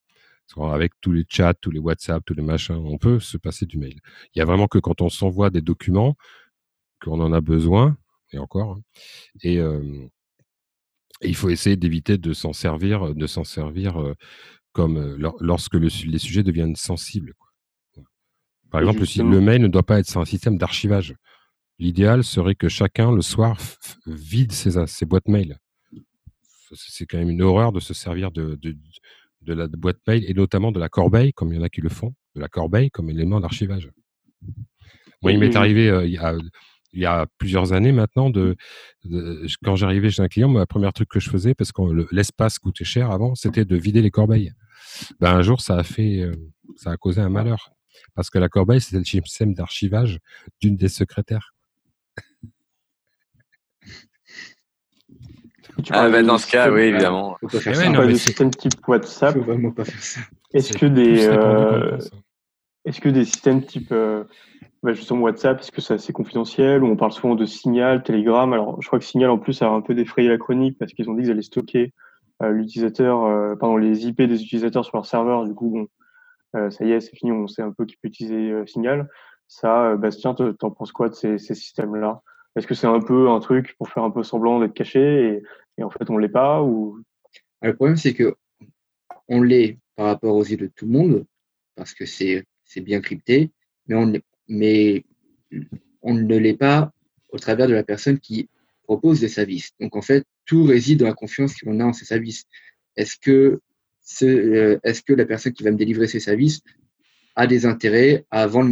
Avec 0.74 0.92
tous 1.00 1.14
les 1.14 1.24
chats, 1.30 1.54
tous 1.54 1.72
les 1.72 1.80
WhatsApp, 1.80 2.24
tous 2.26 2.34
les 2.34 2.42
machins, 2.44 2.76
on 2.76 2.98
peut 2.98 3.22
se 3.22 3.38
passer 3.38 3.66
du 3.66 3.78
mail. 3.78 4.00
Il 4.36 4.40
y 4.40 4.42
a 4.42 4.46
vraiment 4.46 4.68
que 4.68 4.80
quand 4.80 5.00
on 5.00 5.08
s'envoie 5.08 5.50
des 5.50 5.62
documents 5.62 6.16
qu'on 7.02 7.22
en 7.22 7.32
a 7.32 7.40
besoin, 7.40 7.96
et 8.34 8.38
encore. 8.38 8.74
hein. 8.74 8.82
Et, 9.44 9.60
euh, 9.60 9.82
et 11.22 11.30
il 11.30 11.36
faut 11.36 11.50
essayer 11.50 11.76
d'éviter 11.76 12.18
de 12.18 12.34
s'en 12.34 12.54
servir, 12.54 13.14
de 13.16 13.28
s'en 13.28 13.44
servir 13.44 14.02
euh, 14.02 14.14
comme 14.72 14.98
euh, 14.98 15.18
lor- 15.18 15.38
lorsque 15.40 15.76
le 15.76 15.88
les 16.06 16.18
sujets 16.20 16.44
deviennent 16.44 16.76
sensibles. 16.76 17.34
quoi. 17.38 18.04
Par 18.70 18.82
Et 18.82 18.84
exemple, 18.86 19.06
justement- 19.06 19.30
le 19.32 19.42
mail 19.42 19.62
ne 19.62 19.68
doit 19.68 19.84
pas 19.84 20.00
être 20.00 20.18
un 20.18 20.26
système 20.26 20.58
d'archivage. 20.58 21.16
L'idéal 21.80 22.24
serait 22.24 22.56
que 22.56 22.70
chacun, 22.70 23.12
le 23.12 23.22
soir, 23.22 23.58
vide 24.06 24.52
ses, 24.52 24.86
ses 24.88 25.06
boîtes 25.06 25.28
mail. 25.28 25.58
C'est 26.74 27.06
quand 27.06 27.18
même 27.18 27.30
une 27.30 27.42
horreur 27.42 27.72
de 27.74 27.80
se 27.82 27.94
servir 27.94 28.32
de, 28.32 28.56
de, 28.62 28.78
de 29.42 29.54
la 29.54 29.68
boîte 29.68 30.00
mail 30.08 30.24
et 30.30 30.34
notamment 30.34 30.72
de 30.72 30.80
la 30.80 30.88
corbeille, 30.90 31.34
comme 31.34 31.52
il 31.52 31.58
y 31.58 31.60
en 31.60 31.64
a 31.64 31.70
qui 31.70 31.82
le 31.82 31.90
font, 31.90 32.14
de 32.36 32.40
la 32.40 32.48
corbeille 32.48 32.90
comme 32.92 33.10
élément 33.10 33.40
d'archivage. 33.42 33.90
Moi, 35.22 35.34
il 35.34 35.40
m'est 35.40 35.56
arrivé 35.56 35.90
euh, 35.90 36.06
il, 36.06 36.14
y 36.14 36.18
a, 36.18 36.34
il 36.94 37.02
y 37.02 37.06
a 37.06 37.26
plusieurs 37.38 37.74
années 37.74 37.92
maintenant, 37.92 38.30
de, 38.30 38.56
de- 39.06 39.46
quand 39.64 39.76
j'arrivais 39.76 40.10
chez 40.10 40.22
un 40.22 40.28
client, 40.28 40.50
ma 40.50 40.66
première 40.66 40.94
truc 40.94 41.10
que 41.10 41.20
je 41.20 41.30
faisais, 41.30 41.54
parce 41.54 41.72
que 41.72 41.82
le- 41.82 42.08
l'espace 42.12 42.60
coûtait 42.60 42.84
cher 42.84 43.12
avant, 43.12 43.36
c'était 43.36 43.66
de 43.66 43.76
vider 43.78 44.02
les 44.02 44.12
corbeilles. 44.12 44.52
Ben, 45.20 45.36
un 45.36 45.42
jour, 45.42 45.62
ça 45.62 45.78
a 45.78 45.84
fait, 45.84 46.20
euh, 46.22 46.36
ça 46.76 46.92
a 46.92 46.98
causé 46.98 47.22
un 47.22 47.30
malheur. 47.30 47.72
Parce 48.16 48.30
que 48.30 48.40
la 48.40 48.50
corbeille, 48.50 48.82
c'était 48.82 48.98
le 48.98 49.06
système 49.06 49.54
d'archivage 49.54 50.20
d'une 50.60 50.76
des 50.76 50.90
secrétaires. 50.90 51.54
Ah, 55.90 56.10
bah, 56.10 56.22
dans 56.22 56.38
ce 56.38 56.46
cas, 56.46 56.64
système- 56.66 56.74
oui, 56.76 56.82
évidemment. 56.82 57.38
Faut 57.42 57.48
pas 57.48 57.60
faire 57.60 57.76
ça. 57.76 57.82
ouais, 57.82 57.86
Tu 57.86 57.92
non, 57.92 57.96
parles 57.96 58.08
mais 58.08 58.14
de 58.14 58.18
c'est- 58.18 58.28
système 58.28 58.52
type 58.52 58.88
WhatsApp. 58.88 59.34
Faut 59.36 59.42
vraiment 59.44 59.72
pas 59.72 59.86
faire 59.86 60.04
ça. 60.04 60.20
Est-ce 60.54 60.74
C'est 60.74 60.80
que 60.80 60.86
des, 60.86 61.04
plus 61.14 61.30
répandu 61.30 61.40
qu'on 61.40 61.76
euh, 61.76 61.96
hein. 61.96 62.20
est-ce 62.86 63.02
que 63.02 63.10
des 63.10 63.26
systèmes 63.26 63.66
type 63.66 63.92
euh, 63.92 64.26
bah, 64.84 64.94
justement 64.94 65.22
WhatsApp, 65.22 65.60
est-ce 65.60 65.72
que 65.72 65.82
c'est 65.82 65.94
assez 65.94 66.12
confidentiel 66.12 66.84
ou 66.84 66.88
on 66.88 66.96
parle 66.96 67.12
souvent 67.12 67.36
de 67.36 67.46
Signal, 67.46 68.02
Telegram 68.02 68.52
Alors, 68.52 68.82
je 68.82 68.88
crois 68.88 68.98
que 68.98 69.06
Signal 69.06 69.30
en 69.30 69.38
plus 69.38 69.62
a 69.62 69.70
un 69.70 69.82
peu 69.82 69.94
défrayé 69.94 70.28
la 70.28 70.38
chronique 70.38 70.78
parce 70.80 70.94
qu'ils 70.94 71.10
ont 71.10 71.14
dit 71.14 71.24
qu'ils 71.24 71.32
allaient 71.32 71.42
stocker 71.44 71.94
euh, 72.42 72.52
l'utilisateur, 72.52 73.24
euh, 73.26 73.56
pardon, 73.56 73.78
les 73.78 74.08
IP 74.08 74.24
des 74.24 74.42
utilisateurs 74.42 74.84
sur 74.84 74.98
leur 74.98 75.06
serveur. 75.06 75.46
Du 75.46 75.54
coup, 75.54 75.70
bon, 75.70 75.88
euh, 76.56 76.72
ça 76.72 76.84
y 76.86 76.92
est, 76.92 77.00
c'est 77.00 77.16
fini, 77.16 77.32
on 77.32 77.48
sait 77.48 77.62
un 77.62 77.72
peu 77.72 77.86
qui 77.86 77.96
peut 77.98 78.08
utiliser 78.08 78.66
Signal. 78.66 79.08
Ça, 79.48 79.96
Bastien, 79.98 80.34
te- 80.34 80.52
t'en 80.52 80.72
penses 80.72 80.92
quoi 80.92 81.10
de 81.10 81.14
ces, 81.14 81.38
systèmes-là? 81.38 82.22
Est-ce 82.56 82.66
que 82.66 82.74
c'est 82.74 82.88
un 82.88 83.00
peu 83.02 83.30
un 83.30 83.40
truc 83.40 83.76
pour 83.78 83.90
faire 83.90 84.04
un 84.04 84.12
peu 84.12 84.24
semblant 84.24 84.60
d'être 84.60 84.74
caché 84.74 85.42
et, 85.78 85.84
en 85.84 85.90
fait 85.90 86.10
on 86.10 86.18
l'est 86.18 86.30
pas 86.30 86.56
Alors, 86.56 86.96
le 87.62 87.76
problème, 87.76 87.98
c'est 87.98 88.14
que 88.14 88.36
on 89.28 89.42
l'est 89.42 89.78
par 89.96 90.08
rapport 90.08 90.36
aux 90.36 90.44
yeux 90.44 90.58
de 90.58 90.68
tout 90.68 90.86
le 90.86 90.92
monde, 90.92 91.26
parce 91.76 91.94
que 91.94 92.06
c'est 92.06 92.46
bien 92.78 93.02
crypté, 93.02 93.52
mais 93.88 93.96
on, 93.96 94.12
mais 94.52 95.06
on 96.02 96.14
ne 96.14 96.38
l'est 96.38 96.58
pas 96.58 96.92
au 97.30 97.40
travers 97.40 97.68
de 97.68 97.74
la 97.74 97.84
personne 97.84 98.20
qui 98.20 98.50
propose 98.84 99.22
des 99.22 99.30
services. 99.30 99.72
Donc, 99.80 99.96
en 99.96 100.02
fait, 100.02 100.26
tout 100.46 100.66
réside 100.66 101.00
dans 101.00 101.08
la 101.08 101.14
confiance 101.14 101.56
qu'on 101.56 101.80
a 101.80 101.86
en 101.86 101.94
ces 101.94 102.06
services. 102.06 102.44
Est-ce 102.98 103.16
que, 103.18 103.62
euh, 104.24 104.80
est-ce 104.84 105.02
que 105.02 105.14
la 105.14 105.26
personne 105.26 105.54
qui 105.54 105.64
va 105.64 105.72
me 105.72 105.78
délivrer 105.78 106.08
ces 106.08 106.20
services 106.20 106.60
a 107.36 107.48
des 107.48 107.66
intérêts 107.66 108.26
à 108.30 108.48
vendre 108.48 108.68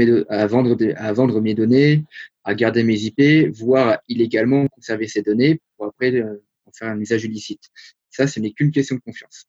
mes 1.39 1.53
données, 1.53 2.03
à 2.43 2.53
garder 2.55 2.83
mes 2.83 2.99
IP, 2.99 3.49
voire 3.53 3.99
illégalement 4.09 4.67
conserver 4.67 5.07
ces 5.07 5.21
données 5.21 5.61
pour 5.77 5.85
après 5.85 6.13
euh, 6.13 6.43
en 6.65 6.71
faire 6.73 6.89
un 6.89 6.99
usage 6.99 7.23
illicite? 7.23 7.69
Ça, 8.09 8.27
ce 8.27 8.41
n'est 8.41 8.51
qu'une 8.51 8.71
question 8.71 8.97
de 8.97 9.01
confiance. 9.01 9.47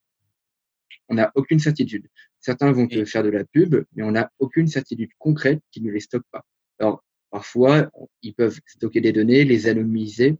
On 1.09 1.15
n'a 1.15 1.32
aucune 1.35 1.59
certitude. 1.59 2.07
Certains 2.41 2.73
vont 2.73 2.87
te 2.87 3.05
faire 3.05 3.23
de 3.23 3.29
la 3.29 3.45
pub, 3.45 3.85
mais 3.95 4.03
on 4.03 4.12
n'a 4.12 4.31
aucune 4.39 4.67
certitude 4.67 5.11
concrète 5.19 5.61
qu'ils 5.71 5.85
ne 5.85 5.91
les 5.91 6.01
stockent 6.01 6.31
pas. 6.31 6.45
Alors, 6.79 7.05
parfois, 7.31 7.91
ils 8.23 8.35
peuvent 8.35 8.59
stocker 8.67 9.01
des 9.01 9.12
données, 9.12 9.45
les 9.45 9.69
anonymiser, 9.69 10.39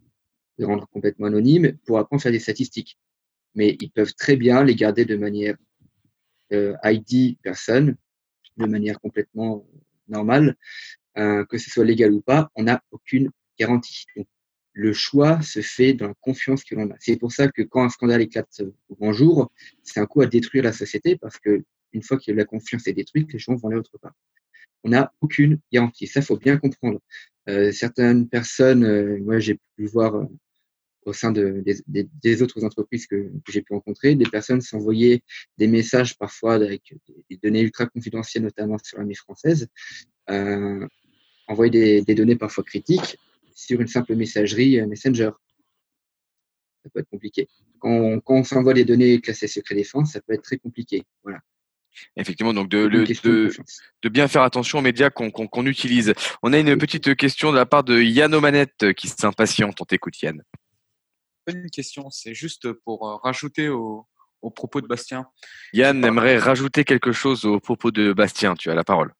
les 0.59 0.65
rendre 0.65 0.89
complètement 0.89 1.27
anonymes 1.27 1.77
pour 1.87 1.99
après 1.99 2.19
faire 2.19 2.33
des 2.33 2.39
statistiques. 2.39 2.99
Mais 3.55 3.77
ils 3.81 3.91
peuvent 3.91 4.15
très 4.15 4.37
bien 4.37 4.65
les 4.65 4.75
garder 4.75 5.05
de 5.05 5.17
manière 5.17 5.57
euh, 6.53 6.75
ID 6.85 7.37
personne, 7.43 7.97
de 8.57 8.67
manière 8.67 8.99
complètement 9.01 9.67
normale, 10.09 10.57
euh, 11.19 11.45
que 11.45 11.59
ce 11.59 11.71
soit 11.71 11.85
légal 11.85 12.13
ou 12.13 12.21
pas, 12.23 12.51
on 12.55 12.65
n'a 12.65 12.83
aucune 12.91 13.31
garantie. 13.59 14.07
Donc, 14.17 14.27
le 14.73 14.93
choix 14.93 15.43
se 15.43 15.61
fait 15.61 15.93
dans 15.93 16.09
la 16.09 16.15
confiance 16.21 16.65
que 16.65 16.75
l'on 16.75 16.91
a. 16.91 16.95
C'est 17.01 17.17
pour 17.17 17.33
ça 17.33 17.49
que 17.49 17.63
quand 17.63 17.83
un 17.85 17.89
scandale 17.89 18.23
éclate 18.23 18.63
au 18.89 18.95
grand 18.95 19.13
jour, 19.13 19.53
c'est 19.83 20.01
un 20.01 20.07
coup 20.07 20.23
à 20.23 20.27
détruire 20.27 20.65
la 20.65 20.73
société 20.73 21.17
parce 21.17 21.39
que 21.39 21.63
une 21.93 22.03
fois 22.03 22.19
que 22.19 22.33
la 22.33 22.45
confiance 22.45 22.87
est 22.87 22.93
détruite, 22.93 23.33
les 23.33 23.39
gens 23.39 23.55
vont 23.55 23.69
aller 23.69 23.79
autre 23.79 23.99
part. 23.99 24.15
On 24.85 24.91
n'a 24.91 25.13
aucune 25.21 25.59
garantie. 25.73 26.07
Ça, 26.07 26.23
faut 26.23 26.39
bien 26.39 26.57
comprendre. 26.57 27.01
Euh, 27.49 27.73
certaines 27.73 28.29
personnes, 28.29 28.85
euh, 28.85 29.19
moi, 29.23 29.39
j'ai 29.39 29.59
pu 29.77 29.87
voir 29.87 30.15
euh, 30.15 30.25
au 31.05 31.13
sein 31.13 31.33
de, 31.33 31.65
des, 31.87 32.43
autres 32.43 32.65
entreprises 32.65 33.07
que, 33.07 33.31
j'ai 33.49 33.63
pu 33.63 33.73
rencontrer, 33.73 34.15
des 34.15 34.29
personnes 34.29 34.61
s'envoyaient 34.61 35.23
des 35.59 35.67
messages 35.67 36.17
parfois 36.17 36.55
avec 36.55 36.95
des 37.29 37.37
données 37.39 37.63
ultra 37.63 37.87
confidentielles, 37.87 38.43
notamment 38.43 38.77
sur 38.83 38.99
l'armée 38.99 39.15
française, 39.15 39.69
euh, 40.29 40.87
envoyer 41.49 42.03
des, 42.03 42.15
données 42.15 42.37
parfois 42.37 42.65
critiques 42.65 43.19
sur 43.55 43.81
une 43.81 43.89
simple 43.89 44.15
messagerie 44.15 44.87
Messenger. 44.87 45.31
Ça 46.83 46.91
peut 46.91 47.01
être 47.01 47.11
compliqué. 47.11 47.49
Quand 47.79 47.91
on, 47.91 48.23
on 48.27 48.45
s'envoie 48.45 48.75
des 48.75 48.85
données 48.85 49.21
classées 49.21 49.49
secret 49.49 49.75
défense, 49.75 50.13
ça 50.13 50.21
peut 50.21 50.35
être 50.35 50.43
très 50.43 50.59
compliqué. 50.59 51.03
Voilà. 51.23 51.41
Effectivement, 52.17 52.55
donc 52.55 52.69
de, 52.69 52.79
le- 52.79 54.09
bien 54.09 54.29
faire 54.29 54.43
attention 54.43 54.79
aux 54.79 54.83
médias 54.83 55.11
qu'on 55.11 55.67
utilise. 55.67 56.15
On 56.43 56.53
a 56.53 56.59
une 56.59 56.77
petite 56.79 57.15
question 57.17 57.53
de 57.53 57.57
la 57.57 57.67
part 57.67 57.85
de 57.85 58.01
Yann 58.01 58.35
Omanette 58.35 58.93
qui 58.95 59.09
s'impatiente. 59.09 59.81
On 59.81 59.85
t'écoute, 59.85 60.21
Yann. 60.23 60.43
Une 61.47 61.71
question, 61.71 62.11
c'est 62.11 62.35
juste 62.35 62.73
pour 62.73 63.09
euh, 63.09 63.17
rajouter 63.17 63.69
au, 63.69 64.07
au 64.43 64.51
propos 64.51 64.81
de 64.81 64.87
Bastien. 64.87 65.27
Yann 65.73 66.05
aimerait 66.05 66.39
rajouter 66.39 66.85
quelque 66.85 67.13
chose 67.13 67.45
au 67.45 67.59
propos 67.61 67.91
de 67.91 68.13
Bastien. 68.13 68.55
Tu 68.55 68.71
as 68.71 68.75
la 68.75 68.85
parole. 68.85 69.13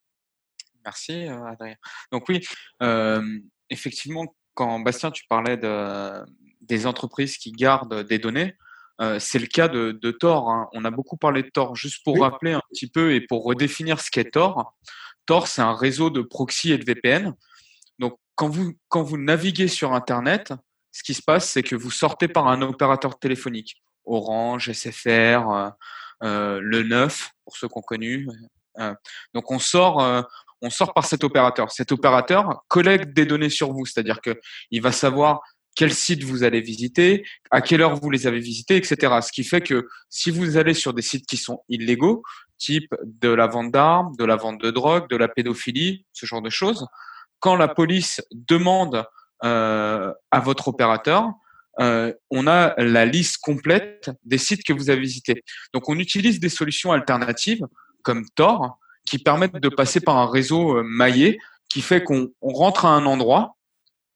Merci, 0.85 1.27
euh, 1.27 1.45
Adrien. 1.45 1.77
Donc 2.13 2.29
oui, 2.29 2.41
euh, 2.83 3.23
effectivement, 3.69 4.35
quand 4.55 4.81
Bastien, 4.81 5.11
tu 5.11 5.25
parlais 5.29 5.57
de, 5.57 6.25
des 6.61 6.87
entreprises 6.87 7.37
qui 7.37 7.53
gardent 7.53 8.03
des 8.05 8.19
données, 8.19 8.55
euh, 9.01 9.19
c'est 9.19 9.39
le 9.39 9.47
cas 9.47 9.69
de, 9.69 9.93
de 9.93 10.11
Tor. 10.11 10.51
hein. 10.51 10.69
On 10.73 10.85
a 10.85 10.91
beaucoup 10.91 11.17
parlé 11.17 11.43
de 11.43 11.49
Tor. 11.49 11.75
Juste 11.77 12.05
pour 12.05 12.21
rappeler 12.21 12.53
un 12.53 12.63
petit 12.71 12.89
peu 12.89 13.15
et 13.15 13.21
pour 13.21 13.45
redéfinir 13.45 14.01
ce 14.01 14.11
qu'est 14.11 14.33
Tor, 14.33 14.75
Tor, 15.27 15.47
c'est 15.47 15.63
un 15.63 15.75
réseau 15.75 16.11
de 16.11 16.23
proxy 16.23 16.73
et 16.73 16.79
de 16.79 16.85
VPN. 16.85 17.35
Donc, 17.99 18.19
quand 18.35 18.49
vous, 18.49 18.73
quand 18.89 19.03
vous 19.03 19.17
naviguez 19.17 19.69
sur 19.69 19.93
Internet, 19.93 20.53
ce 20.93 21.03
qui 21.03 21.15
se 21.15 21.23
passe, 21.23 21.49
c'est 21.49 21.63
que 21.63 21.77
vous 21.77 21.91
sortez 21.91 22.29
par 22.29 22.49
un 22.49 22.63
opérateur 22.63 23.19
téléphonique. 23.19 23.77
Orange, 24.05 24.71
SFR, 24.73 25.09
euh, 25.51 25.71
euh, 26.25 26.61
le 26.63 26.83
9, 26.83 27.31
pour 27.45 27.57
ceux 27.57 27.69
qu'on 27.69 27.83
connu. 27.83 28.29
Donc, 29.35 29.51
on 29.51 29.59
sort, 29.59 30.25
on 30.63 30.71
sort 30.71 30.95
par 30.95 31.05
cet 31.05 31.23
opérateur. 31.23 31.71
Cet 31.71 31.93
opérateur 31.93 32.65
collecte 32.69 33.13
des 33.13 33.27
données 33.27 33.51
sur 33.51 33.73
vous, 33.73 33.85
c'est-à-dire 33.85 34.21
que 34.23 34.41
il 34.71 34.81
va 34.81 34.91
savoir 34.93 35.41
quel 35.77 35.93
site 35.93 36.25
vous 36.25 36.43
allez 36.43 36.61
visiter, 36.61 37.25
à 37.51 37.61
quelle 37.61 37.83
heure 37.83 37.97
vous 37.97 38.11
les 38.11 38.27
avez 38.27 38.41
visités, 38.41 38.77
etc. 38.77 38.97
Ce 39.23 39.33
qui 39.33 39.45
fait 39.45 39.61
que 39.61 39.89
si 40.09 40.31
vous 40.31 40.57
allez 40.57 40.75
sur 40.75 40.93
des 40.93 41.03
sites 41.03 41.27
qui 41.27 41.37
sont 41.37 41.63
illégaux, 41.69 42.23
type 42.59 42.95
de 43.05 43.29
la 43.29 43.47
vente 43.47 43.73
d'armes, 43.73 44.15
de 44.19 44.25
la 44.25 44.37
vente 44.37 44.61
de 44.61 44.71
drogue, 44.71 45.09
de 45.09 45.17
la 45.17 45.29
pédophilie, 45.29 46.05
ce 46.13 46.27
genre 46.27 46.43
de 46.43 46.51
choses, 46.51 46.87
quand 47.39 47.57
la 47.57 47.69
police 47.69 48.23
demande 48.33 49.05
euh, 49.45 50.13
à 50.31 50.41
votre 50.41 50.69
opérateur, 50.69 51.31
euh, 51.81 52.13
on 52.31 52.47
a 52.47 52.75
la 52.77 53.07
liste 53.07 53.39
complète 53.39 54.11
des 54.25 54.39
sites 54.39 54.65
que 54.65 54.73
vous 54.73 54.91
avez 54.91 55.01
visités. 55.01 55.43
Donc, 55.73 55.89
on 55.89 55.99
utilise 55.99 56.41
des 56.41 56.51
solutions 56.51 56.93
alternatives 56.93 57.67
comme 58.03 58.27
Tor 58.35 58.79
qui 59.07 59.19
permettent 59.19 59.55
de 59.55 59.69
passer 59.71 60.01
par 60.01 60.19
un 60.19 60.31
réseau 60.31 60.77
euh, 60.77 60.83
maillé 60.85 61.39
qui 61.71 61.81
fait 61.81 62.03
qu'on 62.03 62.29
on 62.43 62.53
rentre 62.53 62.85
à 62.85 62.91
un 62.91 63.07
endroit, 63.07 63.57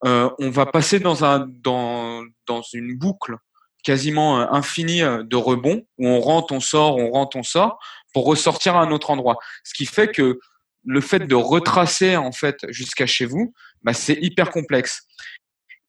euh, 0.03 0.29
on 0.39 0.49
va 0.49 0.65
passer 0.65 0.99
dans, 0.99 1.23
un, 1.23 1.47
dans, 1.47 2.23
dans 2.47 2.61
une 2.73 2.97
boucle 2.97 3.37
quasiment 3.83 4.41
euh, 4.41 4.47
infinie 4.51 5.03
euh, 5.03 5.23
de 5.23 5.35
rebonds 5.37 5.83
où 5.97 6.07
on 6.07 6.19
rentre, 6.19 6.53
on 6.53 6.59
sort, 6.59 6.97
on 6.97 7.11
rentre, 7.11 7.37
on 7.37 7.43
sort 7.43 7.79
pour 8.13 8.25
ressortir 8.25 8.75
à 8.75 8.81
un 8.81 8.91
autre 8.91 9.11
endroit. 9.11 9.37
Ce 9.63 9.73
qui 9.73 9.85
fait 9.85 10.09
que 10.09 10.39
le 10.83 11.01
fait 11.01 11.19
de 11.19 11.35
retracer 11.35 12.17
en 12.17 12.31
fait 12.31 12.57
jusqu'à 12.69 13.05
chez 13.05 13.25
vous, 13.25 13.53
bah, 13.83 13.93
c'est 13.93 14.17
hyper 14.21 14.49
complexe. 14.49 15.03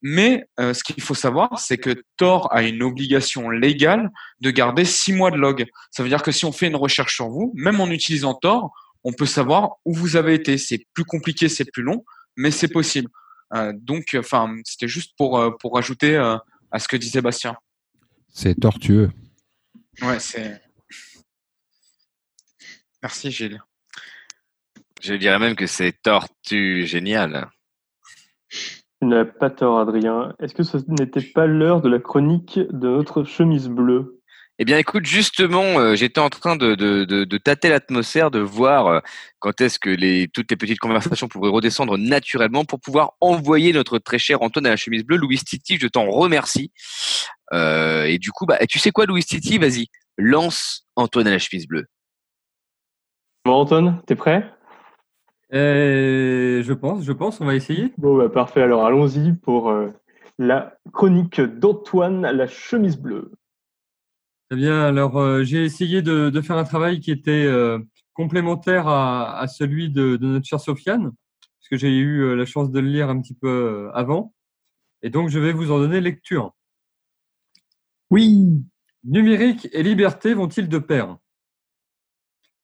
Mais 0.02 0.46
euh, 0.60 0.74
ce 0.74 0.84
qu'il 0.84 1.02
faut 1.02 1.14
savoir, 1.14 1.58
c'est 1.58 1.78
que 1.78 2.02
Tor 2.16 2.48
a 2.52 2.62
une 2.62 2.82
obligation 2.82 3.50
légale 3.50 4.10
de 4.40 4.50
garder 4.50 4.84
six 4.84 5.12
mois 5.12 5.30
de 5.30 5.36
log. 5.36 5.66
Ça 5.90 6.02
veut 6.02 6.08
dire 6.08 6.22
que 6.22 6.30
si 6.30 6.44
on 6.44 6.52
fait 6.52 6.66
une 6.66 6.76
recherche 6.76 7.16
sur 7.16 7.28
vous, 7.28 7.52
même 7.56 7.80
en 7.80 7.88
utilisant 7.88 8.34
Tor, 8.34 8.72
on 9.04 9.12
peut 9.12 9.26
savoir 9.26 9.76
où 9.84 9.94
vous 9.94 10.16
avez 10.16 10.34
été. 10.34 10.58
C'est 10.58 10.86
plus 10.92 11.04
compliqué, 11.04 11.48
c'est 11.48 11.70
plus 11.70 11.82
long, 11.82 12.04
mais 12.36 12.50
c'est 12.50 12.68
possible. 12.68 13.08
Euh, 13.54 13.72
donc, 13.74 14.16
enfin, 14.18 14.54
c'était 14.64 14.88
juste 14.88 15.14
pour 15.16 15.38
euh, 15.38 15.50
pour 15.60 15.74
rajouter 15.74 16.16
euh, 16.16 16.36
à 16.70 16.78
ce 16.78 16.88
que 16.88 16.96
disait 16.96 17.22
Bastien. 17.22 17.56
C'est 18.28 18.58
tortueux. 18.58 19.10
Ouais, 20.02 20.18
c'est. 20.18 20.60
Merci 23.02 23.30
Gilles. 23.30 23.62
Je 25.00 25.14
dirais 25.14 25.38
même 25.38 25.54
que 25.54 25.66
c'est 25.66 25.92
tortue 26.02 26.86
génial. 26.86 27.48
Tu 29.00 29.08
n'as 29.08 29.24
pas 29.24 29.50
tort, 29.50 29.78
Adrien. 29.78 30.34
Est-ce 30.40 30.54
que 30.54 30.62
ce 30.62 30.78
n'était 30.88 31.22
pas 31.22 31.46
l'heure 31.46 31.82
de 31.82 31.88
la 31.88 31.98
chronique 31.98 32.58
de 32.58 32.88
notre 32.88 33.24
chemise 33.24 33.68
bleue? 33.68 34.20
Eh 34.58 34.64
bien, 34.64 34.78
écoute, 34.78 35.04
justement, 35.04 35.78
euh, 35.78 35.94
j'étais 35.96 36.18
en 36.18 36.30
train 36.30 36.56
de, 36.56 36.74
de, 36.74 37.04
de, 37.04 37.24
de 37.24 37.38
tâter 37.38 37.68
l'atmosphère, 37.68 38.30
de 38.30 38.38
voir 38.38 38.86
euh, 38.86 39.00
quand 39.38 39.60
est-ce 39.60 39.78
que 39.78 39.90
les, 39.90 40.28
toutes 40.32 40.50
les 40.50 40.56
petites 40.56 40.78
conversations 40.78 41.28
pourraient 41.28 41.50
redescendre 41.50 41.98
naturellement 41.98 42.64
pour 42.64 42.80
pouvoir 42.80 43.12
envoyer 43.20 43.74
notre 43.74 43.98
très 43.98 44.18
cher 44.18 44.40
Antoine 44.40 44.64
à 44.64 44.70
la 44.70 44.76
chemise 44.76 45.04
bleue. 45.04 45.18
Louis 45.18 45.38
Titi, 45.38 45.76
je 45.78 45.86
t'en 45.88 46.08
remercie. 46.08 46.72
Euh, 47.52 48.04
et 48.04 48.18
du 48.18 48.30
coup, 48.30 48.46
bah, 48.46 48.58
tu 48.66 48.78
sais 48.78 48.92
quoi, 48.92 49.04
Louis 49.04 49.24
Titi, 49.24 49.58
vas-y, 49.58 49.88
lance 50.16 50.86
Antoine 50.96 51.26
à 51.26 51.32
la 51.32 51.38
chemise 51.38 51.66
bleue. 51.66 51.84
Bon, 53.44 53.52
Anton, 53.52 54.00
t'es 54.06 54.16
prêt? 54.16 54.50
Euh, 55.52 56.62
je 56.62 56.72
pense, 56.72 57.04
je 57.04 57.12
pense, 57.12 57.42
on 57.42 57.44
va 57.44 57.54
essayer. 57.54 57.92
Bon, 57.98 58.16
bah, 58.16 58.30
parfait. 58.30 58.62
Alors, 58.62 58.86
allons-y 58.86 59.34
pour 59.34 59.68
euh, 59.68 59.88
la 60.38 60.78
chronique 60.94 61.42
d'Antoine, 61.42 62.22
la 62.22 62.46
chemise 62.46 62.96
bleue. 62.96 63.32
Très 64.48 64.56
bien. 64.56 64.80
Alors, 64.80 65.18
euh, 65.18 65.42
j'ai 65.42 65.64
essayé 65.64 66.02
de, 66.02 66.30
de 66.30 66.40
faire 66.40 66.56
un 66.56 66.64
travail 66.64 67.00
qui 67.00 67.10
était 67.10 67.44
euh, 67.46 67.78
complémentaire 68.12 68.86
à, 68.86 69.38
à 69.38 69.48
celui 69.48 69.90
de, 69.90 70.16
de 70.16 70.26
notre 70.26 70.46
chère 70.46 70.60
Sofiane, 70.60 71.10
parce 71.40 71.68
que 71.68 71.76
j'ai 71.76 71.96
eu 71.96 72.20
euh, 72.20 72.36
la 72.36 72.46
chance 72.46 72.70
de 72.70 72.78
le 72.78 72.88
lire 72.88 73.10
un 73.10 73.20
petit 73.20 73.34
peu 73.34 73.90
avant. 73.92 74.32
Et 75.02 75.10
donc, 75.10 75.30
je 75.30 75.40
vais 75.40 75.52
vous 75.52 75.72
en 75.72 75.78
donner 75.78 76.00
lecture. 76.00 76.54
Oui. 78.10 78.46
Numérique 79.02 79.68
et 79.72 79.82
liberté 79.82 80.34
vont-ils 80.34 80.68
de 80.68 80.78
pair? 80.78 81.16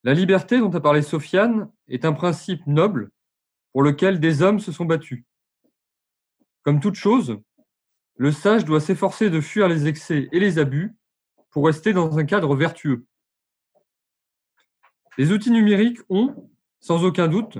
La 0.04 0.14
liberté 0.14 0.58
dont 0.58 0.70
a 0.70 0.80
parlé 0.80 1.02
Sofiane 1.02 1.70
est 1.88 2.04
un 2.04 2.12
principe 2.12 2.66
noble 2.66 3.10
pour 3.72 3.82
lequel 3.82 4.18
des 4.18 4.42
hommes 4.42 4.58
se 4.58 4.72
sont 4.72 4.84
battus. 4.84 5.24
Comme 6.62 6.80
toute 6.80 6.96
chose, 6.96 7.38
le 8.16 8.32
sage 8.32 8.64
doit 8.64 8.80
s'efforcer 8.80 9.30
de 9.30 9.40
fuir 9.40 9.68
les 9.68 9.86
excès 9.86 10.28
et 10.32 10.40
les 10.40 10.58
abus 10.58 10.96
pour 11.52 11.66
rester 11.66 11.92
dans 11.92 12.18
un 12.18 12.24
cadre 12.24 12.56
vertueux. 12.56 13.06
Les 15.18 15.30
outils 15.30 15.50
numériques 15.50 16.00
ont, 16.08 16.50
sans 16.80 17.04
aucun 17.04 17.28
doute, 17.28 17.58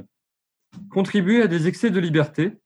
contribué 0.91 1.43
à 1.43 1.47
des 1.47 1.69
excès 1.69 1.91
de 1.91 2.01
liberté, 2.01 2.59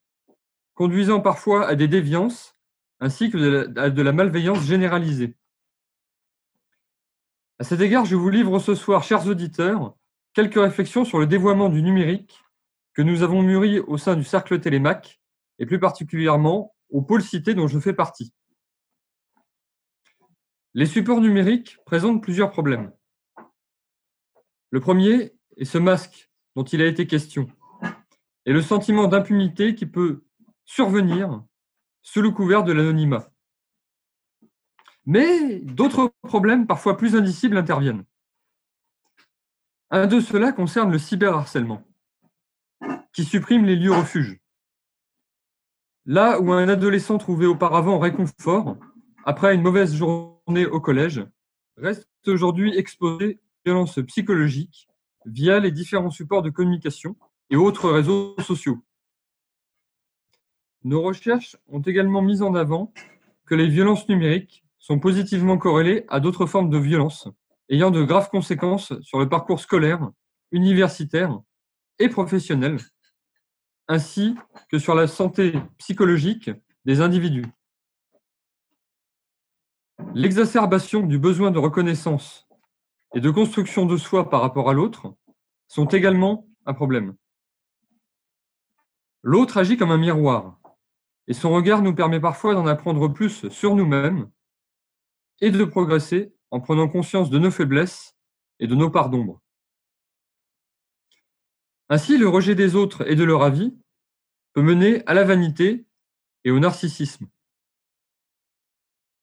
conduisant 0.74 1.20
parfois 1.20 1.66
à 1.66 1.74
des 1.74 1.88
déviances 1.88 2.54
ainsi 3.00 3.30
que 3.30 3.78
à 3.78 3.90
de 3.90 4.02
la 4.02 4.12
malveillance 4.12 4.62
généralisée. 4.64 5.36
À 7.58 7.64
cet 7.64 7.80
égard, 7.80 8.04
je 8.04 8.16
vous 8.16 8.30
livre 8.30 8.58
ce 8.58 8.74
soir, 8.74 9.02
chers 9.02 9.26
auditeurs, 9.26 9.94
quelques 10.32 10.60
réflexions 10.60 11.04
sur 11.04 11.18
le 11.18 11.26
dévoiement 11.26 11.68
du 11.68 11.82
numérique 11.82 12.42
que 12.94 13.02
nous 13.02 13.22
avons 13.22 13.42
mûri 13.42 13.80
au 13.80 13.98
sein 13.98 14.14
du 14.14 14.24
cercle 14.24 14.60
Télémac 14.60 15.20
et 15.58 15.66
plus 15.66 15.80
particulièrement 15.80 16.74
au 16.90 17.02
pôle 17.02 17.22
cité 17.22 17.54
dont 17.54 17.66
je 17.66 17.78
fais 17.78 17.92
partie. 17.92 18.32
Les 20.76 20.84
supports 20.84 21.22
numériques 21.22 21.78
présentent 21.86 22.22
plusieurs 22.22 22.50
problèmes. 22.50 22.92
Le 24.68 24.78
premier 24.78 25.32
est 25.56 25.64
ce 25.64 25.78
masque 25.78 26.30
dont 26.54 26.64
il 26.64 26.82
a 26.82 26.86
été 26.86 27.06
question 27.06 27.48
et 28.44 28.52
le 28.52 28.60
sentiment 28.60 29.08
d'impunité 29.08 29.74
qui 29.74 29.86
peut 29.86 30.26
survenir 30.66 31.42
sous 32.02 32.20
le 32.20 32.30
couvert 32.30 32.62
de 32.62 32.74
l'anonymat. 32.74 33.32
Mais 35.06 35.60
d'autres 35.60 36.12
problèmes, 36.20 36.66
parfois 36.66 36.98
plus 36.98 37.16
indicibles, 37.16 37.56
interviennent. 37.56 38.04
Un 39.88 40.06
de 40.06 40.20
ceux-là 40.20 40.52
concerne 40.52 40.92
le 40.92 40.98
cyberharcèlement, 40.98 41.84
qui 43.14 43.24
supprime 43.24 43.64
les 43.64 43.76
lieux 43.76 43.94
refuges. 43.94 44.38
Là 46.04 46.38
où 46.38 46.52
un 46.52 46.68
adolescent 46.68 47.16
trouvait 47.16 47.46
auparavant 47.46 47.98
réconfort, 47.98 48.76
après 49.24 49.54
une 49.54 49.62
mauvaise 49.62 49.94
journée 49.94 50.35
au 50.46 50.80
collège, 50.80 51.26
reste 51.76 52.08
aujourd'hui 52.26 52.76
exposé 52.76 53.40
aux 53.40 53.70
violences 53.70 53.98
psychologiques 54.06 54.88
via 55.24 55.58
les 55.58 55.72
différents 55.72 56.10
supports 56.10 56.42
de 56.42 56.50
communication 56.50 57.16
et 57.50 57.56
autres 57.56 57.90
réseaux 57.90 58.36
sociaux. 58.40 58.78
Nos 60.84 61.02
recherches 61.02 61.56
ont 61.66 61.80
également 61.80 62.22
mis 62.22 62.42
en 62.42 62.54
avant 62.54 62.92
que 63.44 63.56
les 63.56 63.66
violences 63.66 64.08
numériques 64.08 64.64
sont 64.78 65.00
positivement 65.00 65.58
corrélées 65.58 66.04
à 66.08 66.20
d'autres 66.20 66.46
formes 66.46 66.70
de 66.70 66.78
violences, 66.78 67.28
ayant 67.68 67.90
de 67.90 68.04
graves 68.04 68.30
conséquences 68.30 68.92
sur 69.02 69.18
le 69.18 69.28
parcours 69.28 69.58
scolaire, 69.58 70.10
universitaire 70.52 71.40
et 71.98 72.08
professionnel, 72.08 72.78
ainsi 73.88 74.36
que 74.70 74.78
sur 74.78 74.94
la 74.94 75.08
santé 75.08 75.54
psychologique 75.78 76.50
des 76.84 77.00
individus. 77.00 77.46
L'exacerbation 80.14 81.06
du 81.06 81.18
besoin 81.18 81.50
de 81.50 81.58
reconnaissance 81.58 82.48
et 83.14 83.20
de 83.20 83.30
construction 83.30 83.86
de 83.86 83.96
soi 83.96 84.28
par 84.28 84.40
rapport 84.40 84.68
à 84.68 84.74
l'autre 84.74 85.14
sont 85.68 85.86
également 85.86 86.48
un 86.66 86.74
problème. 86.74 87.16
L'autre 89.22 89.56
agit 89.56 89.76
comme 89.76 89.90
un 89.90 89.98
miroir, 89.98 90.60
et 91.28 91.34
son 91.34 91.50
regard 91.50 91.82
nous 91.82 91.94
permet 91.94 92.20
parfois 92.20 92.54
d'en 92.54 92.66
apprendre 92.66 93.08
plus 93.08 93.48
sur 93.48 93.74
nous-mêmes 93.74 94.30
et 95.40 95.50
de 95.50 95.64
progresser 95.64 96.34
en 96.50 96.60
prenant 96.60 96.88
conscience 96.88 97.30
de 97.30 97.38
nos 97.38 97.50
faiblesses 97.50 98.16
et 98.60 98.66
de 98.66 98.74
nos 98.74 98.90
parts 98.90 99.10
d'ombre. 99.10 99.40
Ainsi, 101.88 102.18
le 102.18 102.28
rejet 102.28 102.54
des 102.54 102.74
autres 102.74 103.08
et 103.10 103.16
de 103.16 103.24
leur 103.24 103.42
avis 103.42 103.76
peut 104.52 104.62
mener 104.62 105.04
à 105.06 105.14
la 105.14 105.24
vanité 105.24 105.86
et 106.44 106.50
au 106.50 106.58
narcissisme. 106.58 107.28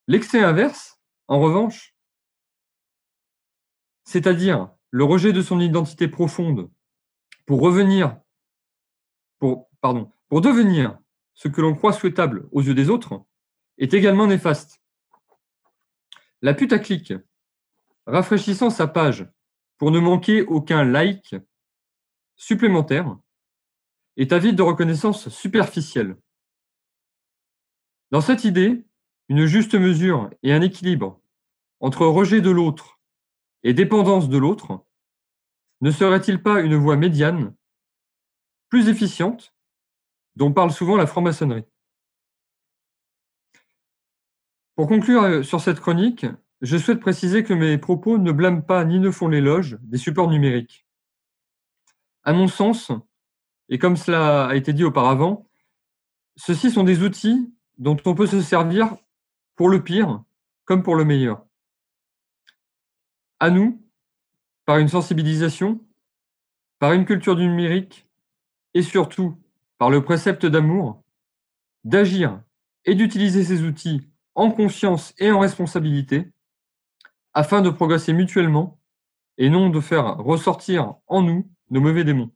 L'excès 0.08 0.44
inverse, 0.44 1.00
en 1.28 1.40
revanche, 1.40 1.96
c'est-à-dire 4.04 4.70
le 4.92 5.04
rejet 5.04 5.32
de 5.32 5.42
son 5.42 5.60
identité 5.60 6.08
profonde 6.08 6.70
pour 7.46 7.62
revenir, 7.62 8.20
devenir 10.42 11.00
ce 11.34 11.48
que 11.48 11.62
l'on 11.62 11.74
croit 11.74 11.94
souhaitable 11.94 12.48
aux 12.52 12.62
yeux 12.62 12.74
des 12.74 12.90
autres, 12.90 13.24
est 13.78 13.94
également 13.94 14.28
néfaste. 14.28 14.82
La 16.42 16.54
putaclic, 16.54 17.14
rafraîchissant 18.06 18.70
sa 18.70 18.88
page 18.88 19.26
pour 19.78 19.92
ne 19.92 20.00
manquer 20.00 20.44
aucun 20.44 20.84
like 20.84 21.36
supplémentaire, 22.36 23.18
est 24.18 24.32
avide 24.32 24.56
de 24.56 24.62
reconnaissance 24.62 25.30
superficielle. 25.30 26.18
Dans 28.12 28.22
cette 28.22 28.44
idée, 28.44 28.86
une 29.34 29.48
juste 29.48 29.74
mesure 29.74 30.30
et 30.44 30.54
un 30.54 30.62
équilibre 30.62 31.20
entre 31.80 32.06
rejet 32.06 32.40
de 32.40 32.52
l'autre 32.52 33.00
et 33.64 33.74
dépendance 33.74 34.30
de 34.30 34.38
l'autre 34.38 34.86
ne 35.82 35.90
serait-il 35.90 36.44
pas 36.44 36.62
une 36.62 36.76
voie 36.76 36.98
médiane, 36.98 37.56
plus 38.70 38.90
efficiente, 38.90 39.56
dont 40.36 40.54
parle 40.54 40.72
souvent 40.72 40.96
la 40.98 41.08
franc-maçonnerie? 41.08 41.66
Pour 44.76 44.88
conclure 44.88 45.44
sur 45.44 45.60
cette 45.60 45.80
chronique, 45.80 46.28
je 46.62 46.78
souhaite 46.78 47.00
préciser 47.00 47.44
que 47.44 47.56
mes 47.56 47.80
propos 47.80 48.20
ne 48.20 48.32
blâment 48.32 48.62
pas 48.62 48.86
ni 48.86 49.00
ne 49.00 49.10
font 49.10 49.30
l'éloge 49.30 49.80
des 49.82 49.98
supports 49.98 50.30
numériques. 50.30 50.86
À 52.22 52.34
mon 52.34 52.48
sens, 52.48 52.92
et 53.68 53.80
comme 53.80 53.98
cela 53.98 54.46
a 54.46 54.56
été 54.56 54.74
dit 54.74 54.84
auparavant, 54.84 55.50
ceux-ci 56.36 56.70
sont 56.70 56.84
des 56.84 57.02
outils 57.02 57.52
dont 57.80 57.98
on 58.06 58.14
peut 58.14 58.28
se 58.28 58.40
servir 58.40 58.96
pour 59.56 59.70
le 59.70 59.84
pire 59.84 60.24
comme 60.66 60.84
pour 60.84 60.96
le 60.96 61.06
meilleur. 61.06 61.46
À 63.40 63.50
nous, 63.50 63.82
par 64.66 64.78
une 64.78 64.88
sensibilisation, 64.88 65.82
par 66.80 66.94
une 66.94 67.06
culture 67.06 67.36
du 67.36 67.48
numérique 67.48 68.08
et 68.74 68.82
surtout 68.82 69.38
par 69.78 69.90
le 69.90 70.04
précepte 70.04 70.46
d'amour, 70.46 71.04
d'agir 71.84 72.42
et 72.86 72.96
d'utiliser 72.96 73.44
ces 73.44 73.64
outils 73.64 74.08
en 74.36 74.52
conscience 74.52 75.14
et 75.18 75.32
en 75.32 75.40
responsabilité 75.40 76.32
afin 77.34 77.62
de 77.62 77.70
progresser 77.70 78.14
mutuellement 78.14 78.80
et 79.38 79.50
non 79.50 79.70
de 79.70 79.80
faire 79.80 80.18
ressortir 80.18 80.96
en 81.08 81.22
nous 81.22 81.50
nos 81.70 81.82
mauvais 81.82 82.04
démons. 82.04 82.32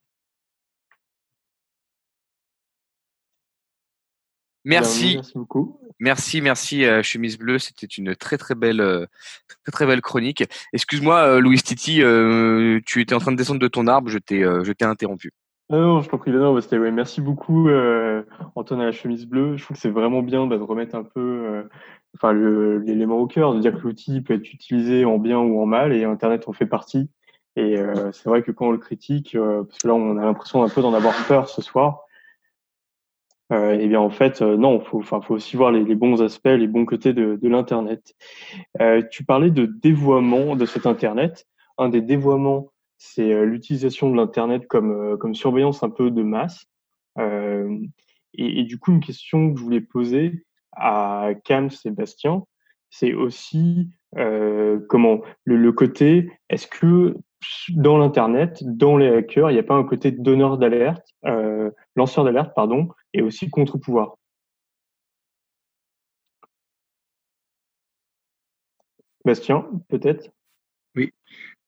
Merci. 4.66 5.16
Merci 5.16 5.34
beaucoup. 5.36 5.80
Merci, 6.00 6.42
merci, 6.42 6.86
euh, 6.86 7.02
chemise 7.02 7.38
bleue. 7.38 7.60
C'était 7.60 7.88
une 7.88 8.16
très 8.16 8.38
très 8.38 8.56
belle, 8.56 8.82
euh, 8.82 9.06
très 9.64 9.72
très 9.72 9.86
belle 9.86 10.02
chronique. 10.02 10.44
Excuse-moi, 10.74 11.18
euh, 11.20 11.40
Louis 11.40 11.58
Titi, 11.62 12.02
tu 12.86 13.02
étais 13.02 13.16
en 13.16 13.20
train 13.20 13.32
de 13.32 13.38
descendre 13.38 13.60
de 13.60 13.68
ton 13.68 13.88
arbre, 13.88 14.10
je 14.10 14.18
t'ai, 14.20 14.42
je 14.42 14.72
t'ai 14.72 14.86
interrompu. 14.86 15.32
Ah 15.70 15.76
non, 15.80 16.02
je 16.02 16.08
t'en 16.10 16.18
prie, 16.18 16.32
non, 16.32 16.54
bah, 16.54 16.62
c'était- 16.62 16.78
ouais, 16.78 16.92
merci 16.92 17.20
beaucoup, 17.20 17.68
euh, 17.68 18.24
Antoine 18.56 18.80
à 18.80 18.86
la 18.86 18.94
chemise 18.94 19.26
bleue. 19.26 19.58
Je 19.58 19.64
trouve 19.64 19.76
que 19.76 19.82
c'est 19.82 19.90
vraiment 19.90 20.22
bien 20.22 20.48
bah, 20.48 20.58
de 20.58 20.64
remettre 20.64 20.96
un 20.96 21.04
peu 21.04 21.20
euh, 21.20 21.64
enfin, 22.16 22.32
l'élément 22.32 23.18
au 23.18 23.28
cœur, 23.28 23.54
de 23.54 23.60
dire 23.60 23.74
que 23.74 23.82
l'outil 23.82 24.22
peut 24.22 24.36
être 24.36 24.54
utilisé 24.54 25.04
en 25.04 25.18
bien 25.18 25.40
ou 25.40 25.62
en 25.62 25.66
mal, 25.66 25.92
et 25.92 26.06
Internet 26.06 26.48
en 26.48 26.54
fait 26.54 26.68
partie. 26.68 27.10
Et 27.58 27.78
euh, 27.78 28.14
c'est 28.14 28.30
vrai 28.30 28.44
que 28.44 28.52
quand 28.52 28.68
on 28.68 28.72
le 28.72 28.78
critique, 28.78 29.36
parce 29.36 29.80
que 29.80 29.88
là 29.88 29.94
on 29.94 30.18
a 30.18 30.24
l'impression 30.24 30.64
un 30.64 30.70
peu 30.70 30.82
d'en 30.82 30.94
avoir 30.94 31.14
peur 31.28 31.50
ce 31.50 31.62
soir, 31.62 32.06
euh, 33.54 33.78
eh 33.80 33.88
bien 33.88 34.02
en 34.02 34.10
fait, 34.10 34.42
euh, 34.42 34.58
non, 34.58 34.82
faut, 34.82 35.00
enfin, 35.00 35.22
faut 35.22 35.36
aussi 35.36 35.56
voir 35.56 35.72
les, 35.72 35.96
bons 35.96 36.22
aspects, 36.22 36.48
les 36.48 36.68
bons 36.68 36.86
côtés 36.86 37.14
de, 37.14 37.40
de 37.42 37.48
l'Internet. 37.48 38.14
Euh, 38.82 39.02
tu 39.10 39.24
parlais 39.24 39.52
de 39.52 39.66
dévoiement 39.66 40.56
de 40.56 40.66
cet 40.66 40.86
Internet. 40.86 41.48
Un 41.78 41.90
des 41.90 42.02
dévoiements, 42.02 42.72
c'est 42.98 43.32
euh, 43.32 43.46
l'utilisation 43.46 44.10
de 44.10 44.18
l'Internet 44.18 44.68
comme, 44.68 44.92
euh, 44.92 45.18
comme 45.18 45.34
surveillance 45.34 45.82
un 45.84 45.90
peu 45.90 46.12
de 46.12 46.24
masse. 46.24 46.66
Et, 47.20 48.60
et 48.60 48.64
du 48.66 48.78
coup, 48.78 48.92
une 48.92 49.00
question 49.00 49.52
que 49.52 49.58
je 49.58 49.64
voulais 49.64 49.82
poser 49.82 50.46
à 50.74 51.30
Cam 51.46 51.72
Sébastien, 51.72 52.44
c'est 52.92 53.14
aussi 53.14 53.90
comment 54.14 55.22
le, 55.44 55.58
le 55.58 55.72
côté, 55.72 56.32
est-ce 56.50 56.68
que 56.68 57.16
dans 57.70 57.98
l'Internet, 57.98 58.64
dans 58.64 58.98
les 58.98 59.08
hackers, 59.08 59.52
il 59.52 59.54
n'y 59.54 59.60
a 59.60 59.64
pas 59.64 59.76
un 59.76 59.84
côté 59.84 60.12
donneur 60.12 60.58
d'alerte, 60.58 61.08
euh, 61.26 61.70
lanceur 61.96 62.24
d'alerte, 62.24 62.54
pardon, 62.56 62.90
et 63.14 63.22
aussi 63.22 63.50
contre-pouvoir. 63.50 64.18
Bastien, 69.26 69.70
peut-être? 69.90 70.30
Oui. 70.96 71.12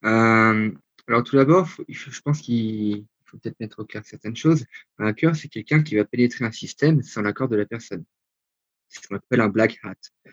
Euh, 0.05 0.71
alors 1.07 1.23
tout 1.23 1.35
d'abord, 1.35 1.67
je 1.87 2.21
pense 2.21 2.41
qu'il 2.41 3.05
faut 3.25 3.37
peut-être 3.37 3.59
mettre 3.59 3.79
au 3.79 3.85
clair 3.85 4.03
certaines 4.05 4.35
choses. 4.35 4.65
Un 4.97 5.07
hacker, 5.07 5.35
c'est 5.35 5.49
quelqu'un 5.49 5.83
qui 5.83 5.95
va 5.95 6.05
pénétrer 6.05 6.45
un 6.45 6.51
système 6.51 7.01
sans 7.01 7.21
l'accord 7.21 7.49
de 7.49 7.57
la 7.57 7.65
personne. 7.65 8.05
C'est 8.87 9.03
ce 9.03 9.07
qu'on 9.07 9.17
appelle 9.17 9.41
un 9.41 9.49
black 9.49 9.77
hat. 9.83 9.93
Euh, 10.25 10.31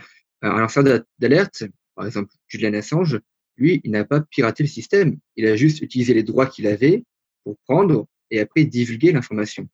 Un 0.50 0.60
lanceur 0.60 0.84
d'a- 0.84 1.02
d'alerte, 1.18 1.64
par 1.94 2.06
exemple 2.06 2.32
Julian 2.46 2.74
Assange, 2.74 3.20
lui, 3.56 3.80
il 3.84 3.90
n'a 3.90 4.04
pas 4.04 4.20
piraté 4.20 4.62
le 4.62 4.68
système. 4.68 5.18
Il 5.36 5.46
a 5.46 5.56
juste 5.56 5.80
utilisé 5.80 6.14
les 6.14 6.22
droits 6.22 6.46
qu'il 6.46 6.66
avait 6.66 7.04
pour 7.44 7.56
prendre 7.66 8.06
et 8.30 8.40
après 8.40 8.64
divulguer 8.64 9.12
l'information. 9.12 9.68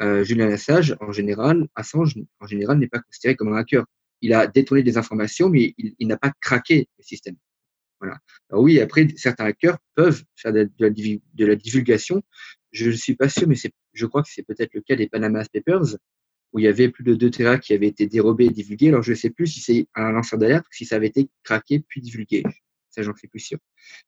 Euh, 0.00 0.22
Julian 0.22 0.50
Assange, 0.50 0.96
en 1.00 1.12
général, 1.12 1.66
Assange, 1.74 2.14
en 2.40 2.46
général, 2.46 2.78
n'est 2.78 2.88
pas 2.88 3.00
considéré 3.00 3.34
comme 3.34 3.52
un 3.52 3.56
hacker. 3.56 3.84
Il 4.20 4.32
a 4.32 4.46
détourné 4.46 4.82
des 4.82 4.96
informations, 4.96 5.48
mais 5.48 5.74
il, 5.76 6.08
n'a 6.08 6.16
pas 6.16 6.32
craqué 6.40 6.88
le 6.98 7.04
système. 7.04 7.36
Voilà. 8.00 8.18
Alors 8.50 8.62
oui, 8.62 8.80
après, 8.80 9.08
certains 9.16 9.44
hackers 9.44 9.78
peuvent 9.94 10.22
faire 10.36 10.52
de, 10.52 10.70
la, 10.78 10.90
de 10.90 11.46
la 11.46 11.56
divulgation. 11.56 12.22
Je 12.70 12.90
ne 12.90 12.94
suis 12.94 13.14
pas 13.14 13.28
sûr, 13.28 13.48
mais 13.48 13.56
je 13.92 14.06
crois 14.06 14.22
que 14.22 14.28
c'est 14.30 14.42
peut-être 14.42 14.74
le 14.74 14.80
cas 14.80 14.96
des 14.96 15.08
Panama 15.08 15.44
Papers, 15.52 15.96
où 16.52 16.58
il 16.58 16.64
y 16.64 16.68
avait 16.68 16.88
plus 16.88 17.04
de 17.04 17.14
2 17.14 17.30
Tera 17.30 17.58
qui 17.58 17.72
avaient 17.74 17.88
été 17.88 18.06
dérobés 18.06 18.46
et 18.46 18.50
divulgués. 18.50 18.88
Alors 18.88 19.02
je 19.02 19.10
ne 19.10 19.16
sais 19.16 19.30
plus 19.30 19.46
si 19.46 19.60
c'est 19.60 19.86
un 19.94 20.12
lanceur 20.12 20.38
d'alerte 20.38 20.66
ou 20.66 20.72
si 20.72 20.84
ça 20.84 20.96
avait 20.96 21.08
été 21.08 21.28
craqué 21.42 21.80
puis 21.80 22.00
divulgué. 22.00 22.42
Ça, 22.90 23.02
j'en 23.02 23.14
suis 23.14 23.28
plus 23.28 23.40
sûr. 23.40 23.58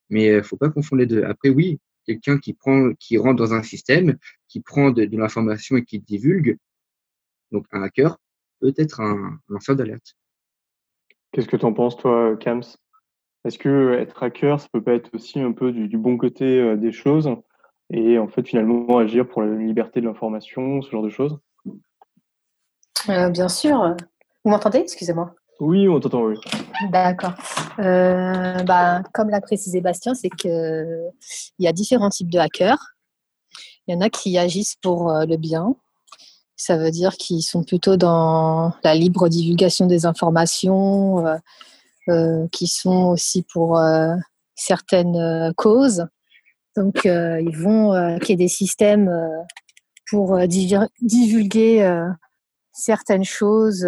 Mais 0.09 0.37
il 0.37 0.43
faut 0.43 0.57
pas 0.57 0.69
confondre 0.69 0.99
les 0.99 1.05
deux. 1.05 1.23
Après, 1.23 1.49
oui, 1.49 1.79
quelqu'un 2.05 2.37
qui 2.37 2.53
prend, 2.53 2.93
qui 2.95 3.17
rentre 3.17 3.35
dans 3.35 3.53
un 3.53 3.63
système, 3.63 4.17
qui 4.47 4.61
prend 4.61 4.91
de, 4.91 5.05
de 5.05 5.17
l'information 5.17 5.77
et 5.77 5.85
qui 5.85 5.99
divulgue, 5.99 6.57
donc 7.51 7.65
un 7.71 7.83
hacker, 7.83 8.17
peut 8.59 8.73
être 8.77 9.01
un 9.01 9.39
lanceur 9.49 9.75
d'alerte. 9.75 10.15
Qu'est-ce 11.31 11.47
que 11.47 11.57
tu 11.57 11.65
en 11.65 11.73
penses, 11.73 11.97
toi, 11.97 12.35
Kams? 12.37 12.63
Est-ce 13.43 13.57
que 13.57 13.93
être 13.93 14.21
hacker, 14.21 14.59
ça 14.59 14.67
peut 14.71 14.83
pas 14.83 14.93
être 14.93 15.09
aussi 15.15 15.39
un 15.39 15.51
peu 15.51 15.71
du, 15.71 15.87
du 15.87 15.97
bon 15.97 16.17
côté 16.17 16.59
euh, 16.59 16.75
des 16.75 16.91
choses 16.91 17.29
et 17.89 18.19
en 18.19 18.27
fait 18.27 18.47
finalement 18.47 18.99
agir 18.99 19.27
pour 19.27 19.41
la 19.41 19.55
liberté 19.55 19.99
de 19.99 20.05
l'information, 20.05 20.81
ce 20.81 20.91
genre 20.91 21.03
de 21.03 21.09
choses? 21.09 21.39
Euh, 23.09 23.29
bien 23.29 23.49
sûr. 23.49 23.95
Vous 24.43 24.51
m'entendez? 24.51 24.79
Excusez-moi. 24.79 25.33
Oui, 25.61 25.87
on 25.87 25.99
t'entend, 25.99 26.23
oui. 26.23 26.37
D'accord. 26.89 27.33
Euh, 27.77 28.63
bah, 28.63 29.03
comme 29.13 29.29
l'a 29.29 29.41
précisé 29.41 29.79
Bastien, 29.79 30.15
c'est 30.15 30.31
que 30.31 31.07
il 31.59 31.63
y 31.63 31.67
a 31.67 31.71
différents 31.71 32.09
types 32.09 32.31
de 32.31 32.39
hackers. 32.39 32.79
Il 33.85 33.93
y 33.93 33.95
en 33.95 34.01
a 34.01 34.09
qui 34.09 34.39
agissent 34.39 34.77
pour 34.81 35.11
euh, 35.11 35.25
le 35.25 35.37
bien. 35.37 35.75
Ça 36.55 36.77
veut 36.77 36.89
dire 36.89 37.15
qu'ils 37.15 37.43
sont 37.43 37.63
plutôt 37.63 37.95
dans 37.95 38.73
la 38.83 38.95
libre 38.95 39.29
divulgation 39.29 39.85
des 39.85 40.07
informations, 40.07 41.27
euh, 42.09 42.47
qui 42.51 42.65
sont 42.65 43.09
aussi 43.09 43.43
pour 43.43 43.79
certaines 44.55 45.53
causes. 45.57 46.07
Donc, 46.75 47.05
ils 47.05 47.57
vont 47.57 48.17
créer 48.19 48.35
des 48.35 48.47
systèmes 48.47 49.11
pour 50.09 50.39
divulguer 50.47 52.03
certaines 52.73 53.25
choses 53.25 53.87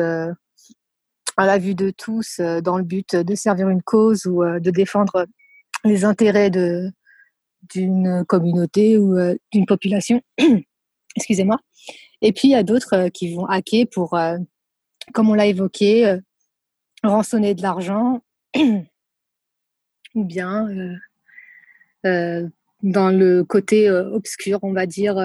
à 1.38 1.46
la 1.46 1.58
vue 1.58 1.76
de 1.76 1.90
tous 1.90 2.40
euh, 2.40 2.62
dans 2.62 2.78
le 2.78 2.84
but 2.84 3.16
de 3.16 3.36
servir 3.36 3.70
une 3.70 3.82
cause 3.82 4.26
ou 4.26 4.44
euh, 4.44 4.60
de 4.60 4.72
défendre 4.72 5.26
les 5.84 6.06
intérêts 6.06 6.50
d'une 6.50 8.24
communauté 8.28 8.98
ou 8.98 9.18
euh, 9.18 9.36
d'une 9.52 9.66
population. 9.66 10.22
Excusez-moi. 11.16 11.58
Et 12.22 12.32
puis 12.32 12.50
il 12.50 12.52
y 12.52 12.56
a 12.56 12.64
d'autres 12.64 13.10
qui 13.10 13.34
vont 13.36 13.46
hacker 13.46 13.86
pour, 13.92 14.18
comme 15.14 15.30
on 15.30 15.34
l'a 15.34 15.46
évoqué, 15.46 16.18
rançonner 17.04 17.54
de 17.54 17.62
l'argent 17.62 18.24
ou 20.16 20.24
bien 20.24 20.70
dans 22.04 23.10
le 23.10 23.44
côté 23.44 23.92
obscur, 23.92 24.60
on 24.64 24.72
va 24.72 24.86
dire. 24.86 25.18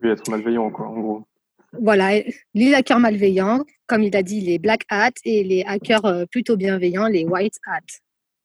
Oui, 0.00 0.08
être 0.08 0.30
malveillant, 0.30 0.70
quoi, 0.70 0.86
en 0.86 1.00
gros. 1.00 1.26
Voilà, 1.72 2.22
les 2.54 2.74
hackers 2.74 2.98
malveillants, 2.98 3.64
comme 3.86 4.02
il 4.02 4.16
a 4.16 4.22
dit, 4.22 4.40
les 4.40 4.58
black 4.58 4.82
hats 4.90 5.10
et 5.24 5.44
les 5.44 5.64
hackers 5.64 6.04
euh, 6.06 6.24
plutôt 6.30 6.56
bienveillants, 6.56 7.08
les 7.08 7.24
white 7.24 7.58
hats. 7.66 7.80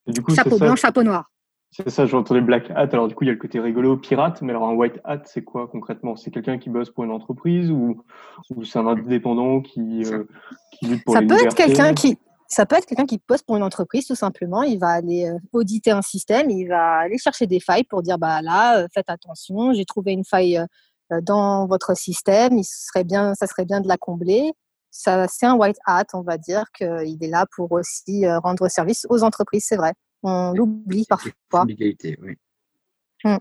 Et 0.08 0.12
du 0.12 0.22
coup, 0.22 0.36
Chapeau 0.36 0.58
blanc, 0.58 0.76
chapeau 0.76 1.04
noir. 1.04 1.30
C'est 1.76 1.90
ça, 1.90 2.06
j'entendais 2.06 2.42
black 2.42 2.70
hat. 2.70 2.90
Alors 2.92 3.08
du 3.08 3.16
coup, 3.16 3.24
il 3.24 3.28
y 3.28 3.30
a 3.32 3.34
le 3.34 3.40
côté 3.40 3.60
rigolo, 3.60 3.98
pirate. 3.98 4.44
Mais 4.44 4.52
alors 4.52 4.68
un 4.68 4.74
white 4.74 5.00
hat, 5.06 5.24
c'est 5.26 5.44
quoi 5.44 5.68
concrètement? 5.68 6.16
C'est 6.16 6.30
quelqu'un 6.30 6.60
qui 6.60 6.70
bosse 6.70 6.92
pour 6.92 7.04
une 7.04 7.12
entreprise 7.12 7.72
ou, 7.72 8.04
ou 8.56 8.64
c'est 8.64 8.78
un 8.78 8.86
indépendant 8.86 9.62
qui, 9.62 10.06
euh, 10.06 10.26
qui 10.74 10.86
lutte 10.86 11.04
pour 11.04 11.16
Ça 11.16 11.22
les 11.22 11.28
peut 11.28 11.44
être 11.44 11.56
quelqu'un 11.56 11.96
qui, 11.96 12.20
ça 12.48 12.68
peut 12.68 12.76
être 12.76 12.86
quelqu'un 12.86 13.08
qui 13.08 13.18
poste 13.18 13.48
pour 13.48 13.58
une 13.58 13.64
entreprise, 13.64 14.06
tout 14.06 14.14
simplement. 14.14 14.62
Il 14.62 14.78
va 14.78 14.90
aller 14.90 15.26
euh, 15.26 15.40
auditer 15.52 15.90
un 15.90 16.04
système, 16.04 16.52
il 16.52 16.68
va 16.68 16.98
aller 17.00 17.18
chercher 17.18 17.48
des 17.48 17.60
failles 17.60 17.86
pour 17.86 18.04
dire 18.04 18.20
bah 18.20 18.44
là, 18.44 18.78
euh, 18.78 18.88
faites 18.94 19.10
attention, 19.10 19.74
j'ai 19.74 19.86
trouvé 19.86 20.12
une 20.12 20.26
faille 20.26 20.60
dans 21.22 21.68
votre 21.68 21.96
système, 21.96 22.58
il 22.58 22.64
serait 22.64 23.04
bien, 23.04 23.34
ça 23.36 23.48
serait 23.48 23.66
bien 23.66 23.82
de 23.82 23.88
la 23.88 23.98
combler. 23.98 24.52
Ça, 24.92 25.28
c'est 25.28 25.48
un 25.48 25.56
white 25.56 25.78
hat, 25.86 26.06
on 26.14 26.22
va 26.22 26.38
dire 26.38 26.66
qu'il 26.72 27.18
est 27.22 27.28
là 27.28 27.48
pour 27.56 27.72
aussi 27.72 28.26
euh, 28.26 28.40
rendre 28.40 28.68
service 28.70 29.08
aux 29.10 29.24
entreprises, 29.24 29.66
c'est 29.68 29.76
vrai. 29.76 29.94
On 30.22 30.54
l'oublie 30.54 31.06
parfois. 31.10 31.66
Légalité, 31.68 32.18
oui. 32.22 32.38
Mm. 33.24 33.38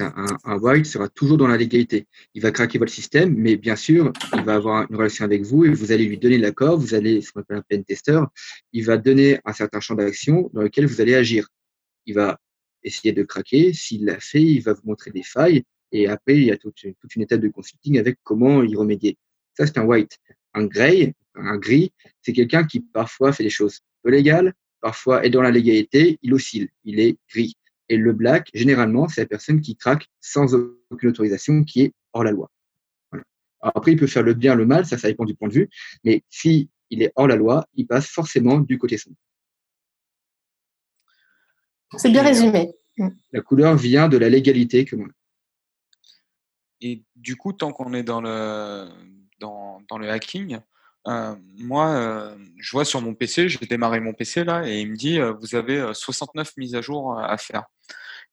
Un, 0.00 0.26
un 0.44 0.58
white 0.58 0.86
sera 0.86 1.08
toujours 1.08 1.36
dans 1.36 1.46
la 1.46 1.56
légalité. 1.56 2.08
Il 2.34 2.42
va 2.42 2.50
craquer 2.50 2.78
votre 2.78 2.90
système, 2.90 3.34
mais 3.36 3.56
bien 3.56 3.76
sûr, 3.76 4.12
il 4.34 4.42
va 4.42 4.54
avoir 4.54 4.86
une 4.90 4.96
relation 4.96 5.24
avec 5.24 5.42
vous 5.42 5.64
et 5.64 5.70
vous 5.70 5.92
allez 5.92 6.06
lui 6.06 6.18
donner 6.18 6.38
l'accord. 6.38 6.78
Vous 6.78 6.94
allez, 6.94 7.20
ce 7.20 7.30
qu'on 7.30 7.40
appelle 7.40 7.58
un 7.58 7.62
pen 7.68 7.84
tester, 7.84 8.20
il 8.72 8.84
va 8.84 8.96
donner 8.96 9.38
un 9.44 9.52
certain 9.52 9.80
champ 9.80 9.94
d'action 9.94 10.50
dans 10.54 10.62
lequel 10.62 10.86
vous 10.86 11.00
allez 11.00 11.14
agir. 11.14 11.48
Il 12.06 12.14
va 12.14 12.38
essayer 12.82 13.12
de 13.12 13.22
craquer. 13.22 13.72
S'il 13.72 14.06
l'a 14.06 14.18
fait, 14.18 14.42
il 14.42 14.60
va 14.60 14.72
vous 14.72 14.82
montrer 14.84 15.10
des 15.10 15.22
failles. 15.22 15.62
Et 15.96 16.06
après, 16.08 16.36
il 16.36 16.44
y 16.44 16.50
a 16.50 16.58
toute, 16.58 16.82
une- 16.82 16.94
toute 16.96 17.16
une 17.16 17.22
étape 17.22 17.40
de 17.40 17.48
consulting 17.48 17.98
avec 17.98 18.18
comment 18.22 18.62
y 18.62 18.76
remédier. 18.76 19.16
Ça, 19.54 19.66
c'est 19.66 19.78
un 19.78 19.84
white. 19.84 20.18
Un 20.52 20.66
grey, 20.66 21.14
un 21.34 21.56
gris, 21.56 21.90
c'est 22.20 22.34
quelqu'un 22.34 22.64
qui 22.64 22.80
parfois 22.80 23.32
fait 23.32 23.44
des 23.44 23.50
choses 23.50 23.80
peu 24.02 24.10
légales, 24.10 24.52
parfois 24.80 25.24
est 25.24 25.30
dans 25.30 25.40
la 25.40 25.50
légalité, 25.50 26.18
il 26.20 26.34
oscille, 26.34 26.68
il 26.84 27.00
est 27.00 27.16
gris. 27.30 27.56
Et 27.88 27.96
le 27.96 28.12
black, 28.12 28.50
généralement, 28.52 29.08
c'est 29.08 29.22
la 29.22 29.26
personne 29.26 29.62
qui 29.62 29.74
craque 29.74 30.06
sans 30.20 30.54
aucune 30.90 31.08
autorisation, 31.08 31.64
qui 31.64 31.80
est 31.82 31.92
hors 32.12 32.24
la 32.24 32.32
loi. 32.32 32.50
Voilà. 33.10 33.24
Alors 33.62 33.72
après, 33.76 33.92
il 33.92 33.98
peut 33.98 34.06
faire 34.06 34.22
le 34.22 34.34
bien, 34.34 34.54
le 34.54 34.66
mal, 34.66 34.84
ça, 34.84 34.98
ça 34.98 35.08
dépend 35.08 35.24
du 35.24 35.34
point 35.34 35.48
de 35.48 35.54
vue, 35.54 35.70
mais 36.04 36.22
si 36.28 36.68
il 36.90 37.02
est 37.02 37.12
hors 37.16 37.26
la 37.26 37.36
loi, 37.36 37.66
il 37.74 37.86
passe 37.86 38.08
forcément 38.08 38.60
du 38.60 38.76
côté 38.76 38.98
sombre. 38.98 39.16
C'est 41.96 42.10
bien 42.10 42.22
résumé. 42.22 42.74
La 43.32 43.40
couleur 43.40 43.76
vient 43.76 44.08
de 44.08 44.18
la 44.18 44.28
légalité 44.28 44.84
que 44.84 44.96
moi. 44.96 45.08
Et 46.80 47.02
du 47.14 47.36
coup, 47.36 47.52
tant 47.52 47.72
qu'on 47.72 47.92
est 47.94 48.02
dans 48.02 48.20
le, 48.20 48.88
hacking, 50.08 50.58
euh, 51.08 51.34
moi, 51.58 51.88
euh, 51.88 52.36
je 52.58 52.70
vois 52.72 52.84
sur 52.84 53.00
mon 53.00 53.14
PC, 53.14 53.48
j'ai 53.48 53.64
démarré 53.66 54.00
mon 54.00 54.12
PC 54.12 54.44
là, 54.44 54.66
et 54.68 54.80
il 54.80 54.90
me 54.90 54.96
dit, 54.96 55.20
euh, 55.20 55.32
vous 55.32 55.54
avez 55.54 55.78
euh, 55.78 55.94
69 55.94 56.56
mises 56.56 56.74
à 56.74 56.80
jour 56.80 57.18
à 57.18 57.36
faire. 57.38 57.64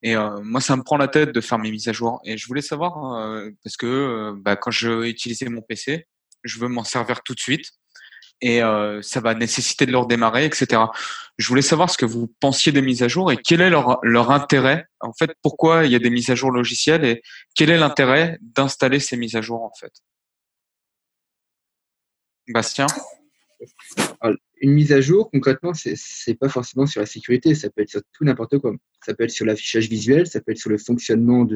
Et 0.06 0.16
moi, 0.18 0.60
ça 0.60 0.76
me 0.76 0.84
prend 0.84 0.98
la 0.98 1.08
tête 1.08 1.32
de 1.32 1.40
faire 1.40 1.58
mes 1.60 1.72
mises 1.72 1.88
à 1.88 1.94
jour. 1.94 2.20
Et 2.26 2.36
je 2.38 2.46
voulais 2.46 2.62
savoir, 2.62 3.50
parce 3.64 3.78
que 3.78 4.34
bah, 4.36 4.58
quand 4.58 4.70
je 4.70 4.90
vais 4.90 5.10
utiliser 5.10 5.48
mon 5.48 5.62
PC, 5.62 6.08
je 6.44 6.60
veux 6.60 6.68
m'en 6.68 6.84
servir 6.84 7.24
tout 7.24 7.34
de 7.34 7.40
suite. 7.40 7.72
Et 8.46 8.62
euh, 8.62 9.02
ça 9.02 9.22
va 9.22 9.36
nécessiter 9.36 9.86
de 9.86 9.92
le 9.92 10.00
redémarrer, 10.00 10.44
etc. 10.44 10.82
Je 11.38 11.48
voulais 11.48 11.62
savoir 11.62 11.90
ce 11.90 11.98
que 11.98 12.06
vous 12.06 12.28
pensiez 12.42 12.74
des 12.74 12.82
mises 12.82 13.02
à 13.02 13.08
jour 13.08 13.32
et 13.32 13.38
quel 13.38 13.62
est 13.62 13.70
leur, 13.70 14.00
leur 14.04 14.32
intérêt. 14.32 14.86
En 15.00 15.14
fait, 15.14 15.34
pourquoi 15.42 15.86
il 15.86 15.94
y 15.94 15.96
a 15.96 16.00
des 16.00 16.10
mises 16.10 16.30
à 16.30 16.36
jour 16.36 16.52
logicielles 16.52 17.06
et 17.06 17.22
quel 17.56 17.70
est 17.70 17.78
l'intérêt 17.78 18.38
d'installer 18.42 19.00
ces 19.00 19.16
mises 19.16 19.38
à 19.38 19.42
jour, 19.42 19.64
en 19.64 19.72
fait? 19.80 19.94
Bastien? 22.50 22.88
Une 24.62 24.72
mise 24.72 24.92
à 24.92 25.00
jour, 25.00 25.32
concrètement, 25.32 25.74
c'est 25.74 25.96
c'est 25.96 26.36
pas 26.36 26.50
forcément 26.50 26.86
sur 26.86 27.00
la 27.00 27.06
sécurité, 27.06 27.56
ça 27.56 27.70
peut 27.70 27.82
être 27.82 27.90
sur 27.90 28.02
tout 28.12 28.26
n'importe 28.26 28.60
quoi. 28.60 28.74
Ça 29.06 29.14
peut 29.14 29.24
être 29.24 29.32
sur 29.32 29.46
l'affichage 29.46 29.88
visuel, 29.88 30.28
ça 30.28 30.42
peut 30.42 30.52
être 30.52 30.58
sur 30.58 30.70
le 30.70 30.78
fonctionnement 30.78 31.48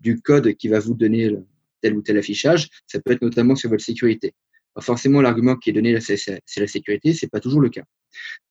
du 0.00 0.22
code 0.22 0.54
qui 0.54 0.68
va 0.68 0.78
vous 0.78 0.94
donner 0.94 1.36
tel 1.82 1.94
ou 1.94 2.00
tel 2.00 2.16
affichage, 2.16 2.68
ça 2.86 3.00
peut 3.00 3.12
être 3.12 3.20
notamment 3.20 3.54
sur 3.54 3.68
votre 3.68 3.84
sécurité. 3.84 4.34
Forcément, 4.80 5.20
l'argument 5.20 5.56
qui 5.56 5.70
est 5.70 5.72
donné, 5.72 6.00
c'est 6.00 6.40
la 6.56 6.66
sécurité, 6.66 7.12
c'est 7.12 7.28
pas 7.28 7.40
toujours 7.40 7.60
le 7.60 7.68
cas. 7.68 7.84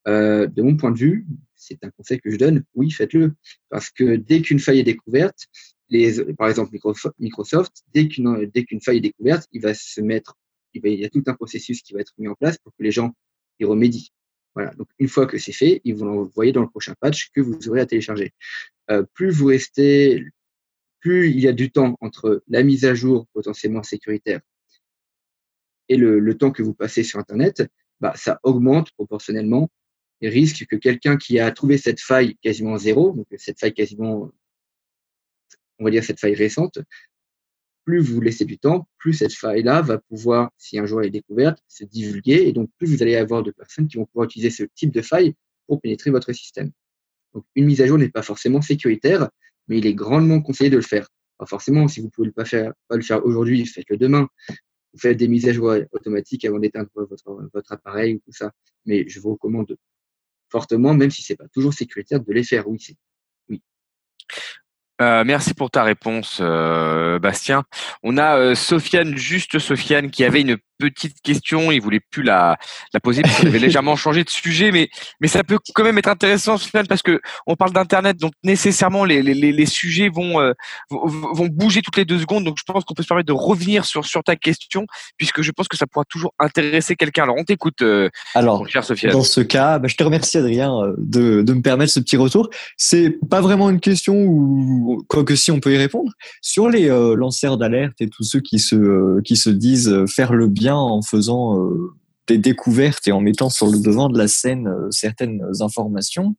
Euh, 0.07 0.47
de 0.47 0.61
mon 0.61 0.75
point 0.75 0.91
de 0.91 0.97
vue, 0.97 1.25
c'est 1.55 1.83
un 1.83 1.89
conseil 1.91 2.19
que 2.19 2.29
je 2.29 2.37
donne, 2.37 2.63
oui, 2.75 2.91
faites-le. 2.91 3.33
Parce 3.69 3.89
que 3.89 4.15
dès 4.15 4.41
qu'une 4.41 4.59
faille 4.59 4.79
est 4.79 4.83
découverte, 4.83 5.47
les, 5.89 6.33
par 6.35 6.47
exemple 6.47 6.71
Microsoft, 7.19 7.83
dès 7.93 8.07
qu'une 8.07 8.49
dès 8.53 8.65
faille 8.83 8.97
est 8.97 9.01
découverte, 9.01 9.47
il 9.51 9.61
va 9.61 9.73
se 9.73 10.01
mettre, 10.01 10.35
il, 10.73 10.81
va- 10.81 10.89
y 10.89 11.05
a 11.05 11.09
tout 11.09 11.23
un 11.27 11.33
processus 11.33 11.81
qui 11.81 11.93
va 11.93 12.01
être 12.01 12.13
mis 12.17 12.27
en 12.27 12.35
place 12.35 12.57
pour 12.59 12.71
que 12.77 12.83
les 12.83 12.91
gens 12.91 13.11
y 13.59 13.65
remédient. 13.65 14.07
Voilà. 14.53 14.73
Donc, 14.75 14.87
une 14.99 15.07
fois 15.07 15.25
que 15.25 15.37
c'est 15.37 15.53
fait, 15.53 15.81
ils 15.83 15.95
vont 15.95 16.05
l'envoyer 16.05 16.51
dans 16.51 16.61
le 16.61 16.69
prochain 16.69 16.93
patch 16.99 17.29
que 17.31 17.41
vous 17.41 17.57
aurez 17.67 17.79
à 17.81 17.85
télécharger. 17.85 18.31
Euh, 18.89 19.03
plus 19.13 19.31
vous 19.31 19.47
restez, 19.47 20.25
plus 20.99 21.29
il 21.29 21.39
y 21.39 21.47
a 21.47 21.53
du 21.53 21.71
temps 21.71 21.97
entre 22.01 22.43
la 22.47 22.63
mise 22.63 22.85
à 22.85 22.93
jour 22.93 23.27
potentiellement 23.33 23.83
sécuritaire 23.83 24.41
et 25.91 25.97
le, 25.97 26.37
temps 26.37 26.51
que 26.51 26.63
vous 26.63 26.73
passez 26.73 27.03
sur 27.03 27.19
Internet, 27.19 27.63
bah, 27.99 28.13
ça 28.15 28.39
augmente 28.43 28.91
proportionnellement 28.91 29.69
les 30.21 30.29
risques 30.29 30.65
que 30.65 30.77
quelqu'un 30.77 31.17
qui 31.17 31.37
a 31.37 31.51
trouvé 31.51 31.77
cette 31.77 31.99
faille 31.99 32.37
quasiment 32.41 32.77
zéro, 32.77 33.11
donc 33.11 33.27
cette 33.37 33.59
faille 33.59 33.73
quasiment, 33.73 34.31
on 35.79 35.83
va 35.83 35.91
dire 35.91 36.03
cette 36.03 36.19
faille 36.19 36.35
récente, 36.35 36.79
plus 37.83 37.99
vous 37.99 38.21
laissez 38.21 38.45
du 38.45 38.57
temps, 38.57 38.87
plus 38.99 39.13
cette 39.13 39.33
faille-là 39.33 39.81
va 39.81 39.97
pouvoir, 39.97 40.51
si 40.57 40.79
un 40.79 40.85
jour 40.85 41.01
elle 41.01 41.07
est 41.07 41.11
découverte, 41.11 41.61
se 41.67 41.83
divulguer, 41.83 42.47
et 42.47 42.53
donc 42.53 42.69
plus 42.77 42.87
vous 42.87 43.03
allez 43.03 43.17
avoir 43.17 43.43
de 43.43 43.51
personnes 43.51 43.89
qui 43.89 43.97
vont 43.97 44.05
pouvoir 44.05 44.25
utiliser 44.25 44.49
ce 44.49 44.63
type 44.73 44.91
de 44.91 45.01
faille 45.01 45.33
pour 45.67 45.81
pénétrer 45.81 46.09
votre 46.09 46.31
système. 46.31 46.71
Donc 47.33 47.43
une 47.55 47.65
mise 47.65 47.81
à 47.81 47.87
jour 47.87 47.97
n'est 47.97 48.09
pas 48.09 48.23
forcément 48.23 48.61
sécuritaire, 48.61 49.29
mais 49.67 49.79
il 49.79 49.85
est 49.85 49.93
grandement 49.93 50.41
conseillé 50.41 50.69
de 50.69 50.77
le 50.77 50.83
faire. 50.83 51.09
Alors 51.37 51.49
forcément, 51.49 51.89
si 51.89 51.99
vous 51.99 52.05
ne 52.05 52.11
pouvez 52.11 52.31
faire, 52.45 52.71
pas 52.87 52.95
le 52.95 53.01
faire 53.01 53.25
aujourd'hui, 53.25 53.65
faites-le 53.65 53.97
demain. 53.97 54.29
Vous 54.93 54.99
faites 54.99 55.17
des 55.17 55.27
mises 55.27 55.47
à 55.47 55.53
jour 55.53 55.73
automatiques 55.91 56.45
avant 56.45 56.59
d'éteindre 56.59 56.89
votre, 56.95 57.49
votre 57.53 57.71
appareil 57.71 58.15
ou 58.15 58.19
tout 58.19 58.31
ça. 58.31 58.51
Mais 58.85 59.07
je 59.07 59.19
vous 59.19 59.31
recommande 59.33 59.77
fortement, 60.49 60.93
même 60.93 61.11
si 61.11 61.21
c'est 61.21 61.37
pas 61.37 61.47
toujours 61.47 61.73
sécuritaire, 61.73 62.19
de 62.19 62.33
les 62.33 62.43
faire. 62.43 62.67
Oui, 62.67 62.77
c'est 62.79 62.95
oui. 63.49 63.61
Euh, 65.01 65.23
merci 65.23 65.53
pour 65.53 65.71
ta 65.71 65.83
réponse, 65.83 66.39
euh, 66.41 67.17
Bastien. 67.17 67.63
On 68.03 68.17
a 68.17 68.37
euh, 68.37 68.55
Sofiane, 68.55 69.17
juste 69.17 69.57
Sofiane, 69.57 70.11
qui 70.11 70.23
avait 70.23 70.41
une 70.41 70.57
petite 70.89 71.21
question. 71.21 71.71
Il 71.71 71.81
voulait 71.81 71.99
plus 71.99 72.23
la, 72.23 72.57
la 72.93 72.99
poser 72.99 73.21
parce 73.21 73.37
qu'il 73.37 73.47
avait 73.47 73.59
légèrement 73.67 73.95
changé 73.95 74.23
de 74.23 74.29
sujet, 74.29 74.71
mais, 74.71 74.89
mais 75.19 75.27
ça 75.27 75.43
peut 75.43 75.59
quand 75.73 75.83
même 75.83 75.97
être 75.97 76.09
intéressant, 76.09 76.57
parce 76.87 77.01
que 77.01 77.21
on 77.47 77.55
parle 77.55 77.73
d'internet, 77.73 78.17
donc 78.17 78.33
nécessairement 78.43 79.05
les, 79.05 79.21
les, 79.21 79.33
les 79.33 79.65
sujets 79.65 80.09
vont, 80.09 80.39
euh, 80.39 80.53
vont 80.89 81.47
bouger 81.47 81.81
toutes 81.81 81.97
les 81.97 82.05
deux 82.05 82.19
secondes. 82.19 82.43
Donc 82.43 82.57
je 82.57 82.63
pense 82.63 82.83
qu'on 82.83 82.93
peut 82.93 83.03
se 83.03 83.07
permettre 83.07 83.27
de 83.27 83.33
revenir 83.33 83.85
sur, 83.85 84.05
sur 84.05 84.23
ta 84.23 84.35
question, 84.35 84.85
puisque 85.17 85.41
je 85.41 85.51
pense 85.51 85.67
que 85.67 85.77
ça 85.77 85.87
pourra 85.87 86.05
toujours 86.05 86.33
intéresser 86.39 86.95
quelqu'un. 86.95 87.23
Alors 87.23 87.35
on 87.37 87.43
t'écoute, 87.43 87.81
euh, 87.81 88.09
Alors, 88.35 88.67
cher 88.67 88.83
Sofiane. 88.83 89.13
dans 89.13 89.23
ce 89.23 89.41
cas, 89.41 89.79
bah, 89.79 89.87
je 89.87 89.95
te 89.95 90.03
remercie 90.03 90.37
Adrien 90.37 90.73
euh, 90.73 90.93
de, 90.97 91.41
de 91.41 91.53
me 91.53 91.61
permettre 91.61 91.91
ce 91.91 91.99
petit 91.99 92.17
retour. 92.17 92.49
C'est 92.77 93.17
pas 93.29 93.41
vraiment 93.41 93.69
une 93.69 93.79
question 93.79 94.15
ou 94.15 95.03
quoi 95.07 95.23
que 95.23 95.35
si 95.35 95.51
on 95.51 95.59
peut 95.59 95.73
y 95.73 95.77
répondre 95.77 96.11
sur 96.41 96.69
les 96.69 96.89
euh, 96.89 97.15
lanceurs 97.15 97.57
d'alerte 97.57 98.01
et 98.01 98.09
tous 98.09 98.23
ceux 98.23 98.39
qui 98.39 98.59
se 98.59 99.21
qui 99.21 99.35
se 99.35 99.49
disent 99.49 100.05
faire 100.07 100.33
le 100.33 100.47
bien 100.47 100.70
en 100.77 101.01
faisant 101.01 101.59
euh, 101.59 101.93
des 102.27 102.37
découvertes 102.37 103.07
et 103.07 103.11
en 103.11 103.21
mettant 103.21 103.49
sur 103.49 103.67
le 103.67 103.79
devant 103.79 104.09
de 104.09 104.17
la 104.17 104.27
scène 104.27 104.67
euh, 104.67 104.87
certaines 104.91 105.41
informations. 105.59 106.35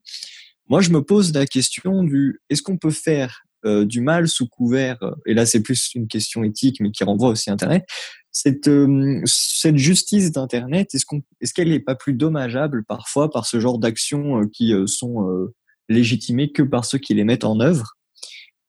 Moi, 0.67 0.81
je 0.81 0.91
me 0.91 1.01
pose 1.01 1.33
la 1.33 1.45
question 1.45 2.03
du 2.03 2.41
est-ce 2.49 2.61
qu'on 2.61 2.77
peut 2.77 2.91
faire 2.91 3.43
euh, 3.65 3.85
du 3.85 4.01
mal 4.01 4.27
sous 4.27 4.47
couvert 4.47 4.97
Et 5.25 5.33
là, 5.33 5.45
c'est 5.45 5.61
plus 5.61 5.91
une 5.95 6.07
question 6.07 6.43
éthique, 6.43 6.79
mais 6.79 6.91
qui 6.91 7.03
renvoie 7.03 7.29
aussi 7.29 7.49
à 7.49 7.53
Internet. 7.53 7.85
Cette 8.31 8.69
cette 9.25 9.77
justice 9.77 10.31
d'Internet, 10.31 10.95
est-ce 10.95 11.53
qu'elle 11.53 11.69
n'est 11.69 11.79
pas 11.79 11.93
plus 11.93 12.13
dommageable 12.13 12.83
parfois 12.83 13.29
par 13.29 13.45
ce 13.45 13.59
genre 13.59 13.77
d'actions 13.77 14.47
qui 14.47 14.73
sont 14.87 15.51
légitimées 15.87 16.51
que 16.51 16.63
par 16.63 16.83
ceux 16.83 16.97
qui 16.97 17.13
les 17.13 17.25
mettent 17.25 17.43
en 17.43 17.59
œuvre? 17.59 17.93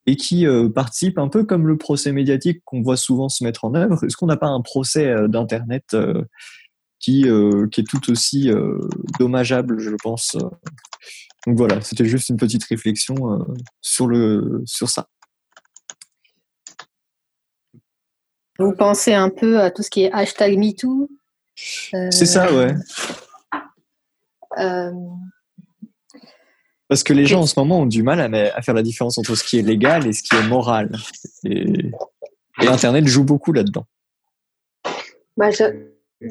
Et 0.07 0.17
qui 0.17 0.47
euh, 0.47 0.69
participent 0.69 1.19
un 1.19 1.29
peu 1.29 1.45
comme 1.45 1.67
le 1.67 1.79
procès 1.79 2.13
médiatique 2.13 2.63
qu'on 2.65 2.83
voit 2.83 2.97
souvent 2.97 3.29
se 3.29 3.43
mettre 3.43 3.65
en 3.65 3.75
œuvre. 3.75 4.05
Est-ce 4.05 4.17
qu'on 4.17 4.27
n'a 4.27 4.37
pas 4.37 4.49
un 4.49 4.61
procès 4.61 5.07
euh, 5.07 5.29
d'Internet 5.29 5.95
euh, 5.95 6.23
qui, 7.01 7.29
euh, 7.29 7.67
qui 7.69 7.81
est 7.81 7.85
tout 7.85 8.11
aussi 8.11 8.51
dommageable, 9.19 9.79
je 9.79 9.95
pense. 10.03 10.37
Donc 11.47 11.59
voilà, 11.59 11.83
c'était 11.83 12.07
juste 12.07 12.31
une 12.31 12.39
petite 12.39 12.65
réflexion 12.65 13.45
sur, 13.83 14.07
le, 14.07 14.63
sur 14.65 14.89
ça. 14.89 15.09
Vous 18.59 18.73
pensez 18.73 19.13
un 19.13 19.29
peu 19.29 19.61
à 19.61 19.71
tout 19.71 19.83
ce 19.83 19.91
qui 19.91 20.05
est 20.05 20.13
hashtag 20.13 20.57
MeToo 20.57 21.11
C'est 21.55 22.25
ça, 22.25 22.51
ouais. 22.55 22.75
Parce 26.89 27.03
que 27.03 27.13
les 27.13 27.27
gens 27.27 27.41
en 27.41 27.47
ce 27.47 27.59
moment 27.59 27.81
ont 27.81 27.87
du 27.87 28.03
mal 28.03 28.21
à, 28.21 28.63
faire 28.63 28.75
la 28.75 28.83
différence 28.83 29.17
entre 29.19 29.35
ce 29.35 29.43
qui 29.45 29.59
est 29.59 29.63
légal 29.63 30.07
et 30.07 30.13
ce 30.13 30.23
qui 30.23 30.37
est 30.37 30.47
moral. 30.47 30.95
Et, 31.45 31.91
et 32.63 32.69
Internet 32.69 33.07
joue 33.07 33.25
beaucoup 33.25 33.53
là-dedans. 33.53 33.87
bah, 35.37 35.51
je- 35.51 35.89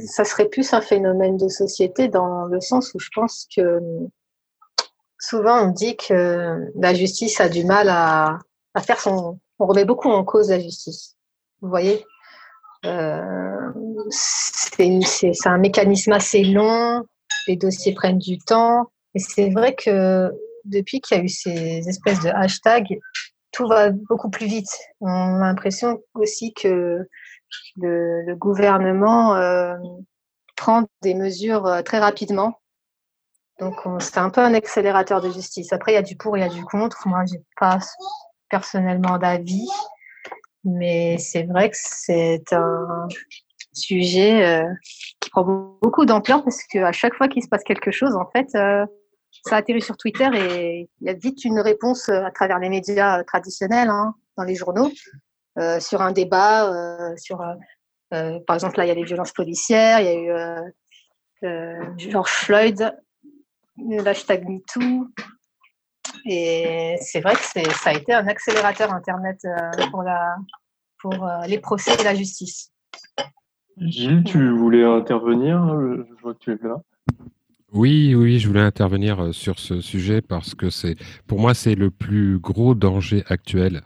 ça 0.08 0.24
serait 0.26 0.48
plus 0.50 0.74
un 0.74 0.82
phénomène 0.82 1.38
de 1.38 1.48
société 1.50 2.08
dans 2.08 2.46
le 2.46 2.60
sens 2.62 2.94
où 2.96 3.00
je 3.00 3.10
pense 3.14 3.48
que 3.56 3.80
souvent 5.20 5.68
on 5.68 5.72
dit 5.72 5.96
que 5.98 6.58
la 6.76 6.94
justice 6.94 7.40
a 7.42 7.50
du 7.50 7.64
mal 7.66 7.90
à, 7.90 8.40
à 8.74 8.82
faire 8.82 9.00
son. 9.00 9.40
On 9.60 9.66
remet 9.68 9.86
beaucoup 9.86 10.10
en 10.10 10.24
cause 10.24 10.50
la 10.50 10.60
justice. 10.60 11.16
Vous 11.62 11.70
voyez 11.70 12.04
Euh, 12.86 13.72
c'est 14.10 15.48
un 15.48 15.58
mécanisme 15.58 16.12
assez 16.12 16.44
long, 16.44 17.04
les 17.48 17.56
dossiers 17.56 17.94
prennent 17.94 18.20
du 18.20 18.38
temps, 18.40 18.92
et 19.16 19.20
c'est 19.20 19.50
vrai 19.50 19.76
que 19.76 20.32
depuis 20.66 21.02
qu'il 21.02 21.18
y 21.18 21.20
a 21.20 21.24
eu 21.24 21.30
ces 21.30 21.88
espèces 21.88 22.22
de 22.22 22.30
hashtags, 22.30 23.00
tout 23.52 23.68
va 23.68 23.92
beaucoup 23.92 24.30
plus 24.30 24.48
vite. 24.48 24.70
On 25.02 25.08
a 25.08 25.40
l'impression 25.40 26.02
aussi 26.16 26.54
que 26.54 27.08
le, 27.78 28.36
gouvernement 28.36 29.36
euh, 29.36 29.76
prend 30.56 30.86
des 31.02 31.14
mesures 31.14 31.66
euh, 31.68 31.82
très 31.82 32.00
rapidement. 32.00 32.60
Donc 33.60 33.86
on- 33.86 34.00
c'est 34.00 34.18
un 34.18 34.30
peu 34.30 34.42
un 34.42 34.54
accélérateur 34.54 35.22
de 35.22 35.30
justice. 35.30 35.72
Après, 35.72 35.92
il 35.92 35.96
y 35.96 35.98
a 35.98 36.02
du 36.02 36.16
pour, 36.16 36.36
il 36.38 36.42
y 36.42 36.44
a 36.44 36.50
du 36.50 36.64
contre. 36.66 37.08
Moi, 37.08 37.24
j'ai 37.32 37.42
pas 37.60 37.78
personnellement 38.50 39.18
d'avis, 39.20 39.70
mais 40.64 41.18
c'est 41.20 41.44
vrai 41.44 41.70
que 41.70 41.78
c'est 41.80 42.52
un 42.54 43.08
sujet 43.74 44.46
euh, 44.46 44.74
qui 45.20 45.30
prend 45.30 45.44
beaucoup 45.82 46.06
d'ampleur 46.06 46.44
parce 46.44 46.64
qu'à 46.64 46.92
chaque 46.92 47.16
fois 47.16 47.28
qu'il 47.28 47.44
se 47.44 47.48
passe 47.48 47.64
quelque 47.64 47.92
chose, 47.92 48.16
en 48.16 48.30
fait, 48.32 48.48
ça 49.44 49.58
atterrit 49.58 49.82
sur 49.82 49.98
Twitter 49.98 50.30
et 50.34 50.90
il 51.02 51.08
y 51.08 51.10
a 51.10 51.14
vite 51.14 51.44
une 51.44 51.60
réponse 51.60 52.10
euh, 52.10 52.24
à 52.24 52.32
travers 52.32 52.60
les 52.60 52.70
médias 52.70 53.20
euh, 53.20 53.24
traditionnels, 53.24 53.90
hein, 53.90 54.16
dans 54.38 54.44
les 54.44 54.56
journaux, 54.56 54.92
euh, 55.60 55.80
sur 55.80 56.02
un 56.02 56.12
débat, 56.12 56.72
sur, 57.18 57.38
par 58.10 58.56
exemple, 58.56 58.78
là, 58.78 58.86
il 58.86 58.88
y 58.88 58.92
a 58.92 58.96
les 58.96 59.04
violences 59.04 59.32
policières, 59.32 60.00
il 60.00 60.06
y 60.06 60.10
a 60.10 60.66
eu 61.44 61.94
George 61.98 62.32
Floyd, 62.32 62.96
l'hashtag 63.78 64.48
MeToo. 64.48 65.08
Et 66.26 66.96
c'est 67.02 67.22
vrai 67.22 67.36
que 67.36 67.42
ça 67.42 67.90
a 67.90 67.94
été 67.94 68.14
un 68.14 68.28
accélérateur 68.28 68.92
Internet 68.92 69.46
pour, 69.92 71.28
les 71.48 71.60
procès 71.60 71.94
et 72.00 72.04
la 72.04 72.16
justice. 72.16 72.72
Gilles, 73.78 74.24
tu 74.24 74.50
voulais 74.56 74.84
intervenir 74.84 75.60
Je 75.68 76.22
vois 76.22 76.34
que 76.34 76.40
tu 76.40 76.52
es 76.54 76.58
là. 76.64 76.82
Oui, 77.74 78.14
oui, 78.14 78.38
je 78.38 78.48
voulais 78.48 78.62
intervenir 78.62 79.20
euh, 79.20 79.32
sur 79.32 79.58
ce 79.58 79.82
sujet 79.82 80.22
parce 80.22 80.54
que 80.54 80.70
c'est, 80.70 80.96
pour 81.26 81.40
moi, 81.40 81.56
c'est 81.56 81.74
le 81.74 81.90
plus 81.90 82.38
gros 82.38 82.76
danger 82.76 83.24
actuel 83.28 83.82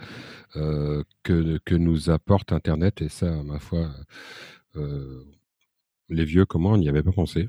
euh, 0.57 1.03
que, 1.23 1.75
nous 1.75 2.09
apporte 2.09 2.51
Internet. 2.51 3.01
Et 3.01 3.07
ça, 3.07 3.31
ma 3.43 3.59
foi, 3.59 3.89
euh, 4.75 5.23
les 6.09 6.25
vieux, 6.25 6.45
comment 6.45 6.71
on 6.71 6.77
n'y 6.77 6.89
avait 6.89 7.01
pas 7.01 7.13
pensé. 7.13 7.47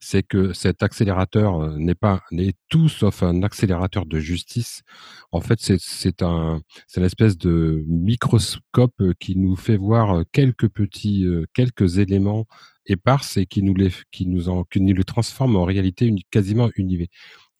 C'est 0.00 0.24
que 0.24 0.52
cet 0.52 0.82
accélérateur 0.82 1.76
n'est 1.78 1.94
pas, 1.94 2.22
n'est 2.32 2.54
tout 2.68 2.88
sauf 2.88 3.22
un 3.22 3.44
accélérateur 3.44 4.04
de 4.06 4.18
justice. 4.18 4.82
En 5.30 5.40
fait, 5.40 5.60
c'est, 5.60 6.22
un, 6.22 6.60
c'est 6.88 7.00
une 7.00 7.06
espèce 7.06 7.38
de 7.38 7.84
microscope 7.86 9.00
qui 9.20 9.36
nous 9.36 9.56
fait 9.56 9.76
voir 9.76 10.24
quelques 10.32 10.68
petits, 10.68 11.26
quelques 11.54 11.98
éléments 11.98 12.46
éparses 12.86 13.36
et 13.36 13.46
qui 13.46 13.62
nous 13.62 13.74
les, 13.74 13.90
qui 14.10 14.26
nous 14.26 14.48
en, 14.48 14.64
qui 14.64 14.80
nous 14.80 14.94
les 14.94 15.04
transforme 15.04 15.56
en 15.56 15.64
réalité 15.64 16.06
uni- 16.06 16.26
quasiment 16.30 16.70
uni- 16.76 17.08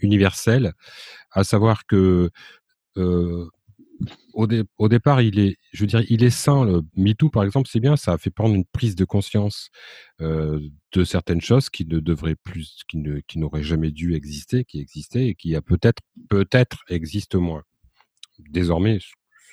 universelle. 0.00 0.72
À 1.30 1.44
savoir 1.44 1.86
que, 1.86 2.30
euh, 2.96 3.48
au, 4.34 4.48
au 4.78 4.88
départ, 4.88 5.22
il 5.22 5.38
est, 5.38 5.56
je 5.72 5.84
dire, 5.84 6.02
il 6.08 6.24
est 6.24 6.30
sain. 6.30 6.64
Le 6.64 6.82
MeToo, 6.96 7.30
par 7.30 7.44
exemple, 7.44 7.68
c'est 7.70 7.80
bien, 7.80 7.96
ça 7.96 8.12
a 8.14 8.18
fait 8.18 8.30
prendre 8.30 8.54
une 8.54 8.64
prise 8.64 8.96
de 8.96 9.04
conscience 9.04 9.70
euh, 10.20 10.60
de 10.92 11.04
certaines 11.04 11.40
choses 11.40 11.70
qui 11.70 11.86
ne 11.86 12.00
devraient 12.00 12.36
plus, 12.42 12.82
qui 12.88 12.98
ne, 12.98 13.20
qui 13.20 13.38
n'auraient 13.38 13.62
jamais 13.62 13.92
dû 13.92 14.14
exister, 14.14 14.64
qui 14.64 14.80
existaient 14.80 15.28
et 15.28 15.34
qui 15.34 15.54
a 15.54 15.62
peut-être, 15.62 16.02
peut-être 16.28 16.78
existent 16.88 17.40
moins. 17.40 17.62
Désormais, 18.38 18.98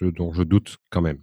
dont 0.06 0.34
je 0.34 0.44
doute 0.44 0.78
quand 0.90 1.02
même. 1.02 1.20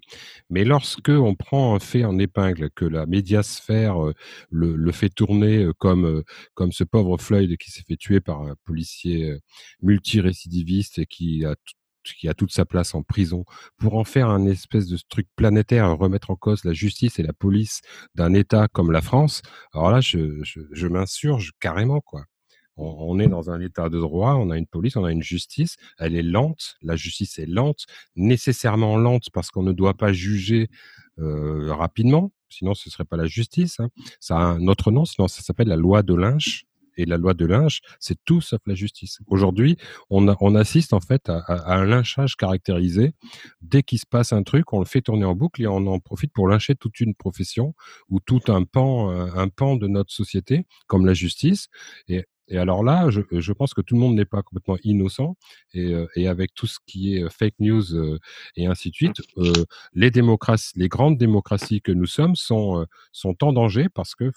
Mais 0.51 0.65
lorsque 0.65 1.09
on 1.09 1.35
prend 1.35 1.75
un 1.75 1.79
fait 1.81 2.05
en 2.05 2.19
épingle, 2.19 2.71
que 2.71 2.85
la 2.85 3.07
médiasphère 3.07 4.05
euh, 4.05 4.15
le, 4.51 4.93
fait 4.93 5.09
tourner 5.11 5.65
euh, 5.65 5.73
comme 5.79 6.07
euh, 6.07 6.25
comme 6.55 6.73
ce 6.73 6.85
pauvre 6.85 7.19
Floyd 7.19 7.57
qui 7.59 7.71
s'est 7.71 7.83
fait 7.87 7.97
tuer 7.97 8.21
par 8.21 8.43
un 8.43 8.55
policier 8.65 9.31
euh, 9.31 9.39
multirécidiviste 9.83 10.99
et 10.99 11.07
qui 11.07 11.45
a 11.45 11.55
qui 12.15 12.29
a 12.29 12.35
toute 12.35 12.53
sa 12.53 12.65
place 12.65 12.95
en 12.95 13.03
prison, 13.03 13.45
pour 13.79 13.95
en 13.95 14.05
faire 14.05 14.29
un 14.29 14.47
espèce 14.47 14.87
de 14.87 14.97
truc 15.09 15.27
planétaire, 15.37 15.97
remettre 15.99 16.31
en 16.31 16.37
cause 16.37 16.65
la 16.65 16.73
justice 16.73 17.19
et 17.19 17.23
la 17.23 17.33
police 17.33 17.81
d'un 18.15 18.33
État 18.35 18.69
comme 18.69 18.93
la 18.93 19.03
France, 19.03 19.43
alors 19.75 19.91
là, 19.91 20.01
je, 20.01 20.43
je, 20.45 20.61
je 20.71 20.87
m'insurge 20.87 21.53
carrément, 21.61 22.01
quoi. 22.01 22.25
On, 22.77 23.19
est 23.19 23.29
dans 23.29 23.51
un 23.51 23.61
état 23.61 23.89
de 23.89 23.99
droit, 23.99 24.35
on 24.35 24.51
a 24.51 24.59
une 24.59 24.67
police, 24.67 24.97
on 24.97 25.05
a 25.05 25.13
une 25.13 25.23
justice. 25.23 25.77
Elle 25.99 26.15
est 26.15 26.23
lente. 26.23 26.77
La 26.83 26.97
justice 26.97 27.39
est 27.39 27.47
lente, 27.47 27.87
nécessairement 28.17 28.97
lente 28.99 29.31
parce 29.33 29.51
qu'on 29.51 29.63
ne 29.63 29.73
doit 29.73 29.95
pas 29.95 30.13
juger 30.13 30.69
euh, 31.19 31.73
rapidement. 31.75 32.33
Sinon, 32.49 32.75
ce 32.75 32.91
serait 32.91 33.05
pas 33.05 33.17
la 33.17 33.27
justice. 33.27 33.81
hein. 33.81 33.89
Ça 34.21 34.37
a 34.37 34.41
un 34.43 34.69
autre 34.69 34.91
nom, 34.91 35.05
sinon 35.05 35.27
ça 35.29 35.43
s'appelle 35.43 35.69
la 35.69 35.77
loi 35.77 36.03
de 36.03 36.15
Lynch. 36.15 36.65
Et 36.99 37.05
la 37.05 37.19
loi 37.19 37.35
de 37.35 37.45
Lynch, 37.45 37.81
c'est 38.01 38.17
tout 38.25 38.41
sauf 38.41 38.61
la 38.67 38.75
justice. 38.75 39.19
Aujourd'hui, 39.27 39.77
on, 40.09 40.35
on 40.41 40.55
assiste 40.55 40.95
en 40.95 41.01
fait 41.01 41.29
à, 41.29 41.41
à- 41.41 41.77
un 41.77 41.85
lynchage 41.85 42.37
caractérisé. 42.37 43.13
Dès 43.61 43.83
qu'il 43.83 43.99
se 43.99 44.07
passe 44.07 44.33
un 44.33 44.43
truc, 44.43 44.73
on 44.73 44.79
le 44.79 44.87
fait 44.87 45.03
tourner 45.03 45.27
en 45.27 45.35
boucle 45.35 45.61
et 45.63 45.67
on 45.67 45.87
en 45.89 45.99
profite 46.01 46.33
pour 46.33 46.49
lyncher 46.49 46.75
toute 46.75 47.01
une 47.01 47.15
profession 47.15 47.75
ou 48.09 48.19
tout 48.21 48.41
un 48.49 48.65
pan, 48.65 49.11
un 49.11 49.49
pan 49.49 49.77
de 49.77 49.87
notre 49.89 50.11
société, 50.11 50.65
comme 50.87 51.05
la 51.05 51.13
justice. 51.13 51.69
Et, 52.09 52.25
et 52.49 52.59
alors 52.59 52.85
là, 52.85 53.11
je, 53.11 53.21
je 53.31 53.53
pense 53.53 53.75
que 53.75 53.81
tout 53.81 53.95
le 53.95 54.01
monde 54.01 54.15
n'est 54.15 54.25
pas 54.25 54.43
complètement 54.43 54.79
innocent. 54.85 55.37
Et, 55.75 55.95
euh, 55.95 56.07
et 56.15 56.29
avec 56.29 56.55
tout 56.55 56.67
ce 56.67 56.79
qui 56.87 57.17
est 57.17 57.23
euh, 57.25 57.29
fake 57.29 57.55
news 57.59 57.95
euh, 57.95 58.19
et 58.57 58.67
ainsi 58.67 58.91
de 58.91 58.95
suite, 58.95 59.21
euh, 59.39 59.53
les 59.95 60.11
démocraties, 60.11 60.73
les 60.77 60.89
grandes 60.89 61.19
démocraties 61.19 61.81
que 61.83 61.93
nous 61.93 62.07
sommes 62.07 62.37
sont, 62.37 62.87
sont 63.13 63.37
en 63.43 63.53
danger 63.53 63.89
parce 63.89 64.15
que, 64.15 64.31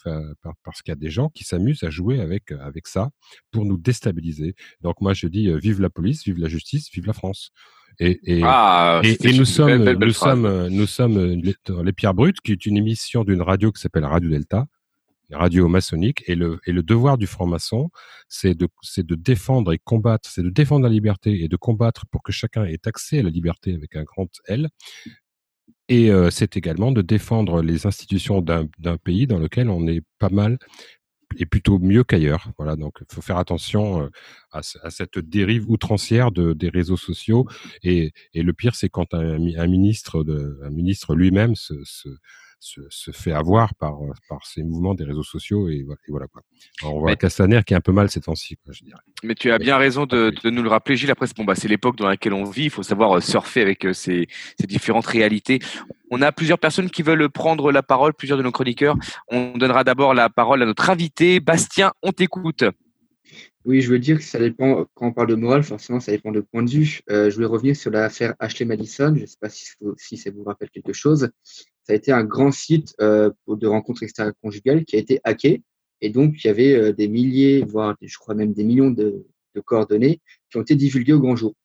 parce 0.63 0.81
qu'il 0.81 0.91
y 0.91 0.93
a 0.93 0.95
des 0.95 1.09
gens 1.09 1.29
qui 1.29 1.43
s'amusent 1.43 1.83
à 1.83 1.89
jouer 1.89 2.19
avec, 2.19 2.51
avec 2.51 2.87
ça 2.87 3.09
pour 3.51 3.65
nous 3.65 3.77
déstabiliser. 3.77 4.55
Donc 4.81 5.01
moi, 5.01 5.13
je 5.13 5.27
dis 5.27 5.51
vive 5.59 5.81
la 5.81 5.89
police, 5.89 6.23
vive 6.23 6.39
la 6.39 6.47
justice, 6.47 6.89
vive 6.91 7.05
la 7.07 7.13
France. 7.13 7.51
Et, 7.99 8.19
et, 8.23 8.41
Ah, 8.43 9.01
et, 9.03 9.11
c'était 9.11 9.31
et 9.31 9.37
nous 9.37 9.45
sommes, 9.45 9.67
belle, 9.67 9.83
belle, 9.83 9.95
belle 9.97 10.07
nous 10.07 10.13
phrase. 10.13 10.41
sommes, 10.41 10.67
nous 10.69 10.87
sommes 10.87 11.17
les, 11.33 11.55
les 11.83 11.93
Pierres 11.93 12.13
Brutes, 12.13 12.39
qui 12.41 12.53
est 12.53 12.65
une 12.65 12.77
émission 12.77 13.23
d'une 13.23 13.41
radio 13.41 13.71
qui 13.71 13.81
s'appelle 13.81 14.05
Radio 14.05 14.29
Delta, 14.29 14.67
radio 15.31 15.67
maçonnique, 15.67 16.23
et 16.27 16.35
le, 16.35 16.59
et 16.65 16.71
le 16.71 16.83
devoir 16.83 17.17
du 17.17 17.27
franc-maçon, 17.27 17.89
c'est 18.27 18.55
de, 18.55 18.67
de 18.97 19.15
défendre 19.15 19.73
et 19.73 19.77
combattre, 19.77 20.29
c'est 20.29 20.43
de 20.43 20.49
défendre 20.49 20.83
la 20.83 20.89
liberté 20.89 21.43
et 21.43 21.47
de 21.47 21.55
combattre 21.57 22.05
pour 22.07 22.23
que 22.23 22.31
chacun 22.31 22.65
ait 22.65 22.79
accès 22.87 23.19
à 23.19 23.23
la 23.23 23.29
liberté 23.29 23.73
avec 23.73 23.95
un 23.95 24.03
grand 24.03 24.29
L. 24.47 24.69
Et 25.87 26.11
euh, 26.11 26.29
c'est 26.29 26.55
également 26.55 26.91
de 26.91 27.01
défendre 27.01 27.61
les 27.61 27.87
institutions 27.87 28.41
d'un 28.41 28.97
pays 29.03 29.25
dans 29.27 29.39
lequel 29.39 29.69
on 29.69 29.87
est 29.87 30.01
pas 30.19 30.29
mal 30.29 30.57
et 31.37 31.45
plutôt 31.45 31.79
mieux 31.79 32.03
qu'ailleurs. 32.03 32.51
Voilà, 32.57 32.75
donc 32.75 32.97
il 33.01 33.13
faut 33.13 33.21
faire 33.21 33.37
attention 33.37 34.03
euh, 34.03 34.09
à, 34.51 34.61
ce- 34.63 34.77
à 34.83 34.89
cette 34.91 35.19
dérive 35.19 35.69
outrancière 35.69 36.31
de, 36.31 36.53
des 36.53 36.69
réseaux 36.69 36.97
sociaux. 36.97 37.47
Et, 37.83 38.11
et 38.33 38.43
le 38.43 38.53
pire, 38.53 38.75
c'est 38.75 38.89
quand 38.89 39.13
un, 39.13 39.37
mi- 39.39 39.57
un 39.57 39.67
ministre, 39.67 40.23
ministre 40.69 41.15
lui-même 41.15 41.55
se, 41.55 41.73
se, 42.59 42.81
se 42.89 43.11
fait 43.11 43.31
avoir 43.31 43.73
par, 43.75 44.01
euh, 44.03 44.11
par 44.27 44.45
ces 44.45 44.63
mouvements 44.63 44.93
des 44.93 45.03
réseaux 45.05 45.23
sociaux. 45.23 45.69
Et 45.69 45.83
voilà, 45.83 45.99
et 46.07 46.11
voilà 46.11 46.27
quoi. 46.27 46.41
Alors, 46.81 46.95
on 46.95 46.99
voit 46.99 47.11
Mais- 47.11 47.17
Castaner 47.17 47.61
qui 47.65 47.73
est 47.73 47.77
un 47.77 47.81
peu 47.81 47.91
mal 47.91 48.09
ces 48.09 48.21
temps-ci, 48.21 48.57
quoi, 48.57 48.73
je 48.73 48.83
dirais. 48.83 48.99
Mais 49.23 49.35
tu 49.35 49.51
as 49.51 49.57
bien 49.57 49.77
raison 49.77 50.05
de, 50.05 50.31
de 50.43 50.49
nous 50.49 50.61
le 50.61 50.69
rappeler, 50.69 50.95
Gilles. 50.97 51.11
Après, 51.11 51.27
c'est- 51.27 51.35
bon, 51.37 51.45
bah, 51.45 51.55
c'est 51.55 51.67
l'époque 51.67 51.95
dans 51.97 52.07
laquelle 52.07 52.33
on 52.33 52.43
vit. 52.43 52.65
Il 52.65 52.69
faut 52.69 52.83
savoir 52.83 53.17
euh, 53.17 53.21
surfer 53.21 53.61
avec 53.61 53.85
euh, 53.85 53.93
ces, 53.93 54.27
ces 54.59 54.67
différentes 54.67 55.07
réalités. 55.07 55.59
On 56.11 56.21
a 56.21 56.31
plusieurs 56.31 56.59
personnes 56.59 56.89
qui 56.89 57.01
veulent 57.03 57.29
prendre 57.29 57.71
la 57.71 57.83
parole, 57.83 58.13
plusieurs 58.13 58.37
de 58.37 58.43
nos 58.43 58.51
chroniqueurs. 58.51 58.95
On 59.29 59.57
donnera 59.57 59.83
d'abord 59.83 60.13
la 60.13 60.29
parole 60.29 60.61
à 60.61 60.65
notre 60.65 60.89
invité. 60.89 61.39
Bastien, 61.39 61.91
on 62.01 62.11
t'écoute. 62.11 62.63
Oui, 63.65 63.81
je 63.81 63.91
veux 63.91 63.99
dire 63.99 64.17
que 64.17 64.23
ça 64.23 64.39
dépend, 64.39 64.85
quand 64.95 65.07
on 65.07 65.11
parle 65.11 65.27
de 65.27 65.35
morale, 65.35 65.63
forcément, 65.63 65.99
ça 65.99 66.11
dépend 66.11 66.31
de 66.31 66.39
point 66.39 66.63
de 66.63 66.69
vue. 66.69 67.01
Euh, 67.11 67.29
je 67.29 67.35
voulais 67.35 67.45
revenir 67.45 67.75
sur 67.75 67.91
l'affaire 67.91 68.33
Ashley 68.39 68.65
Madison. 68.65 69.13
Je 69.15 69.21
ne 69.21 69.25
sais 69.27 69.35
pas 69.39 69.49
si, 69.49 69.65
si 69.97 70.17
ça 70.17 70.31
vous 70.31 70.43
rappelle 70.43 70.69
quelque 70.71 70.93
chose. 70.93 71.29
Ça 71.89 71.93
a 71.93 71.95
été 71.95 72.11
un 72.11 72.23
grand 72.23 72.51
site 72.51 72.93
euh, 73.01 73.31
de 73.47 73.65
rencontres 73.65 74.03
extra-conjugales 74.03 74.85
qui 74.85 74.95
a 74.95 74.99
été 74.99 75.19
hacké. 75.23 75.63
Et 76.01 76.11
donc, 76.11 76.35
il 76.37 76.45
y 76.45 76.49
avait 76.51 76.75
euh, 76.75 76.93
des 76.93 77.07
milliers, 77.07 77.65
voire 77.67 77.97
je 77.99 78.15
crois 78.19 78.35
même 78.35 78.53
des 78.53 78.63
millions 78.63 78.91
de, 78.91 79.25
coordonnées 79.65 80.21
qui 80.51 80.57
ont 80.57 80.61
été 80.61 80.75
divulguées 80.75 81.13
au 81.13 81.19
grand 81.19 81.35
jour. 81.35 81.55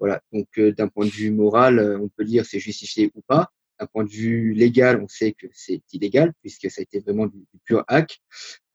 Voilà. 0.00 0.22
Donc, 0.32 0.48
euh, 0.58 0.72
d'un 0.72 0.88
point 0.88 1.06
de 1.06 1.12
vue 1.12 1.30
moral, 1.30 2.00
on 2.02 2.08
peut 2.08 2.24
dire 2.24 2.44
c'est 2.46 2.58
justifié 2.58 3.12
ou 3.14 3.20
pas. 3.28 3.52
D'un 3.78 3.86
point 3.86 4.02
de 4.02 4.10
vue 4.10 4.54
légal, 4.54 5.00
on 5.00 5.06
sait 5.06 5.34
que 5.38 5.46
c'est 5.52 5.82
illégal 5.92 6.32
puisque 6.40 6.68
ça 6.68 6.80
a 6.80 6.82
été 6.82 6.98
vraiment 6.98 7.28
du, 7.28 7.46
pur 7.64 7.84
hack. 7.86 8.18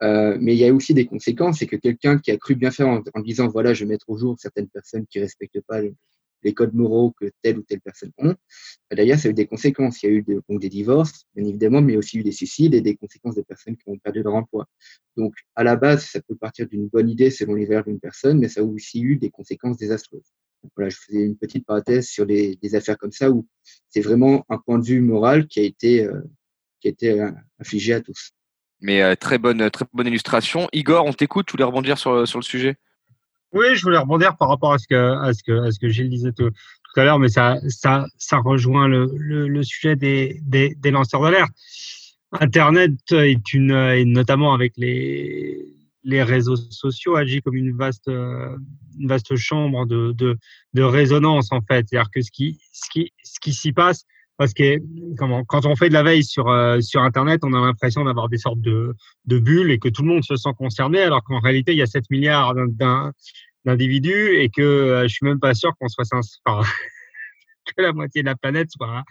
Mais 0.02 0.56
il 0.56 0.60
y 0.60 0.66
a 0.66 0.74
aussi 0.74 0.94
des 0.94 1.08
conséquences, 1.08 1.60
c'est 1.60 1.68
que 1.68 1.76
quelqu'un 1.76 2.20
qui 2.20 2.32
a 2.32 2.38
cru 2.38 2.56
bien 2.56 2.72
faire 2.72 2.88
en, 2.88 3.20
disant 3.20 3.50
voilà, 3.50 3.74
je 3.74 3.84
vais 3.84 3.90
mettre 3.90 4.10
au 4.10 4.18
jour 4.18 4.38
certaines 4.40 4.70
personnes 4.70 5.06
qui 5.08 5.20
respectent 5.20 5.62
pas 5.68 5.82
les, 5.82 5.94
les 6.46 6.54
codes 6.54 6.74
moraux 6.74 7.12
que 7.20 7.26
telle 7.42 7.58
ou 7.58 7.64
telle 7.64 7.82
personne 7.82 8.12
ont. 8.20 8.36
D'ailleurs, 8.92 9.18
ça 9.18 9.28
a 9.28 9.32
eu 9.32 9.34
des 9.34 9.48
conséquences. 9.48 10.02
Il 10.04 10.06
y 10.06 10.10
a 10.10 10.16
eu 10.16 10.26
des 10.48 10.70
divorces, 10.70 11.26
bien 11.36 11.44
évidemment, 11.44 11.82
mais 11.82 11.98
aussi 11.98 12.20
eu 12.20 12.24
des 12.24 12.32
suicides 12.32 12.76
et 12.76 12.82
des 12.82 12.96
conséquences 12.96 13.36
de 13.36 13.42
personnes 13.42 13.76
qui 13.76 13.84
ont 13.88 13.98
perdu 13.98 14.22
leur 14.22 14.36
emploi. 14.36 14.68
Donc, 15.18 15.34
à 15.56 15.64
la 15.64 15.76
base, 15.76 16.06
ça 16.06 16.22
peut 16.22 16.36
partir 16.36 16.68
d'une 16.68 16.88
bonne 16.88 17.10
idée 17.10 17.32
selon 17.32 17.56
les 17.56 17.66
valeurs 17.66 17.84
d'une 17.84 18.00
personne, 18.00 18.40
mais 18.40 18.48
ça 18.48 18.62
a 18.62 18.64
aussi 18.64 19.02
eu 19.02 19.18
des 19.18 19.32
conséquences 19.32 19.78
désastreuses. 19.78 20.32
Voilà, 20.76 20.90
je 20.90 20.98
faisais 20.98 21.24
une 21.24 21.36
petite 21.36 21.66
parenthèse 21.66 22.08
sur 22.08 22.26
des, 22.26 22.58
des 22.62 22.76
affaires 22.76 22.98
comme 22.98 23.12
ça 23.12 23.30
où 23.30 23.46
c'est 23.90 24.02
vraiment 24.02 24.46
un 24.50 24.58
point 24.58 24.80
de 24.80 24.86
vue 24.86 25.02
moral 25.02 25.48
qui 25.48 25.60
a 25.60 25.64
été, 25.64 26.04
euh, 26.04 26.22
qui 26.80 26.88
a 26.88 26.92
été 26.92 27.20
euh, 27.20 27.32
infligé 27.60 27.94
à 27.94 28.02
tous. 28.02 28.32
Mais 28.82 29.02
euh, 29.02 29.16
très 29.16 29.38
bonne, 29.38 29.70
très 29.72 29.86
bonne 29.94 30.08
illustration. 30.08 30.68
Igor, 30.74 31.06
on 31.06 31.14
t'écoute. 31.14 31.48
Tu 31.48 31.54
voulais 31.54 31.64
rebondir 31.64 31.98
sur, 31.98 32.28
sur 32.28 32.40
le 32.40 32.44
sujet? 32.44 32.78
Oui, 33.56 33.68
je 33.76 33.82
voulais 33.84 33.98
rebondir 33.98 34.36
par 34.36 34.50
rapport 34.50 34.74
à 34.74 34.78
ce 34.78 34.86
que, 34.86 34.96
à 34.96 35.34
ce 35.34 35.42
que, 35.42 35.68
à 35.68 35.72
ce 35.72 35.80
que 35.80 35.88
Gilles 35.88 36.10
disait 36.10 36.34
tout, 36.34 36.52
à 36.98 37.04
l'heure, 37.06 37.20
mais 37.20 37.30
ça, 37.30 37.58
ça, 37.70 38.06
ça 38.18 38.38
rejoint 38.38 38.88
le, 38.88 39.10
le, 39.18 39.48
le 39.48 39.64
sujet 39.64 39.96
des, 39.96 40.40
des, 40.44 40.76
des 40.76 40.92
lanceurs 40.92 41.22
d'alerte. 41.22 41.52
Internet 42.34 42.94
est 43.12 43.54
une, 43.54 43.72
et 43.72 44.04
notamment 44.04 44.54
avec 44.54 44.74
les, 44.76 45.74
les 46.04 46.22
réseaux 46.24 46.58
sociaux, 46.58 47.16
agit 47.16 47.42
comme 47.42 47.56
une 47.56 47.76
vaste, 47.76 48.08
une 48.08 49.08
vaste 49.08 49.36
chambre 49.38 49.86
de, 49.86 50.12
de, 50.12 50.38
de 50.74 50.82
résonance, 50.84 51.52
en 51.52 51.62
fait. 51.62 51.86
C'est-à-dire 51.90 52.12
que 52.12 52.22
ce 52.22 52.32
qui, 52.32 52.60
ce 52.74 52.90
qui, 52.90 53.14
ce 53.24 53.40
qui 53.40 53.54
s'y 53.54 53.72
passe, 53.72 54.06
parce 54.38 54.54
que 54.54 54.78
comment, 55.18 55.44
quand 55.46 55.66
on 55.66 55.76
fait 55.76 55.90
de 55.90 55.94
la 55.94 56.04
veille 56.04 56.24
sur, 56.24 56.50
euh, 56.50 56.82
sur 56.82 57.02
Internet, 57.02 57.42
on 57.44 57.54
a 57.54 57.60
l'impression 57.60 58.04
d'avoir 58.04 58.30
des 58.30 58.38
sortes 58.38 58.62
de, 58.62 58.94
de 59.26 59.40
bulles 59.40 59.72
et 59.72 59.80
que 59.80 59.90
tout 59.90 60.02
le 60.02 60.10
monde 60.10 60.24
se 60.24 60.36
sent 60.36 60.54
concerné, 60.58 61.02
alors 61.02 61.24
qu'en 61.24 61.40
réalité, 61.40 61.72
il 61.72 61.78
y 61.78 61.82
a 61.82 61.88
7 61.88 62.10
milliards 62.10 62.54
d'individus 63.66 64.38
et 64.38 64.50
que 64.50 64.62
euh, 64.62 65.04
je 65.04 65.14
suis 65.14 65.26
même 65.26 65.40
pas 65.40 65.54
sûr 65.54 65.72
qu'on 65.80 65.88
soit 65.88 66.06
enfin, 66.46 66.68
que 67.66 67.82
la 67.82 67.94
moitié 67.94 68.22
de 68.22 68.28
la 68.28 68.36
planète 68.36 68.70
soit 68.72 69.04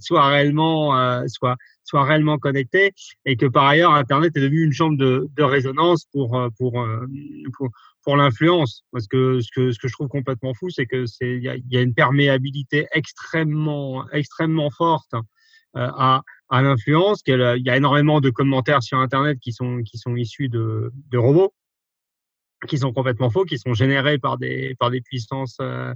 soit 0.00 0.26
réellement 0.28 0.96
euh, 0.96 1.24
soit 1.26 1.56
soit 1.84 2.04
réellement 2.04 2.38
connectée 2.38 2.92
et 3.24 3.36
que 3.36 3.46
par 3.46 3.66
ailleurs 3.66 3.92
Internet 3.92 4.36
est 4.36 4.40
devenu 4.40 4.64
une 4.64 4.72
chambre 4.72 4.96
de, 4.96 5.28
de 5.36 5.42
résonance 5.42 6.06
pour 6.12 6.38
euh, 6.38 6.48
pour 6.56 6.80
euh, 6.80 7.06
pour, 7.56 7.68
pour 8.08 8.16
l'influence 8.16 8.86
parce 8.90 9.06
que 9.06 9.40
ce 9.42 9.50
que 9.52 9.70
je 9.70 9.92
trouve 9.92 10.08
complètement 10.08 10.54
fou 10.54 10.70
c'est 10.70 10.86
que 10.86 11.04
c'est 11.04 11.36
y 11.40 11.76
a, 11.76 11.82
une 11.82 11.92
perméabilité 11.92 12.86
extrêmement 12.92 14.08
extrêmement 14.12 14.70
forte 14.70 15.12
euh, 15.12 15.90
à 16.08 16.22
à 16.48 16.62
l'influence 16.62 17.20
il 17.26 17.62
y 17.66 17.68
a 17.68 17.76
énormément 17.76 18.22
de 18.22 18.30
commentaires 18.30 18.82
sur 18.82 18.96
internet 18.96 19.38
qui 19.40 19.52
sont 19.52 19.82
qui 19.82 19.98
sont 19.98 20.16
issus 20.16 20.48
de 20.48 21.18
robots 21.18 21.52
qui 22.66 22.78
sont 22.78 22.92
complètement 22.92 23.30
faux, 23.30 23.44
qui 23.44 23.58
sont 23.58 23.74
générés 23.74 24.18
par 24.18 24.38
des 24.38 24.74
par 24.78 24.90
des 24.90 25.00
puissances 25.00 25.58
euh, 25.60 25.94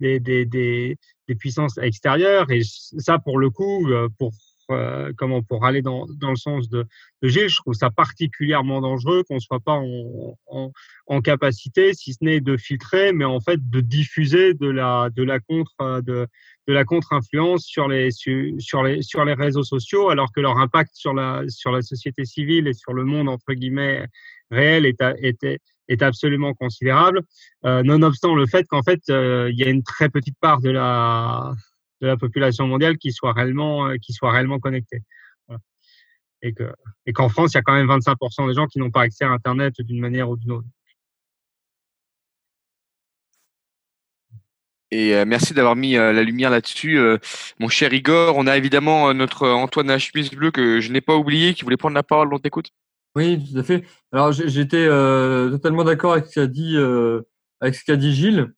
des 0.00 0.96
puissances 1.38 1.78
extérieures. 1.78 2.50
Et 2.50 2.60
ça, 2.64 3.18
pour 3.18 3.38
le 3.38 3.50
coup, 3.50 3.88
euh, 3.90 4.08
pour 4.18 4.32
euh, 4.70 5.12
comment 5.16 5.42
pour 5.42 5.64
aller 5.64 5.80
dans, 5.80 6.06
dans 6.18 6.30
le 6.30 6.36
sens 6.36 6.68
de, 6.68 6.86
de 7.22 7.28
Gilles, 7.28 7.48
je 7.48 7.56
trouve 7.56 7.74
ça 7.74 7.90
particulièrement 7.90 8.80
dangereux 8.80 9.22
qu'on 9.28 9.38
soit 9.38 9.60
pas 9.60 9.80
en, 9.80 11.20
capacité, 11.22 11.94
si 11.94 12.12
ce 12.12 12.18
n'est 12.22 12.40
de 12.40 12.56
filtrer, 12.56 13.12
mais 13.12 13.24
en 13.24 13.40
fait 13.40 13.58
de 13.70 13.80
diffuser 13.80 14.54
de 14.54 14.68
la 14.68 15.08
de 15.14 15.22
la 15.22 15.40
contre 15.40 15.72
euh, 15.80 16.02
de 16.02 16.26
de 16.66 16.72
la 16.72 16.84
contre-influence 16.84 17.64
sur 17.64 17.88
les 17.88 18.10
sur, 18.10 18.82
les 18.82 19.02
sur 19.02 19.24
les 19.24 19.34
réseaux 19.34 19.62
sociaux, 19.62 20.10
alors 20.10 20.32
que 20.32 20.40
leur 20.40 20.58
impact 20.58 20.90
sur 20.94 21.14
la 21.14 21.44
sur 21.48 21.70
la 21.70 21.82
société 21.82 22.24
civile 22.24 22.66
et 22.66 22.74
sur 22.74 22.92
le 22.92 23.04
monde 23.04 23.28
entre 23.28 23.52
guillemets 23.52 24.06
réel 24.50 24.84
est, 24.84 25.02
était 25.20 25.60
est 25.88 26.02
absolument 26.02 26.54
considérable, 26.54 27.22
euh, 27.64 27.84
nonobstant 27.84 28.34
le 28.34 28.46
fait 28.46 28.66
qu'en 28.66 28.82
fait 28.82 29.00
il 29.08 29.54
y 29.56 29.64
a 29.64 29.68
une 29.68 29.84
très 29.84 30.08
petite 30.08 30.38
part 30.40 30.60
de 30.60 30.70
la 30.70 31.54
de 32.00 32.06
la 32.06 32.16
population 32.16 32.66
mondiale 32.66 32.98
qui 32.98 33.12
soit 33.12 33.32
réellement 33.32 33.88
euh, 33.88 33.96
qui 33.96 34.12
soit 34.12 34.32
réellement 34.32 34.58
connectée. 34.58 35.02
Voilà. 35.46 35.60
Et 36.42 36.52
que 36.52 36.72
et 37.06 37.12
qu'en 37.12 37.28
France 37.28 37.52
il 37.52 37.56
y 37.56 37.58
a 37.58 37.62
quand 37.62 37.74
même 37.74 37.88
25% 37.88 38.48
des 38.48 38.54
gens 38.54 38.66
qui 38.66 38.78
n'ont 38.78 38.90
pas 38.90 39.02
accès 39.02 39.24
à 39.24 39.30
Internet 39.30 39.74
d'une 39.80 40.00
manière 40.00 40.28
ou 40.30 40.36
d'une 40.36 40.52
autre. 40.52 40.68
Et 44.92 45.14
euh, 45.14 45.24
merci 45.26 45.52
d'avoir 45.52 45.74
mis 45.74 45.96
euh, 45.96 46.12
la 46.12 46.22
lumière 46.22 46.50
là-dessus, 46.50 46.98
euh, 46.98 47.18
mon 47.58 47.68
cher 47.68 47.92
Igor. 47.92 48.36
On 48.36 48.46
a 48.46 48.56
évidemment 48.56 49.08
euh, 49.08 49.12
notre 49.14 49.48
Antoine 49.48 49.90
à 49.90 49.98
chemise 49.98 50.30
bleue 50.30 50.52
que 50.52 50.80
je 50.80 50.92
n'ai 50.92 51.00
pas 51.00 51.16
oublié, 51.16 51.54
qui 51.54 51.64
voulait 51.64 51.76
prendre 51.76 51.96
la 51.96 52.04
parole. 52.04 52.32
On 52.32 52.38
t'écoute. 52.38 52.70
Oui, 53.16 53.42
tout 53.50 53.58
à 53.58 53.62
fait. 53.62 53.82
Alors 54.12 54.30
j'étais 54.32 54.76
euh, 54.76 55.50
totalement 55.50 55.84
d'accord 55.84 56.12
avec 56.12 56.26
ce 56.26 56.34
qu'a 56.34 56.46
dit 56.46 56.76
euh, 56.76 57.22
avec 57.60 57.74
ce 57.74 57.82
qu'a 57.82 57.96
dit 57.96 58.14
Gilles. 58.14 58.52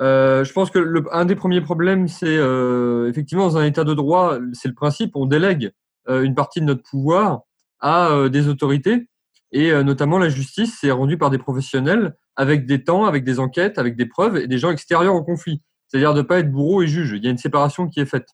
Euh, 0.00 0.44
je 0.44 0.52
pense 0.52 0.70
que 0.70 1.04
un 1.12 1.24
des 1.24 1.34
premiers 1.34 1.60
problèmes, 1.60 2.08
c'est 2.08 2.26
euh, 2.26 3.08
effectivement 3.08 3.46
dans 3.48 3.58
un 3.58 3.64
état 3.64 3.84
de 3.84 3.94
droit, 3.94 4.38
c'est 4.52 4.68
le 4.68 4.74
principe, 4.74 5.16
on 5.16 5.26
délègue 5.26 5.72
euh, 6.08 6.22
une 6.22 6.34
partie 6.34 6.60
de 6.60 6.66
notre 6.66 6.82
pouvoir 6.82 7.42
à 7.80 8.28
des 8.28 8.48
autorités. 8.48 9.08
Et 9.52 9.72
notamment, 9.84 10.18
la 10.18 10.28
justice, 10.28 10.76
c'est 10.80 10.90
rendu 10.90 11.16
par 11.16 11.30
des 11.30 11.38
professionnels 11.38 12.16
avec 12.34 12.66
des 12.66 12.82
temps, 12.82 13.04
avec 13.04 13.22
des 13.24 13.38
enquêtes, 13.38 13.78
avec 13.78 13.96
des 13.96 14.04
preuves 14.04 14.36
et 14.36 14.48
des 14.48 14.58
gens 14.58 14.72
extérieurs 14.72 15.14
au 15.14 15.22
conflit. 15.22 15.62
C'est-à-dire 15.86 16.12
de 16.12 16.18
ne 16.18 16.26
pas 16.26 16.40
être 16.40 16.50
bourreau 16.50 16.82
et 16.82 16.88
juge. 16.88 17.12
Il 17.14 17.24
y 17.24 17.28
a 17.28 17.30
une 17.30 17.38
séparation 17.38 17.88
qui 17.88 18.00
est 18.00 18.04
faite. 18.04 18.28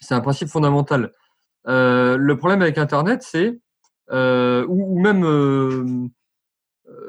C'est 0.00 0.14
un 0.14 0.20
principe 0.20 0.48
fondamental. 0.48 1.10
Le 1.66 2.34
problème 2.34 2.62
avec 2.62 2.78
Internet, 2.78 3.24
c'est, 3.24 3.58
ou, 4.12 5.00
même, 5.00 6.10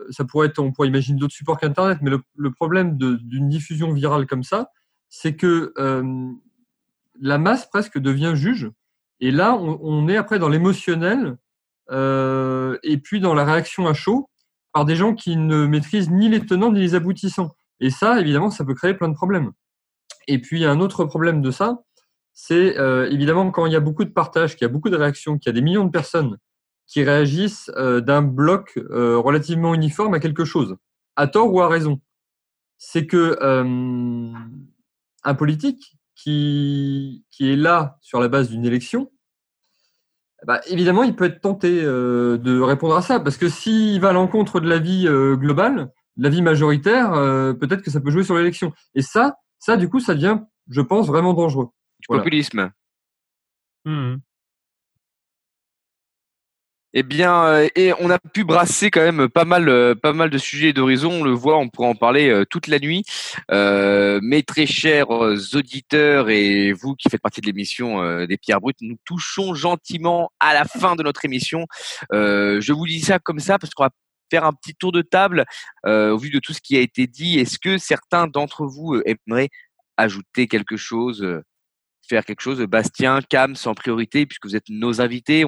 ça 0.10 0.26
pourrait 0.26 0.48
être, 0.48 0.60
on 0.60 0.72
pourrait 0.72 0.88
imaginer 0.88 1.20
d'autres 1.20 1.36
supports 1.36 1.60
qu'Internet, 1.60 2.00
mais 2.02 2.12
le, 2.36 2.52
problème 2.52 2.98
d'une 2.98 3.50
diffusion 3.50 3.94
virale 3.94 4.26
comme 4.26 4.44
ça, 4.44 4.72
c'est 5.10 5.36
que 5.36 5.74
la 7.20 7.38
masse 7.38 7.66
presque 7.68 7.98
devient 8.00 8.34
juge. 8.36 8.72
Et 9.20 9.32
là, 9.32 9.56
on, 9.56 10.08
est 10.08 10.18
après 10.18 10.40
dans 10.40 10.50
l'émotionnel 10.50 11.38
euh, 11.90 12.78
et 12.84 12.98
puis 12.98 13.20
dans 13.20 13.34
la 13.34 13.46
réaction 13.46 13.88
à 13.88 13.94
chaud 13.94 14.30
par 14.74 14.86
des 14.86 14.96
gens 14.96 15.16
qui 15.16 15.38
ne 15.38 15.66
maîtrisent 15.66 16.12
ni 16.12 16.30
les 16.30 16.46
tenants 16.46 16.72
ni 16.72 16.80
les 16.80 16.96
aboutissants. 16.96 17.56
Et 17.80 17.90
ça, 17.90 18.20
évidemment, 18.20 18.52
ça 18.52 18.64
peut 18.64 18.76
créer 18.76 18.94
plein 18.94 19.10
de 19.10 19.16
problèmes. 19.16 19.52
Et 20.28 20.40
puis, 20.40 20.66
un 20.66 20.80
autre 20.80 21.06
problème 21.06 21.42
de 21.42 21.52
ça, 21.52 21.82
c'est 22.34 22.78
euh, 22.78 23.10
évidemment 23.10 23.50
quand 23.50 23.66
il 23.66 23.74
y 23.74 23.76
a 23.76 23.80
beaucoup 23.80 24.04
de 24.04 24.12
partages, 24.12 24.56
qu'il 24.56 24.66
y 24.66 24.70
a 24.70 24.72
beaucoup 24.72 24.90
de 24.90 24.96
réactions, 24.96 25.40
qu'il 25.40 25.50
y 25.50 25.52
a 25.52 25.54
des 25.54 25.62
millions 25.62 25.86
de 25.86 25.92
personnes 25.92 26.38
qui 26.88 27.04
réagissent 27.04 27.70
euh, 27.76 28.02
d'un 28.02 28.22
bloc 28.22 28.78
euh, 28.78 29.18
relativement 29.18 29.74
uniforme 29.74 30.14
à 30.14 30.20
quelque 30.20 30.46
chose, 30.46 30.78
à 31.16 31.28
tort 31.28 31.54
ou 31.54 31.62
à 31.62 31.68
raison. 31.68 32.00
C'est 32.78 33.06
que 33.08 33.38
euh, 33.42 34.32
un 35.24 35.36
politique 35.36 35.98
qui, 36.16 37.26
qui 37.32 37.52
est 37.52 37.56
là 37.56 37.98
sur 38.02 38.20
la 38.20 38.28
base 38.28 38.50
d'une 38.50 38.66
élection, 38.66 39.12
bah, 40.46 40.62
évidemment, 40.68 41.04
il 41.04 41.16
peut 41.16 41.26
être 41.26 41.42
tenté 41.42 41.82
euh, 41.84 42.38
de 42.38 42.60
répondre 42.60 42.96
à 42.96 43.02
ça, 43.02 43.20
parce 43.20 43.38
que 43.38 43.50
s'il 43.50 44.00
va 44.00 44.10
à 44.10 44.14
l'encontre 44.14 44.60
de 44.60 44.70
la 44.70 44.78
vie 44.78 45.08
euh, 45.08 45.36
globale, 45.36 45.92
de 46.18 46.24
la 46.24 46.30
vie 46.30 46.42
majoritaire, 46.42 47.14
euh, 47.14 47.54
peut-être 47.54 47.82
que 47.82 47.90
ça 47.90 48.00
peut 48.00 48.12
jouer 48.12 48.24
sur 48.24 48.36
l'élection. 48.36 48.72
Et 48.94 49.02
ça, 49.02 49.38
ça, 49.58 49.78
du 49.78 49.90
coup, 49.90 50.00
ça 50.00 50.14
devient, 50.14 50.40
je 50.70 50.82
pense, 50.82 51.08
vraiment 51.08 51.34
dangereux. 51.34 51.70
Du 52.00 52.06
voilà. 52.08 52.24
populisme. 52.24 52.72
Mmh. 53.86 54.18
Eh 56.94 57.04
bien, 57.04 57.44
euh, 57.46 57.68
et 57.76 57.92
on 58.00 58.10
a 58.10 58.18
pu 58.18 58.46
brasser 58.46 58.90
quand 58.90 59.02
même 59.02 59.28
pas 59.28 59.44
mal, 59.44 59.68
euh, 59.68 59.94
de 59.94 60.38
sujets 60.38 60.72
d'horizon. 60.72 61.12
On 61.12 61.24
le 61.24 61.32
voit, 61.32 61.58
on 61.58 61.68
pourrait 61.68 61.90
en 61.90 61.96
parler 61.96 62.30
euh, 62.30 62.46
toute 62.46 62.68
la 62.68 62.80
nuit. 62.80 63.04
Mes 63.52 64.44
très 64.44 64.66
chers 64.66 65.10
auditeurs 65.10 66.30
et 66.30 66.72
vous 66.72 66.96
qui 66.96 67.10
faites 67.10 67.22
partie 67.22 67.42
de 67.42 67.46
l'émission 67.46 68.26
des 68.26 68.38
Pierres 68.38 68.62
Brutes, 68.62 68.78
nous 68.82 68.98
touchons 69.06 69.54
gentiment 69.54 70.32
à 70.40 70.54
la 70.54 70.64
fin 70.66 70.96
de 70.96 71.04
notre 71.04 71.26
émission. 71.26 71.66
Je 72.12 72.72
vous 72.72 72.88
dis 72.88 73.02
ça 73.02 73.20
comme 73.20 73.40
ça 73.40 73.60
parce 73.60 73.74
qu'on 73.74 73.84
va 73.84 73.90
faire 74.32 74.46
un 74.46 74.54
petit 74.54 74.74
tour 74.74 74.92
de 74.92 75.02
table 75.02 75.46
au 75.86 76.18
vu 76.18 76.30
de 76.30 76.40
tout 76.40 76.54
ce 76.54 76.62
qui 76.62 76.78
a 76.78 76.82
été 76.82 77.08
dit. 77.08 77.40
Est-ce 77.40 77.60
que 77.60 77.78
certains 77.78 78.28
d'entre 78.28 78.66
vous 78.66 79.02
aimeraient 79.06 79.50
ajouter 79.98 80.48
quelque 80.48 80.78
chose, 80.78 81.26
faire 82.08 82.26
quelque 82.26 82.42
chose? 82.42 82.60
Bastien, 82.62 83.20
Cam, 83.30 83.56
sans 83.56 83.74
priorité, 83.74 84.26
puisque 84.26 84.46
vous 84.46 84.56
êtes 84.56 84.70
nos 84.70 85.02
invités. 85.02 85.46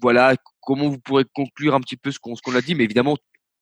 Voilà 0.00 0.34
comment 0.60 0.88
vous 0.88 0.98
pourrez 0.98 1.24
conclure 1.34 1.74
un 1.74 1.80
petit 1.80 1.96
peu 1.96 2.10
ce 2.10 2.18
qu'on 2.18 2.34
qu 2.34 2.56
a 2.56 2.60
dit, 2.60 2.74
mais 2.74 2.84
évidemment, 2.84 3.16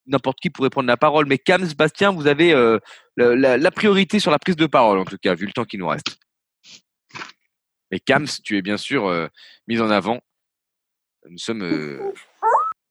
n'importe 0.06 0.38
qui 0.40 0.50
pourrait 0.50 0.70
prendre 0.70 0.88
la 0.88 0.96
parole. 0.96 1.26
Mais 1.26 1.38
Cam, 1.38 1.66
Bastien, 1.76 2.12
vous 2.12 2.26
avez 2.26 2.52
euh, 2.52 2.78
la, 3.16 3.70
priorité 3.70 4.18
sur 4.18 4.30
la 4.30 4.38
prise 4.38 4.56
de 4.56 4.66
parole, 4.66 4.98
en 4.98 5.04
tout 5.04 5.18
cas, 5.18 5.34
vu 5.34 5.46
le 5.46 5.52
temps 5.52 5.64
qui 5.64 5.78
nous 5.78 5.88
reste. 5.88 6.18
Et 7.90 8.00
Cams, 8.00 8.26
tu 8.42 8.56
es 8.56 8.62
bien 8.62 8.78
sûr 8.78 9.06
euh, 9.06 9.28
mis 9.66 9.80
en 9.80 9.90
avant. 9.90 10.20
Nous 11.28 11.38
sommes 11.38 11.62
euh, 11.62 12.12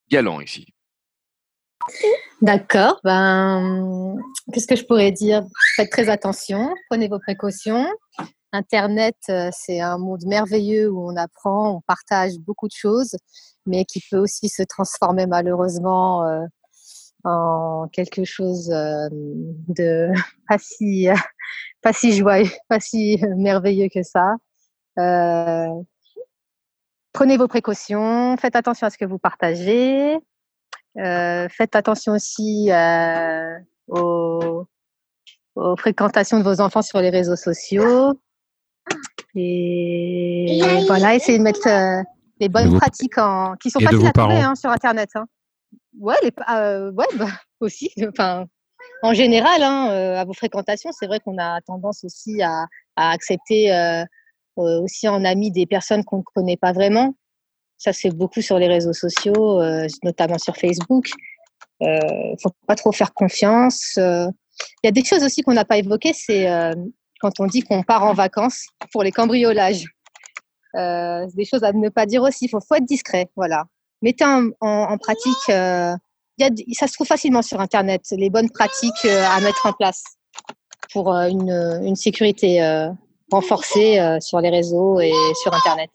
galants 0.09 0.41
ici. 0.41 0.67
D'accord. 2.41 2.99
Ben, 3.03 4.17
qu'est-ce 4.53 4.67
que 4.67 4.75
je 4.75 4.85
pourrais 4.85 5.11
dire? 5.11 5.43
Faites 5.75 5.91
très 5.91 6.09
attention, 6.09 6.73
prenez 6.89 7.07
vos 7.07 7.19
précautions. 7.19 7.87
Internet, 8.53 9.15
euh, 9.29 9.49
c'est 9.53 9.79
un 9.79 9.97
monde 9.97 10.25
merveilleux 10.25 10.89
où 10.89 11.09
on 11.09 11.15
apprend, 11.15 11.75
on 11.77 11.81
partage 11.81 12.37
beaucoup 12.39 12.67
de 12.67 12.73
choses, 12.73 13.15
mais 13.65 13.85
qui 13.85 14.01
peut 14.11 14.17
aussi 14.17 14.49
se 14.49 14.63
transformer 14.63 15.25
malheureusement 15.25 16.25
euh, 16.25 16.45
en 17.23 17.87
quelque 17.91 18.23
chose 18.23 18.71
euh, 18.71 19.07
de 19.11 20.11
pas 20.47 20.57
si, 20.57 21.07
pas 21.81 21.93
si 21.93 22.13
joyeux, 22.13 22.49
pas 22.69 22.79
si 22.79 23.21
merveilleux 23.37 23.89
que 23.93 24.03
ça. 24.03 24.35
Euh, 24.99 25.67
prenez 27.13 27.37
vos 27.37 27.47
précautions, 27.47 28.35
faites 28.37 28.55
attention 28.55 28.87
à 28.87 28.89
ce 28.89 28.97
que 28.97 29.05
vous 29.05 29.19
partagez, 29.19 30.17
euh, 30.97 31.47
faites 31.49 31.75
attention 31.75 32.13
aussi 32.13 32.69
aux, 33.87 34.65
aux 35.55 35.75
fréquentations 35.77 36.39
de 36.39 36.43
vos 36.43 36.61
enfants 36.61 36.81
sur 36.81 36.99
les 36.99 37.09
réseaux 37.09 37.35
sociaux. 37.35 38.19
Et 39.35 40.61
voilà, 40.87 41.15
essayer 41.15 41.37
de 41.37 41.43
mettre 41.43 41.67
euh, 41.67 42.01
les 42.39 42.49
bonnes 42.49 42.77
pratiques 42.77 43.17
en... 43.17 43.55
qui 43.55 43.69
sont 43.69 43.79
faciles 43.79 44.05
à 44.05 44.11
trouver 44.11 44.41
hein, 44.41 44.55
sur 44.55 44.69
Internet. 44.69 45.09
Hein. 45.15 45.25
Ouais, 45.99 46.15
les 46.23 46.31
euh, 46.49 46.91
ouais, 46.91 47.05
bah, 47.17 47.27
aussi. 47.61 47.91
Enfin, 48.09 48.45
en 49.03 49.13
général, 49.13 49.63
hein, 49.63 49.89
euh, 49.91 50.17
à 50.17 50.25
vos 50.25 50.33
fréquentations, 50.33 50.91
c'est 50.91 51.07
vrai 51.07 51.19
qu'on 51.19 51.37
a 51.37 51.61
tendance 51.61 52.03
aussi 52.03 52.41
à, 52.41 52.65
à 52.95 53.11
accepter 53.11 53.71
euh, 54.57 54.81
aussi 54.81 55.07
en 55.07 55.23
ami 55.23 55.49
des 55.49 55.65
personnes 55.65 56.03
qu'on 56.03 56.17
ne 56.17 56.23
connaît 56.35 56.57
pas 56.57 56.73
vraiment. 56.73 57.15
Ça 57.77 57.93
se 57.93 58.01
fait 58.01 58.11
beaucoup 58.11 58.41
sur 58.41 58.59
les 58.59 58.67
réseaux 58.67 58.93
sociaux, 58.93 59.61
euh, 59.61 59.87
notamment 60.03 60.37
sur 60.37 60.57
Facebook. 60.57 61.09
Il 61.79 61.87
euh, 61.87 62.35
faut 62.41 62.51
pas 62.67 62.75
trop 62.75 62.91
faire 62.91 63.13
confiance. 63.13 63.93
Il 63.97 64.83
y 64.83 64.87
a 64.87 64.91
des 64.91 65.03
choses 65.03 65.23
aussi 65.23 65.41
qu'on 65.41 65.53
n'a 65.53 65.65
pas 65.65 65.77
évoquées, 65.77 66.13
c'est 66.13 66.45
quand 67.21 67.39
on 67.39 67.45
dit 67.45 67.61
qu'on 67.61 67.83
part 67.83 68.03
en 68.03 68.13
vacances 68.13 68.67
pour 68.91 69.03
les 69.03 69.11
cambriolages. 69.11 69.85
Euh, 70.75 71.27
des 71.35 71.45
choses 71.45 71.63
à 71.63 71.73
ne 71.73 71.89
pas 71.89 72.05
dire 72.05 72.23
aussi. 72.23 72.45
Il 72.45 72.49
faut, 72.49 72.59
faut, 72.61 72.75
être 72.75 72.85
discret. 72.85 73.29
Voilà. 73.35 73.65
Mettez 74.01 74.23
en, 74.23 74.49
en, 74.61 74.67
en 74.67 74.97
pratique. 74.97 75.49
Euh, 75.49 75.95
y 76.37 76.43
a, 76.43 76.49
ça 76.73 76.87
se 76.87 76.93
trouve 76.93 77.07
facilement 77.07 77.41
sur 77.41 77.59
Internet. 77.59 78.03
Les 78.11 78.29
bonnes 78.29 78.49
pratiques 78.49 79.05
euh, 79.05 79.25
à 79.25 79.41
mettre 79.41 79.65
en 79.65 79.73
place 79.73 80.03
pour 80.91 81.13
euh, 81.13 81.27
une, 81.27 81.51
une, 81.83 81.95
sécurité 81.95 82.61
euh, 82.61 82.89
renforcée 83.31 83.99
euh, 83.99 84.19
sur 84.19 84.39
les 84.41 84.49
réseaux 84.49 84.99
et 84.99 85.13
sur 85.41 85.53
Internet. 85.53 85.89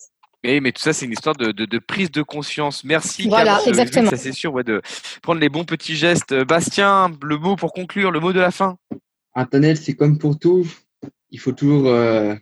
Mais 0.45 0.71
tout 0.71 0.81
ça, 0.81 0.93
c'est 0.93 1.07
une 1.07 1.13
histoire 1.13 1.35
de, 1.35 1.51
de, 1.51 1.65
de, 1.65 1.79
prise 1.81 2.11
de 2.13 2.23
conscience. 2.23 2.85
Merci. 2.85 3.29
Voilà, 3.29 3.57
Carlos, 3.57 3.67
exactement. 3.67 4.11
Ça, 4.11 4.17
c'est 4.17 4.31
sûr, 4.31 4.55
ouais, 4.55 4.63
de 4.63 4.81
prendre 5.21 5.41
les 5.41 5.49
bons 5.49 5.65
petits 5.65 5.97
gestes. 5.97 6.35
Bastien, 6.35 7.11
le 7.21 7.37
mot 7.37 7.57
pour 7.57 7.73
conclure, 7.73 8.13
le 8.13 8.21
mot 8.21 8.33
de 8.33 8.39
la 8.39 8.53
fin. 8.53 8.77
Internet, 9.35 9.77
c'est 9.77 9.95
comme 9.95 10.19
pour 10.19 10.39
tout 10.39 10.65
il 11.31 11.41
faut 11.41 11.53
toujours 11.53 11.89
euh, 11.89 12.35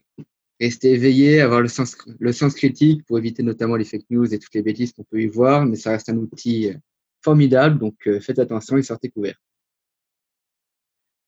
rester 0.61 0.93
éveillé, 0.93 1.41
avoir 1.41 1.61
le 1.61 1.69
sens, 1.69 1.97
le 2.19 2.33
sens 2.33 2.55
critique 2.55 3.05
pour 3.07 3.19
éviter 3.19 3.43
notamment 3.43 3.77
les 3.77 3.85
fake 3.85 4.07
news 4.11 4.33
et 4.33 4.39
toutes 4.39 4.55
les 4.55 4.63
bêtises 4.63 4.93
qu'on 4.93 5.05
peut 5.05 5.21
y 5.21 5.27
voir, 5.27 5.65
mais 5.67 5.77
ça 5.77 5.91
reste 5.91 6.09
un 6.09 6.17
outil 6.17 6.71
euh, 6.71 6.75
formidable, 7.23 7.79
donc 7.79 7.95
euh, 8.07 8.21
faites 8.21 8.39
attention 8.39 8.77
et 8.77 8.83
sortez 8.83 9.11
couverts. 9.11 9.41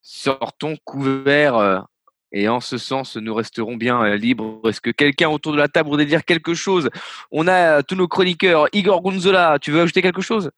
Sortons 0.02 0.76
couverts 0.84 1.86
et 2.30 2.48
en 2.48 2.60
ce 2.60 2.78
sens, 2.78 3.16
nous 3.16 3.34
resterons 3.34 3.76
bien 3.76 4.14
libres. 4.14 4.60
Est-ce 4.68 4.80
que 4.80 4.90
quelqu'un 4.90 5.28
autour 5.28 5.50
de 5.50 5.58
la 5.58 5.66
table 5.66 5.88
voudrait 5.88 6.06
dire 6.06 6.24
quelque 6.24 6.54
chose? 6.54 6.90
On 7.32 7.48
a 7.48 7.82
tous 7.82 7.96
nos 7.96 8.06
chroniqueurs. 8.06 8.68
Igor 8.72 9.02
Gonzola, 9.02 9.58
tu 9.60 9.72
veux 9.72 9.80
ajouter 9.80 10.02
quelque 10.02 10.20
chose? 10.20 10.52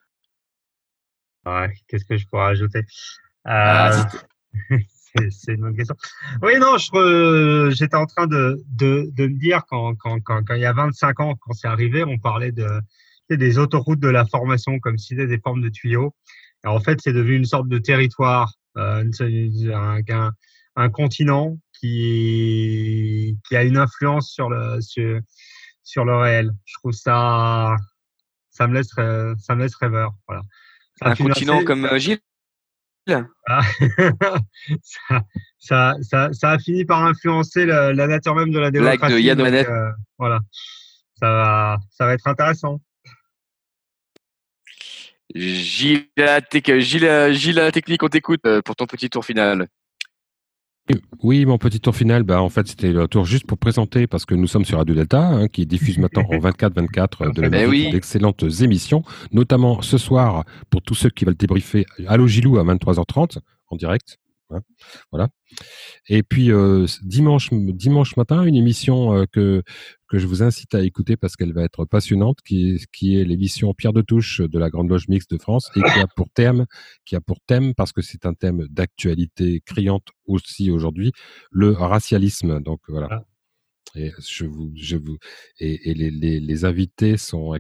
Ouais, 1.47 1.73
qu'est-ce 1.87 2.05
que 2.05 2.19
je 2.19 2.27
pourrais 2.27 2.51
ajouter? 2.51 2.81
Euh... 2.81 2.83
ah, 3.47 4.09
c'est 5.31 5.55
une 5.55 5.63
bonne 5.63 5.77
question. 5.77 5.97
Oui, 6.43 6.53
non, 6.59 6.77
j'étais 7.71 7.97
en 7.97 8.07
train 8.07 8.27
de, 8.27 8.63
de, 8.69 9.09
de, 9.13 9.27
me 9.27 9.39
dire 9.39 9.63
quand, 9.69 9.95
quand, 9.97 10.21
quand, 10.21 10.45
quand 10.45 10.55
il 10.55 10.61
y 10.61 10.67
a 10.67 10.73
25 10.73 11.21
ans, 11.21 11.35
quand 11.41 11.53
c'est 11.53 11.69
arrivé, 11.69 12.05
on 12.05 12.19
parlait 12.19 12.53
de, 12.53 12.69
des 13.31 13.59
autoroutes 13.59 14.01
de 14.01 14.09
la 14.09 14.25
formation 14.25 14.79
comme 14.79 14.99
si 14.99 15.09
c'était 15.09 15.27
des 15.27 15.39
formes 15.39 15.63
de 15.63 15.69
tuyaux. 15.69 16.15
Et 16.65 16.69
en 16.69 16.81
fait, 16.81 17.01
c'est 17.03 17.13
devenu 17.13 17.37
une 17.37 17.45
sorte 17.45 17.69
de 17.69 17.79
territoire, 17.79 18.53
euh, 18.77 19.05
un, 19.21 20.01
un, 20.09 20.33
un, 20.77 20.89
continent 20.91 21.57
qui, 21.79 23.37
qui 23.47 23.57
a 23.57 23.65
une 23.65 23.77
influence 23.77 24.31
sur 24.33 24.49
le, 24.49 24.81
sur, 24.81 25.21
sur 25.83 26.05
le 26.05 26.17
réel. 26.17 26.51
Je 26.65 26.75
trouve 26.75 26.93
ça, 26.93 27.77
ça 28.51 28.67
me 28.67 28.75
laisse, 28.75 28.91
ça 28.91 29.55
me 29.55 29.63
laisse 29.63 29.77
rêveur. 29.77 30.15
Voilà. 30.27 30.43
un 31.03 31.15
continent 31.15 31.57
assez... 31.57 31.65
comme 31.65 31.85
euh, 31.85 31.99
Gilles? 31.99 32.21
Ah, 33.47 33.61
ça, 34.83 35.23
ça, 35.59 35.95
ça, 36.03 36.33
ça, 36.33 36.51
a 36.51 36.59
fini 36.59 36.85
par 36.85 37.05
influencer 37.05 37.67
la, 37.67 37.93
la 37.93 38.07
nature 38.07 38.35
même 38.35 38.51
de 38.51 38.59
la 38.59 38.71
démocratie. 38.71 39.15
de 39.15 39.21
Yann 39.21 39.39
donc, 39.39 39.49
euh, 39.49 39.91
voilà, 40.19 40.41
ça 41.19 41.31
va, 41.31 41.79
ça 41.91 42.07
va 42.07 42.15
être 42.15 42.27
intéressant. 42.27 42.81
Gilles, 45.35 46.09
Gilles, 46.79 47.33
Gilles 47.33 47.55
la 47.57 47.73
technique, 47.73 48.03
on 48.03 48.09
t'écoute 48.09 48.41
euh, 48.47 48.63
pour 48.63 48.77
ton 48.77 48.87
petit 48.87 49.11
tour 49.11 49.25
final. 49.25 49.69
Oui, 51.23 51.45
mon 51.45 51.59
petit 51.59 51.81
tour 51.81 51.95
final, 51.95 52.23
bah, 52.23 52.41
en 52.41 52.49
fait, 52.49 52.69
c'était 52.69 52.93
le 52.93 53.09
tour 53.09 53.25
juste 53.25 53.47
pour 53.47 53.59
présenter, 53.59 54.07
parce 54.07 54.25
que 54.25 54.35
nous 54.35 54.47
sommes 54.47 54.65
sur 54.65 54.79
Radio 54.79 54.95
Delta, 54.95 55.27
hein, 55.27 55.49
qui 55.49 55.67
diffuse 55.67 55.99
maintenant 55.99 56.25
en 56.31 56.39
24-24 56.39 57.35
de 57.35 57.43
la 57.43 57.49
Ben 57.51 57.69
oui. 57.69 57.91
d'excellentes 57.91 58.45
émissions, 58.61 59.03
notamment 59.33 59.83
ce 59.83 59.99
soir, 59.99 60.45
pour 60.71 60.83
tous 60.83 60.95
ceux 60.95 61.11
qui 61.11 61.25
veulent 61.25 61.35
débriefer, 61.37 61.87
Allo 62.07 62.27
Gilou 62.27 62.59
à 62.59 62.65
23h30, 62.65 63.39
en 63.71 63.77
direct. 63.77 64.19
Hein, 64.51 64.61
voilà. 65.11 65.29
Et 66.09 66.23
puis, 66.23 66.51
euh, 66.53 66.87
dimanche, 67.03 67.51
dimanche 67.53 68.17
matin, 68.17 68.45
une 68.45 68.55
émission 68.57 69.15
euh, 69.17 69.25
que, 69.31 69.63
que 70.09 70.19
je 70.19 70.27
vous 70.27 70.43
incite 70.43 70.75
à 70.75 70.83
écouter 70.83 71.17
parce 71.17 71.37
qu'elle 71.37 71.53
va 71.53 71.65
être 71.65 71.85
passionnante, 71.85 72.39
qui 72.45 72.71
est, 72.73 72.87
qui 72.93 73.19
est 73.19 73.25
l'émission 73.25 73.75
Pierre 73.75 73.93
de 73.93 74.03
Touche 74.03 74.41
de 74.41 74.59
la 74.59 74.71
Grande 74.71 74.89
Loge 74.89 75.09
Mixte 75.09 75.31
de 75.31 75.39
France 75.39 75.71
et 75.77 75.81
qui 75.81 75.99
a 76.01 76.07
pour 76.17 76.29
thème, 76.31 76.67
qui 77.05 77.17
a 77.17 77.21
pour 77.21 77.39
thème, 77.47 77.75
parce 77.75 77.93
que 77.93 78.03
c'est 78.03 78.27
un 78.27 78.35
thème 78.35 78.67
d'actualité 78.69 79.61
criante 79.65 80.07
aussi 80.27 80.71
aujourd'hui, 80.71 81.13
le 81.51 81.73
racialisme. 81.73 82.61
Donc 82.61 82.81
voilà. 82.89 83.25
Et 83.95 84.13
je 84.19 84.45
vous, 84.45 84.71
je 84.77 84.97
vous, 84.99 85.17
et, 85.61 85.91
et 85.91 85.95
les, 85.95 86.11
les, 86.11 86.41
les 86.41 86.65
invités 86.67 87.17
sont 87.17 87.55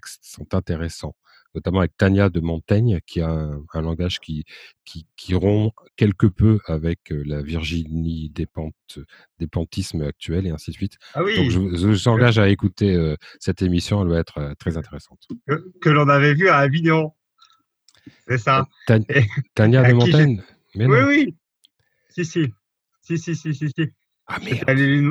intéressants, 0.52 1.16
notamment 1.58 1.80
avec 1.80 1.96
Tania 1.96 2.28
de 2.30 2.40
Montaigne, 2.40 3.00
qui 3.06 3.20
a 3.20 3.28
un, 3.30 3.62
un 3.74 3.82
langage 3.82 4.20
qui, 4.20 4.44
qui, 4.84 5.06
qui 5.16 5.34
rompt 5.34 5.72
quelque 5.96 6.26
peu 6.26 6.60
avec 6.66 7.10
euh, 7.10 7.22
la 7.26 7.42
Virginie 7.42 8.30
Despentes, 8.30 8.98
Despentisme 9.40 10.02
actuel 10.02 10.46
et 10.46 10.50
ainsi 10.50 10.70
de 10.70 10.76
suite. 10.76 10.94
Ah 11.14 11.22
oui. 11.24 11.34
Donc 11.36 11.50
je, 11.50 11.58
vous- 11.58 11.94
je 11.94 12.08
engage 12.08 12.38
à 12.38 12.48
écouter 12.48 12.94
euh, 12.94 13.16
cette 13.40 13.60
émission, 13.62 14.02
elle 14.02 14.08
va 14.08 14.18
être 14.20 14.38
euh, 14.38 14.54
très 14.54 14.76
intéressante. 14.76 15.18
que, 15.46 15.72
que 15.80 15.88
l'on 15.90 16.08
avait 16.08 16.34
vu 16.34 16.48
à 16.48 16.58
Avignon. 16.58 17.12
C'est 18.26 18.38
ça. 18.38 18.66
Ta- 18.86 18.98
Tania 19.54 19.82
de 19.82 19.92
Montaigne? 19.94 20.42
Mais 20.74 20.86
Oui, 20.86 20.98
oui. 21.06 21.34
Si, 22.10 22.24
si. 22.24 22.52
Si, 23.02 23.18
si, 23.18 23.34
si, 23.34 23.54
si, 23.54 23.68
si. 23.68 23.86
Ah, 24.26 24.38
J'étais 24.42 24.70
allé, 24.70 25.10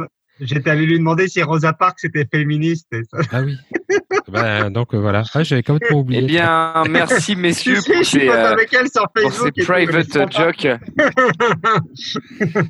allé 0.66 0.86
lui 0.86 0.98
demander 1.00 1.28
si 1.28 1.42
Rosa 1.44 1.74
Parks 1.74 2.06
était 2.06 2.28
féministe. 2.32 2.88
et 2.94 3.04
ça- 3.04 3.20
Ah 3.32 3.42
oui. 3.42 3.58
Ben, 4.30 4.70
donc 4.70 4.94
euh, 4.94 4.98
voilà. 4.98 5.24
Ah, 5.34 5.44
j'avais 5.44 5.64
complètement 5.64 6.00
oublié. 6.00 6.22
Eh 6.24 6.26
bien, 6.26 6.84
merci 6.90 7.36
messieurs 7.38 7.76
Si, 7.78 7.82
si, 7.84 7.92
pour 7.92 8.04
je 8.04 8.08
suis 8.08 8.20
ces, 8.20 8.30
euh, 8.30 8.52
avec 8.52 8.74
elle 8.74 8.90
sur 8.90 9.08
pour 9.10 9.32
Facebook 9.32 9.54
ces 9.56 9.64
private 9.64 10.32
jokes. 10.32 10.68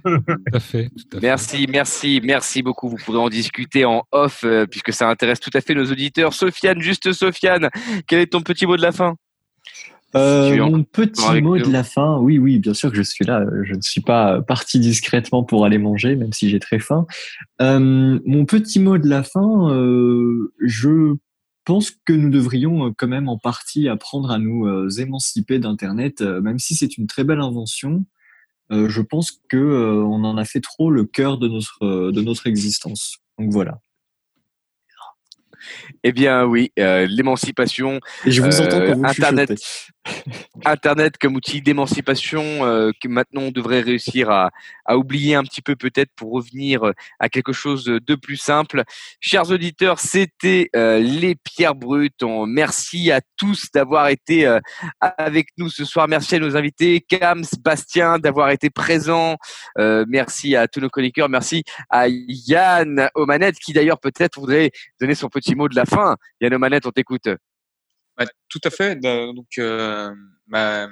Tout 0.08 0.54
à 0.54 0.60
fait. 0.60 0.90
Tout 0.90 1.18
à 1.18 1.20
fait. 1.20 1.22
Merci, 1.22 1.68
merci, 1.70 2.22
merci 2.24 2.62
beaucoup. 2.62 2.90
Vous 2.90 2.98
pourrez 2.98 3.18
en 3.18 3.30
discuter 3.30 3.86
en 3.86 4.04
off 4.12 4.44
euh, 4.44 4.66
puisque 4.68 4.94
ça 4.94 5.10
intéresse 5.10 5.40
tout 5.40 5.52
à 5.54 5.62
fait 5.62 5.74
nos 5.74 5.86
auditeurs. 5.86 6.34
Sofiane, 6.34 6.80
juste 6.82 7.12
Sofiane, 7.12 7.70
quel 8.08 8.20
est 8.20 8.28
ton 8.32 8.42
petit 8.42 8.66
mot 8.66 8.78
de 8.78 8.82
la 8.84 8.92
fin? 8.92 9.16
Euh, 10.16 10.56
mon 10.70 10.84
petit 10.84 11.42
mot 11.42 11.58
de 11.58 11.72
la 11.72 11.84
fin, 11.84 12.18
oui, 12.18 12.40
oui, 12.40 12.60
bien 12.60 12.74
sûr 12.74 12.92
que 12.92 12.96
je 12.96 13.02
suis 13.02 13.26
là. 13.26 13.44
Je 13.64 13.74
ne 13.74 13.82
suis 13.82 14.02
pas 14.02 14.42
parti 14.42 14.80
discrètement 14.80 15.44
pour 15.44 15.66
aller 15.66 15.78
manger, 15.78 16.16
même 16.16 16.32
si 16.32 16.50
j'ai 16.50 16.60
très 16.60 16.80
faim. 16.80 17.06
Euh, 17.62 18.20
mon 18.26 18.46
petit 18.46 18.80
mot 18.80 18.98
de 18.98 19.08
la 19.08 19.24
fin, 19.24 19.70
euh, 19.72 20.54
je 20.62 21.16
pense 21.68 21.92
que 21.92 22.14
nous 22.14 22.30
devrions 22.30 22.88
euh, 22.88 22.92
quand 22.98 23.10
même 23.10 23.28
en 23.28 23.38
partie 23.38 23.90
apprendre 23.90 24.32
à 24.32 24.40
nous 24.40 24.66
euh, 24.66 24.90
émanciper 24.90 25.60
d'Internet, 25.60 26.22
euh, 26.22 26.40
même 26.40 26.60
si 26.60 26.76
c'est 26.76 26.98
une 26.98 27.08
très 27.08 27.26
belle 27.26 27.42
invention. 27.42 28.06
je 28.72 29.02
pense 29.02 29.42
que 29.50 29.58
on 29.58 30.24
en 30.24 30.38
a 30.38 30.46
fait 30.46 30.62
trop 30.62 30.90
le 30.92 31.06
cœur 31.06 31.38
de 31.38 31.48
notre 31.48 32.12
de 32.12 32.22
notre 32.22 32.48
existence. 32.48 33.18
Donc 33.38 33.52
voilà. 33.52 33.80
Eh 36.04 36.12
bien 36.12 36.46
oui, 36.46 36.72
euh, 36.80 37.08
l'émancipation, 37.10 38.00
je 38.26 38.42
vous 38.42 38.62
entends 38.62 38.80
quand 38.80 38.96
vous 38.96 39.06
Internet. 39.06 39.54
Internet 40.66 41.18
comme 41.18 41.36
outil 41.36 41.62
d'émancipation 41.62 42.44
euh, 42.66 42.92
que 43.02 43.08
maintenant 43.08 43.42
on 43.44 43.52
devrait 43.52 43.82
réussir 43.82 44.30
à, 44.30 44.50
à 44.86 44.98
oublier 44.98 45.36
un 45.36 45.44
petit 45.44 45.62
peu 45.62 45.76
peut-être 45.76 46.12
pour 46.16 46.32
revenir 46.32 46.84
euh, 46.88 46.94
à 47.20 47.30
quelque 47.30 47.54
chose 47.54 47.86
de 47.86 48.16
plus 48.16 48.38
simple. 48.38 48.84
Chers 49.20 49.50
auditeurs, 49.52 50.00
c'était 50.00 50.70
euh, 50.76 51.00
les 51.00 51.36
pierres 51.36 51.76
brutes. 51.76 52.24
On- 52.24 52.46
merci 52.46 53.12
à 53.12 53.22
tous 53.38 53.68
d'avoir 53.74 54.08
été 54.10 54.46
euh, 54.48 54.60
avec 55.00 55.48
nous 55.58 55.70
ce 55.70 55.86
soir. 55.86 56.08
Merci 56.08 56.36
à 56.36 56.40
nos 56.40 56.56
invités, 56.58 57.02
Cam, 57.02 57.44
Bastien, 57.64 58.20
d'avoir 58.20 58.50
été 58.50 58.70
présents. 58.70 59.38
Euh, 59.78 60.06
merci 60.08 60.56
à 60.56 60.68
tous 60.68 60.80
nos 60.80 60.90
chroniqueurs. 60.90 61.30
Merci 61.30 61.64
à 61.90 62.08
Yann 62.10 63.10
Omanette 63.16 63.58
qui 63.60 63.74
d'ailleurs 63.74 64.00
peut-être 64.00 64.40
voudrait 64.40 64.72
donner 65.00 65.16
son 65.16 65.30
petit 65.30 65.56
mot 65.56 65.70
de 65.70 65.76
la 65.76 65.86
fin. 65.86 66.16
Yann 66.42 66.54
Omanette, 66.54 66.86
on 66.86 66.92
t'écoute. 66.92 67.28
Bah, 68.18 68.26
tout 68.50 68.62
à 68.64 68.70
fait. 68.70 68.96
Da- 69.00 69.32
Donc, 69.34 69.48
euh, 69.58 70.14
bah, 70.48 70.90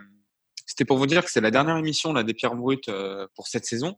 c'était 0.65 0.85
pour 0.85 0.97
vous 0.97 1.07
dire 1.07 1.23
que 1.23 1.31
c'est 1.31 1.41
la 1.41 1.51
dernière 1.51 1.77
émission 1.77 2.13
des 2.13 2.33
Pierres 2.33 2.55
Brutes 2.55 2.89
euh, 2.89 3.27
pour 3.35 3.47
cette 3.47 3.65
saison. 3.65 3.95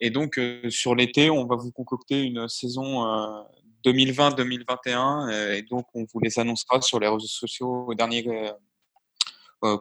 Et 0.00 0.10
donc, 0.10 0.38
euh, 0.38 0.68
sur 0.70 0.94
l'été, 0.94 1.30
on 1.30 1.46
va 1.46 1.56
vous 1.56 1.72
concocter 1.72 2.22
une 2.22 2.48
saison 2.48 3.06
euh, 3.06 3.42
2020-2021. 3.84 5.28
euh, 5.32 5.54
et 5.54 5.62
donc, 5.62 5.86
on 5.94 6.04
vous 6.12 6.20
les 6.20 6.38
annoncera 6.38 6.80
sur 6.82 7.00
les 7.00 7.08
réseaux 7.08 7.26
sociaux 7.26 7.86
au 7.88 7.94
dernier 7.94 8.22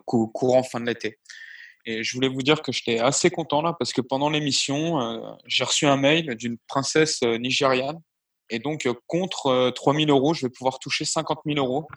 cou- 0.05 0.27
courant 0.27 0.63
fin 0.63 0.79
de 0.79 0.85
l'été. 0.85 1.19
Et 1.85 2.03
je 2.03 2.13
voulais 2.13 2.29
vous 2.29 2.41
dire 2.41 2.61
que 2.61 2.71
j'étais 2.71 2.99
assez 2.99 3.29
content 3.29 3.61
là 3.61 3.75
parce 3.77 3.93
que 3.93 4.01
pendant 4.01 4.29
l'émission, 4.29 5.37
j'ai 5.45 5.63
reçu 5.63 5.85
un 5.85 5.97
mail 5.97 6.35
d'une 6.35 6.57
princesse 6.67 7.21
nigériane. 7.21 7.99
Et 8.49 8.59
donc, 8.59 8.85
euh, 8.85 8.93
contre 9.07 9.47
euh, 9.47 9.71
3000 9.71 10.09
euros, 10.09 10.33
je 10.33 10.45
vais 10.45 10.51
pouvoir 10.51 10.77
toucher 10.79 11.03
50 11.05 11.39
000 11.45 11.57
euros 11.59 11.87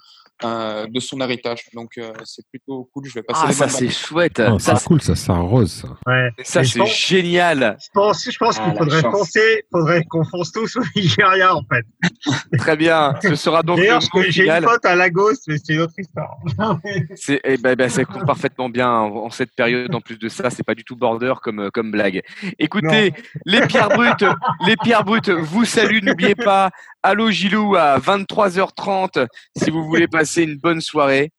euh, 0.44 0.86
de 0.86 1.00
son 1.00 1.20
héritage. 1.20 1.64
Donc, 1.74 1.98
euh, 1.98 2.12
c'est 2.24 2.46
plutôt 2.48 2.88
cool. 2.94 3.04
Je 3.06 3.14
vais 3.14 3.22
passer 3.22 3.40
Ah, 3.48 3.52
ça 3.52 3.68
c'est 3.68 3.90
chouette. 3.90 4.40
Oh, 4.50 4.58
Ça, 4.58 4.76
c'est 4.76 4.86
cool, 4.86 5.02
ça, 5.02 5.14
ça 5.14 5.34
rose. 5.34 5.70
Ça. 5.82 5.88
Ouais. 6.06 6.30
ça 6.44 6.64
c'est 6.64 6.78
pense- 6.78 6.96
génial. 6.96 7.76
Je 7.80 7.88
pense, 7.92 8.30
je 8.30 8.36
pense 8.38 8.56
Ah, 8.60 8.64
qu'il 8.70 8.78
faudrait 8.78 9.02
chance. 9.02 9.12
foncer, 9.18 9.64
faudrait 9.70 10.04
qu'on 10.04 10.24
fonce 10.24 10.52
tous 10.52 10.76
au 10.76 10.82
Nigeria, 10.96 11.54
en 11.54 11.62
fait. 11.70 11.84
Très 12.58 12.76
bien. 12.76 13.14
Ce 13.22 13.34
sera 13.34 13.62
donc 13.62 13.78
le 13.78 13.84
D'ailleurs, 13.84 14.00
j'ai 14.28 14.48
une 14.48 14.64
pote 14.64 14.84
à 14.86 14.94
Lagos, 14.94 15.32
mais 15.48 15.56
c'est 15.62 15.74
une 15.74 15.80
autre 15.80 15.98
histoire. 15.98 16.38
C'est, 17.16 17.40
eh 17.44 17.56
ben, 17.58 17.74
ben, 17.74 17.88
ça 17.88 18.04
compte 18.04 18.24
parfaitement 18.26 18.68
bien 18.68 18.88
en, 18.90 19.14
en 19.26 19.30
cette 19.30 19.54
période. 19.54 19.94
En 19.94 20.00
plus 20.00 20.18
de 20.18 20.28
ça, 20.28 20.48
c'est 20.50 20.62
pas 20.62 20.74
du 20.74 20.84
tout 20.84 20.96
border 20.96 21.34
comme, 21.42 21.70
comme 21.72 21.90
blague. 21.90 22.22
Écoutez, 22.58 23.12
les 23.44 23.60
pierres 23.66 23.88
brutes, 23.88 24.24
les 24.66 24.76
pierres 24.76 25.04
brutes 25.04 25.28
vous 25.30 25.64
saluent. 25.64 26.00
N'oubliez 26.02 26.34
pas, 26.38 26.70
allô 27.02 27.30
Gilou 27.30 27.76
à 27.76 27.98
23h30 27.98 29.26
si 29.56 29.70
vous 29.70 29.84
voulez 29.84 30.08
passer 30.08 30.42
une 30.42 30.56
bonne 30.56 30.80
soirée. 30.80 31.30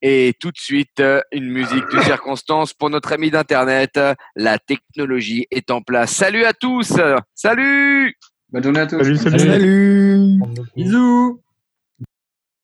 Et 0.00 0.34
tout 0.38 0.52
de 0.52 0.58
suite, 0.58 1.02
une 1.32 1.48
musique 1.50 1.84
de 1.92 2.00
circonstance 2.02 2.72
pour 2.72 2.88
notre 2.88 3.12
ami 3.12 3.30
d'internet. 3.30 3.98
La 4.36 4.58
technologie 4.58 5.46
est 5.50 5.70
en 5.70 5.82
place. 5.82 6.12
Salut 6.12 6.44
à 6.44 6.52
tous. 6.52 6.92
Salut. 7.34 8.14
Bonne 8.50 8.62
journée 8.62 8.80
à 8.80 8.86
tous. 8.86 8.98
Salut, 8.98 9.16
salut. 9.16 9.38
Salut. 9.40 10.38
Bisous 10.76 11.40